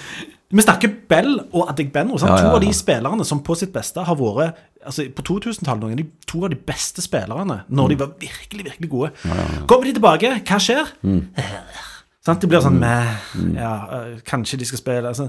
Vi 0.50 0.62
snakker 0.64 0.90
Bell 1.10 1.36
og 1.52 1.68
Adegbenro. 1.70 2.18
sant? 2.18 2.30
Ja, 2.30 2.36
ja, 2.38 2.50
To 2.50 2.56
av 2.58 2.62
de 2.64 2.70
spillerne 2.74 3.24
som 3.26 3.42
på 3.46 3.54
sitt 3.58 3.72
beste 3.74 4.02
har 4.06 4.16
vært 4.18 4.58
altså 4.86 5.04
På 5.14 5.22
2000-tallet 5.26 5.82
noen 5.82 5.92
av 5.92 6.00
de 6.00 6.06
to 6.26 6.44
av 6.46 6.50
de 6.50 6.56
beste 6.56 7.02
spillerne 7.04 7.60
når 7.68 7.88
de 7.92 7.98
var 8.00 8.14
virkelig, 8.20 8.64
virkelig 8.70 8.90
gode. 8.90 9.10
Kommer 9.68 9.84
de 9.90 9.92
tilbake, 9.98 10.32
hva 10.48 10.58
skjer? 10.62 10.94
Sant? 12.24 12.40
Det 12.42 12.48
blir 12.50 12.62
sånn 12.64 12.78
med 12.80 13.56
Ja, 13.56 13.74
øh, 13.98 14.14
kanskje 14.26 14.58
de 14.60 14.66
skal 14.68 14.78
spille 14.82 15.08
altså. 15.10 15.28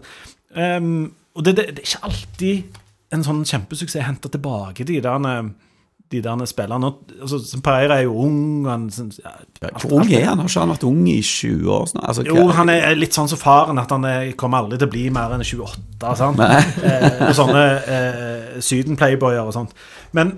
um, 0.56 1.12
Og 1.36 1.46
det, 1.46 1.56
det, 1.58 1.66
det 1.78 1.84
er 1.84 1.89
ikke 1.89 2.08
alltid 2.10 2.80
en 3.12 3.24
sånn 3.28 3.44
kjempesuksess 3.48 4.06
henter 4.08 4.32
tilbake 4.32 4.86
de 4.88 5.02
der 5.04 5.20
de 6.12 6.20
der 6.22 6.45
spillerne. 6.49 6.89
Altså, 7.22 7.39
som 7.47 7.62
Pereira 7.64 7.97
er 8.01 8.03
jo 8.03 8.16
ung 8.26 8.66
han, 8.68 8.89
ja, 9.24 9.32
alt- 9.70 9.82
Hvor 9.86 10.01
ung 10.01 10.12
er 10.14 10.26
han? 10.28 10.39
Har 10.41 10.47
ikke 10.49 10.59
han 10.66 10.74
vært 10.74 10.84
ung 10.89 11.01
i 11.07 11.22
20 11.22 11.70
år 11.72 11.86
Sånn? 11.91 12.03
Altså, 12.03 12.26
jo, 12.28 12.47
han 12.57 12.70
er 12.74 12.95
litt 12.99 13.14
sånn 13.16 13.30
som 13.32 13.39
faren, 13.39 13.80
at 13.80 13.89
han 13.95 14.05
er, 14.09 14.32
kommer 14.39 14.59
aldri 14.64 14.78
til 14.82 14.88
å 14.89 14.91
bli 14.91 15.05
mer 15.09 15.32
enn 15.38 15.43
28. 15.47 16.16
Sant? 16.20 16.39
Eh, 16.39 17.28
og 17.30 17.36
sånne 17.38 17.64
eh, 17.95 18.59
Syden-playboyer 18.62 19.45
og 19.47 19.53
sånt. 19.55 19.72
Men, 20.18 20.34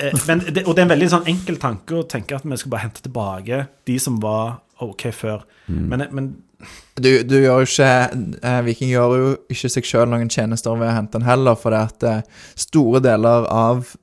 eh, 0.00 0.12
men 0.28 0.44
det, 0.50 0.66
Og 0.66 0.74
det 0.76 0.82
er 0.84 0.88
en 0.88 0.94
veldig 0.96 1.10
sånn 1.16 1.26
enkel 1.32 1.56
tanke 1.62 1.96
å 2.00 2.06
tenke 2.08 2.36
at 2.36 2.44
vi 2.44 2.56
skal 2.60 2.70
bare 2.76 2.84
hente 2.88 3.02
tilbake 3.04 3.64
de 3.88 3.98
som 3.98 4.20
var 4.22 4.58
ok 4.80 5.08
før. 5.12 5.42
Men, 5.68 6.06
men 6.10 6.30
Du, 7.00 7.22
du 7.24 7.36
gjør 7.40 7.62
jo 7.62 7.66
ikke 7.68 7.90
eh, 8.44 8.60
Viking 8.66 8.90
gjør 8.92 9.12
jo 9.16 9.28
ikke 9.48 9.68
seg 9.72 9.86
sjøl 9.88 10.08
noen 10.12 10.28
tjenester 10.28 10.74
ved 10.76 10.90
å 10.90 10.96
hente 10.98 11.16
den 11.16 11.24
heller, 11.24 11.56
for 11.56 11.72
det 11.72 11.78
at 11.88 12.02
eh, 12.04 12.22
store 12.60 13.00
deler 13.00 13.46
av 13.48 13.94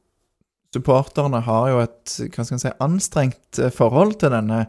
supporterne 0.76 1.42
har 1.46 1.70
jo 1.72 1.84
et 1.86 2.18
hva 2.34 2.44
skal 2.44 2.58
man 2.58 2.64
si, 2.66 2.74
anstrengt 2.84 3.62
eh, 3.62 3.74
forhold 3.74 4.18
til 4.22 4.34
denne 4.34 4.66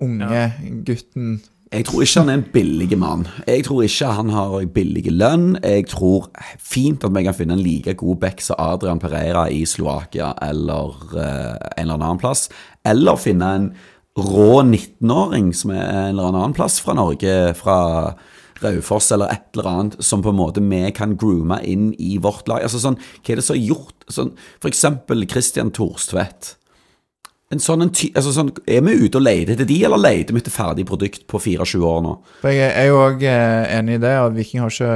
unge 0.00 0.44
gutten. 0.86 1.40
Jeg 1.70 1.86
tror 1.86 2.02
ikke 2.02 2.22
han 2.24 2.30
er 2.32 2.38
en 2.40 2.48
billig 2.50 2.96
mann. 2.98 3.28
Jeg 3.46 3.64
tror 3.68 3.84
ikke 3.86 4.14
han 4.16 4.32
har 4.34 4.64
billig 4.74 5.04
lønn. 5.14 5.52
Jeg 5.62 5.86
tror 5.92 6.26
fint 6.58 7.04
at 7.06 7.14
vi 7.14 7.22
kan 7.22 7.36
finne 7.36 7.54
en 7.54 7.62
like 7.62 7.94
god 8.00 8.18
back 8.24 8.42
som 8.42 8.58
Adrian 8.58 8.98
Pereira 8.98 9.44
i 9.46 9.62
Slovakia 9.64 10.32
eller 10.42 10.96
uh, 11.14 11.54
en 11.76 11.84
eller 11.84 11.94
annen 12.00 12.18
plass. 12.18 12.48
Eller 12.82 13.20
finne 13.22 13.52
en 13.54 13.70
rå 14.18 14.64
19-åring 14.64 15.52
som 15.54 15.70
er 15.76 15.84
en 15.84 16.08
eller 16.08 16.32
annen 16.32 16.56
plass 16.58 16.80
fra 16.82 16.96
Norge, 16.98 17.54
fra 17.54 17.78
Raufoss 18.64 19.10
eller 19.14 19.32
et 19.32 19.50
eller 19.54 19.68
annet, 19.70 19.98
som 20.04 20.22
på 20.24 20.32
en 20.32 20.40
måte 20.40 20.62
vi 20.64 20.84
kan 20.96 21.16
groome 21.18 21.60
inn 21.64 21.90
i 21.98 22.16
vårt 22.22 22.48
lag. 22.50 22.64
Altså 22.66 22.82
sånn, 22.82 22.98
Hva 23.20 23.34
er 23.34 23.40
det 23.40 23.46
som 23.46 23.56
har 23.56 23.66
gjort 23.74 24.08
sånn, 24.10 24.32
For 24.60 24.72
eksempel 24.72 25.28
Christian 25.30 25.72
Thorstvedt. 25.74 26.56
En 27.50 27.58
sånn, 27.58 27.82
en 27.82 27.90
ty 27.90 28.12
altså 28.14 28.30
sånn, 28.30 28.52
er 28.70 28.82
vi 28.86 28.92
ute 28.94 29.18
og 29.18 29.24
leter 29.24 29.56
etter 29.56 29.66
de, 29.66 29.80
eller 29.82 29.98
leter 29.98 30.36
vi 30.36 30.38
etter 30.38 30.54
ferdig 30.54 30.84
produkt 30.86 31.24
på 31.26 31.40
24 31.42 31.80
år 31.82 32.04
nå? 32.04 32.12
For 32.44 32.54
jeg 32.54 32.68
er 32.78 32.86
jo 32.86 33.00
òg 33.02 33.24
enig 33.26 33.96
i 33.98 34.02
det, 34.04 34.12
og 34.22 34.36
Viking 34.36 34.62
har 34.62 34.70
ikke 34.70 34.92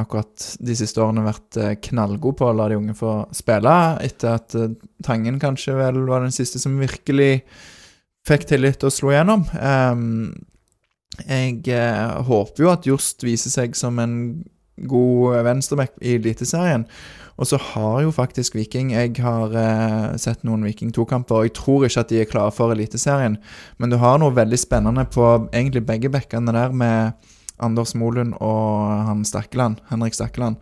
akkurat 0.00 0.46
de 0.70 0.76
siste 0.78 1.02
årene 1.04 1.26
vært 1.26 1.58
eh, 1.60 1.74
knallgod 1.90 2.38
på 2.38 2.48
å 2.48 2.54
la 2.56 2.70
de 2.72 2.78
unge 2.80 2.96
få 2.96 3.18
spille, 3.36 3.74
etter 4.08 4.38
at 4.38 4.56
eh, 4.56 4.72
Tangen 5.04 5.36
kanskje 5.42 5.76
vel 5.76 6.00
var 6.08 6.24
den 6.24 6.32
siste 6.34 6.58
som 6.62 6.80
virkelig 6.80 7.42
fikk 8.28 8.48
tillit 8.54 8.88
og 8.88 8.94
slo 8.94 9.12
gjennom. 9.12 9.44
Ehm, 9.60 10.32
jeg 11.26 11.64
eh, 11.74 12.18
håper 12.28 12.64
jo 12.64 12.70
at 12.72 12.86
Jost 12.86 13.24
viser 13.26 13.52
seg 13.52 13.76
som 13.78 13.98
en 14.02 14.18
god 14.88 15.40
venstreback 15.46 15.96
i 16.02 16.18
Eliteserien. 16.18 16.84
Og 17.38 17.46
så 17.46 17.58
har 17.62 18.00
jo 18.02 18.10
faktisk 18.14 18.56
Viking 18.58 18.90
Jeg 18.92 19.14
har 19.22 19.54
eh, 19.54 20.16
sett 20.18 20.42
noen 20.46 20.64
Viking 20.66 20.90
2-kamper, 20.94 21.38
og 21.38 21.46
jeg 21.46 21.54
tror 21.58 21.86
ikke 21.86 22.02
at 22.02 22.12
de 22.12 22.20
er 22.22 22.30
klare 22.30 22.54
for 22.54 22.74
Eliteserien. 22.74 23.38
Men 23.78 23.94
du 23.94 23.98
har 24.02 24.18
noe 24.18 24.34
veldig 24.34 24.58
spennende 24.58 25.06
på 25.06 25.26
egentlig 25.52 25.84
begge 25.86 26.10
bekkene 26.10 26.54
der, 26.54 26.74
med 26.74 27.28
Anders 27.62 27.94
Molund 27.98 28.36
og 28.42 29.06
han 29.08 29.24
Stakkeland, 29.26 29.80
Henrik 29.90 30.14
Stakkeland, 30.14 30.58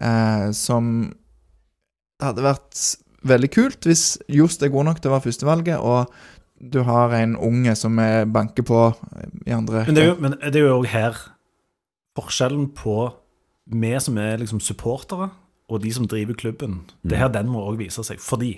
eh, 0.00 0.50
som 0.54 1.10
hadde 2.22 2.46
vært 2.46 2.82
veldig 3.26 3.50
kult 3.50 3.86
hvis 3.86 4.16
Jost 4.30 4.62
er 4.62 4.70
god 4.74 4.90
nok 4.90 5.00
til 5.02 5.10
å 5.10 5.16
være 5.16 5.26
førstevalget, 5.28 5.78
og 5.78 6.10
du 6.60 6.80
har 6.86 7.12
en 7.18 7.36
unge 7.36 7.74
som 7.76 7.98
er 8.00 8.24
banker 8.24 8.64
på 8.66 8.80
i 9.46 9.52
andre 9.52 9.84
Men 9.86 9.96
det 9.96 10.04
er 10.04 10.08
jo, 10.08 10.16
men 10.20 10.36
det 10.40 10.56
er 10.56 10.64
jo 10.64 10.78
også 10.78 10.92
her 10.92 11.18
forskjellen 12.16 12.70
på 12.76 12.96
vi 13.66 13.92
som 14.00 14.16
er 14.22 14.38
liksom 14.40 14.62
supportere, 14.62 15.28
og 15.68 15.82
de 15.82 15.90
som 15.92 16.06
driver 16.06 16.38
klubben. 16.38 16.80
Det 17.02 17.16
er 17.16 17.26
her 17.26 17.34
den 17.34 17.50
må 17.50 17.64
òg 17.66 17.80
vise 17.80 18.04
seg. 18.06 18.22
Fordi 18.22 18.54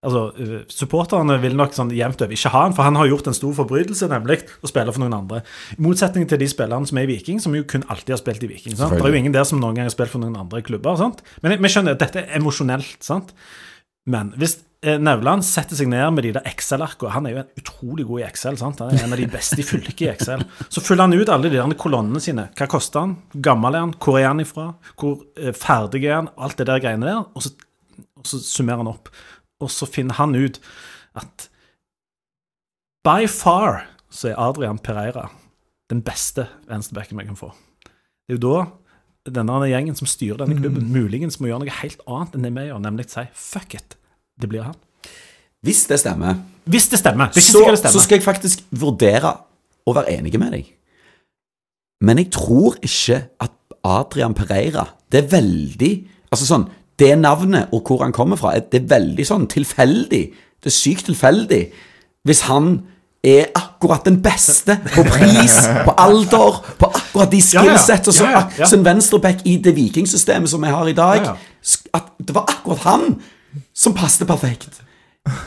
Altså, 0.00 0.30
uh, 0.32 0.62
Supporterne 0.72 1.34
vil 1.42 1.52
nok 1.58 1.74
sånn 1.76 1.90
jevnt 1.92 2.22
over 2.24 2.32
ikke 2.32 2.52
ha 2.54 2.62
han, 2.64 2.72
for 2.76 2.88
han 2.88 2.96
har 2.96 3.10
gjort 3.10 3.26
en 3.28 3.36
stor 3.36 3.52
forbrytelse, 3.58 4.06
nemlig 4.08 4.38
å 4.64 4.70
spille 4.70 4.94
for 4.96 5.02
noen 5.02 5.12
andre. 5.18 5.42
I 5.76 5.82
motsetning 5.84 6.24
til 6.30 6.40
de 6.40 6.48
spillerne 6.48 6.88
som 6.88 6.96
er 6.96 7.04
i 7.04 7.10
Viking, 7.10 7.42
som 7.44 7.52
jo 7.52 7.66
kun 7.68 7.84
alltid 7.92 8.14
har 8.14 8.22
spilt 8.22 8.46
i 8.46 8.48
Viking. 8.48 8.78
sant? 8.78 8.96
Det 8.96 9.04
er 9.04 9.12
jo 9.12 9.20
ingen 9.20 9.34
der 9.36 9.44
som 9.44 9.60
noen 9.60 9.76
gang 9.76 9.90
har 9.90 9.92
spilt 9.92 10.14
for 10.14 10.24
noen 10.24 10.38
andre 10.40 10.62
klubber. 10.64 10.96
sant? 10.96 11.20
Men 11.44 11.58
vi 11.60 11.72
skjønner 11.74 11.98
at 11.98 12.00
dette 12.00 12.22
er 12.22 12.40
emosjonelt. 12.40 12.96
sant? 13.04 13.34
Men 14.08 14.32
hvis 14.40 14.56
eh, 14.84 14.98
Nevland 15.00 15.44
setter 15.46 15.78
seg 15.78 15.90
ned 15.92 16.14
med 16.16 16.26
de 16.26 16.32
der 16.36 16.46
Excel-arkene 16.48 17.14
Han 17.14 17.28
er 17.28 17.34
jo 17.34 17.44
utrolig 17.62 18.06
god 18.08 18.22
i 18.22 18.26
Excel. 18.28 18.58
sant? 18.60 18.82
Han 18.82 18.94
er 18.96 19.04
en 19.04 19.16
av 19.16 19.20
de 19.20 19.28
beste 19.30 19.60
i 19.60 19.66
fylket 19.66 20.04
i 20.06 20.10
Excel. 20.12 20.44
Så 20.68 20.82
fyller 20.84 21.08
han 21.08 21.16
ut 21.16 21.32
alle 21.32 21.50
de 21.50 21.58
der 21.58 21.76
kolonnene 21.80 22.22
sine. 22.22 22.48
Hva 22.58 22.68
koster 22.70 23.04
han? 23.04 23.16
Gammel 23.34 23.76
er 23.76 23.86
han? 23.86 23.94
Hvor 23.98 24.20
er 24.20 24.28
han 24.30 24.42
ifra? 24.44 24.70
Hvor 25.00 25.20
eh, 25.36 25.52
ferdig 25.56 26.04
er 26.06 26.20
han? 26.20 26.32
Alt 26.36 26.60
det 26.60 26.68
der 26.70 26.82
greiene 26.82 27.08
der. 27.08 27.24
Og 27.34 27.46
så, 27.46 27.54
og 28.18 28.26
så 28.28 28.42
summerer 28.44 28.84
han 28.84 28.92
opp. 28.92 29.12
Og 29.60 29.72
så 29.72 29.88
finner 29.90 30.16
han 30.20 30.34
ut 30.36 30.60
at 31.20 31.48
by 33.04 33.24
far 33.30 33.86
så 34.10 34.32
er 34.32 34.40
Adrian 34.42 34.78
Pereira 34.82 35.28
den 35.90 36.02
beste 36.06 36.46
venstrebacken 36.68 37.18
vi 37.18 37.26
kan 37.26 37.38
få. 37.38 37.50
Det 38.28 38.36
er 38.36 38.38
jo 38.38 38.52
da 39.26 39.32
denne 39.40 39.56
gjengen 39.68 39.96
som 39.98 40.08
styrer 40.08 40.38
denne 40.40 40.56
klubben, 40.58 40.86
muligens 40.94 41.40
må 41.40 41.50
gjøre 41.50 41.64
noe 41.64 41.78
helt 41.80 42.02
annet 42.06 42.36
enn 42.36 42.46
det 42.46 42.52
vi 42.56 42.66
gjør, 42.68 42.82
nemlig 42.84 43.08
si 43.10 43.24
fuck 43.36 43.74
it, 43.76 43.96
det 44.42 44.48
blir 44.48 44.64
han. 44.66 44.74
Hvis 45.62 45.84
det 45.86 46.00
stemmer, 46.00 46.34
Hvis 46.64 46.88
det 46.88 46.98
stemmer. 46.98 47.30
Det 47.32 47.36
er 47.36 47.40
ikke 47.40 47.52
så, 47.52 47.58
sikkert 47.58 47.82
det 47.82 47.92
så 47.92 48.00
skal 48.00 48.16
jeg 48.16 48.24
faktisk 48.24 48.62
vurdere 48.70 49.32
å 49.86 49.94
være 49.96 50.12
enig 50.18 50.38
med 50.40 50.52
deg. 50.56 50.68
Men 52.04 52.18
jeg 52.18 52.30
tror 52.32 52.76
ikke 52.80 53.22
at 53.40 53.56
Adrian 53.84 54.34
Pereira 54.36 54.86
Det 55.12 55.22
er 55.22 55.28
veldig 55.32 55.90
Altså 56.32 56.46
sånn 56.48 56.66
Det 57.00 57.14
navnet 57.18 57.72
og 57.72 57.88
hvor 57.88 58.02
han 58.04 58.12
kommer 58.12 58.36
fra, 58.36 58.54
det 58.58 58.82
er 58.82 58.88
veldig 58.90 59.24
sånn 59.24 59.46
tilfeldig. 59.48 60.24
Det 60.60 60.68
er 60.68 60.74
sykt 60.74 61.06
tilfeldig. 61.08 61.60
Hvis 62.28 62.42
han 62.44 62.74
er 63.24 63.46
akkurat 63.56 64.04
den 64.04 64.18
beste 64.20 64.76
på 64.84 65.04
pris, 65.08 65.56
på 65.86 65.94
alder, 65.96 66.58
på 66.76 66.90
akkurat 66.92 67.32
de 67.32 67.40
skillsett 67.40 68.08
og 68.08 68.16
så, 68.16 68.28
Ja, 68.28 68.30
ja, 68.30 68.42
ja. 68.58 68.68
som 68.68 68.84
venstreback 68.84 69.40
i 69.48 69.56
det 69.64 69.72
vikingsystemet 69.76 70.52
som 70.52 70.60
vi 70.60 70.68
har 70.68 70.92
i 70.92 70.96
dag. 70.96 71.30
At 71.96 72.12
det 72.20 72.36
var 72.36 72.44
akkurat 72.52 72.84
han 72.84 73.06
som 73.80 73.94
passet 73.96 74.28
perfekt. 74.28 74.82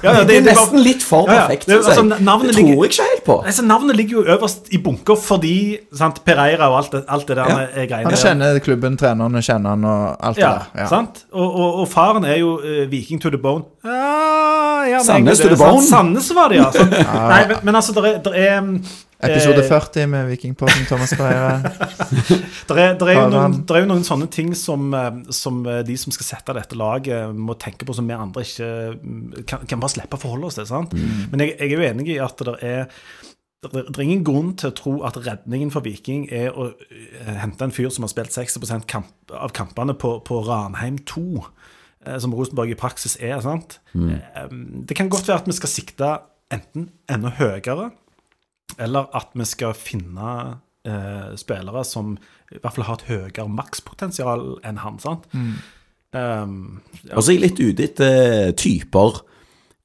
Ja, 0.03 0.11
ja, 0.13 0.23
det, 0.29 0.35
er 0.37 0.43
nesten 0.45 0.77
litt 0.85 1.01
for 1.01 1.25
Ja, 1.27 1.33
ja. 1.33 1.39
perfekt. 1.47 1.65
Det- 1.67 1.79
altså, 1.81 2.03
navnet 2.05 2.51
det 2.53 2.59
tror 2.59 2.83
jeg 2.85 2.91
ikke 2.91 3.05
helt 3.09 3.23
på. 3.25 3.35
Altså, 3.49 3.63
Navnet 3.65 3.97
ligger 3.97 4.19
jo 4.19 4.23
øverst 4.35 4.69
i 4.71 4.77
bunker 4.77 5.17
fordi 5.17 5.53
sant, 5.97 6.19
Pereira 6.27 6.67
og 6.69 6.77
alt 6.77 6.91
det, 6.93 7.01
alt 7.09 7.27
det 7.27 7.37
der 7.39 7.49
Ja. 7.49 7.55
er 7.73 7.87
greiene 7.89 8.05
Han 8.05 8.13
der. 8.13 8.21
kjenner 8.21 8.59
klubben, 8.61 8.97
trenerne 9.01 9.41
kjenner 9.41 9.73
han 9.73 9.83
og 9.89 10.15
alt 10.29 10.37
Ja, 10.37 10.51
det 10.51 10.59
der. 10.75 10.81
Ja. 10.83 10.87
sant? 10.93 11.23
Og, 11.33 11.55
og, 11.55 11.79
og 11.81 11.87
faren 11.89 12.23
er 12.23 12.37
jo 12.37 12.53
uh, 12.61 12.85
Viking 12.91 13.19
to 13.21 13.29
the 13.33 13.37
bone. 13.41 13.63
Ja, 13.83 14.83
ja, 14.83 14.85
det 14.85 14.93
er 14.99 15.03
Sandnes 15.09 15.39
to 15.39 15.47
the 15.49 15.57
bone. 15.57 15.81
Sandnes 15.87 16.29
var 16.35 16.47
det, 16.53 16.57
ja. 16.61 16.69
Sånn. 16.77 16.93
Nei, 16.93 17.41
men, 17.49 17.57
men 17.63 17.75
altså, 17.81 17.93
det 17.97 18.05
er, 18.13 18.21
der 18.29 18.37
er 18.45 18.59
um, 18.61 18.77
Episode 19.23 19.63
eh, 19.63 19.69
40 19.69 20.09
med 20.11 20.29
Vikingpodden 20.31 20.85
Thomas 20.89 21.15
Breire. 21.17 21.73
det 22.69 22.77
er, 22.77 22.95
der 22.99 23.09
er, 23.09 23.17
jo, 23.17 23.25
noen, 23.31 23.59
der 23.67 23.79
er 23.79 23.85
jo 23.85 23.89
noen 23.89 24.07
sånne 24.07 24.29
ting 24.33 24.53
som, 24.57 24.89
eh, 24.97 25.11
som 25.33 25.61
eh, 25.69 25.81
de 25.87 25.97
som 25.99 26.15
skal 26.15 26.29
sette 26.29 26.55
dette 26.57 26.79
laget, 26.79 27.33
må 27.35 27.57
tenke 27.61 27.87
på 27.87 27.95
som 27.97 28.09
vi 28.09 28.17
andre 28.17 28.45
ikke 28.45 28.71
mm, 28.95 29.27
kan, 29.49 29.67
kan 29.69 29.83
bare 29.83 29.95
slippe 29.95 30.19
å 30.19 30.23
forholde 30.23 30.49
oss 30.49 30.59
til. 30.59 30.69
sant? 30.69 30.95
Men 30.95 31.45
jeg, 31.45 31.55
jeg 31.57 31.71
er 31.71 31.77
jo 31.77 31.91
enig 31.91 32.09
i 32.15 32.19
at 32.23 32.43
det 32.43 32.57
er 32.63 32.89
det 33.71 33.95
er 33.95 34.03
ingen 34.03 34.25
grunn 34.27 34.51
til 34.59 34.71
å 34.71 34.75
tro 34.75 34.93
at 35.07 35.17
redningen 35.23 35.71
for 35.71 35.85
Viking 35.85 36.25
er 36.33 36.51
å 36.51 36.69
eh, 36.73 37.35
hente 37.39 37.63
en 37.63 37.73
fyr 37.73 37.91
som 37.93 38.03
har 38.03 38.11
spilt 38.11 38.35
60 38.35 38.83
kamp, 38.89 39.11
av 39.31 39.53
kampene 39.55 39.95
på, 39.95 40.17
på 40.27 40.41
Ranheim 40.47 40.99
2, 41.07 41.23
eh, 42.07 42.17
som 42.19 42.35
Rosenborg 42.35 42.73
i 42.73 42.79
praksis 42.79 43.15
er. 43.21 43.37
sant? 43.45 43.79
Mm. 43.93 44.83
Det 44.89 44.97
kan 44.99 45.11
godt 45.11 45.29
være 45.29 45.45
at 45.45 45.51
vi 45.51 45.55
skal 45.55 45.71
sikte 45.71 46.11
enten 46.53 46.89
enda 47.11 47.31
høyere, 47.39 47.91
eller 48.77 49.09
at 49.15 49.33
vi 49.37 49.45
skal 49.47 49.75
finne 49.77 50.29
eh, 50.87 51.33
spillere 51.39 51.83
som 51.87 52.15
i 52.53 52.59
hvert 52.59 52.75
fall 52.75 52.87
har 52.87 52.99
et 52.99 53.09
høyere 53.09 53.47
makspotensial 53.49 54.57
enn 54.65 54.81
han. 54.83 54.99
sant? 55.01 55.27
Um, 56.13 56.81
ja. 57.01 57.15
Og 57.17 57.23
så 57.23 57.33
er 57.33 57.37
jeg 57.39 57.43
litt 57.47 57.61
ute 57.61 57.85
etter 57.87 58.51
typer. 58.59 59.21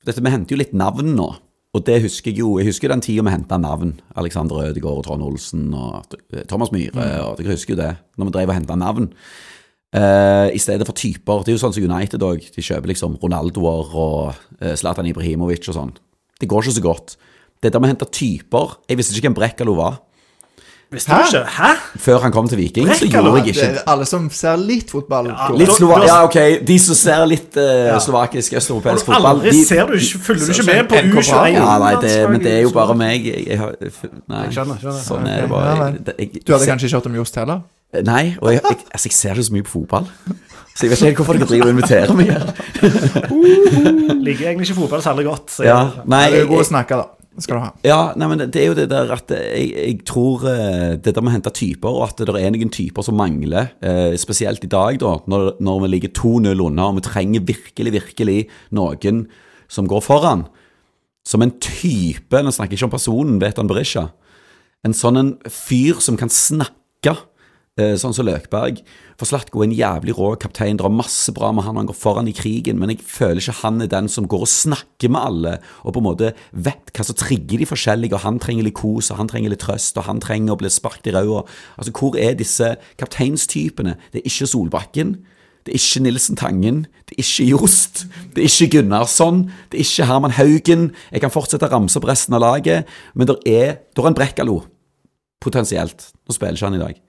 Dette, 0.05 0.25
Vi 0.25 0.33
henter 0.33 0.57
jo 0.57 0.61
litt 0.61 0.75
navn 0.77 1.15
nå. 1.17 1.29
Og 1.77 1.85
det 1.85 2.01
husker 2.03 2.33
jeg 2.33 2.41
jo. 2.41 2.55
Jeg 2.61 2.71
husker 2.71 2.91
den 2.93 3.03
tida 3.05 3.25
vi 3.25 3.33
henta 3.33 3.59
navn. 3.61 3.99
Alexander 4.17 4.71
Ødegaard 4.71 5.03
og 5.03 5.07
Trond 5.07 5.25
Olsen 5.25 5.69
og 5.77 6.17
Thomas 6.49 6.73
Myhre. 6.73 7.07
og 7.25 7.41
Jeg 7.41 7.53
husker 7.53 7.75
jo 7.75 7.81
det, 7.83 7.93
når 8.17 8.29
vi 8.29 8.35
drev 8.37 8.53
og 8.53 8.57
henta 8.57 8.77
navn. 8.81 9.11
Uh, 9.89 10.49
I 10.53 10.61
stedet 10.61 10.85
for 10.89 10.97
typer. 10.97 11.45
Det 11.45 11.53
er 11.53 11.57
jo 11.57 11.63
sånn 11.65 11.77
som 11.77 11.85
United 11.85 12.25
òg. 12.25 12.45
De 12.57 12.65
kjøper 12.65 12.93
liksom 12.93 13.17
Ronaldoer 13.23 13.95
og 13.97 14.35
eh, 14.61 14.75
Zlatan 14.77 15.09
Ibrahimovic 15.09 15.69
og 15.71 15.77
sånn. 15.77 15.95
Det 16.41 16.49
går 16.49 16.67
ikke 16.67 16.77
så 16.77 16.85
godt. 16.85 17.17
Det 17.63 17.73
der 17.73 17.81
med 17.83 17.89
å 17.89 17.93
hente 17.97 18.07
typer 18.15 18.77
Jeg 18.89 18.97
visste 19.01 19.15
ikke 19.17 19.29
hvem 19.29 19.35
Brekkalo 19.41 19.75
var. 19.75 19.97
Visste 20.91 21.13
du 21.13 21.21
ikke? 21.21 21.41
Hæ? 21.53 21.71
Før 22.01 22.19
han 22.23 22.33
kom 22.33 22.47
til 22.49 22.57
Viking, 22.63 22.87
så 22.89 23.03
Brekkalo? 23.05 23.35
gjorde 23.35 23.43
jeg 23.45 23.55
Det 23.55 23.65
ikke 23.67 23.81
er 23.83 23.91
alle 23.93 24.07
som 24.09 24.31
ser 24.33 24.57
litt 24.57 24.89
fotball. 24.95 25.27
Ja. 25.29 25.49
Litt 25.53 25.69
Da- 25.69 25.75
slova 25.77 25.99
da- 26.01 26.07
Ja, 26.07 26.23
ok. 26.25 26.39
De 26.65 26.79
som 26.79 26.95
ser 26.97 27.27
litt 27.29 27.57
uh, 27.61 27.99
slovakisk, 28.01 28.53
østeuropeisk 28.57 29.05
Har 29.05 29.19
fotball 29.19 29.27
aldri 29.35 29.51
de, 29.53 29.65
ser 29.69 29.85
du 29.87 29.93
ikke, 29.99 30.19
følger 30.31 30.47
du 30.47 30.53
ikke 30.55 30.67
med 30.71 30.89
på 30.89 31.03
NK 31.03 31.13
bra? 31.13 31.43
U21? 31.45 31.53
Ja, 31.59 31.79
nei, 31.85 31.93
det, 32.07 32.15
men 32.31 32.41
det 32.47 32.53
er 32.55 32.63
jo 32.63 32.71
bare 32.73 32.95
meg. 32.97 33.27
Jeg, 33.27 33.47
jeg, 33.49 33.59
har- 33.59 33.75
nei, 33.83 34.43
Jeg 34.47 34.53
skjønner, 34.57 34.81
skjønner. 34.81 35.03
Sånn 35.11 35.29
er 35.29 35.41
det 35.45 35.51
bare. 35.51 35.77
Jeg, 35.93 36.05
det- 36.07 36.17
jeg, 36.19 36.33
Du 36.47 36.53
hadde 36.55 36.65
jeg, 36.65 36.73
kanskje 36.73 36.87
ikke 36.89 36.97
hørt 37.03 37.07
om 37.13 37.15
Jost 37.21 37.35
heller? 37.37 37.61
Nei, 38.05 38.37
og 38.41 38.53
jeg, 38.53 38.63
jeg, 38.65 38.77
altså, 38.95 39.09
jeg 39.09 39.13
ser 39.13 39.31
ikke 39.37 39.45
så 39.51 39.53
mye 39.59 39.63
på 39.69 39.75
fotball. 39.77 40.09
Så 40.79 40.87
jeg 40.87 40.91
vet 40.91 40.99
ikke 40.99 41.07
helt 41.11 41.17
hvorfor 41.21 41.33
dere 41.37 41.49
driver 41.53 41.65
og 41.69 41.75
inviterer 41.77 42.15
meg 42.15 42.33
her. 42.33 42.45
Liker 44.25 44.49
egentlig 44.51 44.69
ikke 44.71 44.79
fotball 44.81 45.03
særlig 45.05 45.25
godt. 45.29 45.51
Så 45.53 45.63
jeg, 45.65 45.73
Ja, 45.73 46.03
Nei, 46.07 46.25
du 46.31 46.35
er 46.35 46.39
jeg, 46.39 46.49
god 46.49 46.65
å 46.65 46.69
snakke, 46.69 46.99
da. 47.01 47.07
Det 47.39 47.45
skal 47.45 47.55
du 47.55 47.63
ha. 47.63 47.71
ja, 47.87 47.99
nei, 48.19 48.27
men 48.33 48.41
det 48.51 48.59
er 48.59 48.73
jo 48.73 48.75
det 48.75 48.89
der 48.91 49.13
at 49.15 49.31
jeg, 49.31 49.69
jeg 49.71 49.99
tror 50.09 50.43
eh, 50.51 50.97
det 50.99 51.13
der 51.15 51.23
med 51.23 51.31
å 51.31 51.35
hente 51.37 51.53
typer, 51.55 51.95
og 51.95 52.09
at 52.09 52.23
det 52.27 52.35
er 52.35 52.51
noen 52.51 52.73
typer 52.75 53.07
som 53.07 53.15
mangler, 53.15 53.69
eh, 53.79 54.17
spesielt 54.19 54.67
i 54.67 54.71
dag, 54.73 54.99
da, 54.99 55.13
når, 55.31 55.53
når 55.63 55.85
vi 55.85 55.91
ligger 55.93 56.15
2-0 56.19 56.65
unna, 56.67 56.89
og 56.91 56.99
vi 56.99 57.05
trenger 57.07 57.47
virkelig, 57.47 57.93
virkelig 57.95 58.39
noen 58.75 59.29
som 59.71 59.87
går 59.87 60.03
foran. 60.03 60.49
Som 61.29 61.47
en 61.47 61.55
type, 61.63 62.43
nå 62.43 62.51
snakker 62.51 62.75
jeg 62.75 62.83
ikke 62.83 62.91
om 62.91 62.97
personen, 62.97 63.39
vet 63.39 63.63
han 63.63 63.71
Berisha, 63.71 64.09
en 64.83 64.99
sånn 64.99 65.23
en 65.23 65.33
fyr 65.47 66.03
som 66.03 66.19
kan 66.19 66.33
snakke, 66.33 67.15
sånn 67.79 68.15
som 68.17 68.27
Løkberg. 68.27 68.81
For 69.19 69.27
Slatko 69.27 69.63
er 69.63 69.69
en 69.69 69.75
jævlig 69.75 70.15
rå 70.15 70.33
kaptein, 70.39 70.79
det 70.79 70.85
er 70.87 70.95
masse 70.95 71.33
bra 71.35 71.51
med 71.55 71.67
han, 71.67 71.79
han 71.81 71.89
går 71.89 71.97
foran 71.99 72.29
i 72.31 72.35
krigen, 72.37 72.79
men 72.79 72.93
jeg 72.93 73.03
føler 73.03 73.41
ikke 73.43 73.57
han 73.65 73.83
er 73.83 73.91
den 73.91 74.11
som 74.13 74.29
går 74.31 74.45
og 74.47 74.51
snakker 74.53 75.11
med 75.11 75.21
alle, 75.21 75.55
og 75.83 75.97
på 75.97 76.03
en 76.03 76.07
måte 76.07 76.31
vet 76.53 76.93
hva 76.95 77.07
som 77.07 77.19
trigger 77.19 77.59
de 77.59 77.67
forskjellige, 77.67 78.15
og 78.15 78.23
han 78.23 78.39
trenger 78.43 78.69
litt 78.69 78.79
kos, 78.79 79.11
og 79.11 79.19
han 79.19 79.31
trenger 79.31 79.55
litt 79.55 79.65
trøst, 79.65 79.99
og 79.99 80.07
han 80.07 80.23
trenger 80.23 80.55
å 80.55 80.61
bli 80.61 80.71
sparket 80.71 81.11
i 81.11 81.17
ræva. 81.17 81.43
Altså, 81.79 81.95
hvor 81.99 82.19
er 82.21 82.39
disse 82.39 82.77
kapteinstypene? 83.01 83.97
Det 84.13 84.23
er 84.23 84.31
ikke 84.31 84.51
Solbakken. 84.53 85.19
Det 85.67 85.75
er 85.75 85.83
ikke 85.83 86.01
Nilsen 86.07 86.39
Tangen, 86.39 86.79
det 87.11 87.19
er 87.19 87.25
ikke 87.27 87.45
Jost, 87.51 88.07
det 88.33 88.41
er 88.41 88.47
ikke 88.49 88.79
Gunnarsson, 88.79 89.43
det 89.69 89.83
er 89.83 89.85
ikke 89.85 90.07
Herman 90.09 90.33
Haugen. 90.39 90.87
Jeg 91.13 91.21
kan 91.21 91.35
fortsette 91.35 91.69
å 91.69 91.73
ramse 91.75 91.99
opp 92.01 92.07
resten 92.09 92.39
av 92.39 92.41
laget, 92.41 92.89
men 93.13 93.29
det 93.29 93.37
er, 93.45 93.75
det 93.93 94.01
er 94.01 94.09
en 94.09 94.17
Brekkalo, 94.17 94.63
potensielt. 95.45 96.09
Nå 96.25 96.39
spiller 96.39 96.57
ikke 96.57 96.71
han 96.71 96.79
i 96.79 96.83
dag. 96.87 97.03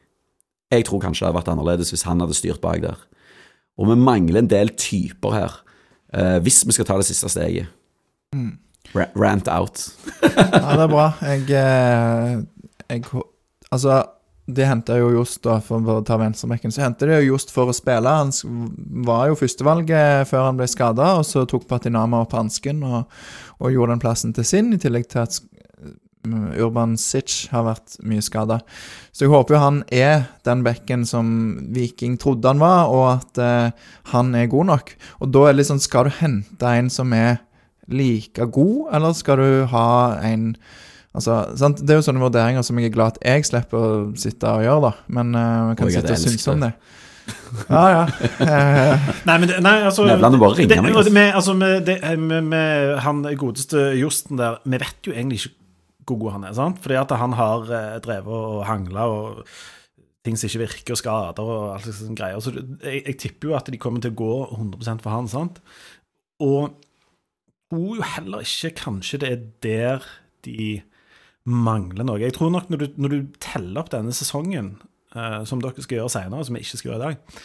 Jeg 0.70 0.86
tror 0.86 1.02
kanskje 1.02 1.24
det 1.24 1.30
hadde 1.30 1.40
vært 1.40 1.52
annerledes 1.54 1.90
hvis 1.94 2.06
han 2.06 2.22
hadde 2.22 2.38
styrt 2.38 2.62
bak 2.62 2.84
der. 2.84 3.00
Og 3.80 3.90
vi 3.90 3.98
mangler 3.98 4.44
en 4.44 4.52
del 4.52 4.74
typer 4.78 5.34
her, 5.34 5.58
eh, 6.14 6.38
hvis 6.44 6.62
vi 6.68 6.76
skal 6.76 6.86
ta 6.86 7.00
det 7.00 7.08
siste 7.10 7.30
steget. 7.32 7.72
Mm. 8.36 8.58
rant 8.94 9.48
out. 9.48 9.90
Ja, 10.22 10.76
det 10.76 10.86
er 10.86 10.92
bra. 10.92 11.12
Jeg, 11.22 11.50
eh, 11.50 12.40
jeg 12.90 13.04
Altså, 13.72 14.04
de 14.50 14.66
henta 14.66 14.96
jo 14.98 15.12
Jost, 15.14 15.46
for 15.66 15.92
å 15.94 16.00
ta 16.06 16.18
venstrebekken, 16.18 16.72
så 16.74 16.82
henta 16.82 17.06
de 17.06 17.20
jo 17.20 17.34
Jost 17.34 17.52
for 17.54 17.70
å 17.70 17.76
spille. 17.76 18.10
Han 18.10 18.32
var 19.06 19.28
jo 19.30 19.38
førstevalget 19.38 20.30
før 20.30 20.48
han 20.48 20.58
ble 20.58 20.66
skada, 20.70 21.12
og 21.20 21.26
så 21.28 21.46
tok 21.50 21.68
Patinama 21.70 22.24
opp 22.26 22.34
hansken 22.38 22.82
og, 22.86 23.20
og 23.62 23.76
gjorde 23.76 23.94
den 23.94 24.02
plassen 24.02 24.34
til 24.34 24.48
sin, 24.48 24.74
i 24.74 24.82
tillegg 24.82 25.06
til 25.12 25.22
at 25.22 25.38
Urban 26.28 26.98
Sitch 27.00 27.48
har 27.54 27.64
vært 27.68 27.96
mye 28.04 28.24
skada. 28.24 28.60
Så 29.16 29.26
jeg 29.26 29.32
håper 29.32 29.56
jo 29.56 29.62
han 29.64 29.80
er 29.88 30.28
den 30.48 30.66
bekken 30.66 31.06
som 31.08 31.30
Viking 31.76 32.18
trodde 32.20 32.52
han 32.52 32.62
var, 32.62 32.92
og 32.92 33.06
at 33.14 33.40
eh, 33.44 33.88
han 34.12 34.34
er 34.36 34.52
god 34.52 34.70
nok. 34.74 34.94
Og 35.24 35.32
da 35.32 35.46
er 35.46 35.54
det 35.54 35.62
litt 35.62 35.72
sånn, 35.72 35.84
skal 35.84 36.10
du 36.10 36.18
hente 36.20 36.76
en 36.76 36.92
som 36.92 37.16
er 37.16 37.40
like 37.90 38.46
god, 38.54 38.94
eller 38.94 39.18
skal 39.18 39.42
du 39.42 39.66
ha 39.72 39.90
en 40.28 40.54
Altså, 41.10 41.40
sant? 41.58 41.80
Det 41.82 41.90
er 41.90 41.98
jo 41.98 42.04
sånne 42.06 42.22
vurderinger 42.22 42.62
som 42.62 42.78
jeg 42.78 42.92
er 42.92 42.94
glad 42.94 43.16
at 43.16 43.24
jeg 43.26 43.48
slipper 43.48 43.82
å 43.82 43.94
sitte 44.14 44.46
og 44.46 44.62
gjøre, 44.62 44.92
da. 44.92 45.08
Men 45.10 45.32
uh, 45.34 45.72
kan 45.74 45.88
Og 45.88 45.96
sitte 45.96 46.14
og 46.14 46.22
synes 46.22 46.46
om 46.54 46.62
det. 46.62 46.70
Ja, 47.66 47.82
ja. 47.90 48.04
Eh, 48.46 49.08
Nei, 49.28 49.36
men 49.42 49.50
det, 49.50 49.58
nei, 49.62 49.76
altså 49.86 50.06
Nevland 50.06 50.38
bare 50.42 50.58
ringer 50.60 50.84
meg, 50.86 50.96
altså. 50.96 51.14
Med, 51.14 51.32
altså, 51.34 51.56
med, 51.58 51.82
det, 51.90 51.98
med, 52.22 52.46
med 52.50 52.94
han 53.06 53.24
godeste 53.38 53.90
Josten 54.00 54.40
der 54.40 54.62
Vi 54.66 54.80
vet 54.82 55.10
jo 55.10 55.14
egentlig 55.14 55.42
ikke 55.42 55.59
god 56.18 56.36
han 56.38 56.48
er, 56.48 56.56
sant? 56.58 56.82
Fordi 56.82 56.98
at 57.00 57.14
han 57.22 57.36
har 57.38 57.70
eh, 57.70 58.00
drevet 58.04 58.34
og 58.34 58.66
hangla 58.68 59.06
og 59.14 59.44
ting 60.26 60.36
som 60.36 60.50
ikke 60.50 60.66
virker, 60.66 60.96
og 60.96 61.00
skader 61.00 61.50
og 61.54 61.64
alt 61.78 61.88
sånne 61.88 62.18
greier. 62.18 62.42
Så 62.44 62.54
jeg, 62.56 63.04
jeg 63.06 63.18
tipper 63.22 63.52
jo 63.52 63.58
at 63.60 63.72
de 63.72 63.80
kommer 63.82 64.04
til 64.04 64.14
å 64.14 64.20
gå 64.20 64.34
100% 64.58 65.06
for 65.06 65.16
han, 65.16 65.30
sant? 65.32 65.62
Og 66.44 66.76
tror 67.70 68.00
jo 68.00 68.12
heller 68.16 68.46
ikke 68.46 68.76
kanskje 68.84 69.22
det 69.22 69.32
er 69.32 69.44
der 69.64 70.08
de 70.48 70.70
mangler 71.50 72.06
noe. 72.06 72.22
Jeg 72.22 72.36
tror 72.36 72.52
nok 72.54 72.70
når 72.72 72.82
du, 72.82 72.88
når 72.98 73.14
du 73.14 73.20
teller 73.42 73.82
opp 73.82 73.92
denne 73.94 74.14
sesongen, 74.16 74.76
eh, 75.16 75.42
som 75.50 75.62
dere 75.62 75.86
skal 75.86 76.02
gjøre 76.02 76.14
senere, 76.14 76.46
som 76.46 76.58
vi 76.58 76.64
ikke 76.66 76.82
skal 76.82 76.92
gjøre 76.92 77.00
i 77.00 77.06
dag, 77.08 77.40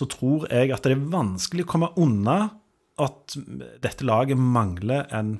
så 0.00 0.08
tror 0.08 0.48
jeg 0.48 0.72
at 0.72 0.86
det 0.86 0.96
er 0.96 1.06
vanskelig 1.12 1.66
å 1.66 1.70
komme 1.70 1.92
unna 2.00 2.38
at 3.00 3.36
dette 3.80 4.04
laget 4.04 4.40
mangler 4.40 5.08
en, 5.16 5.38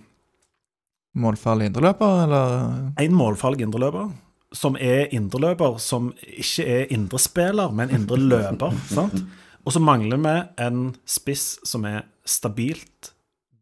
Målfarlig 1.18 1.66
indreløper, 1.70 2.22
eller? 2.24 2.92
en 3.02 3.14
målfarlig 3.18 3.64
indreløper. 3.66 4.10
Som 4.54 4.76
er 4.80 5.08
indreløper 5.14 5.78
som 5.82 6.12
ikke 6.22 6.66
er 6.66 6.86
indrespiller, 6.94 7.70
men 7.74 7.90
indreløper. 7.94 8.74
Og 9.66 9.72
så 9.74 9.80
mangler 9.82 10.16
vi 10.22 10.34
en 10.64 10.94
spiss 11.06 11.58
som 11.68 11.84
er 11.84 12.02
stabilt 12.26 13.10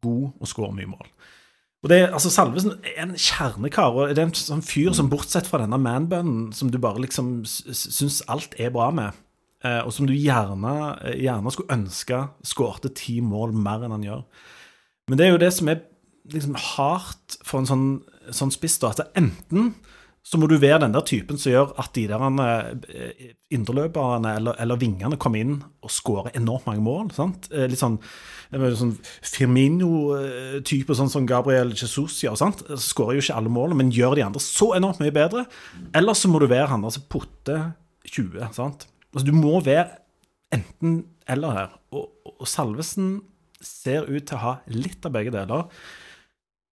god 0.04 0.28
og 0.40 0.46
skårer 0.46 0.76
mye 0.76 0.86
mål. 0.92 1.08
Og 1.82 1.90
det, 1.90 1.98
er- 2.04 2.12
altså 2.14 2.30
Salvesen 2.30 2.72
er 2.86 3.02
en 3.02 3.16
kjernekar. 3.18 3.90
og 3.94 4.08
Det 4.14 4.18
er 4.22 4.28
en 4.28 4.34
sånn 4.34 4.62
fyr 4.62 4.92
som 4.94 5.08
bortsett 5.10 5.46
fra 5.46 5.58
denne 5.62 5.78
manbunnen, 5.78 6.52
som 6.54 6.70
du 6.70 6.78
bare 6.78 7.00
liksom 7.02 7.42
syns 7.44 8.20
alt 8.30 8.54
er 8.58 8.70
bra 8.74 8.90
med, 8.94 9.12
eh, 9.64 9.80
og 9.84 9.92
som 9.94 10.06
du 10.06 10.12
gjerne, 10.14 10.72
eh, 11.04 11.18
gjerne 11.24 11.50
skulle 11.54 11.74
ønske 11.74 12.22
skårte 12.46 12.94
ti 12.94 13.20
mål 13.20 13.52
mer 13.54 13.84
enn 13.86 13.94
han 13.96 14.06
gjør. 14.06 14.24
Men 15.08 15.18
det 15.18 15.26
er 15.26 15.30
jo 15.34 15.42
det 15.44 15.52
som 15.54 15.68
er 15.68 15.82
liksom 16.32 16.56
hardt 16.76 17.38
for 17.46 17.62
en 17.62 17.68
sånn, 17.70 17.86
sånn 18.34 18.52
spiss, 18.54 18.78
da, 18.82 18.92
at 18.94 19.16
enten 19.18 19.74
så 20.28 20.36
må 20.36 20.44
du 20.50 20.58
være 20.60 20.82
den 20.82 20.92
der 20.92 21.04
typen 21.08 21.38
som 21.40 21.52
gjør 21.54 21.70
at 21.80 21.94
de 21.96 22.02
der 22.10 22.20
eh, 22.20 23.28
indreløperne 23.54 24.34
eller, 24.36 24.58
eller 24.60 24.76
vingene 24.80 25.16
kommer 25.16 25.40
inn 25.40 25.54
og 25.80 25.92
skårer 25.94 26.34
enormt 26.36 26.66
mange 26.68 26.82
mål. 26.84 27.06
sant? 27.16 27.46
Eh, 27.48 27.64
Litt 27.70 27.80
sånn, 27.80 27.96
sånn 28.52 28.92
Firmino-type, 29.24 30.96
sånn 30.98 31.08
som 31.12 31.26
Gabriel 31.28 31.72
Jesus 31.72 32.18
gjør. 32.22 32.36
sant? 32.36 32.60
Skårer 32.82 33.16
jo 33.16 33.24
ikke 33.24 33.38
alle 33.38 33.52
målene, 33.52 33.78
men 33.80 33.94
gjør 33.94 34.18
de 34.18 34.26
andre 34.26 34.42
så 34.44 34.74
enormt 34.76 35.00
mye 35.00 35.14
bedre. 35.14 35.46
Eller 35.96 36.18
så 36.18 36.28
må 36.28 36.42
du 36.42 36.48
være 36.50 36.68
han 36.74 36.84
der 36.84 36.92
som 36.98 37.06
putter 37.08 37.70
20. 38.08 38.52
sant? 38.58 38.84
Altså 39.14 39.26
Du 39.30 39.32
må 39.36 39.62
være 39.64 39.88
enten 40.52 41.06
eller 41.28 41.56
her. 41.56 41.72
Og, 41.94 42.10
og 42.36 42.48
Salvesen 42.48 43.22
ser 43.64 44.04
ut 44.08 44.28
til 44.28 44.36
å 44.36 44.44
ha 44.44 44.54
litt 44.70 45.04
av 45.08 45.16
begge 45.16 45.32
deler, 45.34 45.66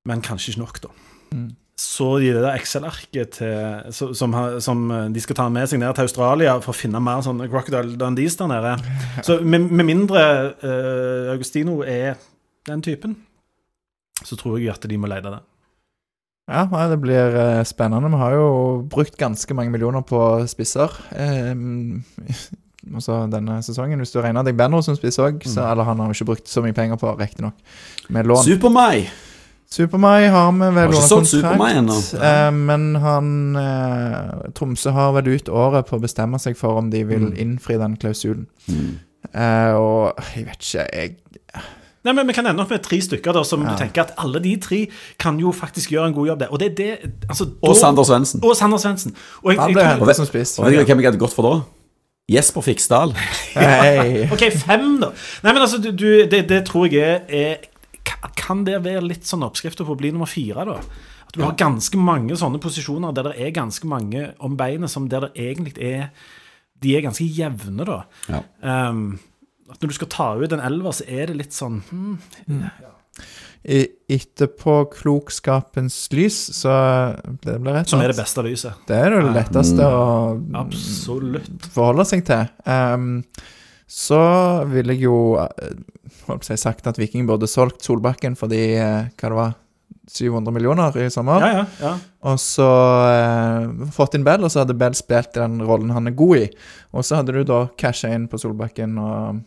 men 0.07 0.23
kanskje 0.25 0.55
ikke 0.55 0.63
nok, 0.65 0.83
da. 0.87 0.93
Så 1.77 2.07
de 2.23 2.31
det 2.33 2.41
der 2.41 2.55
Excel-arket 2.57 3.37
som, 3.93 4.33
som 4.65 4.85
de 5.13 5.21
skal 5.21 5.37
ta 5.37 5.49
med 5.53 5.69
seg 5.69 5.83
ned 5.83 5.93
til 5.99 6.07
Australia 6.07 6.55
for 6.65 6.73
å 6.73 6.77
finne 6.79 7.03
mer 7.05 7.21
sånn 7.27 7.43
Crocodile 7.53 7.99
Dundees 8.01 8.39
der 8.41 8.49
nede. 8.49 8.71
Så 9.27 9.37
med, 9.45 9.67
med 9.69 9.85
mindre 9.91 10.23
uh, 10.63 11.35
Augustino 11.35 11.83
er 11.85 12.15
den 12.67 12.81
typen, 12.87 13.19
så 14.25 14.39
tror 14.41 14.57
jeg 14.57 14.73
at 14.73 14.89
de 14.89 14.97
må 14.99 15.11
lete 15.13 15.35
det. 15.35 15.43
Ja, 16.47 16.63
det 16.89 17.01
blir 17.03 17.35
eh, 17.37 17.65
spennende. 17.67 18.09
Vi 18.09 18.19
har 18.21 18.33
jo 18.39 18.47
brukt 18.87 19.17
ganske 19.19 19.55
mange 19.55 19.73
millioner 19.75 20.05
på 20.07 20.21
spisser. 20.47 20.93
Eh, 21.11 21.51
altså 22.95 23.25
denne 23.31 23.59
sesongen, 23.67 23.99
hvis 23.99 24.15
du 24.15 24.21
regner 24.23 24.47
deg 24.47 24.57
Benro 24.59 24.79
som 24.87 24.97
spiss 24.97 25.19
òg, 25.19 25.43
Mm. 25.43 25.59
eller 25.73 25.85
han 25.91 25.99
har 26.01 26.09
jo 26.09 26.17
ikke 26.17 26.31
brukt 26.33 26.49
så 26.49 26.63
mye 26.63 26.75
penger 26.75 26.97
på, 27.03 27.13
riktignok, 27.19 27.59
med 28.09 28.31
lån. 28.31 28.45
Super-Mai! 28.47 29.09
Supermai 29.71 30.29
har 30.31 30.53
vi 30.53 30.69
vel 30.77 30.93
ennå. 31.77 31.97
eh, 32.23 32.51
men 32.55 32.95
han 33.03 33.57
eh, 33.57 34.51
Tromsø 34.55 34.91
har 34.95 35.13
vel 35.19 35.33
ut 35.35 35.49
året 35.49 35.87
på 35.89 35.97
å 35.99 36.01
bestemme 36.01 36.39
seg 36.41 36.57
for 36.57 36.79
om 36.79 36.91
de 36.91 37.03
vil 37.05 37.27
Mm. 37.33 37.37
innfri 37.37 37.77
den 37.79 37.97
klausulen. 37.97 38.47
Mm. 38.69 38.99
Eh, 39.35 39.75
og 39.75 40.15
jeg 40.37 40.47
vet 40.47 40.61
ikke, 40.63 40.87
jeg 40.95 41.17
Nei, 42.07 42.13
men 42.15 42.27
Vi 42.29 42.33
kan 42.35 42.47
ende 42.47 42.63
opp 42.63 42.71
med 42.71 42.83
tre 42.85 43.01
stykker 43.03 43.33
da, 43.35 43.43
som 43.43 43.65
Ja. 43.65 43.71
du 43.75 43.77
tenker 43.83 44.03
at 44.03 44.13
alle 44.19 44.39
de 44.39 44.57
tre 44.63 44.87
kan 45.19 45.37
jo 45.41 45.51
faktisk 45.51 45.91
gjøre 45.91 46.07
en 46.07 46.13
god 46.15 46.27
jobb 46.29 46.39
der. 46.39 46.53
Og 46.53 46.59
det 46.61 46.67
er 46.71 46.75
det 46.75 47.13
altså, 47.29 47.45
Og 47.61 47.75
da- 47.75 47.81
Sander 47.81 48.03
Svendsen. 48.05 48.41
Og 48.45 48.55
Sander 48.57 48.79
Svendsen. 48.79 49.13
Og 49.43 49.51
jeg, 49.53 49.59
Han 49.61 49.69
jeg, 49.71 49.75
ble 49.75 49.83
tror- 49.83 49.99
hentet 50.07 50.17
som 50.17 50.27
spiss. 50.27 50.57
Vet 50.59 50.71
du 50.71 50.85
hvem 50.85 51.01
jeg 51.03 51.05
hadde 51.13 51.19
gått 51.19 51.33
for 51.35 51.43
da? 51.43 51.61
Jesper 52.31 52.61
Fiksdal. 52.61 53.13
Hei. 53.55 54.29
OK, 54.33 54.51
fem, 54.53 55.01
da. 55.01 55.11
Nei, 55.43 55.53
men 55.53 55.63
altså, 55.63 55.79
du, 55.83 55.91
du, 55.91 56.27
det, 56.31 56.49
det 56.49 56.65
tror 56.67 56.87
jeg 56.91 57.03
er, 57.03 57.21
er 57.29 57.57
Kan 58.37 58.65
det 58.67 58.81
være 58.85 59.05
litt 59.07 59.27
sånn 59.29 59.45
oppskrifta 59.47 59.87
på 59.87 59.95
å 59.95 60.01
bli 60.01 60.13
nummer 60.15 60.31
fire, 60.31 60.65
da? 60.69 60.81
At 61.27 61.35
du 61.35 61.43
har 61.43 61.57
ganske 61.59 61.99
mange 61.99 62.37
sånne 62.39 62.61
posisjoner 62.63 63.15
der 63.17 63.31
det 63.31 63.39
er 63.43 63.55
ganske 63.57 63.89
mange 63.91 64.29
om 64.45 64.55
beinet 64.59 64.93
som 64.93 65.09
der 65.11 65.27
det 65.27 65.49
egentlig 65.49 65.75
er 65.83 66.11
De 66.83 66.93
er 66.93 67.03
ganske 67.07 67.25
jevne, 67.25 67.87
da. 67.89 68.03
Ja. 68.29 68.43
Um, 68.61 69.19
at 69.71 69.81
når 69.81 69.91
du 69.91 69.97
skal 69.97 70.11
ta 70.13 70.27
ut 70.39 70.53
en 70.53 70.63
elver, 70.63 70.93
så 70.95 71.07
er 71.09 71.31
det 71.31 71.39
litt 71.41 71.57
sånn 71.57 71.81
hmm, 71.89 72.19
I, 73.65 73.81
etterpåklokskapens 74.13 75.97
lys, 76.15 76.37
så 76.61 76.71
det 77.43 77.57
blir 77.59 77.75
rett 77.75 77.91
Som 77.91 78.05
er 78.05 78.13
det 78.13 78.21
beste 78.21 78.45
lyset. 78.47 78.85
Det 78.87 78.99
er 79.01 79.17
det 79.17 79.33
letteste 79.35 79.83
å 79.89 80.37
Absolutt. 80.61 81.67
forholde 81.75 82.07
seg 82.07 82.23
til. 82.29 82.45
Ehm, 82.71 83.25
så 83.87 84.21
ville 84.71 84.97
jeg 84.97 85.07
jo 85.07 85.19
eh, 85.39 85.77
holdt 86.27 86.51
jeg 86.51 86.63
sagt 86.63 86.89
at 86.91 86.99
Viking 86.99 87.27
burde 87.29 87.49
solgt 87.51 87.87
Solbakken 87.87 88.35
fordi 88.39 88.65
de 88.75 88.83
hva 88.83 89.31
det 89.31 89.39
var 89.39 89.55
700 90.07 90.55
millioner 90.55 90.99
i 90.99 91.11
sommer. 91.11 91.41
Ja, 91.43 91.49
ja. 91.53 91.65
ja. 91.81 91.93
Og 92.31 92.39
så 92.41 92.69
eh, 93.11 93.91
fått 93.95 94.15
inn 94.15 94.27
Bell, 94.27 94.45
og 94.47 94.53
så 94.53 94.63
hadde 94.63 94.79
Bell 94.79 94.95
spilt 94.95 95.35
den 95.35 95.59
rollen 95.67 95.91
han 95.95 96.07
er 96.07 96.15
god 96.19 96.45
i. 96.45 96.47
Og 96.95 97.07
så 97.07 97.21
hadde 97.21 97.35
du 97.35 97.43
da 97.47 97.65
casha 97.79 98.13
inn 98.15 98.29
på 98.31 98.39
Solbakken 98.39 98.97
og 99.03 99.41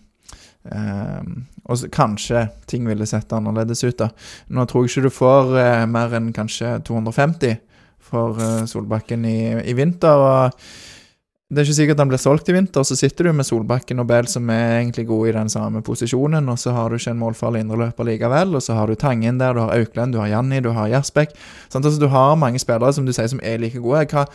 eh, 0.67 1.31
Og 1.69 1.79
så 1.79 1.89
kanskje 1.93 2.47
ting 2.67 2.87
ville 2.89 3.07
sett 3.07 3.31
annerledes 3.35 3.83
ut, 3.85 3.97
da. 4.01 4.09
Nå 4.51 4.67
tror 4.67 4.85
jeg 4.85 4.93
ikke 4.93 5.07
du 5.07 5.15
får 5.15 5.57
eh, 5.63 5.87
mer 5.87 6.15
enn 6.19 6.31
kanskje 6.35 6.75
250 6.87 7.59
for 8.09 8.39
eh, 8.43 8.63
Solbakken 8.67 9.27
i, 9.29 9.39
i 9.63 9.75
vinter. 9.77 10.27
og 10.27 10.63
det 11.49 11.63
er 11.63 11.65
ikke 11.65 11.77
sikkert 11.79 12.01
han 12.03 12.09
blir 12.11 12.21
solgt 12.21 12.49
i 12.51 12.53
vinter, 12.53 12.83
så 12.85 12.93
sitter 12.93 13.25
du 13.25 13.31
med 13.33 13.47
Solbakken 13.47 13.97
og 14.03 14.05
Bell 14.11 14.27
som 14.29 14.49
er 14.53 14.75
egentlig 14.83 15.07
gode 15.09 15.31
i 15.31 15.33
den 15.33 15.49
samme 15.49 15.81
posisjonen, 15.81 16.45
og 16.53 16.59
så 16.61 16.75
har 16.75 16.89
du 16.93 16.99
ikke 16.99 17.09
en 17.15 17.21
målfarlig 17.23 17.63
indreløper 17.65 18.05
likevel, 18.05 18.53
og 18.59 18.61
så 18.61 18.75
har 18.77 18.85
du 18.91 18.93
Tangen 19.01 19.39
der, 19.41 19.55
du 19.57 19.63
har 19.63 19.73
Aukland, 19.73 20.13
du 20.13 20.19
har 20.21 20.29
Janni, 20.29 20.59
du 20.61 20.69
har 20.77 20.91
Gjersbekk. 20.91 21.33
Sant? 21.73 21.81
Altså, 21.85 21.97
du 22.03 22.05
har 22.13 22.35
mange 22.37 22.61
spillere 22.61 22.93
som 22.93 23.07
du 23.07 23.13
sier 23.17 23.31
som 23.31 23.41
er 23.41 23.57
like 23.63 23.81
gode. 23.81 24.05
Hva, 24.13 24.27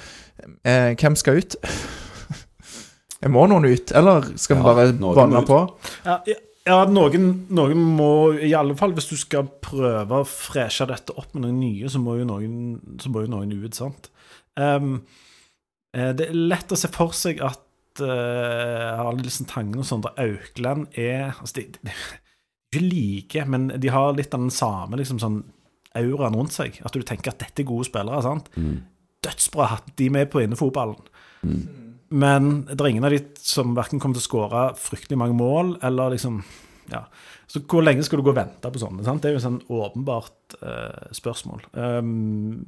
eh, 0.66 0.96
hvem 0.98 1.14
skal 1.20 1.38
ut? 1.38 1.54
Jeg 3.24 3.32
må 3.32 3.46
noen 3.48 3.64
ut, 3.70 3.92
eller 3.96 4.26
skal 4.34 4.58
vi 4.58 4.64
Ja, 4.66 4.72
bare 5.14 5.38
ut. 5.38 5.46
på? 5.48 5.60
Ja, 6.04 6.18
ja 6.66 6.78
noen, 6.90 7.28
noen 7.54 7.84
må 7.96 8.08
I 8.42 8.50
alle 8.58 8.74
fall 8.76 8.92
hvis 8.96 9.08
du 9.12 9.16
skal 9.20 9.46
prøve 9.64 10.18
å 10.18 10.26
freshe 10.28 10.84
dette 10.90 11.14
opp 11.14 11.30
med 11.32 11.46
noen 11.46 11.60
nye, 11.62 11.88
så 11.88 12.02
må 12.02 12.18
jo 12.18 12.26
noen, 12.28 12.80
så 13.00 13.12
må 13.14 13.22
jo 13.24 13.30
noen 13.38 13.54
ut, 13.54 13.78
sant? 13.78 14.10
Ehm, 14.60 14.96
eh, 14.98 15.23
det 15.94 16.28
er 16.28 16.34
lett 16.34 16.72
å 16.74 16.78
se 16.78 16.90
for 16.92 17.14
seg 17.16 17.42
at 17.44 18.02
uh, 18.02 19.04
Arnildsen 19.04 19.48
Tangen 19.50 19.82
og 19.82 19.86
Sondre 19.88 20.14
Aukland 20.18 20.88
er 20.98 21.34
altså 21.38 21.60
de, 21.60 21.68
de, 21.76 21.78
de 21.84 21.92
er 21.92 22.16
ikke 22.74 22.86
like, 22.88 23.44
men 23.46 23.68
de 23.78 23.92
har 23.94 24.16
litt 24.16 24.34
av 24.34 24.42
den 24.42 24.54
samme 24.54 24.98
liksom 24.98 25.20
sånn 25.22 25.44
auraen 25.94 26.34
rundt 26.34 26.56
seg. 26.56 26.80
At 26.82 26.96
du 26.96 27.04
tenker 27.06 27.30
at 27.30 27.40
dette 27.42 27.62
er 27.62 27.68
gode 27.68 27.86
spillere. 27.86 28.22
sant? 28.24 28.50
Mm. 28.58 28.82
Dødsbra 29.24 29.70
hatt 29.76 29.94
de 29.98 30.10
med 30.10 30.30
på 30.32 30.42
innefotballen. 30.42 31.06
Men 32.14 32.50
det 32.66 32.78
er 32.80 32.90
ingen 32.90 33.06
av 33.06 33.14
de 33.14 33.22
som 33.42 33.74
verken 33.76 34.00
kommer 34.02 34.18
til 34.18 34.24
å 34.24 34.28
skåre 34.28 34.64
fryktelig 34.78 35.18
mange 35.20 35.38
mål, 35.38 35.78
eller 35.86 36.14
liksom 36.16 36.42
Ja. 36.92 37.06
Så 37.48 37.62
hvor 37.64 37.80
lenge 37.80 38.02
skal 38.04 38.18
du 38.18 38.24
gå 38.26 38.32
og 38.32 38.36
vente 38.36 38.68
på 38.68 38.80
sånne? 38.80 39.04
Sant? 39.06 39.22
Det 39.22 39.30
er 39.30 39.34
jo 39.36 39.38
et 39.38 39.44
sånn 39.46 39.62
åpenbart 39.72 40.56
uh, 40.60 41.06
spørsmål. 41.16 41.62
Um, 41.72 42.64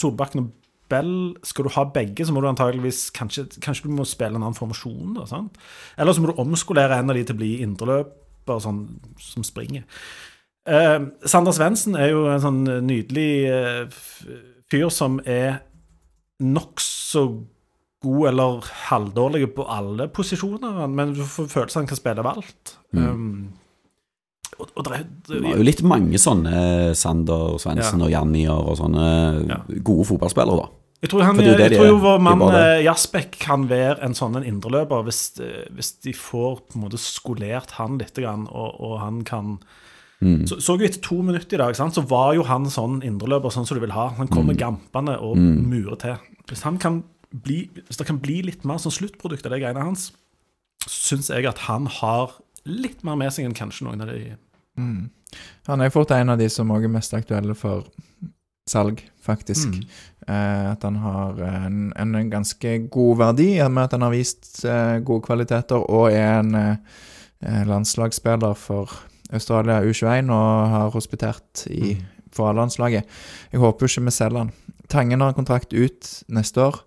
Solbakken 0.00 0.40
og 0.40 0.48
Bell, 0.92 1.14
skal 1.46 1.66
du 1.66 1.72
ha 1.74 1.86
begge, 1.94 2.26
så 2.26 2.34
må 2.34 2.42
du 2.42 2.48
antageligvis 2.50 3.08
kanskje, 3.16 3.46
kanskje 3.64 3.88
du 3.88 3.96
må 3.96 4.06
spille 4.08 4.36
en 4.36 4.42
annen 4.42 4.58
formasjon. 4.58 5.14
Da, 5.16 5.26
sant? 5.30 5.58
Eller 5.98 6.14
så 6.14 6.22
må 6.22 6.30
du 6.30 6.42
omskolere 6.42 6.98
en 7.00 7.12
av 7.12 7.18
de 7.18 7.24
til 7.24 7.36
å 7.36 7.40
bli 7.40 7.50
indreløper 7.64 8.60
sånn, 8.62 8.84
som 9.22 9.46
springer. 9.46 9.86
Eh, 10.68 10.98
Sander 11.28 11.56
Svendsen 11.56 11.96
er 12.00 12.12
jo 12.12 12.26
en 12.32 12.44
sånn 12.44 12.62
nydelig 12.86 13.30
eh, 13.52 13.98
fyr 14.72 14.88
som 14.92 15.18
er 15.28 15.62
nokså 16.44 17.26
god 18.04 18.28
eller 18.28 18.70
halvdårlig 18.90 19.48
på 19.56 19.64
alle 19.70 20.08
posisjoner, 20.12 20.86
men 20.92 21.14
du 21.16 21.22
får 21.24 21.48
følelsen 21.52 21.82
han 21.82 21.90
kan 21.90 22.00
spille 22.00 22.24
valgt 22.26 22.48
alt. 22.52 22.74
Um, 22.92 23.52
og, 24.60 24.68
og 24.76 24.84
det, 24.84 24.92
er- 24.92 25.06
Det 25.28 25.42
var 25.42 25.56
jo 25.56 25.62
litt 25.66 25.82
mange 25.82 26.18
sånne 26.20 26.94
Sander 26.94 27.56
Svendsen 27.58 28.02
og 28.02 28.10
Jannier 28.10 28.54
og 28.54 28.76
sånne 28.78 29.48
Ja. 29.48 29.60
gode 29.82 30.06
fotballspillere, 30.06 30.56
da. 30.64 30.68
Jeg 31.04 31.10
tror, 31.10 31.22
han, 31.26 31.36
det 31.36 31.58
jeg 31.58 31.72
tror 31.76 31.86
jo 31.90 31.96
vår 32.00 32.20
mann 32.24 32.40
eh, 32.54 32.82
Jasbekk 32.86 33.34
kan 33.38 33.66
være 33.68 33.98
en 34.06 34.14
sånn 34.16 34.36
en 34.38 34.44
indreløper 34.48 35.02
hvis, 35.04 35.38
eh, 35.44 35.66
hvis 35.76 35.90
de 36.00 36.14
får 36.16 36.62
på 36.70 36.76
en 36.78 36.84
måte 36.86 36.96
skolert 37.02 37.72
han 37.76 37.98
litt, 37.98 38.16
og, 38.18 38.80
og 38.80 39.00
han 39.00 39.22
kan 39.24 39.58
Mm. 40.22 40.46
så, 40.48 40.56
så 40.62 40.78
jo 40.78 40.86
etter 40.86 41.02
to 41.02 41.16
minutter 41.20 41.58
i 41.58 41.60
dag, 41.60 41.74
sant, 41.76 41.92
så 41.98 42.00
var 42.08 42.32
jo 42.34 42.44
han 42.48 42.64
sånn 42.70 43.02
indreløper 43.04 43.50
sånn 43.52 43.66
som 43.66 43.76
du 43.76 43.80
vil 43.82 43.92
ha. 43.92 44.06
Han 44.16 44.28
kommer 44.28 44.54
Mm. 44.54 44.60
gampende 44.62 45.18
og 45.20 45.36
murer 45.36 45.98
til. 46.00 46.14
Hvis, 46.48 46.62
han 46.62 46.78
kan 46.78 47.02
bli, 47.34 47.68
hvis 47.74 47.98
det 47.98 48.06
kan 48.06 48.20
bli 48.22 48.40
litt 48.46 48.64
mer 48.64 48.78
sånn 48.80 48.94
sluttprodukt 48.94 49.44
av 49.44 49.52
de 49.52 49.58
greiene 49.60 49.82
hans, 49.84 50.12
syns 50.88 51.28
jeg 51.28 51.44
at 51.44 51.58
han 51.66 51.86
har 51.86 52.32
litt 52.64 53.04
mer 53.04 53.18
med 53.20 53.34
seg 53.34 53.48
enn 53.48 53.56
kanskje 53.56 53.86
noen 53.88 54.04
av 54.04 54.12
de 54.12 54.34
Han 55.68 55.80
er 55.84 55.92
fort 55.94 56.10
en 56.14 56.34
av 56.34 56.38
de 56.40 56.48
som 56.50 56.70
også 56.70 56.88
er 56.88 56.94
mest 56.94 57.14
aktuelle 57.16 57.54
for 57.58 57.86
salg, 58.70 59.02
faktisk. 59.22 59.68
Mm. 59.68 59.88
Eh, 60.28 60.70
at 60.72 60.84
han 60.86 60.96
har 61.02 61.40
en, 61.44 61.92
en 61.96 62.30
ganske 62.30 62.76
god 62.92 63.18
verdi, 63.20 63.48
med 63.68 63.84
at 63.84 63.96
han 63.96 64.06
har 64.06 64.14
vist 64.14 64.64
eh, 64.64 64.98
gode 65.04 65.26
kvaliteter 65.26 65.84
og 65.84 66.12
er 66.12 66.38
en 66.40 66.54
eh, 66.54 67.62
landslagsspiller 67.68 68.56
for 68.56 68.92
Australia 69.34 69.82
U21 69.84 70.32
og 70.32 70.70
har 70.74 70.94
hospitert 70.94 71.66
i, 71.68 71.96
for 72.32 72.50
A-landslaget. 72.50 73.04
Jeg 73.52 73.60
håper 73.60 73.84
jo 73.84 73.92
ikke 73.92 74.08
vi 74.08 74.16
selger 74.16 74.44
han. 74.44 74.54
Tangen 74.88 75.20
har 75.24 75.36
kontrakt 75.36 75.72
ut 75.72 76.08
neste 76.28 76.60
år, 76.60 76.80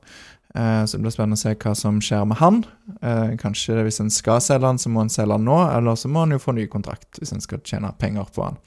så 0.88 0.98
det 0.98 1.04
blir 1.04 1.14
spennende 1.14 1.38
å 1.38 1.42
se 1.42 1.54
hva 1.54 1.74
som 1.78 2.00
skjer 2.02 2.24
med 2.30 2.40
han. 2.40 2.62
Eh, 3.02 3.36
kanskje 3.42 3.84
hvis 3.86 4.02
en 4.04 4.14
skal 4.14 4.40
selge 4.42 4.70
han, 4.70 4.80
så 4.82 4.90
må 4.94 5.04
en 5.04 5.12
selge 5.14 5.38
han 5.38 5.46
nå, 5.46 5.58
eller 5.76 6.00
så 6.00 6.10
må 6.12 6.24
han 6.26 6.36
jo 6.36 6.42
få 6.42 6.56
ny 6.58 6.68
kontrakt 6.72 7.20
hvis 7.20 7.36
en 7.36 7.44
skal 7.44 7.62
tjene 7.68 7.92
penger 8.00 8.30
på 8.34 8.48
han. 8.48 8.60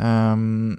Ehm, 0.00 0.78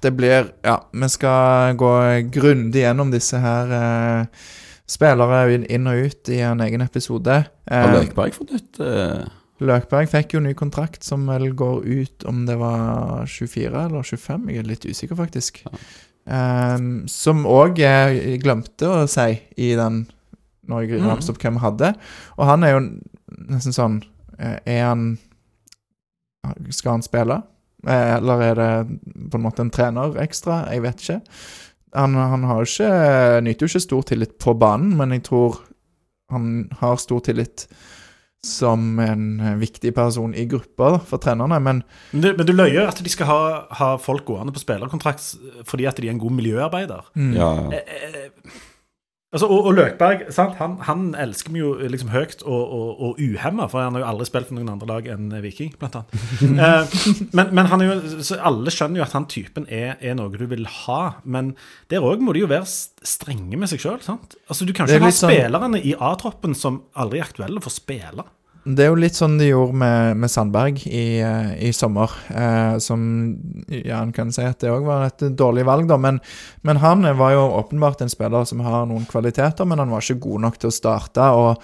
det 0.00 0.12
blir 0.16 0.52
Ja, 0.64 0.78
vi 0.92 1.08
skal 1.12 1.74
gå 1.76 1.90
grundig 2.32 2.80
gjennom 2.84 3.10
disse 3.12 3.40
her 3.40 3.74
eh, 3.76 4.44
spillere 4.86 5.58
inn 5.58 5.90
og 5.90 6.06
ut 6.06 6.30
i 6.32 6.40
en 6.46 6.62
egen 6.64 6.84
episode. 6.84 7.42
Har 7.68 7.90
Eh, 7.90 7.98
Løkberg 7.98 8.32
fått 8.36 8.54
nytt 8.54 8.80
eh, 8.80 9.26
Løkberg 9.60 10.08
fikk 10.12 10.36
jo 10.36 10.42
ny 10.44 10.52
kontrakt 10.54 11.04
som 11.04 11.24
vel 11.26 11.50
går 11.56 11.84
ut 11.84 12.26
om 12.28 12.44
det 12.46 12.58
var 12.60 13.24
24 13.26 13.86
eller 13.88 14.02
25, 14.04 14.50
jeg 14.52 14.60
er 14.60 14.68
litt 14.68 14.84
usikker 14.84 15.16
faktisk. 15.16 15.62
Ehm, 16.26 17.06
som 17.08 17.44
òg 17.46 17.78
jeg 17.78 18.40
glemte 18.42 18.88
å 18.90 19.04
si 19.08 19.40
i 19.56 19.74
den 19.78 20.06
når 20.66 20.80
jeg 20.88 21.00
Mhm. 21.00 21.08
ramset 21.08 21.30
opp 21.30 21.38
hvem 21.38 21.54
vi 21.54 21.60
hadde. 21.62 21.94
Og 22.38 22.46
han 22.46 22.64
er 22.64 22.72
jo 22.72 22.80
nesten 23.50 23.72
sånn 23.72 24.02
eh, 24.38 24.58
Er 24.66 24.84
han 24.88 25.18
Skal 26.70 26.92
han 26.92 27.02
spille? 27.02 27.42
Eh, 27.86 28.16
Eller 28.16 28.42
er 28.42 28.54
det 28.54 28.98
på 29.30 29.38
en 29.38 29.42
måte 29.42 29.60
en 29.64 29.70
trener 29.70 30.14
ekstra? 30.22 30.68
Jeg 30.70 30.82
vet 30.82 30.96
ikke. 31.02 31.20
Han, 31.94 32.14
han 32.14 32.42
har 32.44 32.60
jo 32.64 32.68
ikke 32.68 33.42
nyter 33.42 33.66
jo 33.66 33.70
ikke 33.72 33.80
stor 33.86 34.02
tillit 34.02 34.38
på 34.38 34.54
banen, 34.58 34.96
men 34.96 35.10
jeg 35.10 35.22
tror 35.24 35.60
han 36.30 36.68
har 36.80 36.96
stor 36.98 37.20
tillit 37.20 37.66
som 38.46 38.98
en 39.02 39.26
eh, 39.40 39.56
viktig 39.60 39.92
person 39.96 40.34
i 40.34 40.46
gruppa 40.50 40.94
for 41.04 41.18
trenerne. 41.22 41.58
Men 41.62 41.82
Men 42.12 42.22
du, 42.24 42.30
men 42.38 42.46
du 42.46 42.54
løyer 42.54 42.86
at 42.88 43.02
de 43.04 43.12
skal 43.12 43.26
ha, 43.30 43.40
ha 43.82 43.90
folk 44.02 44.24
gående 44.30 44.54
på 44.56 44.62
spillerkontrakt 44.62 45.34
fordi 45.66 45.86
at 45.90 45.98
de 46.00 46.08
er 46.08 46.14
en 46.16 46.22
god 46.22 46.38
miljøarbeider. 46.38 47.10
mm, 47.14 47.34
Ja, 47.36 47.50
ja. 47.66 47.82
Eh, 47.82 48.08
eh, 48.24 48.56
altså, 49.36 49.48
og, 49.52 49.66
og 49.68 49.74
Løkberg 49.76 50.22
sant? 50.32 50.54
Han, 50.60 50.76
han 50.86 51.00
elsker 51.20 51.52
vi 51.52 51.60
jo 51.60 51.72
liksom 51.92 52.08
høyt 52.14 52.40
og, 52.46 52.62
og, 52.72 53.00
og 53.08 53.18
uhemma, 53.20 53.66
for 53.68 53.82
han 53.84 53.96
har 53.98 54.04
jo 54.04 54.08
aldri 54.08 54.26
spilt 54.30 54.48
for 54.48 54.56
noen 54.56 54.70
andre 54.72 54.88
lag 54.88 55.08
enn 55.12 55.26
Viking, 55.44 55.74
blant 55.80 55.98
annet. 55.98 56.14
Eh, 56.66 56.94
men, 57.36 57.50
men 57.56 57.66
han 57.68 57.82
er 57.84 57.90
jo, 57.90 58.22
så 58.24 58.38
alle 58.48 58.72
skjønner 58.72 59.02
jo 59.02 59.04
at 59.04 59.12
han 59.16 59.26
typen 59.28 59.66
er, 59.68 59.96
er 60.00 60.14
noe 60.16 60.32
du 60.32 60.46
vil 60.48 60.64
ha. 60.86 61.00
Men 61.24 61.52
der 61.92 62.04
òg 62.06 62.22
må 62.24 62.32
de 62.36 62.44
jo 62.46 62.48
være 62.50 62.68
strenge 63.06 63.58
med 63.60 63.68
seg 63.72 63.82
sjøl. 63.82 63.98
Altså, 64.06 64.64
du 64.64 64.72
kan 64.72 64.86
ikke 64.88 65.02
ha 65.04 65.10
spillerne 65.10 65.12
sånn- 65.18 65.34
spillerne 65.34 65.82
i 65.84 65.92
A-troppen 65.98 66.56
som 66.56 66.80
aldri 66.96 67.20
er 67.20 67.28
aktuelle 67.28 67.60
for 67.60 67.72
å 67.72 67.76
spille. 67.76 68.24
Det 68.66 68.82
er 68.82 68.88
jo 68.90 68.98
litt 68.98 69.14
sånn 69.14 69.36
de 69.38 69.46
gjorde 69.52 69.78
med, 69.78 70.18
med 70.18 70.30
Sandberg 70.32 70.80
i, 70.88 71.20
eh, 71.22 71.50
i 71.68 71.72
sommer. 71.76 72.10
Eh, 72.34 72.78
som 72.82 73.00
Ja, 73.70 74.00
en 74.00 74.14
kan 74.16 74.32
si 74.34 74.42
at 74.42 74.58
det 74.62 74.72
òg 74.72 74.86
var 74.88 75.06
et 75.06 75.22
dårlig 75.38 75.66
valg, 75.68 75.86
da. 75.90 75.98
Men, 76.00 76.18
men 76.66 76.80
han 76.82 77.06
var 77.18 77.34
jo 77.36 77.44
åpenbart 77.60 78.02
en 78.02 78.10
spiller 78.10 78.46
som 78.48 78.64
har 78.66 78.88
noen 78.90 79.06
kvaliteter, 79.06 79.68
men 79.68 79.82
han 79.82 79.92
var 79.94 80.02
ikke 80.02 80.24
god 80.26 80.46
nok 80.46 80.58
til 80.58 80.72
å 80.72 80.74
starte 80.74 81.28
og 81.38 81.62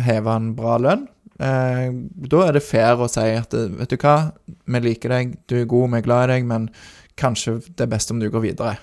heve 0.00 0.36
en 0.36 0.52
bra 0.54 0.78
lønn. 0.78 1.08
Eh, 1.40 1.88
da 2.30 2.44
er 2.46 2.54
det 2.54 2.66
fair 2.66 3.00
å 3.00 3.10
si 3.10 3.26
at 3.34 3.56
vet 3.56 3.90
du 3.90 3.98
hva, 3.98 4.16
vi 4.46 4.84
liker 4.86 5.16
deg, 5.16 5.34
du 5.50 5.58
er 5.62 5.70
god, 5.70 5.90
vi 5.90 6.00
er 6.00 6.06
glad 6.06 6.28
i 6.28 6.34
deg, 6.36 6.48
men 6.52 6.70
kanskje 7.20 7.58
det 7.74 7.88
er 7.88 7.92
best 7.96 8.14
om 8.14 8.22
du 8.22 8.30
går 8.30 8.46
videre. 8.46 8.78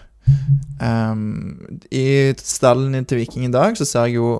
Ehm, 0.84 1.78
I 1.92 2.34
stallen 2.38 3.06
til 3.10 3.22
Viking 3.24 3.48
i 3.48 3.54
dag 3.54 3.78
så 3.80 3.88
ser 3.88 4.10
jeg 4.10 4.20
jo 4.20 4.36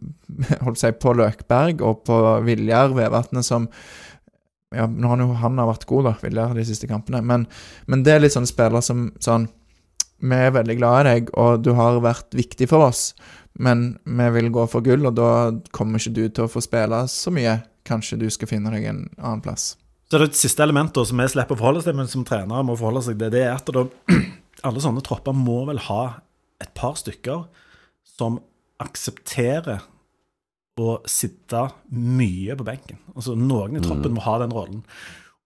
holdt 0.64 0.80
seg 0.80 0.98
på 1.02 1.14
Løkberg 1.16 1.82
og 1.84 2.04
på 2.08 2.18
Viljar 2.46 2.92
Vevatnet 2.96 3.46
som 3.46 3.68
ja, 4.74 4.84
nå 4.84 5.08
har 5.08 5.22
jo 5.22 5.30
han 5.40 5.56
har 5.56 5.70
vært 5.70 5.86
god, 5.88 6.10
da, 6.10 6.14
Viljar, 6.20 6.52
de 6.56 6.66
siste 6.68 6.88
kampene. 6.90 7.22
Men, 7.24 7.46
men 7.88 8.02
det 8.04 8.14
er 8.14 8.20
litt 8.20 8.34
sånne 8.34 8.50
spiller 8.50 8.84
som 8.84 9.08
sånn 9.24 9.48
Vi 10.18 10.34
er 10.34 10.50
veldig 10.50 10.74
glad 10.80 10.98
i 10.98 11.08
deg, 11.08 11.28
og 11.38 11.62
du 11.62 11.70
har 11.78 12.00
vært 12.02 12.34
viktig 12.34 12.66
for 12.68 12.88
oss, 12.88 13.12
men 13.54 13.92
vi 14.02 14.26
vil 14.34 14.48
gå 14.50 14.64
for 14.66 14.82
gull, 14.82 15.06
og 15.06 15.14
da 15.14 15.28
kommer 15.70 16.02
ikke 16.02 16.16
du 16.16 16.24
til 16.26 16.44
å 16.44 16.50
få 16.50 16.60
spille 16.64 17.04
så 17.06 17.30
mye. 17.30 17.60
Kanskje 17.86 18.18
du 18.18 18.26
skal 18.26 18.50
finne 18.50 18.72
deg 18.74 18.88
en 18.90 19.04
annen 19.14 19.44
plass. 19.44 19.76
Så 20.10 20.18
det 20.18 20.32
siste 20.34 20.64
elementet 20.66 21.06
som 21.06 21.22
vi 21.22 21.28
slipper 21.30 21.54
å 21.54 21.60
forholde 21.60 21.84
oss 21.84 21.86
til, 21.86 21.96
men 21.96 22.10
som 22.10 22.26
trenere 22.26 22.66
må 22.66 22.74
forholde 22.80 23.04
seg 23.06 23.18
til, 23.20 23.30
det 23.30 23.44
er 23.46 23.54
at 23.54 23.70
da, 23.72 23.86
alle 24.66 24.82
sånne 24.82 25.04
tropper 25.06 25.36
må 25.36 25.62
vel 25.68 25.80
ha 25.88 26.02
et 26.62 26.72
par 26.78 26.96
stykker 26.98 27.46
som 28.18 28.40
aksepterer 28.82 29.84
å 30.78 30.98
sitte 31.10 31.64
mye 31.90 32.54
på 32.58 32.66
benken. 32.66 33.00
Altså 33.14 33.34
Noen 33.38 33.78
i 33.78 33.82
troppen 33.82 34.14
må 34.14 34.22
ha 34.22 34.36
den 34.42 34.54
rollen. 34.54 34.82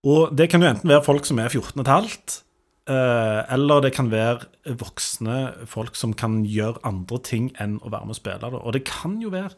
Og 0.04 0.32
det 0.36 0.48
kan 0.52 0.62
jo 0.62 0.68
enten 0.68 0.90
være 0.90 1.06
folk 1.06 1.28
som 1.28 1.40
er 1.40 1.52
14 1.52 1.84
15, 1.84 2.42
eh, 2.90 3.40
eller 3.54 3.84
det 3.84 3.94
kan 3.96 4.10
være 4.12 4.74
voksne 4.80 5.66
folk 5.70 5.96
som 5.96 6.12
kan 6.12 6.42
gjøre 6.44 6.82
andre 6.88 7.20
ting 7.24 7.52
enn 7.62 7.78
å 7.80 7.92
være 7.92 8.08
med 8.08 8.16
og 8.16 8.20
spille. 8.20 8.52
Og 8.60 8.76
det 8.76 8.84
kan 8.88 9.16
jo 9.22 9.32
være 9.32 9.54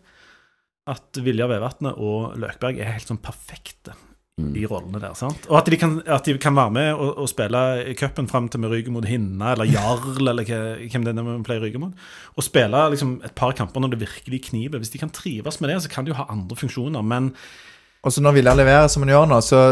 at 0.92 1.22
Vilja 1.24 1.48
Vevatnet 1.48 1.96
og 1.96 2.36
Løkberg 2.38 2.78
er 2.78 2.92
helt 2.92 3.08
sånn 3.08 3.22
perfekte 3.24 3.96
i 4.34 4.64
rollene 4.66 4.98
der. 4.98 5.14
sant? 5.14 5.46
Og 5.46 5.60
at 5.60 5.68
de 5.70 5.76
kan, 5.78 6.00
at 6.10 6.26
de 6.26 6.34
kan 6.42 6.56
være 6.56 6.72
med 6.74 6.88
og, 6.94 7.12
og 7.22 7.28
spille 7.30 7.60
i 7.86 7.94
cupen 7.98 8.26
fram 8.30 8.48
til 8.50 8.64
vi 8.64 8.70
ryker 8.72 8.94
mot 8.94 9.06
Hinna 9.06 9.52
eller 9.54 9.68
Jarl, 9.70 10.16
eller 10.18 10.42
hvem 10.48 11.06
det 11.06 11.14
er 11.14 11.28
vi 11.28 11.36
pleier 11.46 11.62
å 11.62 11.68
ryke 11.68 11.82
mot. 11.82 11.94
Og 12.34 12.46
spille 12.46 12.80
liksom 12.90 13.20
et 13.26 13.36
par 13.38 13.54
kamper 13.54 13.84
når 13.84 13.94
det 13.94 14.00
virkelig 14.02 14.42
kniver. 14.48 14.82
Hvis 14.82 14.90
de 14.90 14.98
kan 14.98 15.14
trives 15.14 15.60
med 15.62 15.70
det, 15.70 15.78
så 15.84 15.92
kan 15.92 16.06
de 16.06 16.10
jo 16.10 16.18
ha 16.18 16.26
andre 16.34 16.58
funksjoner. 16.58 17.06
Men 17.06 17.30
Og 18.02 18.12
så 18.12 18.24
når 18.24 18.40
Viljar 18.40 18.58
leverer 18.58 18.90
som 18.90 19.06
han 19.06 19.14
gjør 19.14 19.30
nå, 19.30 19.40
så 19.40 19.62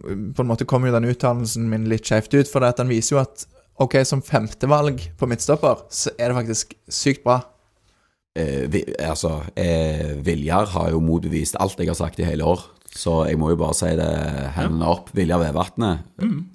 på 0.00 0.42
en 0.42 0.48
måte 0.48 0.64
kommer 0.64 0.88
jo 0.88 0.96
den 0.96 1.12
uttalelsen 1.12 1.68
min 1.68 1.88
litt 1.92 2.08
skjevt 2.08 2.40
ut. 2.40 2.48
For 2.48 2.64
at 2.64 2.80
den 2.80 2.88
viser 2.88 3.18
jo 3.18 3.22
at 3.26 3.44
OK, 3.80 4.00
som 4.08 4.24
femtevalg 4.24 5.10
på 5.20 5.28
midtstopper, 5.28 5.84
så 5.92 6.12
er 6.16 6.32
det 6.32 6.40
faktisk 6.40 6.72
sykt 6.88 7.24
bra. 7.28 7.42
Eh, 8.38 8.64
vi, 8.72 8.84
altså, 8.96 9.42
eh, 9.60 10.16
Viljar 10.24 10.72
har 10.72 10.92
jo 10.94 11.04
motbevist 11.04 11.60
alt 11.60 11.80
jeg 11.80 11.92
har 11.92 12.00
sagt 12.00 12.20
i 12.20 12.28
hele 12.28 12.48
år. 12.48 12.64
Så 12.90 13.12
jeg 13.28 13.38
må 13.38 13.52
jo 13.52 13.58
bare 13.60 13.74
si 13.78 13.90
det 13.94 14.08
hendene 14.56 14.88
opp. 14.90 15.12
Vilja 15.14 15.36
Vevatnet, 15.38 16.00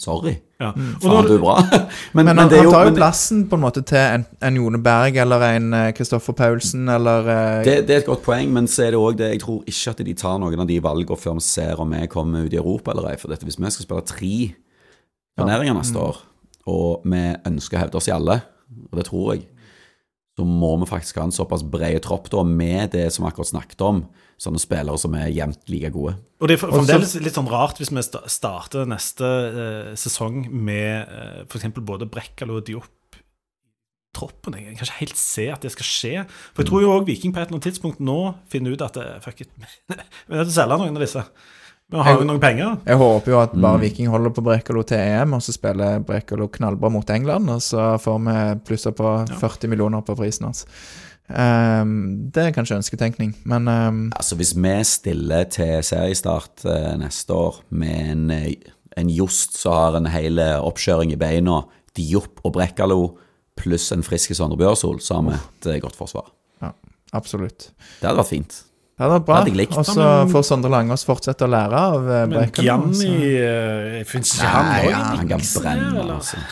sorry. 0.01 0.33
ja. 0.59 0.73
Og 0.75 1.05
Faen, 1.05 1.29
du 1.29 1.37
er 1.37 1.39
bra. 1.39 1.55
men, 2.17 2.27
Men, 2.27 2.41
han, 2.41 2.49
det 2.51 2.59
er 2.59 2.65
han 2.65 2.73
tar 2.73 2.83
jo 2.83 2.91
men 2.91 2.97
plassen 2.99 3.45
på 3.47 3.55
en 3.55 3.63
måte 3.63 3.83
til 3.87 4.01
en, 4.01 4.25
en 4.43 4.59
Jone 4.59 4.81
Berg 4.83 5.15
eller 5.23 5.45
en 5.47 5.69
eh, 5.77 5.87
Kristoffer 5.95 6.35
Paulsen 6.35 6.91
eller 6.91 7.31
eh, 7.31 7.61
det, 7.67 7.77
det 7.87 7.95
er 7.95 8.03
et 8.03 8.09
godt 8.09 8.25
poeng, 8.27 8.51
men 8.51 8.67
så 8.67 8.83
er 8.85 8.93
det 8.95 8.99
òg 8.99 9.17
det 9.21 9.31
Jeg 9.31 9.41
tror 9.45 9.63
ikke 9.71 9.95
at 9.95 10.03
de 10.09 10.17
tar 10.19 10.37
noen 10.43 10.65
av 10.65 10.69
de 10.69 10.81
valgene 10.83 11.19
før 11.23 11.39
vi 11.39 11.47
ser 11.47 11.79
om 11.81 11.95
vi 11.95 12.11
kommer 12.11 12.43
ut 12.43 12.53
i 12.53 12.59
Europa 12.59 12.91
eller 12.91 13.13
ei. 13.13 13.17
For 13.21 13.31
dette, 13.31 13.47
hvis 13.47 13.59
vi 13.61 13.71
skal 13.71 13.87
spille 13.87 14.07
tre 14.11 14.35
turneringer 15.39 15.79
neste 15.79 16.03
år, 16.03 16.19
og 16.67 17.07
vi 17.07 17.23
ønsker 17.47 17.79
å 17.79 17.85
hevde 17.85 17.99
oss 18.01 18.11
i 18.11 18.15
alle, 18.15 18.41
og 18.91 18.99
det 18.99 19.07
tror 19.07 19.33
jeg, 19.33 19.47
så 20.35 20.43
må 20.43 20.73
vi 20.81 20.87
faktisk 20.89 21.19
ha 21.21 21.25
en 21.29 21.35
såpass 21.35 21.63
bred 21.63 22.01
tropp 22.03 22.27
da, 22.33 22.43
med 22.43 22.91
det 22.95 23.07
som 23.13 23.23
vi 23.23 23.29
akkurat 23.31 23.53
snakket 23.53 23.83
om, 23.87 24.01
sånne 24.41 24.59
spillere 24.59 24.99
som 24.99 25.15
er 25.15 25.31
jevnt 25.31 25.71
like 25.71 25.93
gode. 25.95 26.17
og 26.41 26.49
det 26.51 26.57
er 26.57 26.63
fremdeles 26.65 27.15
litt 27.23 27.37
sånn 27.37 27.47
rart 27.47 27.79
hvis 27.79 27.93
vi 27.95 28.03
starter 28.03 28.89
neste 28.89 29.29
eh, 29.29 29.93
sesong 29.99 30.49
med 30.51 31.07
eh, 31.07 31.41
f.eks. 31.47 31.71
både 31.79 32.09
Brekkalo 32.11 32.59
og 32.59 32.67
Diop 32.67 32.91
troppen. 34.15 34.55
Jeg 34.55 34.77
kan 34.77 34.87
ikke 34.87 35.01
helt 35.01 35.19
se 35.19 35.49
at 35.51 35.65
det 35.65 35.73
skal 35.73 35.87
skje. 35.87 36.13
For 36.53 36.63
jeg 36.63 36.69
tror 36.69 36.83
jo 36.83 36.93
òg 36.93 37.07
Viking 37.09 37.33
på 37.35 37.41
et 37.41 37.49
eller 37.49 37.57
annet 37.57 37.67
tidspunkt 37.67 37.99
nå 38.03 38.19
finner 38.51 38.75
ut 38.75 38.83
at 38.85 38.95
det 38.95 39.07
fuck 39.25 39.43
it, 39.43 39.51
vi 39.57 39.95
er 39.97 40.39
nødt 40.39 40.49
til 40.49 40.55
å 40.55 40.59
selge 40.59 40.79
noen 40.81 40.95
av 40.95 41.03
disse. 41.03 41.23
Vi 41.91 42.01
har 42.01 42.17
jo 42.17 42.25
noen 42.25 42.41
penger. 42.41 42.79
Jeg 42.87 42.97
håper 42.97 43.31
jo 43.31 43.39
at 43.39 43.51
bare 43.53 43.77
Mm. 43.77 43.81
Viking 43.81 44.07
holder 44.09 44.31
på 44.33 44.41
Brekalo 44.41 44.81
til 44.83 44.97
EM, 44.97 45.33
og 45.33 45.41
så 45.41 45.53
spiller 45.53 45.99
Brekalo 45.99 46.47
knallbra 46.47 46.89
mot 46.89 47.09
England, 47.09 47.49
og 47.49 47.61
så 47.61 47.99
får 48.01 48.19
vi 48.25 48.59
plusser 48.65 48.91
på 48.91 49.11
40 49.39 49.67
millioner 49.69 50.01
på 50.01 50.15
prisen 50.15 50.45
hans. 50.45 50.65
Um, 51.29 52.29
det 52.29 52.43
er 52.43 52.51
kanskje 52.53 52.77
ønsketenkning, 52.77 53.35
men 53.45 53.67
um... 53.67 54.11
Altså 54.15 54.35
Hvis 54.35 54.53
vi 54.55 54.83
stiller 54.83 55.43
til 55.43 55.83
seriestart 55.83 56.65
uh, 56.65 56.97
neste 57.01 57.33
år 57.33 57.63
med 57.69 58.11
en, 58.11 58.31
eh, 58.31 58.53
en 58.97 59.09
Jost 59.09 59.57
som 59.57 59.73
har 59.73 59.97
en 59.97 60.05
hel 60.05 60.39
eh, 60.39 60.59
oppkjøring 60.61 61.13
i 61.13 61.17
beina, 61.17 61.63
Diop 61.97 62.41
og 62.43 62.53
Brekkalo 62.53 63.17
pluss 63.57 63.91
en 63.91 64.03
frisk 64.03 64.35
Sondre 64.35 64.57
Bjørsol, 64.57 64.99
så 65.01 65.15
har 65.15 65.25
vi 65.29 65.71
et 65.71 65.81
godt 65.81 65.95
forsvar. 65.95 66.29
Ja, 66.61 66.73
absolutt. 67.13 67.71
Det 68.01 68.09
hadde 68.09 68.19
vært 68.19 68.33
fint. 68.33 68.64
Det 68.95 69.07
var 69.11 69.19
bra. 69.27 69.41
Og 69.43 69.85
så 69.85 69.95
men- 69.99 70.29
får 70.31 70.43
Sondre 70.47 70.69
Langås 70.71 71.03
fortsette 71.05 71.43
å 71.43 71.47
lære 71.51 71.75
av 71.79 72.05
eh, 72.11 72.27
Men. 72.31 72.51
Gianni 72.55 73.15
uh, 73.43 74.03
Fins 74.07 74.31
ikke 74.37 74.47
han 74.53 74.65
òg? 74.71 74.85
ja, 74.89 74.97
han 75.09 75.27
kan 75.27 75.41
brenne, 75.57 76.01
altså. 76.15 76.37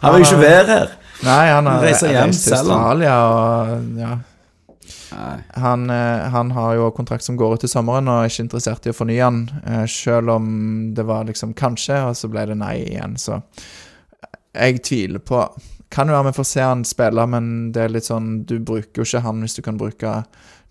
Han 0.00 0.12
vil 0.14 0.20
jo 0.22 0.26
ikke 0.28 0.40
være 0.40 0.66
her! 0.68 0.88
Nei, 1.24 1.46
han 1.48 1.66
har 1.66 1.80
reist 1.80 2.00
til 2.04 2.32
selv. 2.36 2.68
Australia 2.68 3.14
og 3.32 3.78
ja. 3.96 4.10
Han, 5.56 5.86
eh, 5.90 6.26
han 6.34 6.50
har 6.52 6.74
jo 6.76 6.90
kontrakt 6.94 7.24
som 7.24 7.36
går 7.40 7.54
ut 7.56 7.60
til 7.64 7.70
sommeren, 7.72 8.08
og 8.10 8.16
er 8.20 8.26
ikke 8.30 8.44
interessert 8.44 8.86
i 8.86 8.90
å 8.92 8.96
fornye 8.96 9.28
eh, 9.64 9.86
selv 9.90 10.28
om 10.34 10.44
det 10.94 11.04
var 11.08 11.24
liksom 11.28 11.54
kanskje, 11.56 11.96
og 12.10 12.14
så 12.18 12.26
ble 12.30 12.44
det 12.50 12.56
nei 12.60 12.74
igjen, 12.84 13.16
så 13.20 13.32
jeg 14.52 14.82
tviler 14.84 15.18
på 15.24 15.40
Kan 15.90 16.08
jo 16.10 16.16
være 16.16 16.30
vi 16.32 16.36
får 16.40 16.48
se 16.50 16.64
han 16.66 16.84
spille, 16.88 17.26
men 17.30 17.50
det 17.72 17.84
er 17.84 17.92
litt 17.94 18.08
sånn 18.08 18.44
Du 18.48 18.56
bruker 18.58 19.02
jo 19.02 19.06
ikke 19.06 19.22
han 19.22 19.40
hvis 19.44 19.54
du 19.58 19.62
kan 19.62 19.78
bruke 19.78 20.16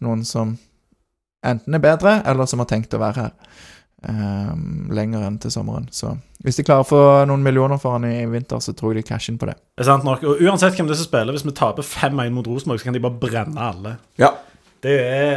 noen 0.03 0.25
som 0.27 0.57
enten 1.45 1.77
er 1.77 1.79
bedre, 1.83 2.17
eller 2.27 2.45
som 2.49 2.59
har 2.59 2.67
tenkt 2.71 2.93
å 2.97 2.99
være 3.03 3.27
her 3.27 3.33
Um, 4.05 4.85
lenger 4.93 5.23
enn 5.25 5.39
til 5.41 5.49
sommeren. 5.49 5.87
Så 5.89 6.11
hvis 6.45 6.59
de 6.59 6.63
klarer 6.67 6.83
å 6.83 6.85
få 6.85 6.97
noen 7.25 7.41
millioner 7.41 7.79
for 7.81 7.95
han 7.95 8.03
i 8.05 8.27
vinter, 8.29 8.59
så 8.61 8.75
tror 8.77 8.91
jeg 8.93 9.01
de 9.01 9.07
casher 9.07 9.31
inn 9.33 9.39
på 9.41 9.47
det. 9.49 9.55
Det 9.73 9.81
er 9.81 9.87
sant 9.87 10.05
nok. 10.05 10.21
Og 10.29 10.43
uansett 10.45 10.75
hvem 10.77 10.85
det 10.85 10.93
er 10.93 10.99
som 10.99 11.07
spiller, 11.07 11.33
hvis 11.33 11.45
vi 11.47 11.53
taper 11.57 11.81
5-1 11.87 12.35
mot 12.35 12.45
Rosenborg, 12.45 12.77
så 12.83 12.85
kan 12.85 12.93
de 12.93 13.01
bare 13.01 13.17
brenne 13.17 13.57
alle. 13.71 13.95
Ja. 14.21 14.29
Det 14.85 14.93
er 15.01 15.33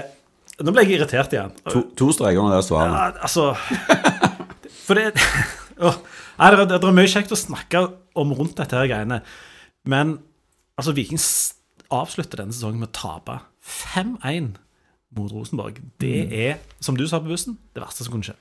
Nå 0.60 0.74
ble 0.74 0.84
jeg 0.84 0.98
irritert 0.98 1.32
igjen. 1.32 1.54
To, 1.70 1.80
to 1.96 2.10
streker 2.12 2.42
under 2.42 2.58
det 2.58 2.66
svaret. 2.66 2.92
Ja, 2.92 3.24
altså 3.24 3.54
For 4.88 4.98
det 4.98 5.14
Nei, 5.14 6.50
det, 6.50 6.58
er- 6.58 6.68
det 6.68 6.78
er 6.82 6.96
mye 7.00 7.08
kjekt 7.14 7.32
å 7.32 7.38
snakke 7.38 7.86
om 8.18 8.34
rundt 8.36 8.58
dette 8.58 8.76
her 8.76 8.90
greiene, 8.90 9.22
men 9.88 10.18
altså 10.78 10.94
Viking 10.96 11.20
avslutter 11.94 12.42
denne 12.42 12.54
sesongen 12.54 12.82
med 12.82 12.90
å 12.90 12.98
tape 12.98 13.38
5-1 13.64 14.56
mot 15.16 15.32
Rosenborg. 15.32 15.80
Det 16.00 16.28
er, 16.28 16.58
som 16.84 16.98
du 16.98 17.06
sa 17.08 17.22
på 17.22 17.32
bussen, 17.32 17.56
det 17.72 17.84
verste 17.84 18.04
som 18.04 18.14
kunne 18.14 18.28
skje. 18.28 18.36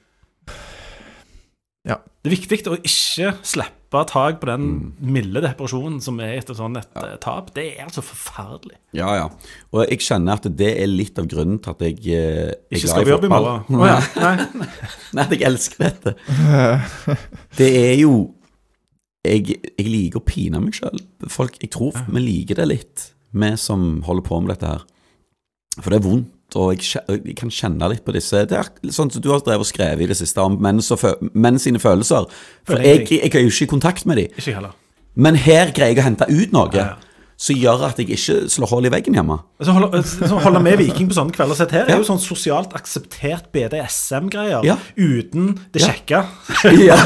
Ja. 1.87 2.01
Det 2.19 2.27
er 2.27 2.35
viktig 2.35 2.63
å 2.67 2.75
ikke 2.75 3.31
slippe 3.47 4.01
tak 4.11 4.41
på 4.41 4.49
den 4.49 4.65
milde 4.99 5.39
depresjonen 5.45 6.01
som 6.03 6.17
er 6.19 6.33
etter 6.41 6.57
sånn 6.57 6.75
et 6.81 6.89
ja. 6.91 7.13
tap. 7.23 7.53
Det 7.55 7.63
er 7.77 7.85
altså 7.85 8.03
forferdelig. 8.03 8.75
Ja, 8.97 9.13
ja. 9.15 9.29
Og 9.71 9.85
jeg 9.85 10.03
kjenner 10.03 10.41
at 10.41 10.49
det 10.59 10.73
er 10.81 10.91
litt 10.91 11.19
av 11.21 11.29
grunnen 11.31 11.61
til 11.63 11.71
at 11.71 11.85
jeg 11.87 12.01
eh, 12.11 12.49
er 12.51 12.75
Ikke 12.75 12.91
skal 12.91 13.05
i 13.05 13.07
vi 13.07 13.15
jobbe 13.15 13.29
i 13.29 13.31
morgen. 13.31 13.79
Å 13.79 13.87
ja. 13.87 14.01
Nei. 14.25 14.67
Nei, 15.15 15.23
at 15.23 15.37
jeg 15.37 15.45
elsker 15.47 15.87
dette. 15.87 16.17
Det 17.61 17.71
er 17.71 17.95
jo 18.01 18.17
Jeg, 19.27 19.59
jeg 19.77 19.87
liker 19.87 20.21
å 20.21 20.25
pine 20.27 20.61
meg 20.63 20.77
sjøl. 20.77 21.01
Jeg 21.27 21.71
tror 21.73 21.97
vi 22.07 22.23
liker 22.23 22.61
det 22.61 22.67
litt, 22.71 23.05
vi 23.37 23.51
som 23.59 24.01
holder 24.07 24.25
på 24.27 24.41
med 24.41 24.55
dette 24.55 24.73
her. 24.73 24.85
For 25.77 25.93
det 25.93 25.99
er 25.99 26.05
vondt, 26.07 26.57
og 26.57 26.71
jeg, 26.73 27.03
jeg 27.11 27.35
kan 27.37 27.51
kjenne 27.53 27.89
litt 27.91 28.05
på 28.07 28.13
disse 28.15 28.45
Det 28.47 28.55
er 28.55 28.69
sånn 28.95 29.11
som 29.13 29.21
du 29.21 29.27
har 29.33 29.43
drevet 29.43 29.65
og 29.65 29.69
skrevet 29.69 30.05
i 30.05 30.09
det 30.09 30.17
siste 30.17 30.41
om 30.41 30.55
menn, 30.63 30.79
menn 31.35 31.59
sine 31.61 31.81
følelser. 31.81 32.29
For 32.67 32.81
jeg, 32.81 33.03
jeg 33.11 33.33
er 33.33 33.43
jo 33.43 33.51
ikke 33.51 33.67
i 33.67 33.73
kontakt 33.75 34.07
med 34.09 34.21
dem. 34.21 34.31
Ikke 34.39 34.55
heller. 34.55 34.77
Men 35.17 35.37
her 35.41 35.73
greier 35.75 35.95
jeg 35.95 36.01
å 36.01 36.07
hente 36.07 36.29
ut 36.29 36.55
noe 36.55 36.71
Ja, 36.77 36.87
ja. 36.93 37.06
Som 37.37 37.53
gjør 37.55 37.83
at 37.85 37.99
jeg 38.01 38.07
ikke 38.09 38.35
slår 38.49 38.69
hull 38.71 38.87
i 38.87 38.89
veggen 38.89 39.13
hjemme. 39.13 39.35
Så 39.61 39.73
holde, 39.75 39.99
så 40.03 40.39
holde 40.41 40.61
med 40.65 40.79
Viking 40.81 41.05
på 41.09 41.13
sånne 41.13 41.35
kvelder 41.35 41.59
sett 41.59 41.75
her 41.75 41.85
er 41.93 41.99
jo 42.01 42.05
sånn 42.07 42.17
sosialt 42.21 42.73
akseptert 42.77 43.51
BDSM-greier 43.53 44.65
Ja. 44.65 44.73
uten 44.97 45.51
det 45.75 45.83
kjekke. 45.85 46.23
Ja. 46.81 46.97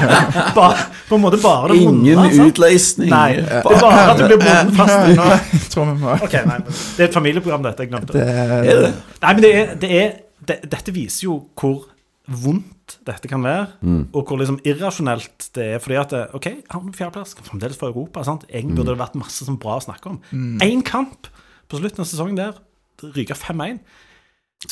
bare, 0.56 0.86
på 1.08 1.18
en 1.18 1.24
måte 1.26 1.40
bare 1.42 1.74
det 1.74 1.82
Ingen 1.82 2.16
vonde. 2.16 2.46
utløsning. 2.48 3.10
Nei, 3.12 3.36
det 3.42 3.60
er 3.60 3.62
bare 3.68 4.04
at 4.14 4.22
du 4.22 4.26
blir 4.30 4.40
bonden 4.40 4.74
fast. 4.78 5.14
Nå 5.20 5.60
tror 5.74 5.90
vi 5.92 5.96
må 6.00 6.16
Ok, 6.24 6.38
nei, 6.48 6.58
Det 6.64 7.04
er 7.04 7.08
et 7.10 7.18
familieprogram, 7.20 7.62
dette. 7.68 7.84
Jeg 7.84 7.92
glemte 7.92 8.16
det. 8.16 8.24
det, 8.24 8.72
Er 8.72 8.82
det? 8.86 8.92
Nei, 9.20 9.32
men 9.36 9.42
det 9.44 9.52
er, 9.60 9.74
det 9.84 9.92
er 10.00 10.12
det, 10.48 10.58
Dette 10.72 10.92
viser 10.96 11.28
jo 11.28 11.38
hvor 11.60 11.84
vondt 12.28 12.72
dette 13.06 13.28
kan 13.28 13.42
være, 13.42 13.66
Mm. 13.82 14.08
og 14.14 14.26
hvor 14.26 14.38
liksom 14.40 14.58
irrasjonelt 14.64 15.50
det 15.54 15.64
er. 15.74 15.78
Fordi 15.78 15.96
at 16.00 16.34
OK, 16.34 16.46
han 16.70 16.88
er 16.88 16.92
fjerdeplass, 16.92 17.34
fremdeles 17.42 17.76
for 17.76 17.88
Europa. 17.88 18.22
sant? 18.24 18.44
Egentlig 18.48 18.76
burde 18.76 18.94
det 18.94 18.98
vært 18.98 19.14
masse 19.20 19.44
som 19.44 19.56
bra 19.58 19.78
å 19.78 19.84
snakke 19.84 20.06
om. 20.06 20.20
Én 20.60 20.82
kamp 20.84 21.28
på 21.68 21.78
slutten 21.80 22.00
av 22.00 22.06
sesongen 22.06 22.36
der, 22.36 22.54
ryker 23.02 23.34
5-1. 23.34 23.80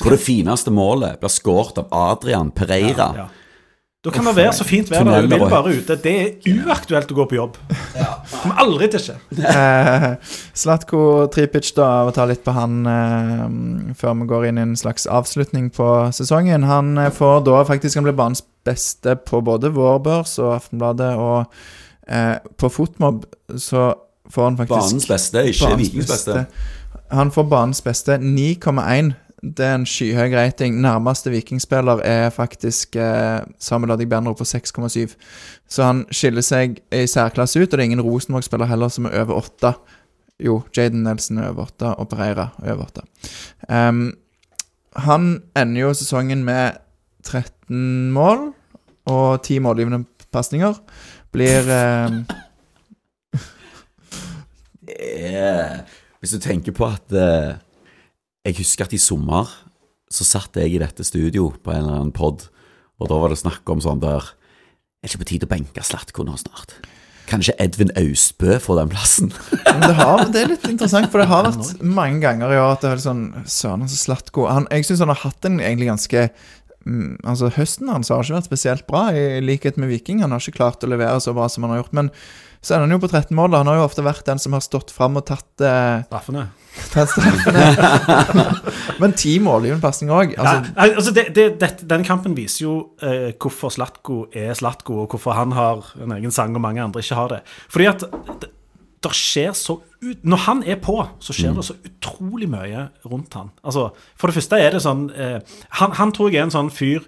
Hvor 0.00 0.10
det 0.10 0.20
fineste 0.20 0.70
målet 0.72 1.18
blir 1.20 1.28
skåret 1.28 1.78
av 1.78 1.88
Adrian 1.92 2.50
Pereira. 2.50 3.14
Ja. 3.16 3.28
Da 4.02 4.10
kan 4.10 4.26
det 4.26 4.32
være 4.34 4.52
så 4.58 4.64
fint 4.66 4.88
vær 4.90 5.04
der 5.06 5.28
du 5.30 5.36
vil 5.36 5.44
bare 5.46 5.76
ute. 5.78 5.94
Det 6.02 6.12
er 6.18 6.64
uaktuelt 6.66 7.12
å 7.14 7.16
gå 7.20 7.26
på 7.30 7.36
jobb. 7.36 7.58
Kommer 8.32 8.58
aldri 8.64 8.88
til 8.90 8.98
å 8.98 9.02
skje. 9.04 9.14
Eh, 9.52 10.06
Slatko 10.58 11.02
Tripic, 11.30 11.68
da, 11.76 11.86
og 12.08 12.10
ta 12.16 12.26
litt 12.26 12.42
på 12.42 12.54
han 12.56 12.80
eh, 12.90 13.44
før 14.00 14.16
vi 14.18 14.26
går 14.32 14.48
inn 14.48 14.58
i 14.58 14.64
en 14.64 14.74
slags 14.80 15.06
avslutning 15.06 15.70
på 15.76 15.86
sesongen. 16.18 16.66
Han 16.66 16.98
eh, 16.98 17.12
får 17.14 17.44
da 17.46 17.62
faktisk 17.68 18.00
Han 18.00 18.08
blir 18.08 18.18
banens 18.18 18.42
beste 18.66 19.14
på 19.22 19.38
både 19.46 19.70
Vårbørs 19.76 20.34
og 20.42 20.56
Aftenbladet, 20.56 21.14
og 21.22 21.54
eh, 22.10 22.42
på 22.58 22.72
Fotmob 22.74 23.22
så 23.54 23.92
får 24.34 24.48
han 24.48 24.58
faktisk 24.64 24.78
Banens 24.80 25.10
beste, 25.14 25.46
ikke 25.54 25.74
Vikings 25.78 26.10
beste. 26.10 26.46
Han 27.14 27.30
får 27.30 27.46
banens 27.54 27.86
beste 27.86 28.18
9,1. 28.18 29.14
Det 29.42 29.64
er 29.66 29.74
en 29.74 29.86
skyhøy 29.86 30.30
rating. 30.36 30.76
Nærmeste 30.80 31.30
vikingspiller 31.30 32.02
er 32.06 32.30
faktisk 32.30 32.96
eh, 32.96 33.40
Samuel 33.58 33.90
Adegbenro 33.96 34.32
på 34.38 34.44
6,7. 34.46 35.16
Så 35.68 35.82
han 35.82 36.04
skiller 36.14 36.44
seg 36.46 36.78
i 36.94 37.06
særklasse 37.10 37.58
ut, 37.58 37.66
og 37.66 37.72
det 37.72 37.80
er 37.80 37.88
ingen 37.90 38.04
Rosenborg-spiller 38.06 38.70
heller 38.70 38.88
som 38.92 39.08
er 39.10 39.24
over 39.24 39.40
8. 39.42 39.72
Jo, 40.42 40.60
Jaden 40.76 41.02
Nelson 41.02 41.38
er 41.38 41.48
over 41.50 41.66
8, 41.72 41.94
og 41.98 42.08
Pereira 42.08 42.48
er 42.62 42.72
over 42.76 42.84
8. 42.84 43.02
Um, 43.68 44.04
han 44.96 45.26
ender 45.58 45.80
jo 45.80 45.92
sesongen 45.94 46.44
med 46.46 46.78
13 47.24 48.12
mål 48.14 48.52
og 49.10 49.42
10 49.42 49.58
målgivende 49.58 50.04
pasninger. 50.32 50.78
Blir 51.32 51.66
Eh, 54.92 55.78
Hvis 56.20 56.30
du 56.30 56.38
tenker 56.38 56.72
på 56.72 56.86
at 56.86 57.14
eh, 57.16 57.54
Jeg 58.42 58.58
husker 58.58 58.88
at 58.88 58.94
i 58.94 58.98
sommer 58.98 59.50
så 60.12 60.26
satt 60.26 60.58
jeg 60.58 60.74
i 60.74 60.80
dette 60.82 61.04
studio 61.06 61.52
på 61.62 61.70
en 61.70 61.84
eller 61.84 61.98
annen 62.00 62.14
pod, 62.14 62.48
og 62.98 63.10
da 63.10 63.18
var 63.22 63.30
det 63.30 63.38
snakk 63.38 63.68
om 63.70 63.82
sånn 63.82 64.02
der 64.02 64.32
Er 65.02 65.06
det 65.06 65.12
ikke 65.12 65.22
på 65.22 65.28
tide 65.32 65.46
å 65.46 65.50
benke 65.50 65.82
Slatko 65.82 66.22
nå 66.26 66.34
snart? 66.38 66.74
Kan 67.30 67.42
ikke 67.42 67.54
Edvin 67.62 67.90
Austbø 67.98 68.58
få 68.62 68.76
den 68.78 68.90
plassen? 68.92 69.30
Men 69.66 69.84
det, 69.86 69.94
har, 69.98 70.24
det 70.34 70.42
er 70.42 70.50
litt 70.52 70.66
interessant, 70.68 71.08
for 71.10 71.22
det 71.22 71.28
har 71.30 71.46
vært 71.48 71.82
mange 71.82 72.20
ganger 72.22 72.54
i 72.54 72.58
år 72.58 72.74
at 72.74 72.82
det 72.82 72.90
er 72.90 72.98
litt 72.98 73.06
sånn 73.06 73.24
Søren, 73.46 73.86
så 73.90 73.98
Slatko 73.98 74.48
han, 74.50 74.66
Jeg 74.74 74.90
syns 74.90 75.02
han 75.06 75.14
har 75.14 75.22
hatt 75.22 75.48
en 75.48 75.58
egentlig 75.62 75.90
ganske 75.92 76.24
mm, 76.82 77.22
Altså 77.22 77.50
Høsten 77.56 77.90
hans 77.94 78.10
har 78.10 78.26
ikke 78.26 78.40
vært 78.40 78.50
spesielt 78.50 78.86
bra, 78.90 79.04
i 79.14 79.42
likhet 79.42 79.78
med 79.78 79.90
Viking. 79.94 80.22
Han 80.26 80.34
har 80.34 80.42
ikke 80.42 80.58
klart 80.58 80.82
å 80.82 80.90
levere 80.90 81.22
så 81.22 81.34
bra 81.34 81.46
som 81.50 81.66
han 81.66 81.76
har 81.76 81.84
gjort. 81.84 81.94
Men 81.98 82.10
så 82.62 82.76
er 82.76 82.84
han 82.84 82.92
jo 82.94 82.98
på 83.02 83.08
13 83.10 83.34
mål. 83.34 83.56
Han 83.58 83.66
har 83.66 83.80
jo 83.80 83.86
ofte 83.88 84.04
vært 84.06 84.26
den 84.28 84.38
som 84.38 84.54
har 84.54 84.62
stått 84.62 84.92
fram 84.94 85.16
og 85.18 85.24
tatt, 85.26 85.50
eh, 85.66 86.04
Straffene. 86.06 86.44
tatt 86.94 87.10
straffene. 87.10 87.64
Men 89.02 89.14
ti 89.18 89.34
målgivende 89.42 89.82
pasninger 89.82 90.14
òg. 90.14 90.34
Ja, 90.36 90.44
Altså, 90.46 90.72
nei, 90.76 90.88
altså 90.94 91.14
det, 91.16 91.24
det, 91.34 91.46
det, 91.58 91.70
denne 91.90 92.06
kampen 92.06 92.36
viser 92.38 92.64
jo 92.68 92.74
eh, 93.02 93.32
hvorfor 93.34 93.74
Slatko 93.74 94.18
er 94.30 94.54
Slatko, 94.54 95.02
og 95.02 95.14
hvorfor 95.16 95.34
han 95.34 95.54
har 95.58 95.90
en 96.02 96.14
egen 96.14 96.34
sang 96.34 96.54
og 96.54 96.62
mange 96.62 96.82
andre 96.84 97.02
ikke 97.02 97.18
har 97.18 97.32
det. 97.34 97.40
Fordi 97.72 97.88
at 97.90 98.04
det, 98.44 98.52
det 99.02 99.12
skjer 99.18 99.50
så 99.58 99.80
ut, 99.82 100.22
Når 100.22 100.40
han 100.46 100.62
er 100.62 100.78
på, 100.82 100.96
så 101.22 101.34
skjer 101.34 101.56
det 101.58 101.64
så 101.66 101.74
utrolig 101.86 102.48
mye 102.50 102.88
rundt 103.10 103.34
han. 103.38 103.50
Altså, 103.66 103.88
For 104.14 104.30
det 104.30 104.38
første 104.38 104.58
er 104.62 104.74
det 104.76 104.82
sånn 104.86 105.08
eh, 105.18 105.40
han, 105.82 105.96
han 105.98 106.14
tror 106.14 106.30
jeg 106.30 106.40
er 106.44 106.46
en 106.46 106.54
sånn 106.54 106.70
fyr 106.70 107.02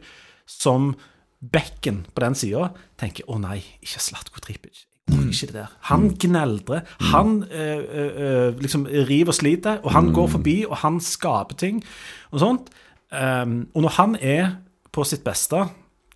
som 0.50 0.96
bekken 1.44 2.02
på 2.14 2.22
den 2.24 2.34
sida 2.38 2.72
tenker 2.98 3.26
'Å 3.28 3.38
nei, 3.38 3.60
ikke 3.84 4.02
Slatko 4.02 4.42
Tripic'. 4.42 4.86
Jeg 5.08 5.18
orker 5.18 5.34
ikke 5.34 5.46
det 5.52 5.54
der. 5.54 5.72
Han 5.90 6.08
gneldrer. 6.20 6.80
Han 7.12 7.44
øh, 7.50 7.84
eh, 7.92 8.60
liksom 8.60 8.86
river 8.86 9.28
og 9.28 9.34
sliter, 9.34 9.78
og 9.82 9.92
han 9.92 10.12
går 10.12 10.26
forbi, 10.38 10.64
og 10.68 10.76
han 10.76 11.00
skaper 11.00 11.56
ting 11.60 11.82
og 12.30 12.40
sånt. 12.40 12.74
Um, 13.14 13.68
og 13.74 13.84
når 13.84 13.92
han 13.94 14.16
er 14.20 14.54
på 14.92 15.04
sitt 15.06 15.22
beste 15.22 15.60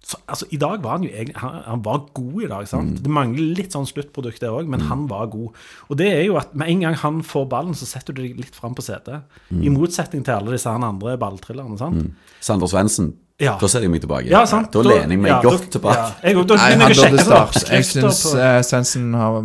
så, 0.09 0.17
altså, 0.29 0.47
I 0.51 0.57
dag 0.57 0.83
var 0.83 0.97
han 0.97 1.05
jo 1.05 1.11
egentlig 1.11 1.37
Han, 1.37 1.57
han 1.67 1.85
var 1.85 2.07
god 2.15 2.43
i 2.43 2.49
dag. 2.49 2.69
sant? 2.69 3.03
Det 3.05 3.13
mangler 3.13 3.59
litt 3.59 3.75
sånn 3.77 3.87
sluttprodukt 3.87 4.41
der 4.41 4.55
òg, 4.57 4.71
men 4.71 4.87
han 4.89 5.05
var 5.11 5.29
god. 5.29 5.57
Og 5.89 5.99
det 6.01 6.09
er 6.15 6.23
jo 6.25 6.39
at 6.41 6.55
med 6.57 6.71
en 6.73 6.87
gang 6.87 6.97
han 7.03 7.19
får 7.27 7.45
ballen, 7.51 7.77
så 7.77 7.87
setter 7.87 8.17
du 8.17 8.23
deg 8.23 8.39
litt 8.41 8.57
fram 8.57 8.77
på 8.79 8.85
setet. 8.87 9.27
I 9.53 9.69
motsetning 9.75 10.25
til 10.25 10.39
alle 10.39 10.55
disse 10.57 10.73
andre 10.73 11.19
balltrillerne. 11.21 11.77
sant? 11.77 12.15
Sander 12.41 12.71
Svendsen. 12.73 13.13
Ja. 13.39 13.53
Da 13.61 13.69
setter 13.71 13.85
jeg 13.87 13.93
meg 13.93 14.01
tilbake. 14.03 14.27
Ja, 14.27 14.41
sant? 14.51 14.73
Da 14.75 14.81
lener 14.83 15.13
jeg 15.15 15.21
meg 15.23 15.31
ja, 15.31 15.37
godt 15.45 15.69
da- 15.69 15.73
tilbake. 15.77 15.99
Ja, 15.99 16.31
jeg, 16.33 16.47
da, 16.51 16.57
nei, 16.59 16.71
han 16.81 16.95
burde 16.99 17.23
starte. 17.23 17.61
Jeg 17.71 17.85
syns 17.87 18.23
uh, 18.35 18.47
Svendsen 18.67 19.13
har 19.15 19.37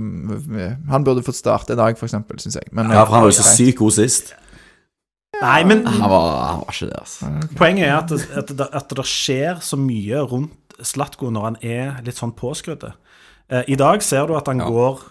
Han 0.96 1.06
burde 1.06 1.22
fått 1.28 1.38
starte 1.38 1.76
i 1.76 1.78
dag, 1.78 2.00
for 2.00 2.10
eksempel, 2.10 2.40
syns 2.42 2.58
jeg. 2.58 2.72
Men, 2.74 2.90
Ja, 2.90 3.04
for 3.06 3.14
han 3.20 3.28
var 3.28 3.30
jo 3.30 3.38
så 3.38 3.46
sykt 3.52 3.78
god 3.84 3.94
sist. 4.00 4.34
Nei, 5.44 5.60
men 5.70 5.86
Han 5.86 6.10
var, 6.10 6.26
han 6.48 6.60
var 6.64 6.74
ikke 6.74 6.90
det, 6.90 7.00
altså. 7.04 7.30
Poenget 7.60 7.88
er 7.88 7.96
at, 8.00 8.10
det- 8.10 8.30
at, 8.42 8.52
det, 8.58 8.68
at 8.82 8.90
det 8.98 9.06
skjer 9.06 9.62
så 9.62 9.78
mye 9.78 10.26
rundt 10.32 10.78
Slatko 10.82 11.30
når 11.30 11.44
han 11.52 11.58
er 11.62 12.02
litt 12.06 12.18
sånn 12.18 12.34
påskrudd. 12.34 12.84
Uh, 13.52 13.62
I 13.70 13.76
dag 13.78 14.02
ser 14.02 14.26
du 14.26 14.34
at 14.40 14.48
han 14.50 14.58
Ja. 14.64 14.70
går 14.74 15.04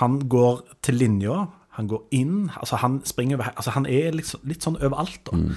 Han 0.00 0.18
går 0.30 0.62
til 0.82 0.94
linja, 0.94 1.48
han 1.76 1.88
går 1.88 2.02
inn, 2.12 2.50
altså 2.56 2.76
han 2.80 3.00
springer 3.04 3.36
over 3.36 3.50
Altså 3.56 3.70
han 3.74 3.86
er 3.86 4.12
litt, 4.12 4.30
litt 4.46 4.62
sånn 4.62 4.78
overalt, 4.78 5.18
da. 5.26 5.36
Mm. 5.36 5.56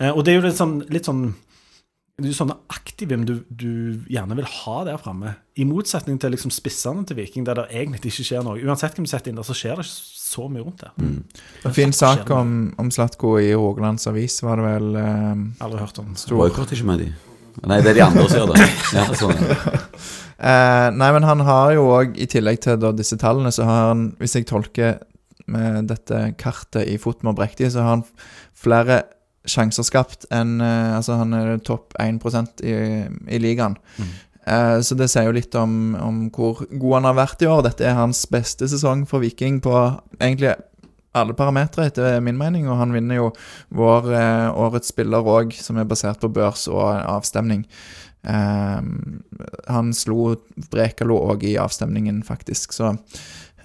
Uh, 0.00 0.10
og 0.12 0.24
det 0.24 0.34
er 0.34 0.40
jo 0.42 0.46
litt 0.48 0.56
sånn, 0.60 0.76
litt 0.92 1.08
sånn 1.08 1.34
det 2.20 2.28
er 2.28 2.34
jo 2.34 2.38
sånne 2.38 2.56
aktivum 2.72 3.24
du, 3.28 3.32
du 3.48 3.70
gjerne 4.10 4.36
vil 4.38 4.48
ha 4.48 4.76
der 4.86 5.00
framme. 5.00 5.34
I 5.60 5.66
motsetning 5.68 6.20
til 6.20 6.34
liksom 6.34 6.52
spissene 6.54 7.04
til 7.08 7.18
Viking, 7.18 7.46
der 7.48 7.58
det 7.58 7.66
egentlig 7.72 8.12
ikke 8.12 8.26
skjer 8.28 8.44
noe. 8.46 8.60
Uansett 8.60 8.96
hvem 8.96 9.08
du 9.08 9.10
setter 9.12 9.32
inn 9.32 9.40
der, 9.40 9.46
så 9.46 9.56
skjer 9.56 9.80
det 9.80 9.86
ikke 9.86 10.20
så 10.30 10.46
mye 10.52 10.64
rundt 10.66 10.84
der. 10.84 10.94
En 11.66 11.76
fin 11.76 11.94
sak 11.96 12.30
om, 12.36 12.54
om 12.80 12.92
Slatko 12.94 13.34
i 13.42 13.50
Rogalands 13.56 14.06
Avis, 14.10 14.38
var 14.46 14.60
det 14.60 14.68
vel 14.68 15.00
eh, 15.00 15.64
Aldri 15.66 15.82
hørt 15.82 16.00
om. 16.02 16.14
Boikott 16.36 16.76
ikke 16.76 16.88
med 16.92 17.04
de. 17.04 17.10
Nei, 17.66 17.80
det 17.82 17.92
er 17.92 17.98
de 17.98 18.04
andre 18.06 18.26
som 18.30 18.42
gjør 18.42 18.54
det. 18.54 18.68
Ja, 18.96 19.06
sånn. 19.18 19.46
ja. 19.50 19.78
Eh, 20.40 20.86
nei, 20.96 21.10
men 21.12 21.26
han 21.28 21.42
har 21.44 21.74
jo 21.76 21.88
òg, 21.92 22.14
i 22.16 22.28
tillegg 22.30 22.62
til 22.64 22.78
da, 22.80 22.94
disse 22.96 23.18
tallene, 23.20 23.52
så 23.52 23.66
har 23.68 23.90
han, 23.90 24.06
hvis 24.20 24.38
jeg 24.38 24.48
tolker 24.48 25.00
med 25.50 25.90
dette 25.90 26.30
kartet 26.40 26.88
i 26.88 26.96
Fotmar 27.00 27.36
riktig, 27.40 27.72
så 27.74 27.84
har 27.84 27.98
han 27.98 28.04
flere 28.56 29.02
sjanser 29.48 29.86
skapt 29.86 30.26
enn 30.34 30.58
eh, 30.60 30.96
Altså, 30.96 31.16
han 31.20 31.36
er 31.36 31.60
topp 31.64 31.94
1% 32.00 32.64
i, 32.66 32.74
i 33.30 33.40
ligaen. 33.40 33.78
Mm. 34.00 34.18
så 34.82 34.96
det 34.96 35.06
sier 35.12 35.28
jo 35.28 35.34
litt 35.36 35.54
om, 35.54 35.94
om 36.00 36.20
hvor 36.34 36.64
god 36.70 36.94
han 36.96 37.06
har 37.10 37.16
vært 37.18 37.42
i 37.44 37.48
år. 37.48 37.62
Dette 37.68 37.84
er 37.86 37.98
hans 37.98 38.24
beste 38.32 38.66
sesong 38.68 39.04
for 39.08 39.22
Viking 39.22 39.60
på 39.62 39.74
egentlig 40.18 40.54
alle 41.16 41.34
parametere, 41.34 41.88
etter 41.90 42.20
min 42.22 42.38
mening, 42.38 42.68
og 42.70 42.78
han 42.78 42.94
vinner 42.94 43.18
jo 43.18 43.30
vår 43.74 44.12
eh, 44.14 44.46
årets 44.64 44.92
spiller 44.92 45.26
òg, 45.26 45.54
som 45.58 45.78
er 45.80 45.88
basert 45.88 46.22
på 46.22 46.30
børs 46.32 46.68
og 46.70 46.84
avstemning. 46.86 47.64
Ehm, 48.28 49.22
han 49.70 49.94
slo 49.96 50.34
Brekalo 50.70 51.16
òg 51.32 51.46
i 51.48 51.56
avstemningen, 51.60 52.22
faktisk, 52.26 52.74
så 52.76 52.92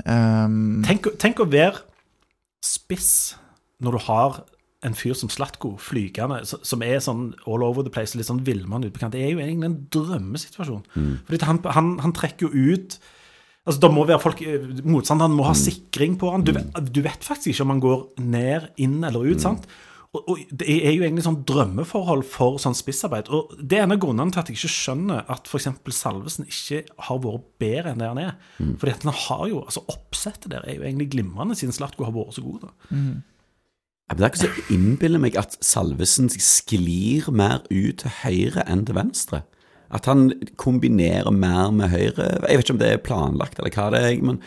ehm, 0.07 0.81
Tenk, 0.87 1.11
tenk 1.21 1.43
å 1.43 1.49
være 1.49 1.83
spiss 2.65 3.35
når 3.83 3.97
du 3.97 4.03
har 4.07 4.39
en 4.85 4.95
fyr 4.97 5.15
som 5.17 5.29
Slatko 5.33 5.73
flygende, 5.81 6.43
som 6.45 6.83
er 6.85 7.01
sånn 7.03 7.31
all 7.49 7.65
over 7.65 7.83
the 7.85 7.91
place, 7.93 8.15
litt 8.15 8.29
sånn 8.29 8.43
villmann 8.45 8.85
ute 8.85 8.93
på 8.95 9.01
kant. 9.03 9.15
Det 9.17 9.23
er 9.25 9.33
jo 9.33 9.41
egentlig 9.43 9.69
en 9.71 9.79
drømmesituasjon. 9.95 10.85
Fordi 11.27 11.41
han, 11.49 11.59
han, 11.75 11.91
han 12.05 12.13
trekker 12.15 12.47
jo 12.49 12.73
ut 12.77 12.99
Altså, 13.65 13.79
da 13.81 13.89
må 13.89 14.03
være 14.05 14.21
folk, 14.21 14.41
eh, 14.45 14.61
Motstanderen 14.85 15.33
må 15.33 15.47
ha 15.47 15.55
sikring 15.57 16.19
på 16.21 16.27
han. 16.29 16.43
Du, 16.45 16.51
vet- 16.53 16.91
du 16.93 16.99
vet 17.01 17.23
faktisk 17.25 17.49
ikke 17.49 17.63
om 17.65 17.71
han 17.73 17.79
går 17.81 18.03
ned, 18.21 18.67
inn 18.77 18.99
eller 19.07 19.25
ut. 19.25 19.41
sant? 19.41 19.63
Og, 20.13 20.19
og 20.29 20.43
Det 20.53 20.67
er 20.69 20.93
jo 20.93 21.01
egentlig 21.01 21.23
sånn 21.25 21.39
drømmeforhold 21.49 22.21
for 22.29 22.59
sånn 22.61 22.77
spissarbeid. 22.77 23.31
Og 23.33 23.55
Det 23.57 23.79
er 23.79 23.87
en 23.87 23.95
av 23.95 24.03
grunnene 24.03 24.29
til 24.35 24.43
at 24.43 24.51
jeg 24.53 24.59
ikke 24.59 24.69
skjønner 24.75 25.25
at 25.33 25.49
f.eks. 25.49 25.65
Salvesen 25.97 26.45
ikke 26.45 26.83
har 27.07 27.23
vært 27.25 27.47
bedre 27.65 27.95
enn 27.95 28.03
det 28.05 28.11
han 28.11 28.21
er. 28.21 28.35
Fordi 28.77 28.93
at 28.93 29.07
han 29.09 29.17
har 29.25 29.43
jo, 29.49 29.63
altså 29.65 29.81
Oppsettet 29.95 30.51
der 30.53 30.61
er 30.69 30.77
jo 30.77 30.85
egentlig 30.85 31.09
glimrende, 31.17 31.57
siden 31.57 31.73
Slatko 31.73 32.05
har 32.05 32.13
vært 32.13 32.37
så 32.37 32.45
god. 32.45 32.67
da. 32.69 32.93
Ja, 32.93 33.34
men 34.13 34.17
Det 34.17 34.25
er 34.25 34.31
ikke 34.33 34.43
så 34.43 34.51
jeg 34.53 34.77
innbiller 34.77 35.21
meg 35.21 35.35
at 35.39 35.57
Salvesen 35.65 36.29
sklir 36.29 37.27
mer 37.33 37.63
ut 37.71 37.97
til 38.03 38.11
høyre 38.21 38.65
enn 38.69 38.85
til 38.85 38.95
venstre. 38.97 39.41
At 39.93 40.05
han 40.09 40.27
kombinerer 40.61 41.31
mer 41.33 41.71
med 41.73 41.89
høyre. 41.89 42.27
Jeg 42.49 42.57
vet 42.59 42.65
ikke 42.65 42.75
om 42.75 42.81
det 42.81 42.91
er 42.91 43.01
planlagt, 43.05 43.59
eller 43.59 43.73
hva 43.73 43.87
det 43.93 44.01
er. 44.03 44.21
men 44.21 44.39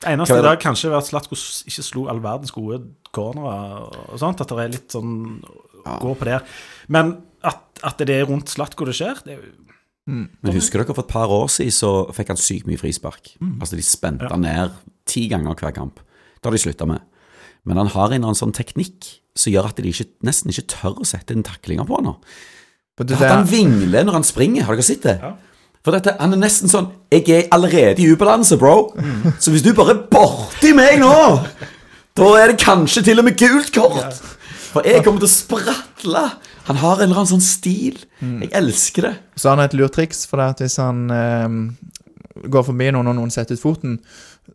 Det 0.00 0.08
eneste 0.14 0.34
er 0.34 0.38
i 0.38 0.42
det? 0.42 0.48
dag 0.48 0.60
kanskje 0.64 0.90
var 0.92 1.02
at 1.04 1.10
Slatko 1.10 1.36
ikke 1.68 1.84
slo 1.84 2.06
all 2.08 2.22
verdens 2.24 2.52
gode 2.56 2.80
cornere 3.12 3.88
og 4.12 4.18
sånt. 4.20 4.40
At 4.40 4.48
det 4.48 4.64
er 4.64 4.72
litt 4.76 4.96
sånn 4.96 5.42
gå 5.84 6.14
på 6.16 6.28
der. 6.28 6.44
Men 6.88 7.18
at, 7.44 7.60
at 7.84 7.98
det 8.00 8.16
er 8.16 8.28
rundt 8.28 8.48
Slatko 8.52 8.88
det 8.88 8.96
skjer, 8.96 9.20
det 9.24 9.36
er 9.36 9.42
jo 9.44 9.52
Men 10.10 10.56
husker 10.56 10.80
dere 10.80 10.94
for 10.96 11.04
et 11.04 11.12
par 11.12 11.28
år 11.30 11.48
siden 11.52 11.72
så 11.76 11.90
fikk 12.16 12.32
han 12.32 12.40
sykt 12.40 12.66
mye 12.66 12.80
frispark. 12.80 13.34
Altså 13.60 13.76
De 13.76 13.84
spente 13.84 14.24
ja. 14.28 14.36
ned 14.40 14.72
ti 15.06 15.28
ganger 15.28 15.54
hver 15.54 15.76
kamp. 15.76 16.00
Det 16.40 16.48
har 16.48 16.56
de 16.56 16.62
slutta 16.64 16.86
med. 16.88 17.00
Men 17.68 17.80
han 17.80 17.92
har 17.92 18.08
en 18.08 18.16
eller 18.18 18.30
annen 18.30 18.38
sånn 18.40 18.56
teknikk 18.56 19.08
som 19.38 19.52
gjør 19.52 19.70
at 19.70 19.78
de 19.80 19.90
ikke, 19.90 20.08
nesten 20.26 20.52
ikke 20.52 20.68
tør 20.72 21.02
å 21.02 21.06
sette 21.08 21.36
inn 21.36 21.44
taklinger 21.46 21.86
på 21.88 22.00
han. 22.00 22.16
At 23.00 23.22
han 23.24 23.46
vingler 23.48 24.04
når 24.04 24.18
han 24.20 24.26
springer, 24.26 24.66
har 24.68 24.76
dere 24.76 24.86
sett 24.86 25.06
det? 25.06 25.16
Ja. 25.22 25.34
For 25.80 25.96
dette, 25.96 26.12
han 26.20 26.36
er 26.36 26.40
nesten 26.42 26.68
sånn 26.68 26.90
Jeg 27.08 27.24
er 27.32 27.46
allerede 27.56 28.02
i 28.04 28.10
ubalanse, 28.12 28.58
bro. 28.60 28.90
Så 29.40 29.52
hvis 29.54 29.64
du 29.64 29.72
bare 29.76 29.94
er 29.96 30.02
borti 30.12 30.74
meg 30.76 30.98
nå, 31.00 31.14
da 32.18 32.28
er 32.36 32.52
det 32.52 32.60
kanskje 32.60 33.04
til 33.06 33.22
og 33.22 33.28
med 33.30 33.38
gult 33.40 33.72
kort. 33.72 34.20
For 34.70 34.86
jeg 34.86 35.02
kommer 35.06 35.22
til 35.22 35.30
å 35.30 35.32
spratle. 35.32 36.24
Han 36.68 36.78
har 36.78 37.00
en 37.00 37.08
eller 37.08 37.22
annen 37.22 37.32
sånn 37.32 37.44
stil. 37.44 37.96
Jeg 38.20 38.52
elsker 38.54 39.08
det. 39.08 39.14
så 39.36 39.50
har 39.50 39.62
et 39.64 39.72
et 39.72 39.80
lurtriks, 39.80 40.26
for 40.28 40.38
det 40.38 40.50
at 40.52 40.60
hvis 40.62 40.76
han 40.78 41.08
eh, 41.10 41.48
går 42.52 42.66
forbi 42.68 42.90
noen 42.92 43.10
og 43.10 43.16
noen 43.16 43.32
setter 43.32 43.56
ut 43.56 43.62
foten, 43.62 43.96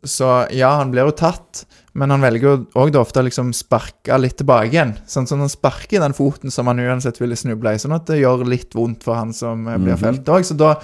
så 0.06 0.45
ja, 0.53 0.77
han 0.77 0.94
blir 0.94 1.10
jo 1.10 1.18
tatt, 1.18 1.65
men 1.95 2.11
han 2.11 2.23
velger 2.23 2.65
òg 2.76 2.97
ofte 2.99 3.22
å 3.22 3.26
liksom 3.27 3.53
sparke 3.55 4.17
litt 4.19 4.38
tilbake 4.41 4.73
igjen. 4.73 4.95
Sånn 5.07 5.27
som 5.30 5.43
han 5.43 5.51
sparker 5.51 6.03
den 6.03 6.15
foten 6.17 6.53
som 6.53 6.67
han 6.67 6.81
uansett 6.84 7.22
ville 7.22 7.38
snuble 7.39 7.76
i, 7.76 7.81
sånn 7.81 7.95
at 7.95 8.09
det 8.09 8.19
gjør 8.19 8.43
litt 8.51 8.76
vondt 8.76 9.05
for 9.07 9.17
han 9.19 9.31
som 9.35 9.67
eh, 9.72 9.80
blir 9.81 9.99
felt 10.01 10.27
òg. 10.27 10.43
Så 10.47 10.57
da 10.59 10.76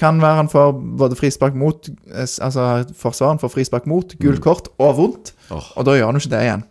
kan 0.00 0.20
være 0.22 0.40
han 0.40 0.50
får 0.52 0.72
både 1.00 1.18
frispark 1.18 1.56
mot 1.60 1.90
eh, 1.90 2.24
Altså 2.24 2.66
forsvareren 2.96 3.42
får 3.42 3.52
frispark 3.52 3.88
mot, 3.90 4.16
gult 4.22 4.44
kort 4.44 4.72
og 4.80 4.96
vondt, 4.96 5.34
og 5.52 5.88
da 5.88 5.98
gjør 5.98 6.10
han 6.10 6.20
jo 6.20 6.24
ikke 6.24 6.36
det 6.36 6.44
igjen. 6.48 6.66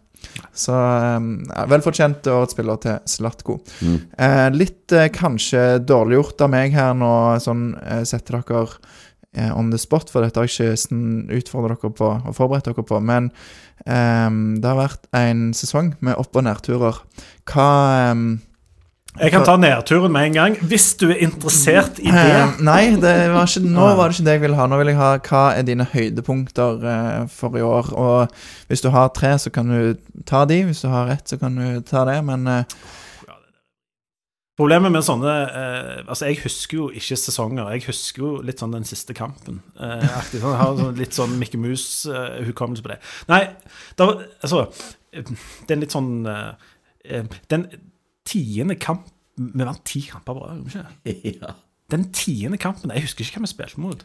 Så 0.54 0.74
um, 0.76 1.30
ja, 1.48 1.66
velfortjent 1.70 2.28
årets 2.28 2.56
spiller 2.56 2.80
til 2.84 2.98
Slatko. 3.08 3.60
Eh, 4.20 4.48
litt 4.52 4.92
eh, 4.96 5.08
kanskje 5.14 5.80
dårliggjort 5.88 6.44
av 6.44 6.52
meg 6.52 6.76
her 6.76 6.98
nå, 6.98 7.12
sånn 7.44 7.70
eh, 7.80 8.02
setter 8.08 8.40
dere 8.42 8.66
on 9.38 9.70
the 9.70 9.78
spot, 9.78 10.10
for 10.10 10.26
dette 10.26 10.40
har 10.42 10.50
jeg 10.50 10.74
ikke 10.74 11.38
utfordret 11.38 11.82
dere 11.82 11.94
på 11.94 12.12
og 12.18 12.36
forberedt 12.36 12.66
dere 12.66 12.86
på. 12.86 13.00
Men 13.00 13.30
um, 13.86 14.58
det 14.58 14.66
har 14.66 14.80
vært 14.80 15.10
en 15.16 15.50
sesong 15.54 15.94
med 16.02 16.18
opp- 16.18 16.36
og 16.40 16.48
nedturer. 16.48 16.98
Hva 17.50 17.68
um, 18.12 18.40
Jeg 19.20 19.34
kan 19.34 19.46
ta 19.46 19.56
nedturen 19.60 20.14
med 20.14 20.30
en 20.30 20.38
gang, 20.38 20.58
hvis 20.70 20.94
du 20.98 21.10
er 21.12 21.22
interessert 21.26 22.02
i 22.02 22.10
det. 22.10 22.26
Uh, 22.42 22.60
Nei, 22.66 22.96
det 22.98 23.16
var 23.34 23.50
ikke, 23.50 23.66
nå 23.66 23.88
var 24.00 24.10
det 24.10 24.18
ikke 24.18 24.28
det 24.28 24.38
jeg 24.38 24.44
ville 24.48 24.60
ha. 24.60 24.68
Nå 24.70 24.80
vil 24.82 24.94
jeg 24.94 25.02
ha 25.02 25.12
hva 25.30 25.44
er 25.54 25.68
dine 25.68 25.88
høydepunkter 25.94 26.86
uh, 26.86 27.28
for 27.34 27.58
i 27.58 27.66
år. 27.66 27.94
Og 27.94 28.72
hvis 28.72 28.86
du 28.86 28.90
har 28.96 29.14
tre, 29.14 29.36
så 29.38 29.54
kan 29.54 29.70
du 29.70 30.24
ta 30.30 30.46
de. 30.50 30.64
Hvis 30.70 30.82
du 30.86 30.90
har 30.94 31.14
ett, 31.14 31.28
så 31.30 31.38
kan 31.42 31.58
du 31.58 31.84
ta 31.86 32.06
det. 32.10 32.18
Men 32.26 32.50
eh, 32.50 32.80
Problemet 34.60 34.92
med 34.92 35.06
sånne 35.08 35.34
eh, 35.48 35.92
Altså, 36.04 36.28
jeg 36.28 36.42
husker 36.44 36.78
jo 36.78 36.88
ikke 36.92 37.18
sesonger. 37.20 37.70
Jeg 37.78 37.86
husker 37.88 38.24
jo 38.26 38.32
litt 38.44 38.60
sånn 38.60 38.76
den 38.76 38.88
siste 38.88 39.16
kampen. 39.18 39.62
Eh, 39.80 40.04
sånn, 40.34 40.42
jeg 40.44 40.60
har 40.60 40.74
sånn, 40.82 40.98
litt 41.00 41.16
sånn 41.16 41.38
Mikke 41.40 41.60
Mus-hukommelse 41.62 42.84
på 42.84 42.92
det. 42.92 43.00
Nei, 43.32 43.44
da, 44.00 44.10
altså 44.44 44.66
eh, 45.16 45.32
er 45.70 45.80
litt 45.80 45.96
sånn 45.96 46.12
eh, 46.28 46.52
eh, 47.08 47.40
Den 47.52 47.70
tiende 48.28 48.76
kamp 48.80 49.08
Vi 49.40 49.64
vant 49.64 49.86
ti 49.88 50.04
kamper 50.10 50.36
på 50.36 50.44
rad, 50.44 50.60
gjorde 50.60 50.86
vi 51.08 51.16
ikke? 51.16 51.36
Ja. 51.48 51.56
Den 51.90 52.10
tiende 52.14 52.60
kampen 52.62 52.92
Jeg 52.94 53.08
husker 53.08 53.26
ikke 53.26 53.40
hvem 53.40 53.48
vi 53.48 53.54
spilte 53.56 53.82
mot. 53.82 54.04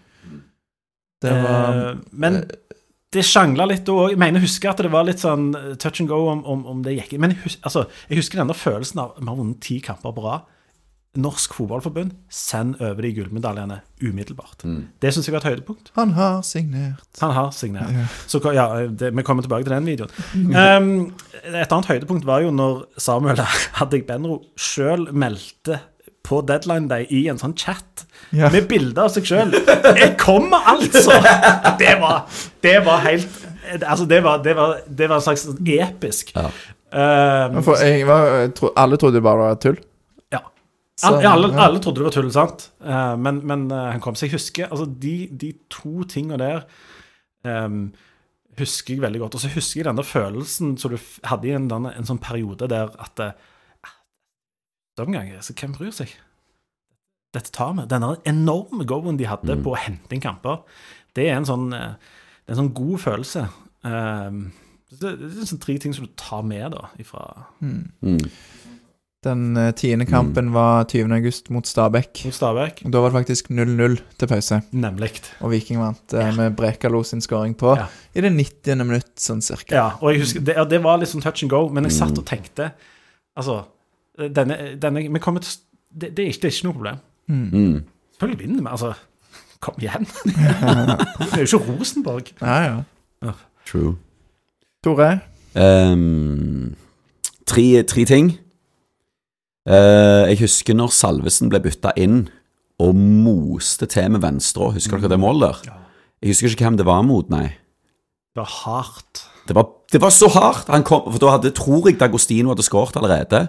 det 1.24 1.32
var 1.42 1.80
Eh, 1.82 1.98
men 2.12 2.44
det 3.14 3.24
sjangla 3.26 3.66
litt 3.70 3.88
òg. 3.92 4.14
Jeg 4.14 4.20
mener, 4.20 4.42
husker 4.44 4.72
at 4.72 4.82
det 4.84 4.90
var 4.92 5.06
litt 5.06 5.22
sånn 5.22 5.52
eh, 5.58 5.70
touch 5.80 6.02
and 6.02 6.10
go 6.10 6.24
om, 6.32 6.42
om, 6.50 6.64
om 6.70 6.82
det 6.84 6.96
gikk 6.96 7.14
Men 7.22 7.34
jeg, 7.34 7.42
hus 7.44 7.58
altså, 7.62 7.86
jeg 8.10 8.20
husker 8.20 8.42
denne 8.42 8.56
følelsen 8.58 9.02
av 9.04 9.14
vi 9.20 9.28
har 9.30 9.38
vunnet 9.38 9.62
ti 9.64 9.78
kamper 9.84 10.14
på 10.16 10.26
rad. 10.26 10.50
Norsk 11.14 11.52
Fotballforbund, 11.54 12.10
send 12.26 12.80
over 12.82 13.04
de 13.06 13.12
gullmedaljene 13.14 13.76
umiddelbart. 14.02 14.64
Det 14.98 15.12
syns 15.14 15.28
jeg 15.28 15.34
var 15.36 15.44
et 15.44 15.52
høydepunkt. 15.52 15.92
Han 15.94 16.10
har 16.16 16.40
signert. 16.42 17.06
Han 17.20 17.30
har 17.36 17.52
signert. 17.54 18.16
Så 18.26 18.40
ja, 18.50 18.66
det, 18.90 19.12
Vi 19.14 19.22
kommer 19.22 19.46
tilbake 19.46 19.62
til 19.62 19.76
den 19.76 19.86
videoen. 19.86 20.10
Um, 20.34 20.88
et 21.44 21.70
annet 21.70 21.90
høydepunkt 21.92 22.26
var 22.26 22.42
jo 22.42 22.50
når 22.50 22.82
Samuel 22.98 23.44
Adegbenro 23.84 24.40
sjøl 24.58 25.06
meldte 25.14 25.78
på 26.24 26.40
deadline 26.48 26.88
day 26.90 27.04
i 27.12 27.26
en 27.28 27.38
sånn 27.40 27.54
chat 27.56 28.06
Ja. 28.32 28.48
med 28.50 28.66
bilder 28.68 29.04
av 29.04 29.10
seg 29.14 29.26
sjøl. 29.28 29.52
'Jeg 29.52 30.14
kommer, 30.18 30.64
altså!' 30.72 31.18
Det 31.78 31.96
var, 32.00 32.24
det 32.62 32.78
var 32.86 33.02
helt 33.04 33.28
Altså, 33.80 34.04
det 34.04 34.20
var, 34.24 34.42
det 34.44 34.52
var, 34.56 34.80
det 34.88 35.08
var 35.08 35.16
en 35.16 35.22
slags 35.24 35.46
episk. 35.48 36.32
Ja. 36.36 36.50
Um, 37.48 37.62
For 37.64 37.80
jeg 37.80 38.04
var, 38.06 38.26
jeg 38.42 38.54
tro, 38.54 38.68
alle 38.76 38.96
trodde 39.00 39.16
det 39.16 39.22
bare 39.24 39.38
var 39.38 39.54
tull. 39.56 39.78
ja. 40.32 40.38
Alle, 41.02 41.28
alle, 41.28 41.48
ja. 41.54 41.64
alle 41.64 41.80
trodde 41.80 42.02
det 42.02 42.04
var 42.04 42.12
tull, 42.14 42.28
sant? 42.32 42.70
Uh, 42.84 43.16
men, 43.16 43.40
men 43.46 43.64
uh, 43.72 43.90
han 43.90 44.00
kom. 44.04 44.14
Så 44.14 44.26
jeg 44.26 44.34
husker 44.36 44.68
altså, 44.68 44.84
de, 44.86 45.28
de 45.32 45.52
to 45.72 46.04
tinga 46.04 46.36
der 46.36 46.60
um, 47.44 47.92
husker 48.58 48.94
jeg 48.94 49.02
veldig 49.02 49.20
godt. 49.24 49.34
Og 49.34 49.40
så 49.40 49.48
husker 49.54 49.80
jeg 49.80 49.88
den 49.88 49.96
der 49.96 50.06
følelsen 50.06 50.76
som 50.78 50.92
du 50.92 50.98
hadde 51.24 51.48
i 51.48 51.56
en, 51.56 51.70
en, 51.72 51.88
en 51.90 52.06
sånn 52.06 52.20
periode 52.22 52.68
der 52.70 52.92
at 53.00 53.24
eh, 54.98 55.04
Omgang, 55.06 55.32
altså, 55.34 55.54
hvem 55.58 55.72
bryr 55.74 55.92
seg? 55.94 56.12
Dette 57.34 57.50
tar 57.50 57.72
vi. 57.74 57.86
Denne 57.90 58.12
enorme 58.30 58.86
go-en 58.86 59.16
de 59.18 59.26
hadde 59.26 59.56
på 59.64 59.72
å 59.74 59.78
hente 59.80 60.14
inn 60.14 60.22
kamper, 60.22 60.60
det 61.16 61.28
er 61.28 61.36
en 61.40 61.48
sånn, 61.48 61.72
eh, 61.74 61.96
det 62.44 62.52
er 62.52 62.56
en 62.56 62.62
sånn 62.64 62.74
god 62.76 63.00
følelse. 63.02 63.48
Ehm, 63.84 64.44
det, 65.00 65.10
er 65.18 65.48
sånn 65.48 65.60
tre 65.62 65.74
ting 65.82 65.94
som 65.96 66.06
du 66.06 66.12
tar 66.16 66.44
med 66.46 66.70
da, 66.76 66.88
ifra 67.02 67.46
Mm. 67.60 68.20
Den 69.24 69.56
eh, 69.56 69.70
tiende 69.72 70.04
kampen 70.04 70.50
var 70.52 70.84
20. 70.84 71.10
august 71.16 71.48
mot 71.50 71.64
Stabæk. 71.64 72.26
mot 72.26 72.34
Stabæk. 72.36 72.82
Da 72.92 73.00
var 73.00 73.10
det 73.10 73.16
faktisk 73.24 73.48
0-0 73.48 73.96
til 74.18 74.28
pause, 74.28 74.60
Nemlig. 74.72 75.22
og 75.40 75.50
Viking 75.50 75.78
vant 75.80 76.12
ja. 76.12 76.30
med 76.36 76.54
Brekalo 76.56 77.02
sin 77.02 77.20
skåring 77.24 77.54
på 77.56 77.74
Ja. 77.76 77.86
i 78.14 78.20
det 78.20 78.30
90. 78.32 78.84
minutt, 78.84 79.14
sånn 79.16 79.40
cirka. 79.40 79.72
Ja, 79.74 79.86
og 80.02 80.12
jeg 80.12 80.20
husker, 80.20 80.40
det, 80.44 80.68
det 80.68 80.82
var 80.84 80.98
litt 80.98 81.08
sånn 81.08 81.22
touch 81.24 81.42
and 81.42 81.50
go, 81.50 81.68
men 81.70 81.84
jeg 81.84 81.92
satt 81.92 82.18
og 82.18 82.26
tenkte 82.26 82.72
Altså, 83.34 83.64
denne, 84.18 84.78
denne 84.82 85.08
Vi 85.12 85.18
kommer 85.22 85.40
til 85.40 85.58
det, 86.00 86.16
det, 86.16 86.22
er 86.24 86.26
ikke, 86.32 86.42
det 86.42 86.48
er 86.48 86.54
ikke 86.56 86.66
noe 86.66 86.78
problem. 86.78 87.02
Mm. 87.26 87.84
Selvfølgelig 88.14 88.40
vinner 88.40 88.62
vi. 88.62 88.68
Altså, 88.70 88.92
kom 89.60 89.74
igjen. 89.78 90.06
det 91.20 91.32
er 91.32 91.44
jo 91.44 91.58
ikke 91.58 91.72
Rosenborg. 91.72 92.32
Ja, 92.40 92.82
ja. 93.22 93.32
True. 93.66 93.96
Tore? 94.84 95.20
Um, 95.54 96.74
tre, 97.46 97.82
tre 97.82 98.04
ting. 98.04 98.34
Uh, 99.64 100.28
jeg 100.28 100.42
husker 100.42 100.76
når 100.76 100.92
Salvesen 100.92 101.48
ble 101.48 101.62
bytta 101.64 101.94
inn 101.96 102.26
og 102.82 102.96
moste 102.98 103.88
til 103.88 104.10
med 104.12 104.24
venstre. 104.24 104.72
Husker 104.74 105.00
dere 105.00 105.14
det 105.14 105.20
målet 105.22 105.46
der? 105.46 105.78
Jeg 106.20 106.34
husker 106.34 106.52
ikke 106.52 106.66
hvem 106.66 106.80
det 106.80 106.88
var 106.88 107.04
mot, 107.06 107.30
nei. 107.32 107.46
Det 108.34 108.42
var 108.42 108.50
hardt. 108.50 109.24
Det 109.48 109.54
var, 109.56 109.68
det 109.92 110.00
var 110.02 110.12
så 110.12 110.28
hardt! 110.32 110.68
Han 110.72 110.84
kom, 110.84 111.06
for 111.06 111.20
da 111.22 111.36
hadde, 111.36 111.52
tror 111.54 111.88
jeg 111.88 112.00
Dagostino 112.00 112.50
hadde 112.52 112.64
skåret 112.66 112.96
allerede, 112.98 113.46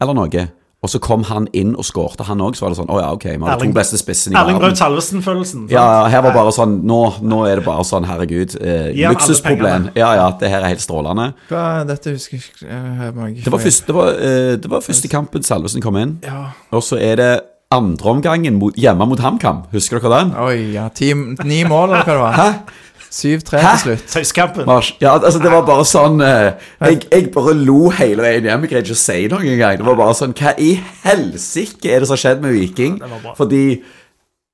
eller 0.00 0.16
noe. 0.16 0.48
Og 0.80 0.88
så 0.88 0.96
kom 1.02 1.26
han 1.28 1.44
inn 1.52 1.74
og 1.76 1.84
skårte, 1.84 2.24
han 2.24 2.40
òg. 2.40 2.54
Så 2.56 2.64
var 2.64 2.72
det 2.72 2.78
sånn 2.78 2.88
Å 2.88 3.00
ja, 3.02 3.08
ok, 3.12 3.26
vi 3.34 3.44
har 3.44 3.60
to 3.60 3.68
beste 3.76 3.98
spissene 4.00 4.32
i 4.32 4.38
verden. 4.38 4.54
Erling. 4.54 4.60
Braut 4.62 4.80
Salvesen-følelsen. 4.80 5.66
Ja, 5.72 5.84
her 6.08 6.24
var 6.24 6.32
bare 6.38 6.54
sånn 6.56 6.78
Nå, 6.88 7.00
nå 7.20 7.42
er 7.50 7.60
det 7.60 7.66
bare 7.66 7.84
sånn, 7.84 8.06
herregud. 8.08 8.56
Eh, 8.56 8.88
luksusproblem. 8.96 9.90
Ja, 9.98 10.14
ja, 10.16 10.30
det 10.40 10.48
her 10.48 10.64
er 10.64 10.72
helt 10.72 10.84
strålende. 10.84 11.34
Hva, 11.52 11.66
dette 11.88 12.14
husker 12.16 12.38
jeg 12.38 12.46
ikke 12.46 12.72
eh, 12.72 13.44
Det 13.44 13.52
var, 13.52 13.60
første, 13.60 13.90
det, 13.90 13.98
var, 13.98 14.12
eh, 14.24 14.52
det 14.56 14.72
var 14.72 14.84
første 14.88 15.12
kampen 15.12 15.44
Salvesen 15.44 15.84
kom 15.84 16.00
inn. 16.00 16.16
Ja. 16.24 16.46
Og 16.72 16.86
så 16.86 16.96
er 16.96 17.20
det 17.20 17.32
andreomgangen 17.70 18.56
mot, 18.58 18.74
hjemme 18.80 19.04
mot 19.06 19.20
HamKam. 19.20 19.66
Husker 19.74 20.00
dere 20.00 20.16
den? 20.16 20.32
Oi, 20.42 20.72
ja. 20.78 20.88
Ti, 20.96 21.12
ni 21.44 21.60
mål, 21.68 21.92
eller 21.92 22.08
hva 22.08 22.16
det 22.16 22.22
var? 22.24 22.40
Hæ? 22.40 22.88
7-3 23.10 23.42
til 23.58 23.78
slutt. 23.82 24.04
Tøyskampen. 24.12 24.66
Mars. 24.68 24.92
Ja, 25.02 25.16
altså 25.18 25.40
Det 25.42 25.50
var 25.50 25.64
bare 25.66 25.84
sånn 25.88 26.20
eh, 26.22 26.52
jeg, 26.86 27.00
jeg 27.10 27.30
bare 27.34 27.54
lo 27.58 27.88
hele 27.98 28.22
veien 28.22 28.46
hjem. 28.46 28.66
Jeg 28.66 28.70
greide 28.70 28.86
ikke 28.86 28.98
å 28.98 29.02
si 29.02 29.20
noe 29.32 29.42
engang. 29.50 29.80
Det 29.80 29.86
var 29.88 29.98
bare 29.98 30.14
sånn 30.18 30.34
Hva 30.38 30.52
i 30.62 30.72
helsike 31.02 31.90
er 31.90 32.00
det 32.04 32.08
som 32.10 32.14
har 32.16 32.22
skjedd 32.24 32.44
med 32.44 32.54
Viking? 32.54 32.98
det. 33.02 33.34
Fordi 33.38 33.62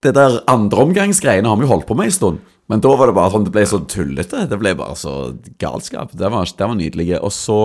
det 0.07 0.13
der 0.17 0.39
andreomgangsgreiene 0.53 1.49
har 1.51 1.57
vi 1.61 1.67
jo 1.67 1.73
holdt 1.75 1.87
på 1.89 1.97
med 1.99 2.09
en 2.11 2.17
stund. 2.17 2.41
Men 2.67 2.81
da 2.83 2.91
var 2.99 3.07
det 3.07 3.15
bare 3.15 3.31
sånn 3.31 3.45
Det 3.47 3.53
ble 3.55 3.67
så 3.71 3.79
tullete. 3.87 4.47
Det 4.51 4.59
ble 4.59 4.73
bare 4.79 4.97
så 4.99 5.13
galskap. 5.63 6.17
Det 6.17 6.33
var, 6.33 6.49
det 6.49 6.67
var 6.73 6.75
nydelig. 6.81 7.13
Og 7.21 7.33
så 7.35 7.59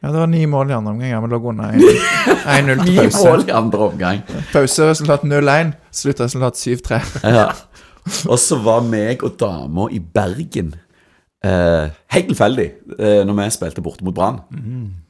Ja, 0.00 0.08
det 0.14 0.16
var 0.22 0.30
ni 0.32 0.44
mål 0.48 0.70
i 0.70 0.76
andre 0.76 0.92
omgang. 0.94 1.10
Ja, 1.10 1.18
vi 1.20 1.28
lå 1.28 1.40
under 1.50 1.74
1-0 1.76 2.84
Ni 2.84 2.94
til 2.94 3.10
pause. 3.10 3.24
mål 3.26 3.42
i 3.48 3.52
andre 3.52 3.88
omgang. 3.90 4.22
Pauseresultat 4.52 5.26
0-1. 5.28 5.74
Sluttresultat 5.92 6.56
7-3. 6.56 7.00
Ja. 7.36 7.48
Og 8.28 8.38
så 8.40 8.58
var 8.64 8.80
meg 8.86 9.24
og 9.26 9.36
dama 9.40 9.88
i 9.92 10.00
Bergen 10.00 10.72
eh, 11.44 11.90
Helt 12.14 12.30
tilfeldig 12.32 12.66
eh, 12.98 13.20
når 13.28 13.36
vi 13.38 13.50
spilte 13.54 13.84
borte 13.84 14.06
mot 14.06 14.16
Brann. 14.16 14.40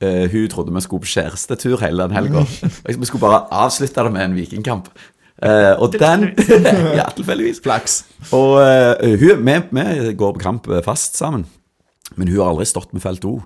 Eh, 0.03 0.27
hun 0.33 0.49
trodde 0.53 0.75
vi 0.75 0.83
skulle 0.85 1.07
på 1.07 1.15
kjærestetur 1.15 1.81
hele 1.85 2.07
den 2.07 2.17
helga. 2.17 2.45
Vi 2.87 3.09
skulle 3.09 3.23
bare 3.23 3.47
avslutte 3.63 4.05
det 4.05 4.13
med 4.13 4.25
en 4.29 4.37
vikingkamp. 4.39 4.91
Eh, 5.41 5.73
og 5.81 5.95
den 5.97 6.31
Ja, 6.99 7.07
tilfeldigvis. 7.17 7.63
Flaks. 7.65 8.03
Og 8.37 8.59
eh, 8.61 9.17
hun, 9.21 9.47
vi, 9.47 9.57
vi 9.73 10.13
går 10.13 10.37
på 10.37 10.43
kamp 10.43 10.69
eh, 10.69 10.83
fast 10.85 11.17
sammen, 11.17 11.47
men 12.17 12.29
hun 12.29 12.43
har 12.43 12.53
aldri 12.53 12.69
stått 12.69 12.93
med 12.93 13.05
felt 13.05 13.25
O. 13.25 13.39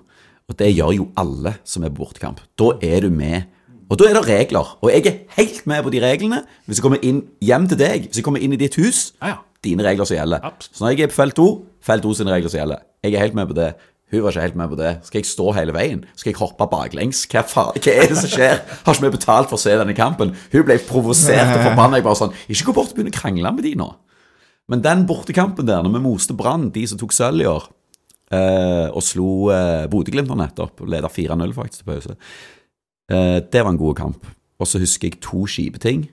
Og 0.45 0.57
det 0.59 0.73
gjør 0.75 0.91
jo 0.93 1.05
alle 1.17 1.55
som 1.65 1.85
er 1.85 1.93
på 1.93 2.03
bortekamp. 2.03 2.41
Da 2.59 2.75
er 2.85 3.07
du 3.07 3.13
med. 3.13 3.47
Og 3.89 3.99
da 4.01 4.07
er 4.09 4.15
det 4.17 4.23
regler. 4.27 4.77
Og 4.81 4.89
jeg 4.91 5.05
er 5.05 5.17
helt 5.37 5.65
med 5.69 5.83
på 5.85 5.91
de 5.93 5.99
reglene. 6.01 6.39
Hvis 6.65 6.79
jeg 6.79 6.85
kommer 6.85 7.03
inn 7.05 7.23
hjem 7.45 7.67
til 7.69 7.77
deg, 7.77 8.07
hvis 8.09 8.17
jeg 8.21 8.25
kommer 8.25 8.41
inn 8.41 8.55
i 8.55 8.61
ditt 8.61 8.75
hus, 8.81 9.11
Ja, 9.21 9.27
ja. 9.35 9.41
dine 9.63 9.83
regler 9.85 10.05
som 10.09 10.17
gjelder. 10.17 10.41
Abs. 10.43 10.71
Så 10.73 10.83
når 10.83 10.95
jeg 10.95 11.05
er 11.05 11.11
på 11.13 11.19
felt 11.19 11.35
2, 11.37 11.45
felt 11.85 12.03
2 12.07 12.13
sine 12.21 12.33
regler 12.33 12.49
som 12.49 12.59
gjelder. 12.63 12.81
Jeg 13.05 13.13
er 13.13 13.19
helt 13.27 13.37
med 13.37 13.47
på 13.51 13.57
det. 13.57 13.73
Hun 14.13 14.21
var 14.23 14.31
ikke 14.35 14.41
helt 14.45 14.55
med 14.55 14.69
på 14.69 14.77
det. 14.79 14.91
Skal 15.05 15.19
jeg 15.21 15.25
stå 15.29 15.51
hele 15.57 15.73
veien? 15.73 16.03
Skal 16.15 16.31
jeg 16.31 16.37
hoppe 16.39 16.67
baklengs? 16.69 17.23
Hva, 17.29 17.41
faen, 17.49 17.77
hva 17.81 17.93
er 17.93 18.09
det 18.11 18.17
som 18.21 18.29
skjer? 18.29 18.59
Har 18.85 18.93
ikke 18.97 19.05
vi 19.07 19.13
betalt 19.17 19.49
for 19.49 19.57
å 19.57 19.61
se 19.61 19.73
denne 19.77 19.95
kampen? 19.97 20.33
Hun 20.53 20.65
ble 20.67 20.77
provosert 20.85 21.53
og 21.57 21.63
forbanna. 21.65 21.97
Jeg 21.99 22.05
bare 22.05 22.19
sånn 22.21 22.35
Ikke 22.47 22.67
gå 22.69 22.75
bort 22.77 22.93
og 22.93 22.97
begynne 22.99 23.13
å 23.13 23.17
krangle 23.17 23.51
med 23.57 23.65
de 23.65 23.73
nå. 23.81 23.87
Men 24.69 24.81
den 24.85 25.05
bortekampen 25.09 25.65
der, 25.67 25.81
når 25.85 25.93
vi 25.97 26.03
moste 26.05 26.33
Brann, 26.37 26.69
de 26.73 26.85
som 26.89 26.97
tok 27.01 27.13
sølv 27.13 27.41
i 27.43 27.49
år, 27.49 27.65
eh, 28.33 28.87
og 28.89 29.03
slo 29.05 29.49
eh, 29.53 29.85
Bodø-Glimt 29.91 30.31
nettopp, 30.37 30.81
leda 30.89 31.09
4-0 31.11 31.53
faktisk 31.57 31.83
til 31.83 31.89
pause, 31.91 32.15
det 33.09 33.61
var 33.61 33.69
en 33.69 33.77
god 33.77 33.95
kamp. 33.95 34.25
Og 34.59 34.67
så 34.67 34.79
husker 34.81 35.11
jeg 35.11 35.19
to 35.21 35.43
kjipe 35.51 35.81
ting. 35.83 36.07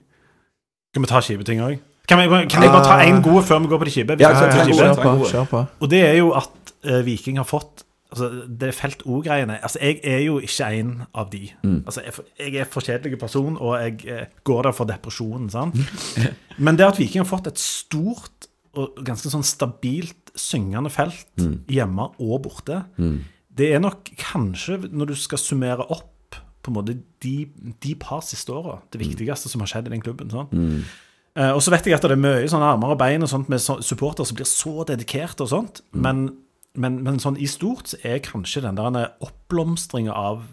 Skal 0.93 1.05
vi 1.05 1.09
ta 1.09 1.21
kjipe 1.25 1.47
ting 1.47 1.63
òg? 1.63 1.79
Kan, 2.07 2.19
vi 2.19 2.27
kan 2.51 2.65
jeg 2.65 2.71
bare 2.73 2.83
ta 2.83 2.99
én 3.07 3.21
god 3.23 3.45
før 3.47 3.63
vi 3.63 3.71
går 3.71 3.79
på 3.79 3.87
de 3.87 3.93
kjipe? 3.95 4.15
Ja, 4.19 4.33
Kjør 4.35 5.47
på. 5.47 5.63
Og 5.79 5.89
det 5.89 6.01
er 6.03 6.17
jo 6.19 6.33
at 6.35 6.73
eh, 6.83 7.01
Viking 7.05 7.39
har 7.41 7.47
fått 7.47 7.87
Altså, 8.13 8.27
det 8.45 8.75
felt 8.77 9.01
O-greiene 9.09 9.55
Altså, 9.65 9.79
jeg 9.81 9.97
er 10.05 10.19
jo 10.27 10.35
ikke 10.43 10.67
en 10.77 10.91
av 11.17 11.31
de. 11.31 11.47
Altså, 11.65 12.03
jeg, 12.05 12.13
er 12.37 12.49
jeg 12.51 12.61
er 12.61 12.67
for 12.69 12.85
kjedelig 12.85 13.17
person, 13.17 13.55
og 13.57 13.73
jeg 13.81 13.95
eh, 14.05 14.27
går 14.45 14.67
der 14.67 14.75
for 14.77 14.85
depresjonen, 14.85 15.47
sant? 15.49 15.79
Men 16.65 16.77
det 16.77 16.85
at 16.85 16.99
Viking 17.01 17.23
har 17.23 17.29
fått 17.29 17.49
et 17.49 17.57
stort 17.57 18.49
og 18.77 19.01
ganske 19.05 19.29
sånn 19.33 19.45
stabilt 19.45 20.29
syngende 20.37 20.89
felt 20.93 21.41
hjemme 21.69 22.07
og 22.21 22.39
borte, 22.45 22.83
det 23.53 23.67
er 23.73 23.81
nok 23.81 24.09
kanskje, 24.17 24.79
når 24.89 25.11
du 25.11 25.17
skal 25.17 25.41
summere 25.41 25.85
opp 25.93 26.12
på 26.63 26.71
en 26.71 26.77
måte 26.77 26.95
de, 27.23 27.33
de 27.83 27.95
par 27.99 28.23
siste 28.25 28.53
åra, 28.55 28.79
det 28.93 29.01
viktigste 29.01 29.51
som 29.51 29.63
har 29.63 29.71
skjedd 29.71 29.89
i 29.89 29.95
den 29.95 30.03
klubben. 30.03 30.31
sånn. 30.31 30.49
Mm. 30.51 30.85
Uh, 31.33 31.51
og 31.55 31.63
så 31.65 31.73
vet 31.73 31.87
jeg 31.89 31.97
at 31.97 32.05
det 32.05 32.13
er 32.13 32.21
mye 32.21 32.49
sånn 32.49 32.63
armer 32.63 32.93
og 32.93 32.99
bein 33.01 33.25
og 33.25 33.31
sånt 33.31 33.49
med 33.49 33.61
så, 33.61 33.79
supportere 33.81 34.29
som 34.29 34.37
blir 34.37 34.49
så 34.49 34.85
dedikerte 34.85 35.45
og 35.45 35.49
sånt, 35.49 35.81
men, 35.97 36.27
men, 36.77 36.99
men 37.05 37.17
sånn 37.21 37.39
i 37.41 37.49
stort 37.49 37.89
så 37.89 37.97
er 38.05 38.21
kanskje 38.25 38.61
den 38.67 38.77
der 38.77 39.15
oppblomstringa 39.25 40.13
av, 40.13 40.45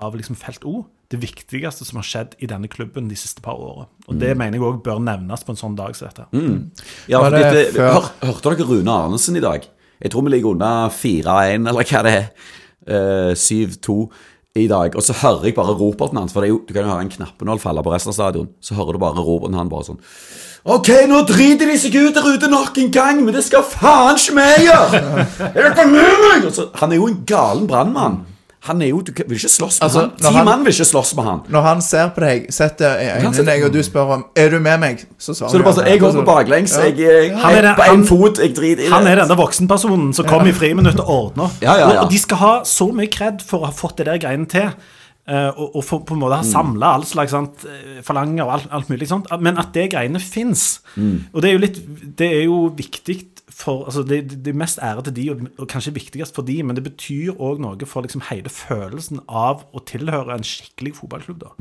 av 0.00 0.16
liksom 0.16 0.38
felt 0.40 0.64
O 0.68 0.86
det 1.12 1.20
viktigste 1.20 1.84
som 1.84 2.00
har 2.00 2.06
skjedd 2.08 2.36
i 2.40 2.48
denne 2.48 2.70
klubben 2.72 3.10
de 3.10 3.16
siste 3.20 3.42
par 3.44 3.60
åra. 3.60 3.84
Og 4.08 4.16
det 4.20 4.32
mener 4.38 4.56
jeg 4.56 4.64
òg 4.64 4.80
bør 4.84 5.02
nevnes 5.04 5.44
på 5.44 5.52
en 5.52 5.60
sånn 5.60 5.76
dag 5.76 5.92
som 5.98 6.08
dette. 6.08 6.24
Ja, 7.12 7.20
for 7.20 7.34
det 7.34 7.42
dette, 7.44 7.64
før- 7.76 7.92
hør, 7.92 8.08
hørte 8.30 8.54
dere 8.54 8.68
Rune 8.70 8.94
Arnesen 8.96 9.36
i 9.36 9.44
dag? 9.44 9.66
Jeg 10.00 10.10
tror 10.10 10.24
vi 10.24 10.32
ligger 10.32 10.56
unna 10.56 10.88
4-1, 10.88 11.68
eller 11.68 11.84
hva 11.84 12.02
det 12.06 12.14
er. 12.16 12.24
Uh, 12.82 13.30
7-2 13.38 13.94
i 14.58 14.66
dag. 14.68 14.96
Og 14.96 15.04
så 15.04 15.14
hører 15.16 15.48
jeg 15.48 15.56
bare 15.56 15.74
roperten 15.78 16.18
hans, 16.20 16.32
for 16.34 16.44
det 16.44 16.50
er 16.50 16.54
jo, 16.54 16.62
du 16.66 16.74
kan 16.74 16.84
jo 16.84 16.92
høre 16.92 17.06
en 17.06 17.12
knappenål 17.12 17.60
falle 17.62 17.84
på 17.84 17.92
resten 17.92 18.12
av 18.12 18.18
stadion. 18.18 18.50
Så 18.60 18.76
hører 18.76 18.96
du 18.96 19.02
bare 19.02 19.24
roperten 19.24 19.56
han 19.58 19.72
bare 19.72 19.88
sånn 19.88 20.02
OK, 20.62 20.92
nå 21.10 21.24
driter 21.26 21.66
de 21.66 21.74
seg 21.80 21.96
ut 21.98 22.14
der 22.14 22.26
ute 22.36 22.46
nok 22.46 22.76
en 22.78 22.92
gang, 22.94 23.22
men 23.26 23.34
det 23.34 23.40
skal 23.42 23.64
faen 23.66 24.14
ikke 24.14 24.36
vi 24.36 24.68
gjøre! 24.68 25.00
Er 25.48 25.56
dere 25.72 25.86
med 25.90 26.20
meg? 26.22 26.46
Han 26.78 26.92
er 26.94 27.00
jo 27.00 27.08
en 27.10 27.16
galen 27.26 27.66
brannmann. 27.66 28.20
Han 28.68 28.82
er 28.82 28.88
jo, 28.92 29.00
Du 29.02 29.10
vil 29.16 29.36
ikke 29.38 29.48
slåss 29.50 29.80
med 29.80 29.88
Altså, 29.88 30.00
han. 30.00 30.10
Ti 30.20 30.32
han- 30.36 30.44
mann 30.46 30.64
vil 30.64 30.72
ikke 30.72 30.84
slåss 30.86 31.14
med 31.18 31.24
han. 31.24 31.40
Når 31.50 31.62
han 31.66 31.80
ser 31.82 32.08
på 32.14 32.20
deg, 32.22 32.46
setter 32.54 32.94
i 33.02 33.08
Han 33.10 33.26
øynene 33.32 33.44
deg, 33.48 33.64
og 33.66 33.72
du 33.74 33.80
spør 33.82 34.12
om 34.16 34.24
Er 34.36 34.50
du 34.50 34.60
med 34.60 34.78
meg, 34.80 35.04
så 35.18 35.34
svarer 35.34 35.50
Så 35.50 35.58
det 35.58 35.60
er 35.60 35.64
bare 35.64 35.74
så, 35.74 35.84
Jeg 35.88 36.00
hopper 36.00 36.24
baklengs. 36.28 36.76
Jeg, 36.78 36.96
jeg, 36.98 37.36
Han 37.36 37.54
er 37.54 37.62
den- 37.62 37.74
på 37.74 37.82
han- 37.82 38.02
én 38.02 38.06
fot. 38.06 38.38
Jeg 38.38 38.54
driter 38.54 38.82
i 38.82 38.86
det. 38.86 38.92
Han 38.92 39.06
er 39.06 39.16
denne 39.24 39.36
voksenpersonen 39.36 40.14
som 40.14 40.26
kom 40.26 40.46
i 40.46 40.52
friminuttet 40.52 41.00
og 41.00 41.08
ordner 41.36 41.50
Ja, 41.60 41.74
ja, 41.74 41.78
ja. 41.80 41.98
Og, 41.98 42.04
og 42.06 42.10
de 42.10 42.18
skal 42.18 42.36
ha 42.36 42.52
så 42.64 42.92
mye 42.92 43.10
kred 43.10 43.42
for 43.42 43.58
å 43.60 43.64
ha 43.66 43.72
fått 43.72 43.96
det 43.96 44.06
der 44.06 44.18
greiene 44.18 44.46
til. 44.48 44.70
Uh, 45.28 45.50
og, 45.56 45.76
og 45.76 45.84
for, 45.84 45.98
på 46.00 46.14
en 46.14 46.18
måte 46.20 46.34
ha 46.34 46.42
samla 46.42 46.94
all 46.96 47.04
slags 47.06 47.30
sant, 47.30 47.62
eh, 47.64 48.00
forlanger 48.02 48.42
og 48.44 48.52
alt, 48.56 48.66
alt 48.72 48.88
mulig 48.90 49.06
sånt. 49.06 49.26
Men 49.40 49.56
at 49.56 49.72
det 49.72 49.90
greiene 49.92 50.18
fins. 50.18 50.80
Og 50.98 51.40
det 51.42 51.50
er 51.50 51.52
jo 51.52 51.58
litt 51.58 51.78
Det 52.18 52.26
er 52.32 52.44
jo 52.44 52.68
viktig 52.74 53.31
for 53.62 53.86
altså 53.86 54.02
det, 54.06 54.44
det, 54.44 54.54
mest 54.58 54.80
ære 54.82 55.04
til 55.06 55.16
de, 55.16 55.26
og, 55.34 55.66
kanskje 55.70 55.94
viktigst 55.96 56.34
for 56.36 56.46
de, 56.46 56.58
men 56.66 56.78
det 56.78 56.84
betyr 56.86 57.38
òg 57.38 57.62
noe 57.62 57.88
for 57.88 58.04
liksom 58.04 58.24
hele 58.30 58.50
følelsen 58.52 59.22
av 59.28 59.64
å 59.72 59.84
tilhøre 59.88 60.34
en 60.34 60.46
skikkelig 60.46 60.96
fotballklubb. 60.98 61.46
da. 61.46 61.54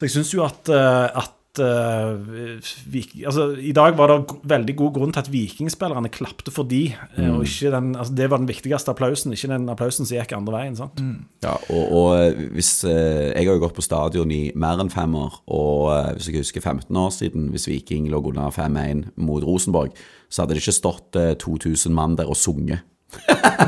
Så 0.00 0.08
jeg 0.08 0.14
syns 0.16 0.34
jo 0.34 0.44
at, 0.46 0.72
eh, 0.72 1.08
at 1.22 1.36
eh, 1.60 2.62
Vik- 2.92 3.26
altså, 3.26 3.50
I 3.58 3.72
dag 3.76 3.96
var 3.98 4.08
det 4.12 4.36
veldig 4.48 4.76
god 4.78 4.92
grunn 4.94 5.12
til 5.12 5.20
at 5.20 5.30
vikingspillerne 5.32 6.08
klapte 6.12 6.54
for 6.54 6.68
de, 6.68 6.94
mm. 7.16 7.28
og 7.34 7.44
ikke 7.44 7.72
den, 7.74 7.90
altså, 7.96 8.14
det 8.14 8.30
var 8.30 8.40
den 8.40 8.48
viktigste 8.48 8.94
applausen, 8.94 9.34
ikke 9.34 9.50
den 9.52 9.68
applausen 9.72 10.08
som 10.08 10.16
gikk 10.16 10.32
andre 10.36 10.56
veien. 10.56 10.78
sant? 10.78 11.02
Ja, 11.44 11.58
og, 11.68 11.84
og 11.92 12.08
eh, 12.16 12.46
hvis 12.56 12.72
uh, 12.86 12.92
Jeg 13.34 13.44
har 13.46 13.52
jo 13.56 13.64
gått 13.66 13.76
på 13.76 13.84
stadion 13.84 14.32
i 14.32 14.42
mer 14.54 14.80
enn 14.80 14.92
fem 14.92 15.14
år, 15.18 15.42
og 15.52 15.90
uh, 15.90 16.12
hvis 16.16 16.30
jeg 16.30 16.44
husker 16.44 16.64
15 16.64 16.96
år 16.96 17.10
siden, 17.10 17.50
hvis 17.52 17.68
Viking 17.68 18.08
lå 18.12 18.22
under 18.32 18.50
5-1 18.54 19.10
mot 19.16 19.44
Rosenborg, 19.44 19.92
så 20.32 20.42
hadde 20.42 20.56
det 20.56 20.62
ikke 20.64 20.78
stått 20.78 21.18
eh, 21.20 21.34
2000 21.36 21.92
mann 21.92 22.16
der 22.16 22.30
og 22.30 22.38
sunget. 22.38 22.86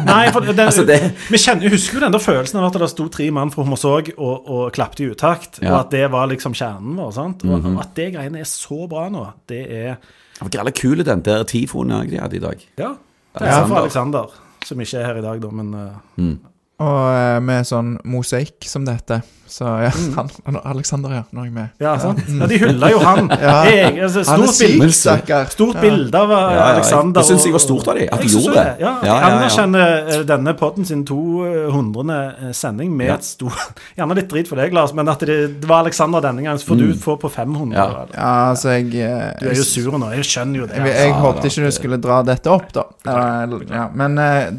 Nei, 0.05 0.31
for 0.33 0.41
den, 0.41 0.59
Altså, 0.67 0.85
det- 0.87 1.13
Vi 1.31 1.39
kjenner, 1.39 1.69
husker 1.71 1.99
jo 1.99 2.01
den 2.01 2.13
der 2.13 2.19
følelsen 2.23 2.59
av 2.61 2.67
at 2.71 2.79
det 2.81 2.89
sto 2.91 3.09
tre 3.09 3.31
mann 3.31 3.51
fra 3.51 3.63
Hommersåk 3.65 4.13
og, 4.19 4.49
og 4.51 4.73
klapte 4.73 5.05
i 5.05 5.11
utakt, 5.13 5.61
Ja. 5.63 5.75
og 5.75 5.81
at 5.87 5.91
det 5.91 6.11
var 6.11 6.27
liksom 6.29 6.55
kjernen 6.55 6.97
vår. 6.97 7.13
sant? 7.13 7.45
Og, 7.45 7.65
og 7.65 7.81
at 7.81 7.95
det 7.95 8.13
greiene 8.15 8.41
er 8.41 8.49
så 8.49 8.89
bra 8.89 9.09
nå, 9.13 9.27
det 9.51 9.63
er 9.71 9.97
Det 10.35 10.43
var 10.43 10.51
jævla 10.59 10.73
kul 10.75 11.05
den 11.05 11.23
der 11.23 11.45
tifoen 11.45 11.89
de 12.11 12.19
hadde 12.19 12.37
i 12.37 12.43
dag. 12.43 12.59
Ja. 12.79 12.95
Det 13.35 13.41
Ja, 13.43 13.47
er 13.47 13.51
Alexander. 13.65 13.83
Alexander, 13.83 14.27
som 14.65 14.81
ikke 14.81 14.99
er 14.99 15.07
her 15.07 15.17
i 15.19 15.23
dag, 15.23 15.41
da, 15.43 15.49
men 15.51 15.75
eh, 15.75 16.35
Og 16.83 17.07
eh, 17.15 17.39
med 17.45 17.67
sånn 17.69 17.95
mosaikk 18.05 18.67
som 18.67 18.85
det 18.85 18.97
heter. 18.99 19.23
Så 19.55 19.63
ja, 19.69 19.91
han, 20.17 20.27
han, 20.49 20.57
Alexander, 20.67 21.13
ja. 21.15 21.21
Nå 21.31 21.43
er 21.43 21.47
jeg 21.47 21.53
med. 21.55 21.75
Ja, 21.79 21.93
sant? 22.03 22.19
Ja, 22.27 22.47
de 22.51 22.57
hylla 22.59 22.89
jo 22.91 22.99
han. 23.05 23.29
Ja. 23.45 23.53
Jeg, 23.69 23.93
altså, 24.03 24.23
Han 24.27 24.43
er 24.43 24.49
stort 24.51 24.71
bilde, 24.73 24.89
stakkar. 24.97 25.51
stort 25.53 25.77
Ja. 25.77 25.83
bilde 25.85 26.19
av 26.25 26.33
ja, 26.33 26.65
Alexander. 26.73 27.21
Det 27.21 27.27
syns 27.29 27.45
jeg 27.47 27.55
var 27.55 27.63
stort 27.63 27.91
av 27.93 27.99
dem, 28.01 28.09
at 28.11 28.25
de 28.25 28.31
gjorde 28.33 28.55
det. 28.57 28.65
Ja, 28.83 28.89
Ja, 28.89 28.95
ja, 29.05 29.13
ja. 29.21 29.29
Anerkjenner 29.29 29.93
eh, 30.17 30.25
denne 30.27 30.55
podden 30.59 30.89
sin 30.89 31.05
200. 31.07 32.53
sending 32.57 32.97
med 32.97 33.07
Ja. 33.13 33.15
et 33.21 33.25
stort 33.29 33.79
Gjerne 33.97 34.17
litt 34.19 34.29
drit 34.33 34.49
for 34.51 34.59
deg, 34.59 34.75
Lars, 34.75 34.95
men 34.97 35.09
at 35.13 35.21
det, 35.21 35.39
det 35.61 35.69
var 35.71 35.85
Alexander 35.85 36.25
denne 36.25 36.43
gangen, 36.43 36.59
så 36.59 36.73
får 36.73 36.81
du 36.81 36.95
få 37.05 37.15
på 37.21 37.31
500. 37.31 37.77
Ja. 37.77 37.85
eller? 37.85 38.09
Ja, 38.17 38.33
altså, 38.51 38.69
jeg 38.75 38.91
eh, 38.97 39.29
Du 39.39 39.47
er 39.53 39.55
jo 39.61 39.69
sur 39.69 39.95
nå, 40.01 40.11
jeg 40.17 40.27
skjønner 40.33 40.65
jo 40.65 40.67
det. 40.73 40.81
Jeg, 40.83 40.97
jeg 41.05 41.15
håpet 41.21 41.47
ikke 41.53 41.69
du 41.69 41.71
skulle 41.79 42.01
dra 42.03 42.23
dette 42.27 42.51
opp, 42.51 42.73
da. 42.75 42.89
Eh, 43.07 43.55
ja, 43.71 43.87
men 43.95 44.19
eh, 44.19 44.51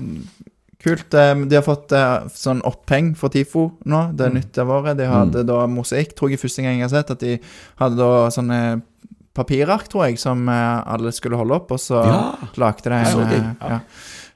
kult. 0.86 1.14
eh, 1.18 1.34
de 1.50 1.58
har 1.60 1.66
fått 1.66 1.94
eh, 1.98 2.28
sånn 2.32 2.62
oppheng 2.68 3.14
for 3.20 3.34
TIFO 3.34 3.66
nå. 3.92 4.02
Det 4.18 4.28
er 4.30 4.36
nytt 4.38 4.60
av 4.64 4.74
året. 4.78 4.98
De 5.00 5.08
hadde 5.10 5.44
da 5.50 5.64
mosaikk, 5.72 6.14
tror 6.18 6.32
jeg 6.34 6.42
første 6.42 6.66
gang 6.66 6.78
jeg 6.80 6.88
har 6.88 6.94
sett, 6.96 7.16
at 7.16 7.24
de 7.26 7.40
hadde 7.82 8.00
da 8.00 8.28
sånne 8.34 8.60
papirark, 9.36 9.90
tror 9.92 10.06
jeg, 10.08 10.20
som 10.22 10.46
eh, 10.48 10.94
alle 10.96 11.12
skulle 11.16 11.40
holde 11.40 11.58
opp, 11.58 11.74
og 11.76 11.82
så 11.82 12.04
Ja, 12.06 12.22
lagde 12.62 12.90
de 12.90 13.02
en 13.02 13.58
ja. 13.60 13.82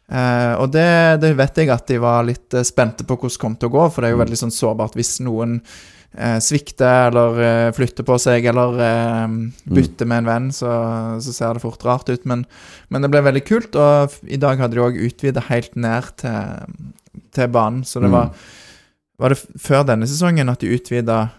Eh, 0.09 0.53
og 0.57 0.71
det, 0.73 1.21
det 1.21 1.35
vet 1.37 1.59
jeg 1.61 1.69
at 1.69 1.85
de 1.87 1.99
var 2.01 2.23
litt 2.25 2.55
spente 2.65 3.05
på 3.05 3.13
hvordan 3.15 3.35
det 3.35 3.41
kom 3.43 3.55
til 3.61 3.69
å 3.69 3.75
gå, 3.77 3.83
for 3.93 4.01
det 4.01 4.09
er 4.09 4.15
jo 4.15 4.23
veldig 4.23 4.39
sånn 4.41 4.53
sårbart 4.55 4.97
hvis 4.97 5.19
noen 5.21 5.59
svikter 6.41 7.11
eller 7.11 7.39
eh, 7.45 7.71
flytter 7.77 8.03
på 8.07 8.15
seg 8.19 8.45
eller 8.49 8.79
eh, 8.81 9.27
bytter 9.69 10.07
med 10.09 10.23
en 10.23 10.29
venn, 10.29 10.47
så, 10.51 10.71
så 11.21 11.33
ser 11.35 11.53
det 11.53 11.61
fort 11.61 11.83
rart 11.85 12.09
ut. 12.09 12.25
Men, 12.25 12.45
men 12.89 13.01
det 13.05 13.11
ble 13.13 13.21
veldig 13.27 13.43
kult, 13.45 13.75
og 13.77 14.09
f- 14.09 14.23
i 14.25 14.39
dag 14.41 14.57
hadde 14.59 14.73
de 14.75 14.81
òg 14.87 14.97
utvida 15.05 15.43
helt 15.51 15.75
ned 15.77 16.09
til, 16.17 16.73
til 17.37 17.47
banen, 17.53 17.83
så 17.85 18.01
det 18.01 18.09
Mm. 18.09 18.17
var 18.17 18.33
Var 19.19 19.29
det 19.33 19.37
f- 19.37 19.59
før 19.59 19.83
denne 19.83 20.07
sesongen 20.07 20.47
at 20.49 20.59
de 20.63 20.69
utvida 20.77 21.29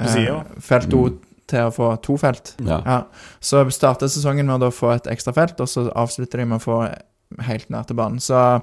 eh, 0.00 0.42
felt 0.60 0.92
O 0.94 1.08
Mm. 1.08 1.18
til 1.50 1.58
å 1.66 1.72
få 1.74 1.88
to 2.02 2.16
felt? 2.16 2.54
ja. 2.64 2.80
Ja, 2.86 3.02
så 3.40 3.64
starta 3.70 4.06
sesongen 4.08 4.46
med 4.46 4.54
å 4.60 4.60
da 4.66 4.70
få 4.70 4.94
et 4.94 5.04
ekstra 5.10 5.34
felt, 5.34 5.60
og 5.60 5.66
så 5.68 5.90
avslutter 5.92 6.38
de 6.38 6.44
med 6.46 6.60
å 6.60 6.64
få 6.64 6.76
helt 7.42 7.68
ned 7.70 7.86
til 7.88 7.96
banen. 7.96 8.20
Så 8.20 8.62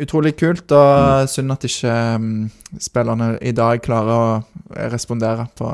utrolig 0.00 0.36
kult, 0.36 0.72
og 0.72 1.28
synd 1.28 1.52
at 1.52 1.64
ikke 1.64 1.92
um, 2.16 2.50
spillerne 2.80 3.38
i 3.42 3.52
dag 3.52 3.80
klarer 3.84 4.12
å 4.12 4.88
respondere 4.92 5.46
på 5.58 5.68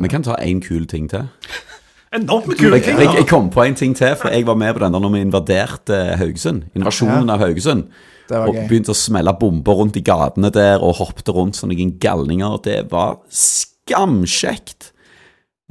Vi 0.00 0.08
kan 0.08 0.22
ta 0.26 0.34
én 0.42 0.60
kul 0.64 0.86
ting 0.90 1.08
til. 1.10 1.28
Enormt 2.16 2.48
med 2.50 2.58
kule 2.58 2.80
ting. 2.82 2.98
jeg, 2.98 3.12
jeg 3.20 3.26
kom 3.30 3.50
på 3.54 3.62
en 3.62 3.74
ting 3.78 3.94
til, 3.94 4.16
for 4.18 4.28
jeg 4.34 4.46
var 4.46 4.56
med 4.58 4.74
på 4.74 4.80
den 4.82 4.92
der 4.96 5.00
når 5.04 5.12
vi 5.14 5.20
invaderte 5.22 5.98
Haugesund. 6.18 6.64
Invasjonen 6.74 7.28
Ja. 7.28 7.34
av 7.36 7.40
Haugesund. 7.44 7.84
Det 8.30 8.38
var 8.38 8.48
Og 8.48 8.54
gøy. 8.54 8.64
begynte 8.68 8.90
å 8.90 8.98
smelle 8.98 9.32
bomber 9.38 9.74
rundt 9.78 9.96
i 9.96 10.02
gatene 10.02 10.50
der, 10.54 10.82
og 10.82 10.96
hoppte 10.98 11.30
rundt 11.34 11.54
som 11.58 11.70
noen 11.70 11.92
galninger. 12.02 12.58
Det 12.62 12.90
var 12.90 13.18
skamkjekt. 13.30 14.90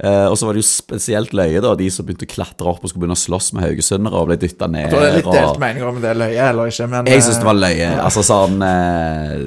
Eh, 0.00 0.26
og 0.30 0.36
så 0.40 0.46
var 0.48 0.56
det 0.56 0.62
jo 0.62 0.68
spesielt 0.70 1.34
løye, 1.36 1.60
da, 1.60 1.74
de 1.76 1.90
som 1.92 2.06
begynte 2.08 2.24
å 2.24 2.30
klatre 2.32 2.64
opp 2.70 2.80
og 2.84 2.88
skulle 2.88 3.02
begynne 3.04 3.18
å 3.18 3.20
slåss 3.20 3.50
med 3.52 3.66
haugesundere 3.66 4.16
og 4.16 4.30
ble 4.30 4.36
dytta 4.40 4.64
ned. 4.72 4.86
Jeg 4.86 4.94
tror 4.94 5.02
det 5.04 5.10
er 5.10 5.16
litt 5.18 5.26
og- 5.28 5.34
delt 5.36 5.58
meninger 5.60 5.88
om 5.90 5.98
det 6.00 6.08
er 6.10 6.14
løye 6.22 6.46
eller 6.48 6.70
ikke, 6.72 6.86
men 6.88 7.04
Jeg 7.12 7.20
syns 7.26 7.36
det 7.42 7.44
var 7.44 7.58
eh, 7.58 7.64
løye. 7.66 7.90
Altså 8.00 8.22
sånn 8.24 8.62
eh, 8.64 9.44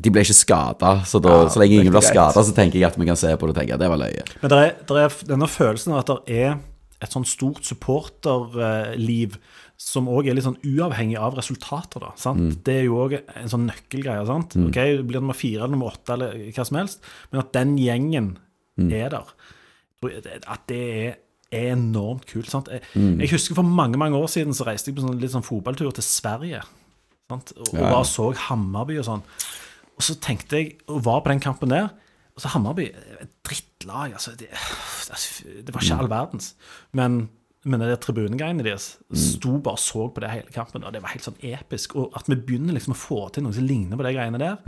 De 0.00 0.10
ble 0.14 0.22
ikke 0.24 0.38
skada, 0.38 0.94
så, 1.04 1.20
da, 1.20 1.28
Ja, 1.42 1.48
så 1.52 1.60
lenge 1.60 1.82
ingen 1.82 1.92
blir 1.92 2.00
skada, 2.06 2.40
så 2.48 2.54
tenker 2.56 2.78
jeg 2.80 2.88
at 2.88 2.96
vi 2.96 3.04
kan 3.10 3.16
se 3.20 3.28
på 3.36 3.44
det 3.46 3.52
og 3.56 3.60
tenke 3.60 3.74
at 3.76 3.80
det 3.84 3.90
var 3.92 4.00
løye. 4.00 4.24
Men 4.40 4.48
det 4.54 4.58
er, 4.64 4.74
der 4.88 5.02
er 5.04 5.20
denne 5.34 5.48
følelsen 5.52 5.92
av 5.92 5.98
at 6.04 6.06
det 6.26 6.38
er 6.46 6.58
et 7.04 7.12
sånn 7.12 7.26
stort 7.28 7.62
supporterliv 7.62 9.36
som 9.78 10.08
òg 10.10 10.26
er 10.26 10.34
litt 10.34 10.44
sånn 10.48 10.56
uavhengig 10.66 11.18
av 11.22 11.36
resultater, 11.38 12.00
da. 12.02 12.08
Sant? 12.18 12.64
Det 12.66 12.80
er 12.80 12.84
jo 12.88 12.96
òg 13.04 13.18
en 13.20 13.46
sånn 13.52 13.68
nøkkelgreie. 13.68 14.24
sant? 14.26 14.56
Ok, 14.58 14.74
Blir 15.06 15.12
det 15.12 15.22
nummer 15.22 15.36
fire 15.38 15.62
eller 15.62 15.76
nummer 15.76 15.92
åtte 15.92 16.16
eller 16.16 16.32
hva 16.50 16.64
som 16.66 16.80
helst, 16.80 16.98
men 17.30 17.40
at 17.44 17.52
den 17.54 17.76
gjengen 17.78 18.32
er 18.78 19.10
der. 19.10 19.30
At 20.02 20.66
det 20.70 20.82
er 21.50 21.72
enormt 21.74 22.26
kult. 22.28 22.50
sant? 22.50 22.68
Jeg, 22.68 22.82
jeg 22.94 23.30
husker 23.32 23.54
For 23.56 23.62
mange 23.66 23.98
mange 23.98 24.16
år 24.18 24.26
siden 24.28 24.52
så 24.54 24.66
reiste 24.68 24.90
jeg 24.90 24.98
på 24.98 25.02
sånn, 25.06 25.18
litt 25.20 25.32
sånn 25.32 25.46
fotballtur 25.46 25.90
til 25.96 26.04
Sverige. 26.04 26.60
Sant? 27.30 27.52
Og, 27.56 27.72
Ja, 27.74 27.90
bare 27.92 28.04
så 28.08 28.30
Hammarby 28.48 28.98
og 29.00 29.04
sånn. 29.08 29.22
Og 29.98 30.04
så 30.06 30.14
tenkte 30.22 30.60
jeg, 30.60 30.76
og 30.88 31.02
var 31.04 31.20
på 31.24 31.32
den 31.32 31.40
kampen 31.42 31.72
der 31.72 31.88
Og 32.36 32.40
så 32.44 32.48
Hammarby 32.52 32.84
et 33.20 33.32
drittlag. 33.42 34.12
altså 34.12 34.36
Det, 34.38 34.46
altså, 35.10 35.44
det 35.66 35.74
var 35.74 35.82
ikke 35.82 35.98
all 35.98 36.08
verdens. 36.12 36.52
Men, 36.92 37.28
men 37.64 37.80
det 37.80 37.88
der 37.88 37.96
tribunegreiene 38.04 38.62
deres 38.62 38.98
sto 39.12 39.56
bare 39.58 39.74
og 39.74 39.78
så 39.82 40.06
på 40.14 40.20
det 40.22 40.30
hele 40.30 40.52
kampen, 40.54 40.84
og 40.84 40.92
det 40.94 41.02
var 41.02 41.10
helt 41.16 41.24
sånn 41.26 41.40
episk. 41.42 41.96
Og 41.98 42.12
at 42.14 42.28
vi 42.30 42.36
begynner 42.36 42.76
liksom 42.76 42.94
å 42.94 42.96
få 43.00 43.24
til 43.34 43.42
noe 43.42 43.52
som 43.56 43.66
ligner 43.66 43.96
på 43.98 44.06
de 44.06 44.12
greiene 44.14 44.38
der, 44.38 44.60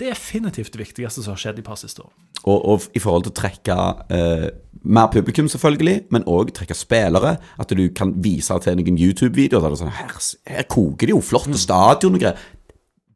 det 0.00 0.08
er 0.08 0.16
definitivt 0.16 0.72
det 0.72 0.80
viktigste 0.80 1.22
som 1.24 1.34
har 1.34 1.40
skjedd 1.40 1.58
de 1.60 1.64
par 1.66 1.78
siste 1.80 2.02
år. 2.02 2.12
Og, 2.48 2.58
og 2.58 2.84
i 2.96 3.02
forhold 3.02 3.26
til 3.26 3.34
å 3.34 3.36
trekke 3.36 3.76
eh, 4.16 4.46
mer 4.88 5.10
publikum, 5.12 5.48
selvfølgelig, 5.50 6.06
men 6.14 6.24
òg 6.30 6.54
trekke 6.56 6.76
spillere. 6.76 7.34
At 7.60 7.74
du 7.76 7.84
kan 7.96 8.14
vise 8.24 8.56
til 8.64 8.80
noen 8.80 8.96
YouTube-videoer 9.00 9.60
der 9.60 9.74
det 9.74 9.76
er 9.76 9.82
sånn 9.82 9.98
her, 9.98 10.16
her 10.54 10.66
koker 10.72 11.10
det 11.10 11.14
jo, 11.14 11.20
flotte 11.24 11.60
stadion 11.60 12.16
og 12.16 12.24
greier. 12.24 12.48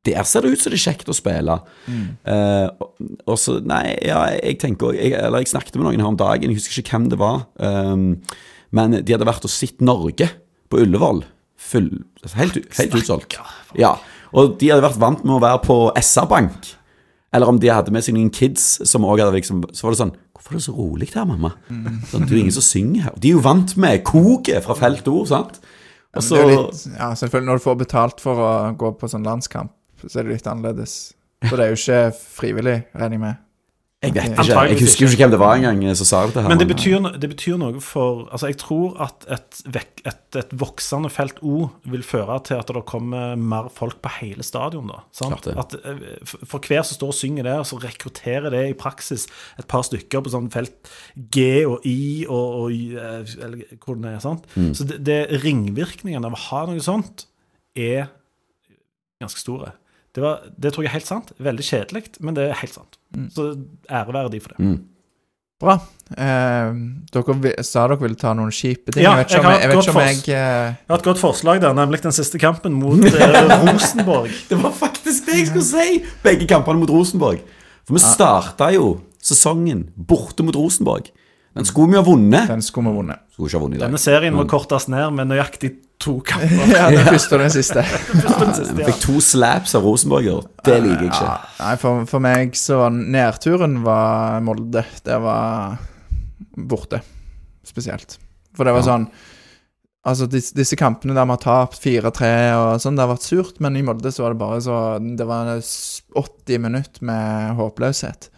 Der 0.05 0.27
ser 0.29 0.45
det 0.45 0.53
ut 0.53 0.61
som 0.61 0.75
det 0.75 0.77
er 0.77 0.85
kjekt 0.85 1.09
å 1.09 1.17
spille. 1.17 1.59
Eh, 1.89 2.67
og, 3.25 3.37
så, 3.41 3.57
nei, 3.65 3.95
ja, 4.05 4.27
jeg 4.37 4.59
tenker 4.61 4.93
jeg, 4.93 5.15
Eller 5.17 5.41
jeg 5.41 5.55
snakket 5.55 5.79
med 5.79 5.89
noen 5.89 6.05
her 6.05 6.11
om 6.13 6.19
dagen, 6.21 6.53
jeg 6.53 6.61
husker 6.61 6.83
ikke 6.83 6.99
hvem 6.99 7.07
det 7.15 7.21
var. 7.23 7.47
Um, 7.57 8.11
men 8.75 8.99
de 9.01 9.15
hadde 9.15 9.29
vært 9.29 9.47
og 9.49 9.53
sett 9.55 9.81
Norge 9.81 10.29
på 10.69 10.83
Ullevål. 10.85 11.25
Full, 11.65 11.89
altså 12.21 12.37
helt, 12.43 12.61
helt 12.77 12.99
utsolgt. 12.99 13.39
Ja, 13.81 13.95
og 14.35 14.57
de 14.61 14.71
hadde 14.73 14.85
vært 14.85 15.01
vant 15.01 15.23
med 15.25 15.37
å 15.37 15.43
være 15.43 15.63
på 15.65 15.77
SR-bank. 16.01 16.73
Eller 17.35 17.51
om 17.51 17.59
de 17.59 17.71
hadde 17.73 17.95
med 17.95 18.05
seg 18.07 18.15
noen 18.17 18.31
kids 18.35 18.67
som 18.87 19.07
også 19.07 19.25
hadde 19.25 19.39
liksom 19.41 19.65
Så 19.75 19.87
var 19.87 19.95
det 19.95 19.99
sånn 19.99 20.13
Hvorfor 20.35 20.53
er 20.53 20.61
det 20.61 20.67
så 20.67 20.75
rolig 20.77 21.09
her, 21.15 21.25
mamma? 21.27 21.51
Sånn, 22.11 22.27
det 22.27 22.29
er 22.29 22.37
jo 22.37 22.43
ingen 22.45 22.55
som 22.55 22.67
synger 22.67 23.07
her. 23.07 23.17
De 23.19 23.31
er 23.31 23.39
jo 23.39 23.43
vant 23.43 23.73
med 23.81 24.03
koket 24.07 24.63
fra 24.67 24.77
Felt 24.79 25.09
Ord, 25.11 25.31
sant? 25.31 25.59
Og 26.15 26.23
så 26.23 26.43
litt, 26.47 26.83
ja, 26.93 27.09
selvfølgelig 27.19 27.49
Når 27.49 27.61
du 27.61 27.65
får 27.65 27.79
betalt 27.81 28.23
for 28.23 28.43
å 28.45 28.51
gå 28.79 28.91
på 29.01 29.11
sånn 29.11 29.27
landskamp, 29.27 29.73
så 30.05 30.21
er 30.21 30.29
det 30.29 30.37
litt 30.37 30.51
annerledes. 30.51 30.99
For 31.47 31.57
det 31.57 31.65
er 31.65 31.73
jo 31.73 31.81
ikke 31.81 32.03
frivillig, 32.37 32.77
regner 32.93 33.17
jeg 33.17 33.23
med. 33.25 33.41
Jeg 34.05 34.15
vet 34.15 34.35
ikke. 34.35 34.65
Jeg 34.71 34.79
husker 34.81 35.05
jo 35.05 35.11
ikke 35.11 35.23
hvem 35.25 35.33
det 35.35 35.41
var 35.41 35.59
engang 35.59 35.97
som 35.99 36.09
sa 36.09 36.23
det. 36.29 36.43
her. 36.43 36.49
Men 36.53 36.61
det 36.61 36.67
betyr, 36.71 37.09
det 37.21 37.31
betyr 37.33 37.59
noe 37.61 37.83
for 37.85 38.25
Altså, 38.35 38.51
jeg 38.51 38.59
tror 38.61 38.97
at 39.05 39.27
et, 39.37 39.61
et, 40.07 40.39
et 40.41 40.55
voksende 40.61 41.11
felt 41.13 41.41
O 41.45 41.69
vil 41.91 42.05
føre 42.07 42.39
til 42.49 42.61
at 42.61 42.71
det 42.75 42.85
kommer 42.89 43.37
mer 43.41 43.71
folk 43.75 44.01
på 44.05 44.13
hele 44.21 44.47
stadion, 44.47 44.91
da. 44.91 45.03
At, 45.55 45.77
eh, 45.81 46.03
for, 46.27 46.47
for 46.55 46.69
hver 46.69 46.83
som 46.87 46.99
står 46.99 47.13
og 47.15 47.19
synger 47.19 47.49
der, 47.49 47.63
så 47.69 47.79
rekrutterer 47.83 48.51
det 48.55 48.65
i 48.71 48.77
praksis 48.79 49.29
et 49.61 49.69
par 49.71 49.87
stykker 49.87 50.25
på 50.25 50.35
sånn 50.35 50.51
felt 50.55 50.91
G 51.15 51.65
og 51.69 51.87
I 51.89 52.27
og, 52.29 52.59
og 52.65 52.75
eh, 52.75 53.37
Eller 53.45 53.79
hvor 53.79 53.97
det 54.01 54.17
er, 54.17 54.21
sant. 54.25 54.49
Mm. 54.59 54.73
Så 54.77 54.89
det, 54.89 55.01
det 55.07 55.21
ringvirkningene 55.45 56.29
av 56.29 56.37
å 56.37 56.45
ha 56.49 56.67
noe 56.71 56.83
sånt 56.85 57.27
er 57.75 58.11
ganske 59.23 59.41
store. 59.41 59.75
Det, 60.15 60.23
var, 60.23 60.45
det 60.57 60.75
tror 60.75 60.85
jeg 60.85 60.93
er 60.93 60.99
helt 60.99 61.11
sant. 61.11 61.33
Veldig 61.43 61.67
kjedelig, 61.67 62.05
men 62.23 62.37
det 62.37 62.47
er 62.49 62.61
helt 62.61 62.77
sant. 62.77 62.99
Mm. 63.15 63.31
Så 63.31 63.47
ære 63.91 64.13
være 64.17 64.33
de 64.35 64.41
for 64.43 64.55
det. 64.55 64.75
Bra. 65.63 65.79
Eh, 66.19 66.71
dere 67.15 67.53
sa 67.65 67.87
dere 67.87 67.97
ville 68.03 68.19
ta 68.21 68.35
noen 68.37 68.53
kjipe 68.53 68.93
ting. 68.93 69.05
Ja, 69.07 69.15
jeg 69.17 69.25
vet 69.25 69.33
jeg 69.33 69.39
ikke 69.39 69.41
om 69.41 69.47
har 69.47 69.55
jeg, 69.55 69.63
jeg, 69.63 69.71
vet 69.71 69.83
ikke 69.85 69.95
om 69.95 70.01
jeg 70.03 70.19
eh, 70.19 70.67
Jeg 70.75 70.93
har 70.93 70.99
et 70.99 71.09
godt 71.09 71.23
forslag 71.23 71.61
der, 71.63 71.77
nemlig 71.79 72.03
den 72.05 72.17
siste 72.17 72.41
kampen 72.43 72.77
mot 72.77 73.07
eh, 73.09 73.37
Rosenborg. 73.65 74.33
Det 74.51 74.59
var 74.61 74.75
faktisk 74.77 75.31
det 75.31 75.39
jeg 75.39 75.51
skulle 75.53 75.69
si! 75.69 76.01
Begge 76.27 76.49
kampene 76.51 76.83
mot 76.83 76.91
Rosenborg. 76.91 77.41
For 77.87 77.97
vi 77.97 78.03
starta 78.03 78.73
jo 78.75 78.97
sesongen 79.25 79.87
borte 79.95 80.45
mot 80.45 80.57
Rosenborg. 80.59 81.09
Den 81.55 81.69
skulle 81.69 81.95
vi 81.95 82.01
ha 82.01 82.05
vunnet. 82.05 82.51
Den 82.51 82.63
skulle 82.65 82.91
vi 82.91 82.99
vunnet. 82.99 83.23
Skulle 83.33 83.49
ikke 83.49 83.61
ha 83.61 83.65
vunnet 83.65 83.79
i 83.79 83.81
dag. 83.81 83.89
Denne 83.89 84.03
serien 84.03 84.35
må 84.35 84.45
kortes 84.51 84.89
ned 84.91 85.15
med 85.15 85.31
nøyaktig 85.31 85.71
to 86.05 86.19
kamper. 86.29 86.69
ja, 86.77 86.87
den 86.93 87.07
første 87.15 87.39
og 87.39 87.43
den 87.47 87.55
siste. 87.55 87.85
Ja. 87.85 88.87
fikk 88.91 89.01
to 89.03 89.19
slaps 89.25 89.75
av 89.79 89.87
Rosenborger. 89.89 90.45
Det 90.67 90.79
liker 90.85 91.07
jeg 91.07 91.13
ikke. 91.13 91.29
Ja, 91.31 91.37
nei, 91.65 91.75
for, 91.81 92.05
for 92.11 92.25
meg 92.25 92.55
så 92.61 92.83
var 92.85 92.95
nedturen 92.97 93.81
var 93.87 94.41
Molde. 94.45 94.85
Det 95.07 95.17
var 95.25 95.79
borte, 96.55 97.01
spesielt. 97.67 98.19
For 98.55 98.69
det 98.69 98.77
var 98.77 98.85
Ja. 98.85 98.91
sånn 98.95 99.09
Altså, 100.05 100.27
disse, 100.29 100.53
disse 100.53 100.77
kampene 100.77 101.15
der 101.17 101.25
vi 101.25 101.33
har 101.33 101.41
tapt 101.41 101.79
4-3 101.81 102.27
og 102.61 102.75
sånn, 102.83 102.93
det 102.99 103.01
har 103.07 103.09
vært 103.15 103.25
surt, 103.25 103.55
men 103.65 103.79
i 103.81 103.83
Molde 103.87 104.11
så 104.13 104.27
var 104.27 104.35
det 104.35 104.41
bare 104.43 104.59
så 104.61 104.75
Det 105.01 105.25
var 105.25 105.49
80 105.57 106.59
minutter 106.61 107.07
med 107.09 107.55
håpløshet. 107.57 108.29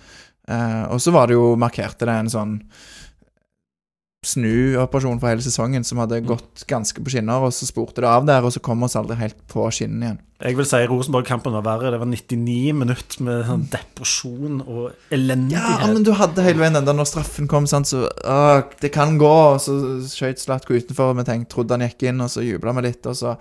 Eh, 0.46 0.84
og 0.94 1.00
så 1.02 1.10
var 1.10 1.26
det 1.26 1.34
jo 1.34 1.56
Markerte 1.58 2.06
det 2.06 2.14
en 2.20 2.30
sånn 2.30 2.52
snuoperasjon 4.26 5.20
for 5.22 5.30
hele 5.30 5.44
sesongen 5.44 5.86
som 5.86 6.00
hadde 6.02 6.22
gått 6.26 6.66
ganske 6.70 7.02
på 7.02 7.12
skinner, 7.14 7.46
og 7.46 7.54
så 7.54 7.68
spurte 7.68 8.02
det 8.02 8.10
av 8.10 8.26
der, 8.28 8.46
og 8.46 8.54
så 8.54 8.62
kom 8.64 8.82
oss 8.86 8.98
aldri 8.98 9.18
helt 9.20 9.38
på 9.52 9.68
skinnene 9.74 10.08
igjen. 10.08 10.22
Jeg 10.36 10.56
vil 10.58 10.66
si 10.68 10.78
Rosenborg-kampen 10.84 11.54
var 11.56 11.62
verre. 11.64 11.90
Det 11.94 12.00
var 12.02 12.08
99 12.10 12.74
minutter 12.76 13.22
med 13.24 13.46
sånn 13.48 13.62
depresjon 13.72 14.58
og 14.66 15.14
elendighet. 15.14 15.78
Ja, 15.80 15.88
men 15.88 16.04
du 16.04 16.10
hadde 16.18 16.44
hele 16.44 16.60
veien 16.60 16.76
den 16.76 16.84
der 16.84 16.98
når 16.98 17.08
straffen 17.08 17.48
kom, 17.48 17.64
sant, 17.70 17.88
så 17.88 18.04
øh, 18.04 18.60
Det 18.82 18.90
kan 18.92 19.16
gå, 19.16 19.32
og 19.54 19.62
så 19.64 19.78
skøyt 20.04 20.42
Slatko 20.42 20.76
utenfor, 20.76 21.14
og 21.14 21.22
vi 21.22 21.24
tenkte, 21.30 21.54
trodde 21.54 21.78
han 21.78 21.86
gikk 21.88 22.04
inn, 22.10 22.20
og 22.20 22.28
så 22.34 22.44
jubla 22.44 22.76
vi 22.76 22.84
litt, 22.90 23.08
og 23.08 23.16
så 23.16 23.38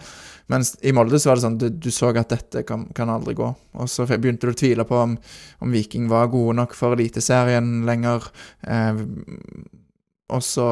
Mens 0.52 0.76
i 0.86 0.92
Molde 0.94 1.18
så 1.18 1.32
var 1.32 1.40
det 1.40 1.42
sånn 1.42 1.58
du, 1.58 1.70
du 1.74 1.88
så 1.90 2.12
at 2.14 2.30
dette 2.30 2.62
kan, 2.70 2.84
kan 2.94 3.10
aldri 3.10 3.34
gå. 3.38 3.48
Og 3.82 3.90
så 3.90 4.06
begynte 4.06 4.46
du 4.46 4.54
å 4.54 4.58
tvile 4.58 4.86
på 4.86 5.00
om, 5.02 5.16
om 5.66 5.74
Viking 5.74 6.06
var 6.12 6.30
gode 6.34 6.54
nok 6.60 6.76
for 6.78 6.94
Eliteserien 6.94 7.80
lenger. 7.88 8.28
Eh, 8.62 9.00
og 10.34 10.42
så 10.44 10.68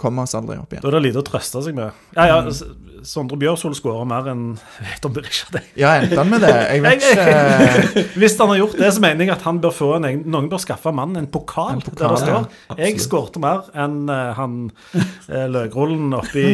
kommer 0.00 0.22
vi 0.22 0.30
oss 0.30 0.34
aldri 0.38 0.56
opp 0.56 0.72
igjen. 0.72 0.82
Da 0.82 0.88
er 0.88 0.96
det 0.96 1.02
lite 1.10 1.20
å 1.20 1.26
trøste 1.26 1.60
seg 1.66 1.74
med. 1.76 1.92
Ja, 2.16 2.24
ja, 2.30 2.38
S- 2.48 2.62
Sondre 3.06 3.36
Bjørsol 3.40 3.74
skårer 3.74 4.06
mer 4.08 4.28
enn 4.32 4.44
Jeg 4.80 4.86
vet 4.90 5.06
om 5.08 5.16
er 5.20 5.26
det. 5.54 5.62
Ja, 5.80 5.92
endte 6.00 6.18
han 6.20 6.30
med 6.30 6.44
det? 6.44 6.52
Jeg 6.54 6.82
vet 6.84 7.06
ikke. 7.10 8.04
Hvis 8.20 8.36
han 8.40 8.52
har 8.52 8.60
gjort 8.60 8.76
det, 8.78 8.90
så 8.96 9.02
mener 9.04 9.24
jeg 9.24 9.34
at 9.34 9.44
han 9.46 9.60
bør 9.62 9.74
få 9.74 9.90
en 9.98 10.08
egen 10.10 10.22
Noen 10.30 10.48
bør 10.52 10.62
skaffe 10.62 10.92
mannen 10.94 11.20
en 11.22 11.28
pokal, 11.32 11.78
En 11.78 11.82
pokal, 11.84 11.98
der 11.98 12.14
det 12.14 12.20
står 12.24 12.38
ja, 12.40 12.76
'Jeg 12.84 13.00
skårte 13.04 13.40
mer 13.42 13.66
enn 13.74 14.08
eh, 14.12 14.32
han 14.36 14.56
uh, 14.94 15.46
løkrullen 15.50 16.12
oppi 16.18 16.44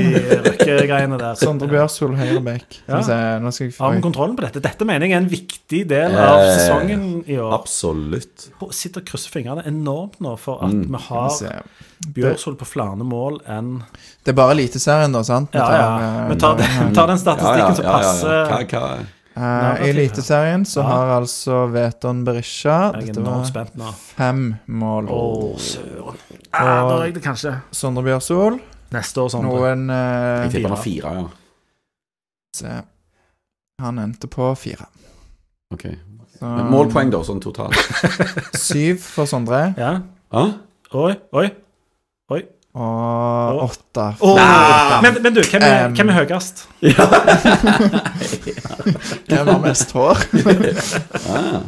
røkkegreiene 0.46 1.18
der'. 1.20 1.36
Sondre 1.40 1.68
Bjørsol, 1.70 2.16
høyrebekk. 2.18 2.80
Ja. 2.88 3.00
Nå 3.42 3.50
skal 3.52 3.68
jeg 3.70 3.76
Har 3.78 3.92
vi 3.94 4.00
kontrollen 4.04 4.36
på 4.38 4.46
dette? 4.46 4.62
Dette 4.64 4.84
mener 4.88 5.06
jeg 5.06 5.16
er 5.16 5.22
en 5.24 5.30
viktig 5.30 5.82
del 5.90 6.14
av 6.16 6.36
Eh, 6.46 6.52
sesongen 6.58 7.24
i 7.26 7.36
år. 7.40 7.52
Absolutt. 7.56 8.48
Sitter 8.76 9.00
og 9.02 9.06
krysser 9.08 9.32
fingrene 9.32 9.64
enormt 9.66 10.20
nå 10.20 10.36
for 10.38 10.62
at 10.64 10.72
Mm. 10.72 10.86
vi 10.92 11.02
har. 11.08 11.62
Bjørsol 12.14 12.56
på 12.60 12.66
flere 12.68 13.04
mål 13.04 13.40
enn 13.48 13.82
Det 14.26 14.32
er 14.32 14.36
bare 14.40 14.56
Eliteserien, 14.56 15.12
da, 15.14 15.20
sant? 15.22 15.52
Vi 15.54 15.58
Ja, 15.60 15.66
tar, 15.68 15.76
ja. 15.78 15.98
ja. 16.02 16.28
Vi 16.32 16.36
tar, 16.42 16.56
den- 16.58 16.94
tar 16.96 17.06
den 17.12 17.18
statistikken 17.20 17.76
som 17.78 17.84
passer. 17.84 18.48
Hva, 18.50 18.58
hva? 18.66 18.88
eh, 19.36 19.84
I 19.86 19.90
Eliteserien 19.92 20.64
så 20.66 20.80
Ja. 20.82 20.86
har 20.88 21.12
altså 21.20 21.60
Veton 21.70 22.24
Berisha 22.26 22.92
Jeg 22.96 23.10
er 23.10 23.12
Dette 23.12 23.78
var 23.78 23.92
fem 23.94 24.56
mål. 24.66 25.06
Å, 25.06 25.58
søren. 25.62 26.16
Ah, 26.52 26.88
da 26.88 26.96
røyk 27.04 27.14
det 27.14 27.22
kanskje. 27.22 27.54
Sondre 27.70 28.02
Bjørsol. 28.02 28.58
Neste 28.92 29.18
år, 29.22 29.28
Sondre. 29.30 29.50
Noen 29.52 29.86
Jeg 29.90 30.46
eh, 30.46 30.50
tipper 30.50 30.68
han 30.68 30.76
har 30.76 30.82
fire, 30.82 31.14
ja. 31.14 31.28
se. 32.54 32.82
Han 33.82 33.98
endte 33.98 34.26
på 34.26 34.50
fire. 34.56 34.86
Ok. 35.72 35.86
Så, 36.38 36.44
målpoeng, 36.70 37.10
da, 37.10 37.18
sånn 37.22 37.40
totalt? 37.40 37.74
Syv 38.58 38.98
for 39.00 39.24
Sondre, 39.26 39.74
Ja. 39.78 40.00
Ah? 40.32 40.52
Oi, 40.94 41.14
oi. 41.32 41.50
Oi. 42.30 42.42
Og 42.76 43.62
åtte. 43.70 44.06
Åh, 44.20 44.36
Nei. 44.36 45.00
men, 45.06 45.12
men 45.24 45.32
du, 45.36 45.40
hvem 45.42 45.62
er, 45.64 45.86
Um, 45.86 45.94
hvem 45.96 46.08
er 46.12 46.16
høyest? 46.20 46.56
Hvem 49.26 49.48
har 49.48 49.60
mest 49.64 49.92
hår? 49.96 50.16
Ah. 51.26 51.58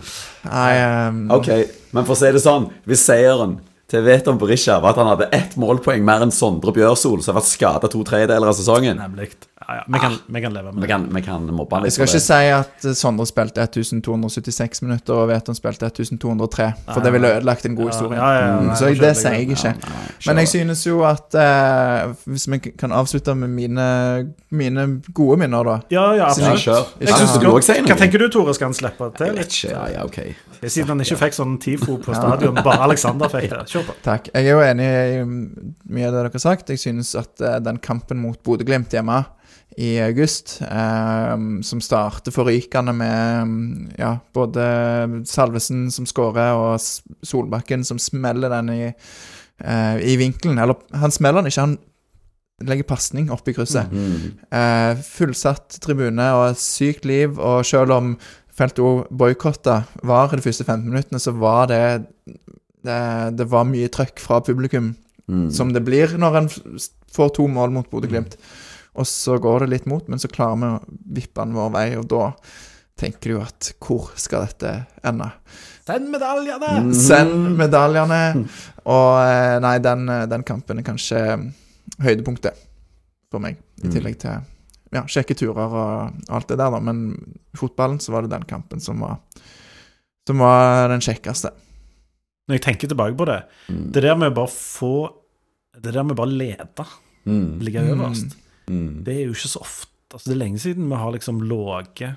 Nei 0.49 0.75
um, 1.09 1.25
Ok, 1.35 1.49
men 1.97 2.05
for 2.07 2.15
å 2.15 2.19
si 2.21 2.29
det 2.31 2.39
sånn 2.45 2.69
Hvis 2.87 3.03
seieren 3.09 3.57
til 3.91 4.05
Veton 4.07 4.39
Berisha 4.39 4.77
var 4.83 4.93
at 4.95 5.01
han 5.01 5.09
hadde 5.11 5.27
ett 5.35 5.57
målpoeng 5.59 6.05
mer 6.07 6.23
enn 6.23 6.31
Sondre 6.35 6.71
Bjørsol, 6.77 7.23
som 7.25 7.33
har 7.35 7.41
vært 7.41 7.51
skada 7.51 7.89
to 7.91 8.01
tredjedeler 8.07 8.51
av 8.53 8.57
sesongen 8.59 9.01
Nemlig. 9.01 9.33
Ja. 9.69 9.83
Vi 9.87 9.99
kan, 10.01 10.15
vi 10.27 10.41
kan 10.41 10.53
leve 10.57 10.71
med 10.73 10.75
Vi 10.75 10.81
det. 10.81 10.89
kan, 10.89 11.03
vi 11.15 11.21
kan 11.23 11.43
mobbe 11.53 11.77
han 11.77 11.85
Jeg 11.85 11.93
skal 11.93 12.07
ikke 12.09 12.21
si 12.25 12.47
at 12.57 12.85
eh, 12.89 12.95
Sondre 12.97 13.27
spilte 13.29 13.61
1276 13.67 14.83
minutter 14.83 15.13
og 15.15 15.29
Veton 15.29 15.55
spilte 15.59 15.91
1203, 15.91 16.69
for 16.95 17.05
det 17.05 17.13
ville 17.13 17.33
ødelagt 17.37 17.67
en 17.69 17.77
god 17.77 17.91
historie. 17.93 18.17
Ja, 18.17 18.31
ja, 18.33 18.47
ja, 18.47 18.55
Mm, 18.59 18.67
nei, 18.71 18.77
så 18.81 18.87
jeg, 18.89 18.97
jeg 18.97 19.03
det 19.05 19.17
sier 19.21 19.33
jeg 19.37 19.51
ikke. 19.51 19.73
Nei, 19.83 20.09
Men 20.27 20.41
jeg 20.43 20.49
synes 20.49 20.87
jo 20.87 21.03
at 21.05 21.35
eh, 21.37 22.15
Hvis 22.25 22.49
vi 22.51 22.59
kan 22.81 22.93
avslutte 22.97 23.35
med 23.35 23.49
mine, 23.49 23.87
mine 24.51 24.87
gode 25.15 25.37
minner, 25.45 25.63
da. 25.69 25.77
Ja, 25.93 26.07
ja, 26.17 26.31
absolutt. 26.31 26.67
Ja, 26.67 26.79
Jeg 27.01 27.09
synes 27.15 27.37
du 27.43 27.49
også 27.53 27.75
si 27.77 27.85
Hva 27.85 27.99
tenker 28.01 28.19
du, 28.25 28.29
Tore? 28.33 28.55
Skal 28.57 28.71
han 28.73 28.75
slippe 28.81 29.11
til? 29.21 29.35
Litt? 29.37 29.61
Ja, 29.69 29.85
ja, 29.93 30.05
okay. 30.09 30.33
Siden 30.65 30.89
han 30.95 31.01
ikke 31.05 31.21
fikk 31.27 31.37
sånn 31.37 31.59
TIFO 31.63 32.01
på 32.03 32.15
stadion, 32.17 32.57
bare 32.65 32.81
Alexander 32.89 33.29
fikk 33.31 33.51
det. 33.53 33.61
Kjør 33.71 33.85
på. 33.93 33.99
Takk. 34.03 34.33
Jeg 34.35 34.49
er 34.49 34.57
jo 34.57 34.63
enig 34.65 34.89
i 34.89 35.23
mye 35.29 36.09
av 36.09 36.17
det 36.17 36.23
dere 36.25 36.33
har 36.35 36.43
sagt. 36.43 36.73
Jeg 36.73 36.81
synes 36.83 37.13
at 37.21 37.41
eh, 37.45 37.61
den 37.63 37.79
kampen 37.85 38.19
mot 38.25 38.41
Bodø-Glimt 38.43 38.91
hjemme 38.97 39.21
i 39.77 39.99
august, 40.03 40.59
eh, 40.63 41.35
som 41.63 41.81
starter 41.85 42.35
forrykende 42.35 42.95
med 42.97 43.43
mm, 43.49 43.91
ja, 43.99 44.17
både 44.35 44.65
Salvesen 45.29 45.91
som 45.95 46.07
skårer, 46.09 46.57
og 46.57 46.81
Solbakken 47.27 47.85
som 47.87 48.01
smeller 48.03 48.51
den 48.53 48.73
i, 48.75 48.83
eh, 48.89 49.97
i 50.03 50.17
vinkelen. 50.19 50.59
Eller 50.59 50.81
han 50.99 51.15
smeller 51.15 51.43
den 51.43 51.53
ikke, 51.53 51.67
han 51.67 51.79
legger 52.67 52.89
pasning 52.89 53.31
i 53.31 53.55
krysset. 53.55 53.93
Mm. 53.93 54.39
Eh, 54.51 55.03
fullsatt 55.07 55.79
tribune 55.85 56.33
og 56.35 56.51
et 56.51 56.63
sykt 56.63 57.07
liv, 57.07 57.39
og 57.39 57.67
selv 57.67 57.95
om 57.95 58.15
feltet 58.59 58.83
òg 58.83 59.05
boikotta 59.15 59.85
var 60.03 60.33
de 60.35 60.43
første 60.43 60.65
15 60.65 60.89
minuttene, 60.89 61.21
så 61.23 61.31
var 61.39 61.69
det 61.71 61.83
det, 62.83 63.37
det 63.39 63.47
var 63.51 63.67
mye 63.69 63.91
trøkk 63.91 64.19
fra 64.23 64.41
publikum, 64.41 64.97
Mm. 65.29 65.51
som 65.53 65.73
det 65.75 65.85
blir 65.85 66.15
når 66.17 66.37
en 66.41 66.47
får 67.13 67.35
to 67.37 67.45
mål 67.53 67.75
mot 67.75 67.91
Bodø-Glimt. 67.91 68.39
Og 68.99 69.07
så 69.07 69.37
går 69.43 69.61
det 69.65 69.71
litt 69.77 69.87
mot, 69.91 70.07
men 70.11 70.19
så 70.19 70.31
klarer 70.33 70.59
vi 70.59 70.71
å 70.75 70.99
vippe 71.21 71.45
den 71.45 71.55
vår 71.55 71.71
vei, 71.77 71.87
og 72.01 72.09
da 72.11 72.33
tenker 72.99 73.31
du 73.31 73.35
jo 73.37 73.43
at 73.45 73.69
hvor 73.79 74.09
skal 74.19 74.47
dette 74.49 74.73
ende? 75.07 75.29
Send 75.87 76.11
medaljene! 76.13 76.73
Mm. 76.89 76.93
Send 76.99 77.53
medaljene! 77.61 78.19
Og 78.91 79.11
eh, 79.23 79.59
nei, 79.63 79.77
den, 79.85 80.03
eh, 80.11 80.25
den 80.29 80.43
kampen 80.49 80.81
er 80.83 80.87
kanskje 80.89 81.21
høydepunktet 82.03 82.59
for 83.31 83.41
meg, 83.45 83.61
i 83.79 83.87
Mm. 83.87 83.93
tillegg 83.95 84.17
til 84.19 84.41
ja, 84.91 85.03
kjekke 85.05 85.37
turer 85.37 85.69
og 85.69 86.31
alt 86.33 86.49
det 86.49 86.57
der, 86.59 86.71
da. 86.75 86.79
Men 86.81 87.13
i 87.55 87.57
fotballen 87.61 88.01
så 88.03 88.11
var 88.15 88.25
det 88.25 88.33
den 88.33 88.47
kampen 88.49 88.81
som 88.83 88.99
var, 89.05 89.19
som 90.27 90.41
var 90.43 90.89
den 90.91 91.05
kjekkeste. 91.05 91.53
Når 92.49 92.57
jeg 92.57 92.65
tenker 92.65 92.89
tilbake 92.91 93.15
på 93.21 93.27
det, 93.29 93.43
Mm. 93.69 93.93
det 93.93 94.03
der 94.03 94.17
med 94.17 94.33
å 94.33 94.35
bare 94.43 94.51
få 94.55 94.93
Det 95.79 95.93
der 95.95 96.03
med 96.03 96.17
bare 96.17 96.33
lede, 96.35 96.87
Mm. 97.27 97.61
ligge 97.63 97.79
øverst, 97.93 98.33
Mm. 98.71 99.05
det 99.05 99.15
er 99.17 99.25
jo 99.27 99.35
ikke 99.37 99.49
så 99.57 99.61
ofte. 99.65 99.91
Altså, 100.15 100.31
det 100.31 100.37
er 100.37 100.45
lenge 100.47 100.59
siden 100.59 100.89
vi 100.89 100.97
har 100.97 101.13
liksom 101.13 101.41
ligget 101.45 102.15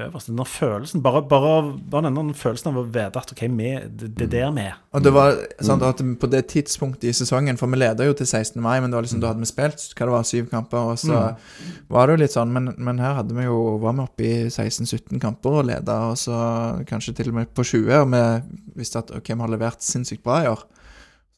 øverst. 0.00 0.28
Den 0.30 0.38
følelsen, 0.46 1.02
bare, 1.02 1.22
bare, 1.28 1.72
bare 1.90 2.02
den 2.14 2.28
følelsen 2.38 2.68
av 2.70 2.76
å 2.78 2.84
vite 2.86 3.18
at 3.18 3.32
OK, 3.34 3.40
vi, 3.58 3.70
det, 3.98 4.12
det 4.14 4.26
er 4.28 4.30
der 4.30 4.52
vi 4.54 4.60
er. 4.70 4.76
Og 4.94 5.02
det 5.02 5.12
var 5.12 5.32
Mm. 5.58 5.64
sant, 5.66 5.82
at 5.82 5.96
på 6.20 6.30
det 6.30 6.44
tidspunktet 6.46 7.08
i 7.10 7.12
sesongen, 7.12 7.58
for 7.58 7.66
vi 7.66 7.76
leda 7.80 8.04
jo 8.06 8.12
til 8.14 8.26
16. 8.26 8.62
mai, 8.62 8.78
men 8.80 8.90
det 8.90 8.94
var 8.96 9.02
liksom, 9.02 9.20
da 9.20 9.26
hadde 9.32 9.40
vi 9.42 9.50
spilt 9.50 9.82
hva 9.98 10.06
det 10.06 10.14
var, 10.14 10.22
syv 10.22 10.48
kamper, 10.52 10.78
og 10.92 10.98
så 11.02 11.18
Mm. 11.34 11.82
var 11.90 12.06
det 12.06 12.14
jo 12.16 12.22
litt 12.22 12.32
sånn, 12.36 12.52
men, 12.52 12.74
men 12.78 12.98
her 13.02 13.14
hadde 13.18 13.34
vi 13.34 13.42
jo, 13.44 13.78
var 13.82 13.92
vi 13.92 14.00
oppe 14.06 14.24
i 14.24 14.46
16-17 14.48 15.18
kamper 15.20 15.50
og 15.50 15.66
leda, 15.66 15.98
og 16.12 16.16
så 16.16 16.84
kanskje 16.86 17.16
til 17.16 17.28
og 17.28 17.34
med 17.34 17.52
på 17.52 17.64
20, 17.66 17.92
og 18.00 18.08
vi 18.14 18.78
visste 18.78 18.98
at 19.02 19.10
ok, 19.10 19.34
vi 19.34 19.40
har 19.40 19.48
levert 19.48 19.82
sinnssykt 19.82 20.22
bra 20.22 20.44
i 20.44 20.48
år. 20.48 20.62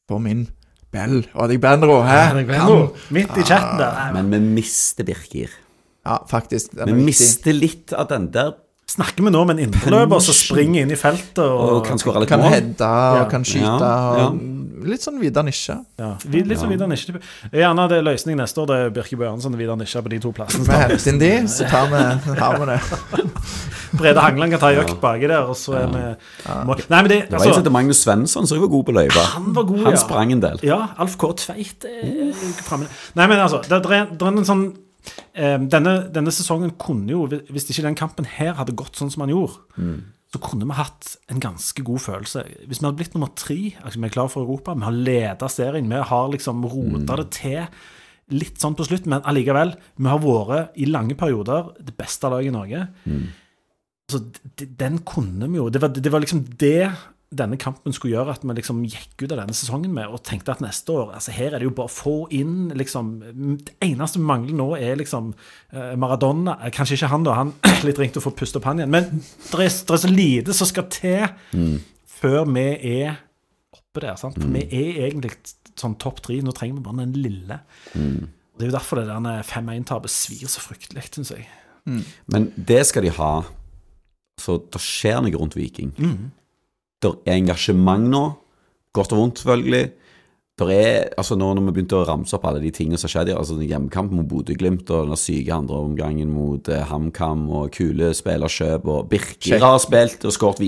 For 0.07 0.19
min 0.21 0.49
Bell 0.91 1.21
og 1.35 1.51
deg 1.53 1.61
Benro, 1.63 2.01
hæ? 2.03 2.45
Benro. 2.49 2.79
Midt 3.15 3.37
i 3.39 3.45
chatten 3.47 3.79
der. 3.79 3.99
Nei, 4.11 4.23
Men 4.23 4.33
vi 4.33 4.55
mister 4.61 5.07
Birkir. 5.07 5.53
Ja, 6.07 6.19
faktisk. 6.31 6.75
Vi 6.75 6.87
er 6.89 6.99
mister 6.99 7.55
litt 7.55 7.95
av 7.95 8.09
den 8.11 8.31
der 8.35 8.57
Snakker 8.91 9.23
vi 9.23 9.31
nå 9.31 9.43
med 9.47 9.59
en 9.59 9.69
indreløper 9.69 10.23
som 10.25 10.35
springer 10.35 10.83
inn 10.83 10.91
i 10.91 10.99
feltet 10.99 11.39
og, 11.45 11.61
og 11.77 11.85
kan 11.87 12.01
skåre 12.01 12.25
litt 12.25 12.31
Kan 12.33 12.43
mål. 12.43 12.51
hedde 12.57 12.89
og 13.21 13.29
kan 13.31 13.45
skyte. 13.47 13.91
Ja, 13.91 14.25
Og 14.27 14.89
litt 14.91 15.05
sånn 15.05 15.21
Vidar 15.21 15.45
Nisje. 15.47 15.77
ja, 16.01 16.09
Litt 16.25 16.59
sånn 16.59 16.73
videre 16.73 16.89
Vidar 16.89 16.91
Nisje. 16.91 17.21
Gjerne 17.55 17.85
det 17.93 18.01
er 18.01 18.07
løsning 18.09 18.41
neste 18.41 18.63
år. 18.63 18.71
Det 18.71 18.79
er 18.81 18.95
Birke 18.97 19.19
Bjørnson 19.21 19.55
og 19.55 19.63
Vidar 19.63 19.79
Nisje 19.79 20.03
på 20.03 20.11
de 20.11 20.19
to 20.25 20.33
plassene. 20.35 20.67
Vi 20.67 20.81
henter 20.81 21.13
inn 21.13 21.23
de, 21.23 21.31
så 21.53 21.69
tar 21.71 21.87
vi, 21.93 22.03
tar 22.41 22.59
vi 22.59 22.69
det. 22.73 22.81
Brede 24.01 24.23
Hangeland 24.23 24.55
kan 24.55 24.63
ta 24.63 24.73
ei 24.73 24.83
økt 24.83 24.99
baki 25.03 25.27
der, 25.31 25.49
og 25.51 25.57
så 25.59 25.75
er 25.81 25.89
vi 25.91 26.03
Nei, 26.03 27.01
men 27.03 27.09
det, 27.11 27.23
Det 27.31 27.35
var 27.35 27.41
en 27.41 27.41
som 27.41 27.41
altså, 27.41 27.57
heter 27.61 27.75
Magnus 27.75 28.03
Svensson, 28.05 28.47
som 28.47 28.61
var 28.63 28.71
god 28.75 28.87
på 28.91 28.95
løypa. 28.95 29.25
Han 29.37 29.51
var 29.57 29.67
god, 29.71 29.81
Han 29.87 29.97
ja. 29.97 30.03
sprang 30.03 30.35
en 30.35 30.43
del. 30.45 30.63
Ja, 30.67 30.83
Alf 31.03 31.17
K. 31.21 31.33
Tveit 31.45 31.87
er 31.91 32.31
framme. 32.67 32.91
Nei, 33.19 33.27
men 33.27 33.39
altså, 33.43 33.63
det, 33.67 33.83
det, 33.87 33.99
er, 34.03 34.15
er 34.15 34.31
en 34.31 34.47
sånn 34.47 34.65
denne, 35.35 35.95
denne 36.13 36.33
sesongen 36.35 36.75
kunne 36.81 37.13
jo, 37.13 37.27
hvis 37.51 37.69
ikke 37.71 37.87
den 37.87 37.99
kampen 37.99 38.29
her 38.29 38.57
hadde 38.59 38.77
gått 38.79 38.99
sånn 38.99 39.13
som 39.13 39.25
han 39.25 39.33
gjorde, 39.33 39.61
så 40.31 40.39
kunne 40.43 40.67
vi 40.69 40.77
hatt 40.79 41.15
en 41.33 41.41
ganske 41.43 41.83
god 41.87 42.03
følelse. 42.05 42.45
Hvis 42.71 42.79
vi 42.79 42.87
hadde 42.87 42.99
blitt 43.01 43.17
nummer 43.17 43.33
tre, 43.35 43.73
altså 43.81 43.99
vi 43.99 44.07
er 44.07 44.15
klar 44.15 44.29
for 44.31 44.45
Europa, 44.45 44.77
vi 44.79 44.87
har 44.87 44.99
leda 45.09 45.49
serien, 45.51 45.91
vi 45.91 46.03
har 46.13 46.29
liksom 46.31 46.63
rota 46.71 47.19
det 47.19 47.27
til 47.35 47.65
litt 48.31 48.61
sånn 48.63 48.77
på 48.79 48.87
slutt, 48.87 49.09
men 49.11 49.25
allikevel, 49.27 49.75
vi 49.99 50.11
har 50.11 50.21
vært 50.23 50.79
i 50.79 50.87
lange 50.87 51.17
perioder 51.19 51.73
det 51.83 51.97
beste 51.99 52.31
laget 52.31 52.53
i 52.53 52.55
Norge. 52.55 52.85
Mm. 53.11 53.25
Altså, 54.11 54.21
den 54.85 55.01
kunne 55.07 55.49
vi 55.51 55.59
jo 55.59 55.69
det 55.71 55.83
var, 55.83 55.93
det 55.95 56.11
var 56.11 56.23
liksom 56.23 56.45
det 56.59 56.91
denne 57.31 57.55
kampen 57.63 57.95
skulle 57.95 58.17
gjøre 58.17 58.33
at 58.35 58.43
vi 58.43 58.55
liksom 58.59 58.81
gikk 58.91 59.23
ut 59.23 59.31
av 59.31 59.39
denne 59.39 59.55
sesongen 59.55 59.93
med 59.95 60.11
og 60.11 60.23
tenkte 60.27 60.51
at 60.51 60.63
neste 60.65 60.91
år 60.91 61.13
altså 61.15 61.31
Her 61.31 61.55
er 61.55 61.63
det 61.63 61.69
jo 61.69 61.75
bare 61.79 61.87
å 61.87 61.93
få 61.95 62.15
inn 62.35 62.73
liksom 62.75 63.13
Det 63.61 63.77
eneste 63.87 64.19
vi 64.19 64.27
mangler 64.27 64.57
nå, 64.59 64.67
er 64.75 64.99
liksom 64.99 65.29
eh, 65.71 65.93
Maradona. 66.01 66.57
Eh, 66.65 66.73
Kanskje 66.75 66.99
ikke 66.99 67.11
han, 67.13 67.27
da. 67.29 67.37
Han 67.39 67.53
er 67.71 67.85
litt 67.87 68.01
ringt 68.03 68.19
å 68.19 68.25
få 68.25 68.33
puste 68.35 68.59
opp 68.59 68.67
han 68.67 68.83
igjen. 68.83 68.91
Men 68.91 69.07
det 69.21 69.61
er, 69.61 69.71
er 69.71 70.03
så 70.03 70.11
lite 70.11 70.57
som 70.59 70.67
skal 70.73 70.89
til 70.91 71.23
før 72.21 72.51
vi 72.51 72.67
er 72.97 73.21
oppe 73.79 74.03
der. 74.03 74.19
sant? 74.19 74.35
For 74.41 74.51
vi 74.51 74.65
er 74.67 75.01
egentlig 75.07 75.31
sånn 75.79 75.95
topp 76.03 76.19
tre. 76.27 76.41
Nå 76.43 76.51
trenger 76.57 76.81
vi 76.81 76.85
bare 76.89 77.05
den 77.05 77.15
lille. 77.23 77.61
Det 77.95 78.67
er 78.67 78.73
jo 78.73 78.75
derfor 78.75 79.01
det 79.01 79.07
der 79.09 79.47
5-1-tapet 79.47 80.13
svir 80.13 80.51
så 80.51 80.61
fryktelig, 80.67 81.07
syns 81.15 81.31
jeg. 81.37 81.47
Men 82.27 82.51
det 82.59 82.83
skal 82.91 83.07
de 83.07 83.15
ha. 83.17 83.31
Så 84.41 84.59
det 84.67 84.83
skjer 84.83 85.23
noe 85.25 85.39
rundt 85.39 85.55
Viking. 85.57 85.95
Det 87.01 87.15
er 87.27 87.39
engasjement 87.41 88.11
nå. 88.13 88.25
Godt 88.93 89.13
og 89.15 89.19
vondt, 89.25 89.39
selvfølgelig. 89.45 89.91
Der 90.61 90.69
er, 90.75 91.05
altså 91.17 91.39
nå 91.41 91.47
når 91.57 91.63
vi 91.71 91.73
begynte 91.79 91.97
å 91.97 92.03
ramse 92.05 92.35
opp 92.37 92.43
alle 92.45 92.59
de 92.61 92.69
tingene 92.77 92.99
som 93.01 93.09
skjedde, 93.09 93.33
altså 93.33 93.55
Hjemmekamp 93.65 94.11
mot 94.13 94.27
Bodø-Glimt 94.29 94.91
og 94.93 95.07
den 95.09 95.17
syke 95.17 95.55
andreomgangen 95.57 96.29
mot 96.29 96.69
eh, 96.69 96.83
HamKam 96.85 97.47
og 97.49 97.71
kule 97.73 98.11
spillerkjøp 98.13 98.85
og 98.93 99.07
Birker 99.09 99.63
har 99.65 99.79
spilt 99.81 100.27
og 100.29 100.35
skåret 100.37 100.61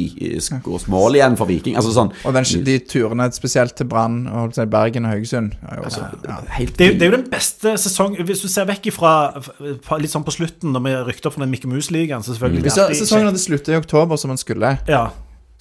mål 0.88 1.18
igjen 1.18 1.36
for 1.36 1.50
Viking. 1.50 1.76
Altså 1.76 1.92
sånn 1.92 2.08
Og 2.24 2.32
den, 2.38 2.48
de 2.64 2.78
turene 2.88 3.26
spesielt 3.36 3.76
til 3.76 3.90
Brann 3.90 4.22
og 4.32 4.56
Bergen 4.72 5.04
og 5.04 5.12
Haugesund 5.12 5.58
altså, 5.68 6.06
ja. 6.24 6.38
Det 6.56 6.86
er, 6.86 6.88
jo- 6.94 6.96
det 6.96 7.02
er 7.02 7.10
jo 7.10 7.16
den 7.18 7.28
beste 7.34 7.74
sesong 7.84 8.16
Hvis 8.22 8.40
du 8.40 8.48
ser 8.48 8.64
vekk 8.72 8.88
ifra 8.94 9.12
fra- 9.42 9.98
litt 10.00 10.14
sånn 10.14 10.24
på 10.24 10.32
slutten, 10.32 10.72
når 10.72 10.86
vi 10.88 10.94
rykte 11.10 11.28
opp 11.28 11.36
fra 11.36 11.44
den 11.44 11.52
Mikke 11.52 11.68
Mus-ligaen, 11.68 12.24
så 12.24 12.32
selvfølgelig 12.32 12.64
Hvis 12.70 12.80
alltid 12.80 13.02
sesongen 13.04 13.28
hadde 13.28 13.44
sluttet 13.44 13.74
i 13.74 13.76
oktober, 13.82 14.16
som 14.16 14.32
den 14.32 14.40
skulle 14.40 14.78
Ja. 14.88 15.10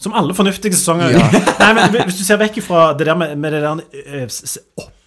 Som 0.02 0.15
alle 0.18 0.34
fornuftige 0.34 0.73
sesonger. 0.73 1.14
Nei, 1.61 1.72
men 1.78 1.99
Hvis 2.07 2.18
du 2.18 2.26
ser 2.26 2.40
vekk 2.41 2.57
ifra 2.64 2.90
det 2.98 3.06
der 3.06 3.18
med, 3.19 3.36
med 3.38 3.53
det 3.53 3.61
der 3.61 3.82
eh, 4.02 4.40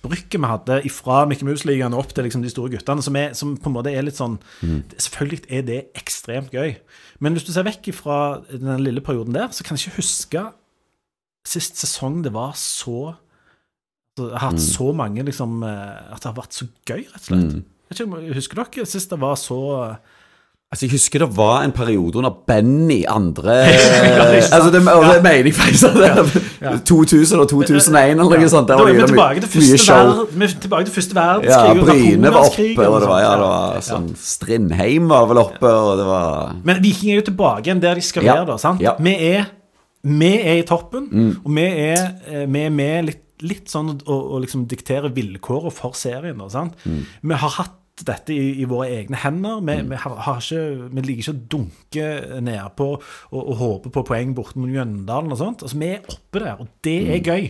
opprykket 0.04 0.38
vi 0.38 0.50
hadde 0.50 0.76
fra 0.92 1.24
Mickey 1.28 1.46
Mouse-ligaen 1.48 1.96
opp 1.96 2.12
til 2.14 2.28
liksom 2.28 2.44
de 2.44 2.52
store 2.52 2.70
guttene, 2.76 3.02
som, 3.02 3.16
er, 3.18 3.32
som 3.34 3.56
på 3.58 3.70
en 3.70 3.74
måte 3.74 3.90
er 3.90 4.06
litt 4.06 4.18
sånn 4.20 4.36
Selvfølgelig 4.60 5.48
er 5.48 5.66
det 5.66 5.80
ekstremt 5.98 6.54
gøy, 6.54 6.76
men 7.24 7.34
hvis 7.34 7.46
du 7.48 7.52
ser 7.54 7.66
vekk 7.66 7.90
ifra 7.94 8.18
den 8.52 8.84
lille 8.84 9.02
perioden 9.04 9.34
der, 9.36 9.50
så 9.54 9.66
kan 9.66 9.78
jeg 9.78 9.88
ikke 9.88 10.02
huske 10.02 10.44
sist 11.44 11.80
sesong 11.80 12.22
det 12.24 12.32
var 12.34 12.54
så 12.56 13.14
det 14.14 14.30
har 14.30 14.52
hatt 14.52 14.62
så 14.62 14.92
mange 14.94 15.24
liksom 15.26 15.62
eh, 15.66 16.12
At 16.14 16.22
det 16.22 16.28
har 16.30 16.36
vært 16.36 16.54
så 16.54 16.68
gøy, 16.86 17.00
rett 17.02 17.16
og 17.18 17.24
slett. 17.26 17.56
Jeg 17.90 18.06
ikke, 18.06 18.20
Husker 18.36 18.60
dere 18.60 18.86
sist 18.86 19.10
det 19.10 19.18
var 19.18 19.34
så 19.40 19.58
Altså, 20.74 20.86
Jeg 20.88 20.90
husker 20.96 21.22
det 21.22 21.28
var 21.36 21.60
en 21.62 21.70
periode 21.70 22.18
under 22.18 22.32
Benny 22.48 23.04
andre? 23.06 23.52
Altså, 24.54 24.70
det, 24.74 24.80
og 24.90 25.04
det 25.06 25.20
mener 25.22 25.46
jeg 25.46 25.54
faktisk. 25.54 25.84
Ja. 26.02 26.22
det- 26.72 26.80
2000 26.88 27.40
og 27.40 27.48
2001 27.48 28.10
eller 28.18 28.24
noe 28.24 28.48
sånt. 28.50 28.66
Da 28.68 28.78
er 28.80 28.88
vi 28.90 28.96
det 28.98 29.06
tilbake 29.12 29.44
til 29.44 29.52
første, 29.54 29.94
ver 30.34 30.48
er 30.48 30.56
tilbake 30.64 30.88
til 30.88 30.94
første 30.96 31.14
verdenskrig. 31.14 31.76
Ja, 31.76 31.84
Bryne 31.84 32.32
var 32.34 32.48
oppe, 32.48 32.88
og 32.88 32.96
det 33.04 33.10
var, 33.12 33.20
ja, 33.22 33.30
det 33.38 33.44
var 33.44 33.84
sånn 33.86 34.08
Strindheim 34.18 35.06
var 35.12 35.28
vel 35.30 35.40
oppe, 35.44 35.70
og 35.70 35.92
det 36.00 36.08
var 36.08 36.56
Men 36.66 36.82
Viking 36.82 37.12
er 37.14 37.20
jo 37.20 37.26
tilbake 37.30 37.68
igjen 37.68 37.82
der 37.84 38.00
de 38.00 38.04
skal 38.08 38.26
være, 38.26 38.46
da. 38.50 38.58
sant? 38.58 38.82
Ja. 38.82 38.96
Vi, 38.98 39.14
er, 39.30 39.46
vi 40.02 40.32
er 40.40 40.58
i 40.64 40.66
toppen, 40.66 41.06
og 41.44 41.54
vi 41.54 41.68
er, 41.86 42.02
eh, 42.26 42.44
vi 42.50 42.64
er 42.66 42.74
med 42.74 43.12
litt, 43.12 43.22
litt 43.46 43.70
sånn 43.70 43.94
å, 44.10 44.18
liksom 44.42 44.66
diktere 44.70 45.12
vilkårene 45.14 45.70
for 45.74 45.94
serien. 45.98 46.42
Da, 46.42 46.50
sant? 46.50 46.74
Vi 46.82 47.34
har 47.44 47.58
hatt 47.60 47.78
dette 48.02 48.34
i, 48.34 48.56
i 48.62 48.66
våre 48.68 48.88
egne 48.90 49.20
hender. 49.22 49.60
Vi, 49.62 49.76
vi, 49.90 49.98
har, 50.02 50.16
har 50.26 50.40
ikke, 50.42 50.88
vi 50.90 51.04
liker 51.04 51.22
ikke 51.22 51.34
å 51.34 51.44
dunke 51.54 52.08
nedpå 52.42 52.88
og, 52.96 53.38
og 53.42 53.54
håpe 53.60 53.92
på 53.94 54.04
poeng 54.08 54.34
borte 54.34 54.58
mot 54.58 54.70
Mjøndalen 54.70 55.34
og 55.34 55.40
sånt. 55.40 55.62
Altså, 55.62 55.78
vi 55.78 55.92
er 55.94 56.10
oppe 56.10 56.42
der, 56.42 56.58
og 56.58 56.72
det 56.86 56.98
er 57.14 57.22
gøy. 57.22 57.46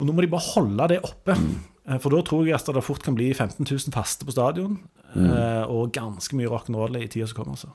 Og 0.00 0.08
nå 0.08 0.16
må 0.16 0.24
de 0.24 0.32
bare 0.32 0.52
holde 0.56 0.90
det 0.90 1.00
oppe. 1.06 1.38
Mm. 1.38 1.54
For 2.00 2.10
da 2.10 2.22
tror 2.24 2.46
jeg 2.48 2.56
at 2.56 2.74
det 2.74 2.82
fort 2.84 3.04
kan 3.04 3.16
bli 3.16 3.28
15 3.30 3.62
000 3.62 3.94
faste 3.94 4.24
på 4.24 4.32
stadion, 4.32 4.78
eh, 5.12 5.64
og 5.68 5.92
ganske 5.92 6.36
mye 6.38 6.48
rock'n'roll 6.48 6.96
i 6.96 7.08
tida 7.12 7.28
som 7.28 7.42
kommer. 7.42 7.60
Så. 7.60 7.68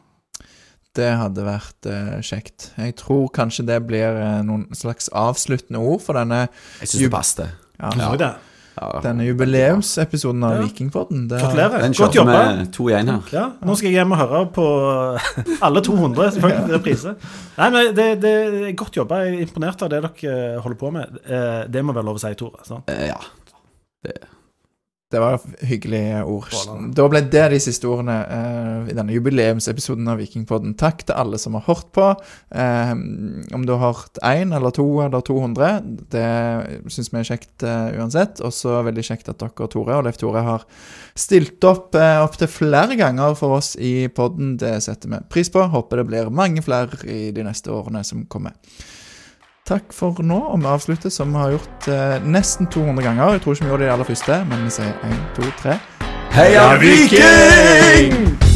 Det 0.98 1.12
hadde 1.14 1.46
vært 1.46 1.86
uh, 1.86 2.18
kjekt. 2.26 2.72
Jeg 2.74 2.96
tror 2.98 3.30
kanskje 3.34 3.68
det 3.70 3.78
blir 3.86 4.18
uh, 4.18 4.40
noen 4.46 4.66
slags 4.76 5.12
avsluttende 5.14 5.82
ord 5.86 6.02
for 6.02 6.18
denne, 6.18 6.48
Jeg 6.82 6.90
syns 6.90 7.06
det 7.06 7.12
passet. 7.14 7.60
ja, 7.80 7.94
ja. 8.18 8.32
Denne 9.04 9.26
jubileumsepisoden 9.28 10.44
av 10.44 10.56
Ja. 10.56 10.62
Vikingpodden. 10.64 11.28
Det- 11.30 11.40
Gratulerer. 11.42 11.82
Den 11.82 11.94
Godt 11.94 12.16
jobba. 12.16 12.38
vi 12.60 12.66
to 12.72 12.88
igjen 12.90 13.08
her. 13.10 13.22
Ja, 13.32 13.46
nå 13.66 13.76
skal 13.76 13.90
jeg 13.92 13.98
hjem 14.00 14.12
og 14.12 14.18
høre 14.18 14.46
på 14.56 14.66
alle 15.68 15.82
200 15.82 16.32
selvfølgelig, 16.32 16.74
reprise. 16.78 17.16
Nei, 17.58 17.70
men 17.76 17.94
det, 17.96 18.08
det 18.22 18.34
er 18.70 18.74
godt 18.80 18.96
jobba. 18.96 19.22
Jeg 19.26 19.36
er 19.36 19.46
imponert 19.48 19.82
av 19.84 19.90
det 19.90 20.02
dere 20.04 20.60
holder 20.64 20.78
på 20.80 20.92
med. 20.92 21.20
Eh, 21.28 21.64
Det 21.70 21.84
må 21.86 21.94
være 21.94 22.06
lov 22.06 22.16
å 22.16 22.20
si, 22.24 22.34
Tore. 22.36 22.64
sant? 22.66 22.84
Eh, 22.90 23.08
Ja. 23.08 23.20
Det 24.04 24.16
var 25.18 25.40
hyggelige 25.66 26.20
ord. 26.30 26.52
Da 26.94 27.08
ble 27.10 27.24
det 27.34 27.48
de 27.50 27.58
siste 27.64 27.88
ordene 27.90 28.18
uh, 28.30 28.90
i 28.92 28.94
denne 28.94 29.16
jubileumsepisoden 29.16 30.06
av 30.12 30.20
Vikingpodden. 30.22 30.76
Takk 30.78 31.02
til 31.08 31.18
alle 31.18 31.40
som 31.42 31.58
har 31.58 31.66
hørt 31.66 31.90
på. 31.98 32.12
Uh, 32.54 32.92
om 33.58 33.66
du 33.66 33.74
har 33.74 33.82
hørt 33.88 34.22
én 34.22 34.54
eller 34.54 34.70
to 34.76 34.86
eller 35.02 35.26
200, 35.26 35.82
det 36.14 36.28
syns 36.94 37.10
vi 37.10 37.22
er 37.24 37.30
kjekt 37.32 37.66
uh, 37.66 37.90
uansett. 37.98 38.44
Også 38.46 38.84
veldig 38.86 39.08
kjekt 39.10 39.34
at 39.34 39.42
dere, 39.42 39.72
Tore 39.74 39.98
og 39.98 40.06
Leif 40.06 40.22
Tore, 40.22 40.46
har 40.46 40.70
stilt 41.18 41.66
opp 41.66 41.98
uh, 41.98 42.22
opptil 42.22 42.52
flere 42.60 43.00
ganger 43.00 43.34
for 43.40 43.58
oss 43.58 43.74
i 43.82 44.12
podden. 44.14 44.60
Det 44.62 44.78
setter 44.86 45.10
vi 45.10 45.24
pris 45.34 45.50
på. 45.50 45.66
Håper 45.74 46.04
det 46.04 46.10
blir 46.14 46.30
mange 46.30 46.62
flere 46.62 47.02
i 47.10 47.32
de 47.34 47.50
neste 47.50 47.74
årene 47.74 48.06
som 48.06 48.28
kommer. 48.30 48.54
Takk 49.70 49.94
for 49.94 50.18
nå, 50.26 50.38
og 50.50 50.64
vi 50.64 50.66
avslutter 50.66 51.12
som 51.14 51.30
vi 51.30 51.38
har 51.38 51.52
gjort 51.54 51.88
eh, 51.94 52.26
nesten 52.26 52.66
200 52.74 53.06
ganger. 53.06 53.36
Jeg 53.38 53.42
tror 53.42 53.54
ikke 53.54 53.66
vi 53.66 53.70
gjorde 53.70 53.84
det 53.84 53.90
de 53.90 53.94
aller 53.94 54.10
første, 54.10 54.42
men 54.50 54.66
vi 54.66 54.76
sier 54.80 54.94
én, 55.06 55.24
to, 55.38 55.46
tre. 55.62 55.78
Heia 56.34 56.70
Viking! 56.82 58.49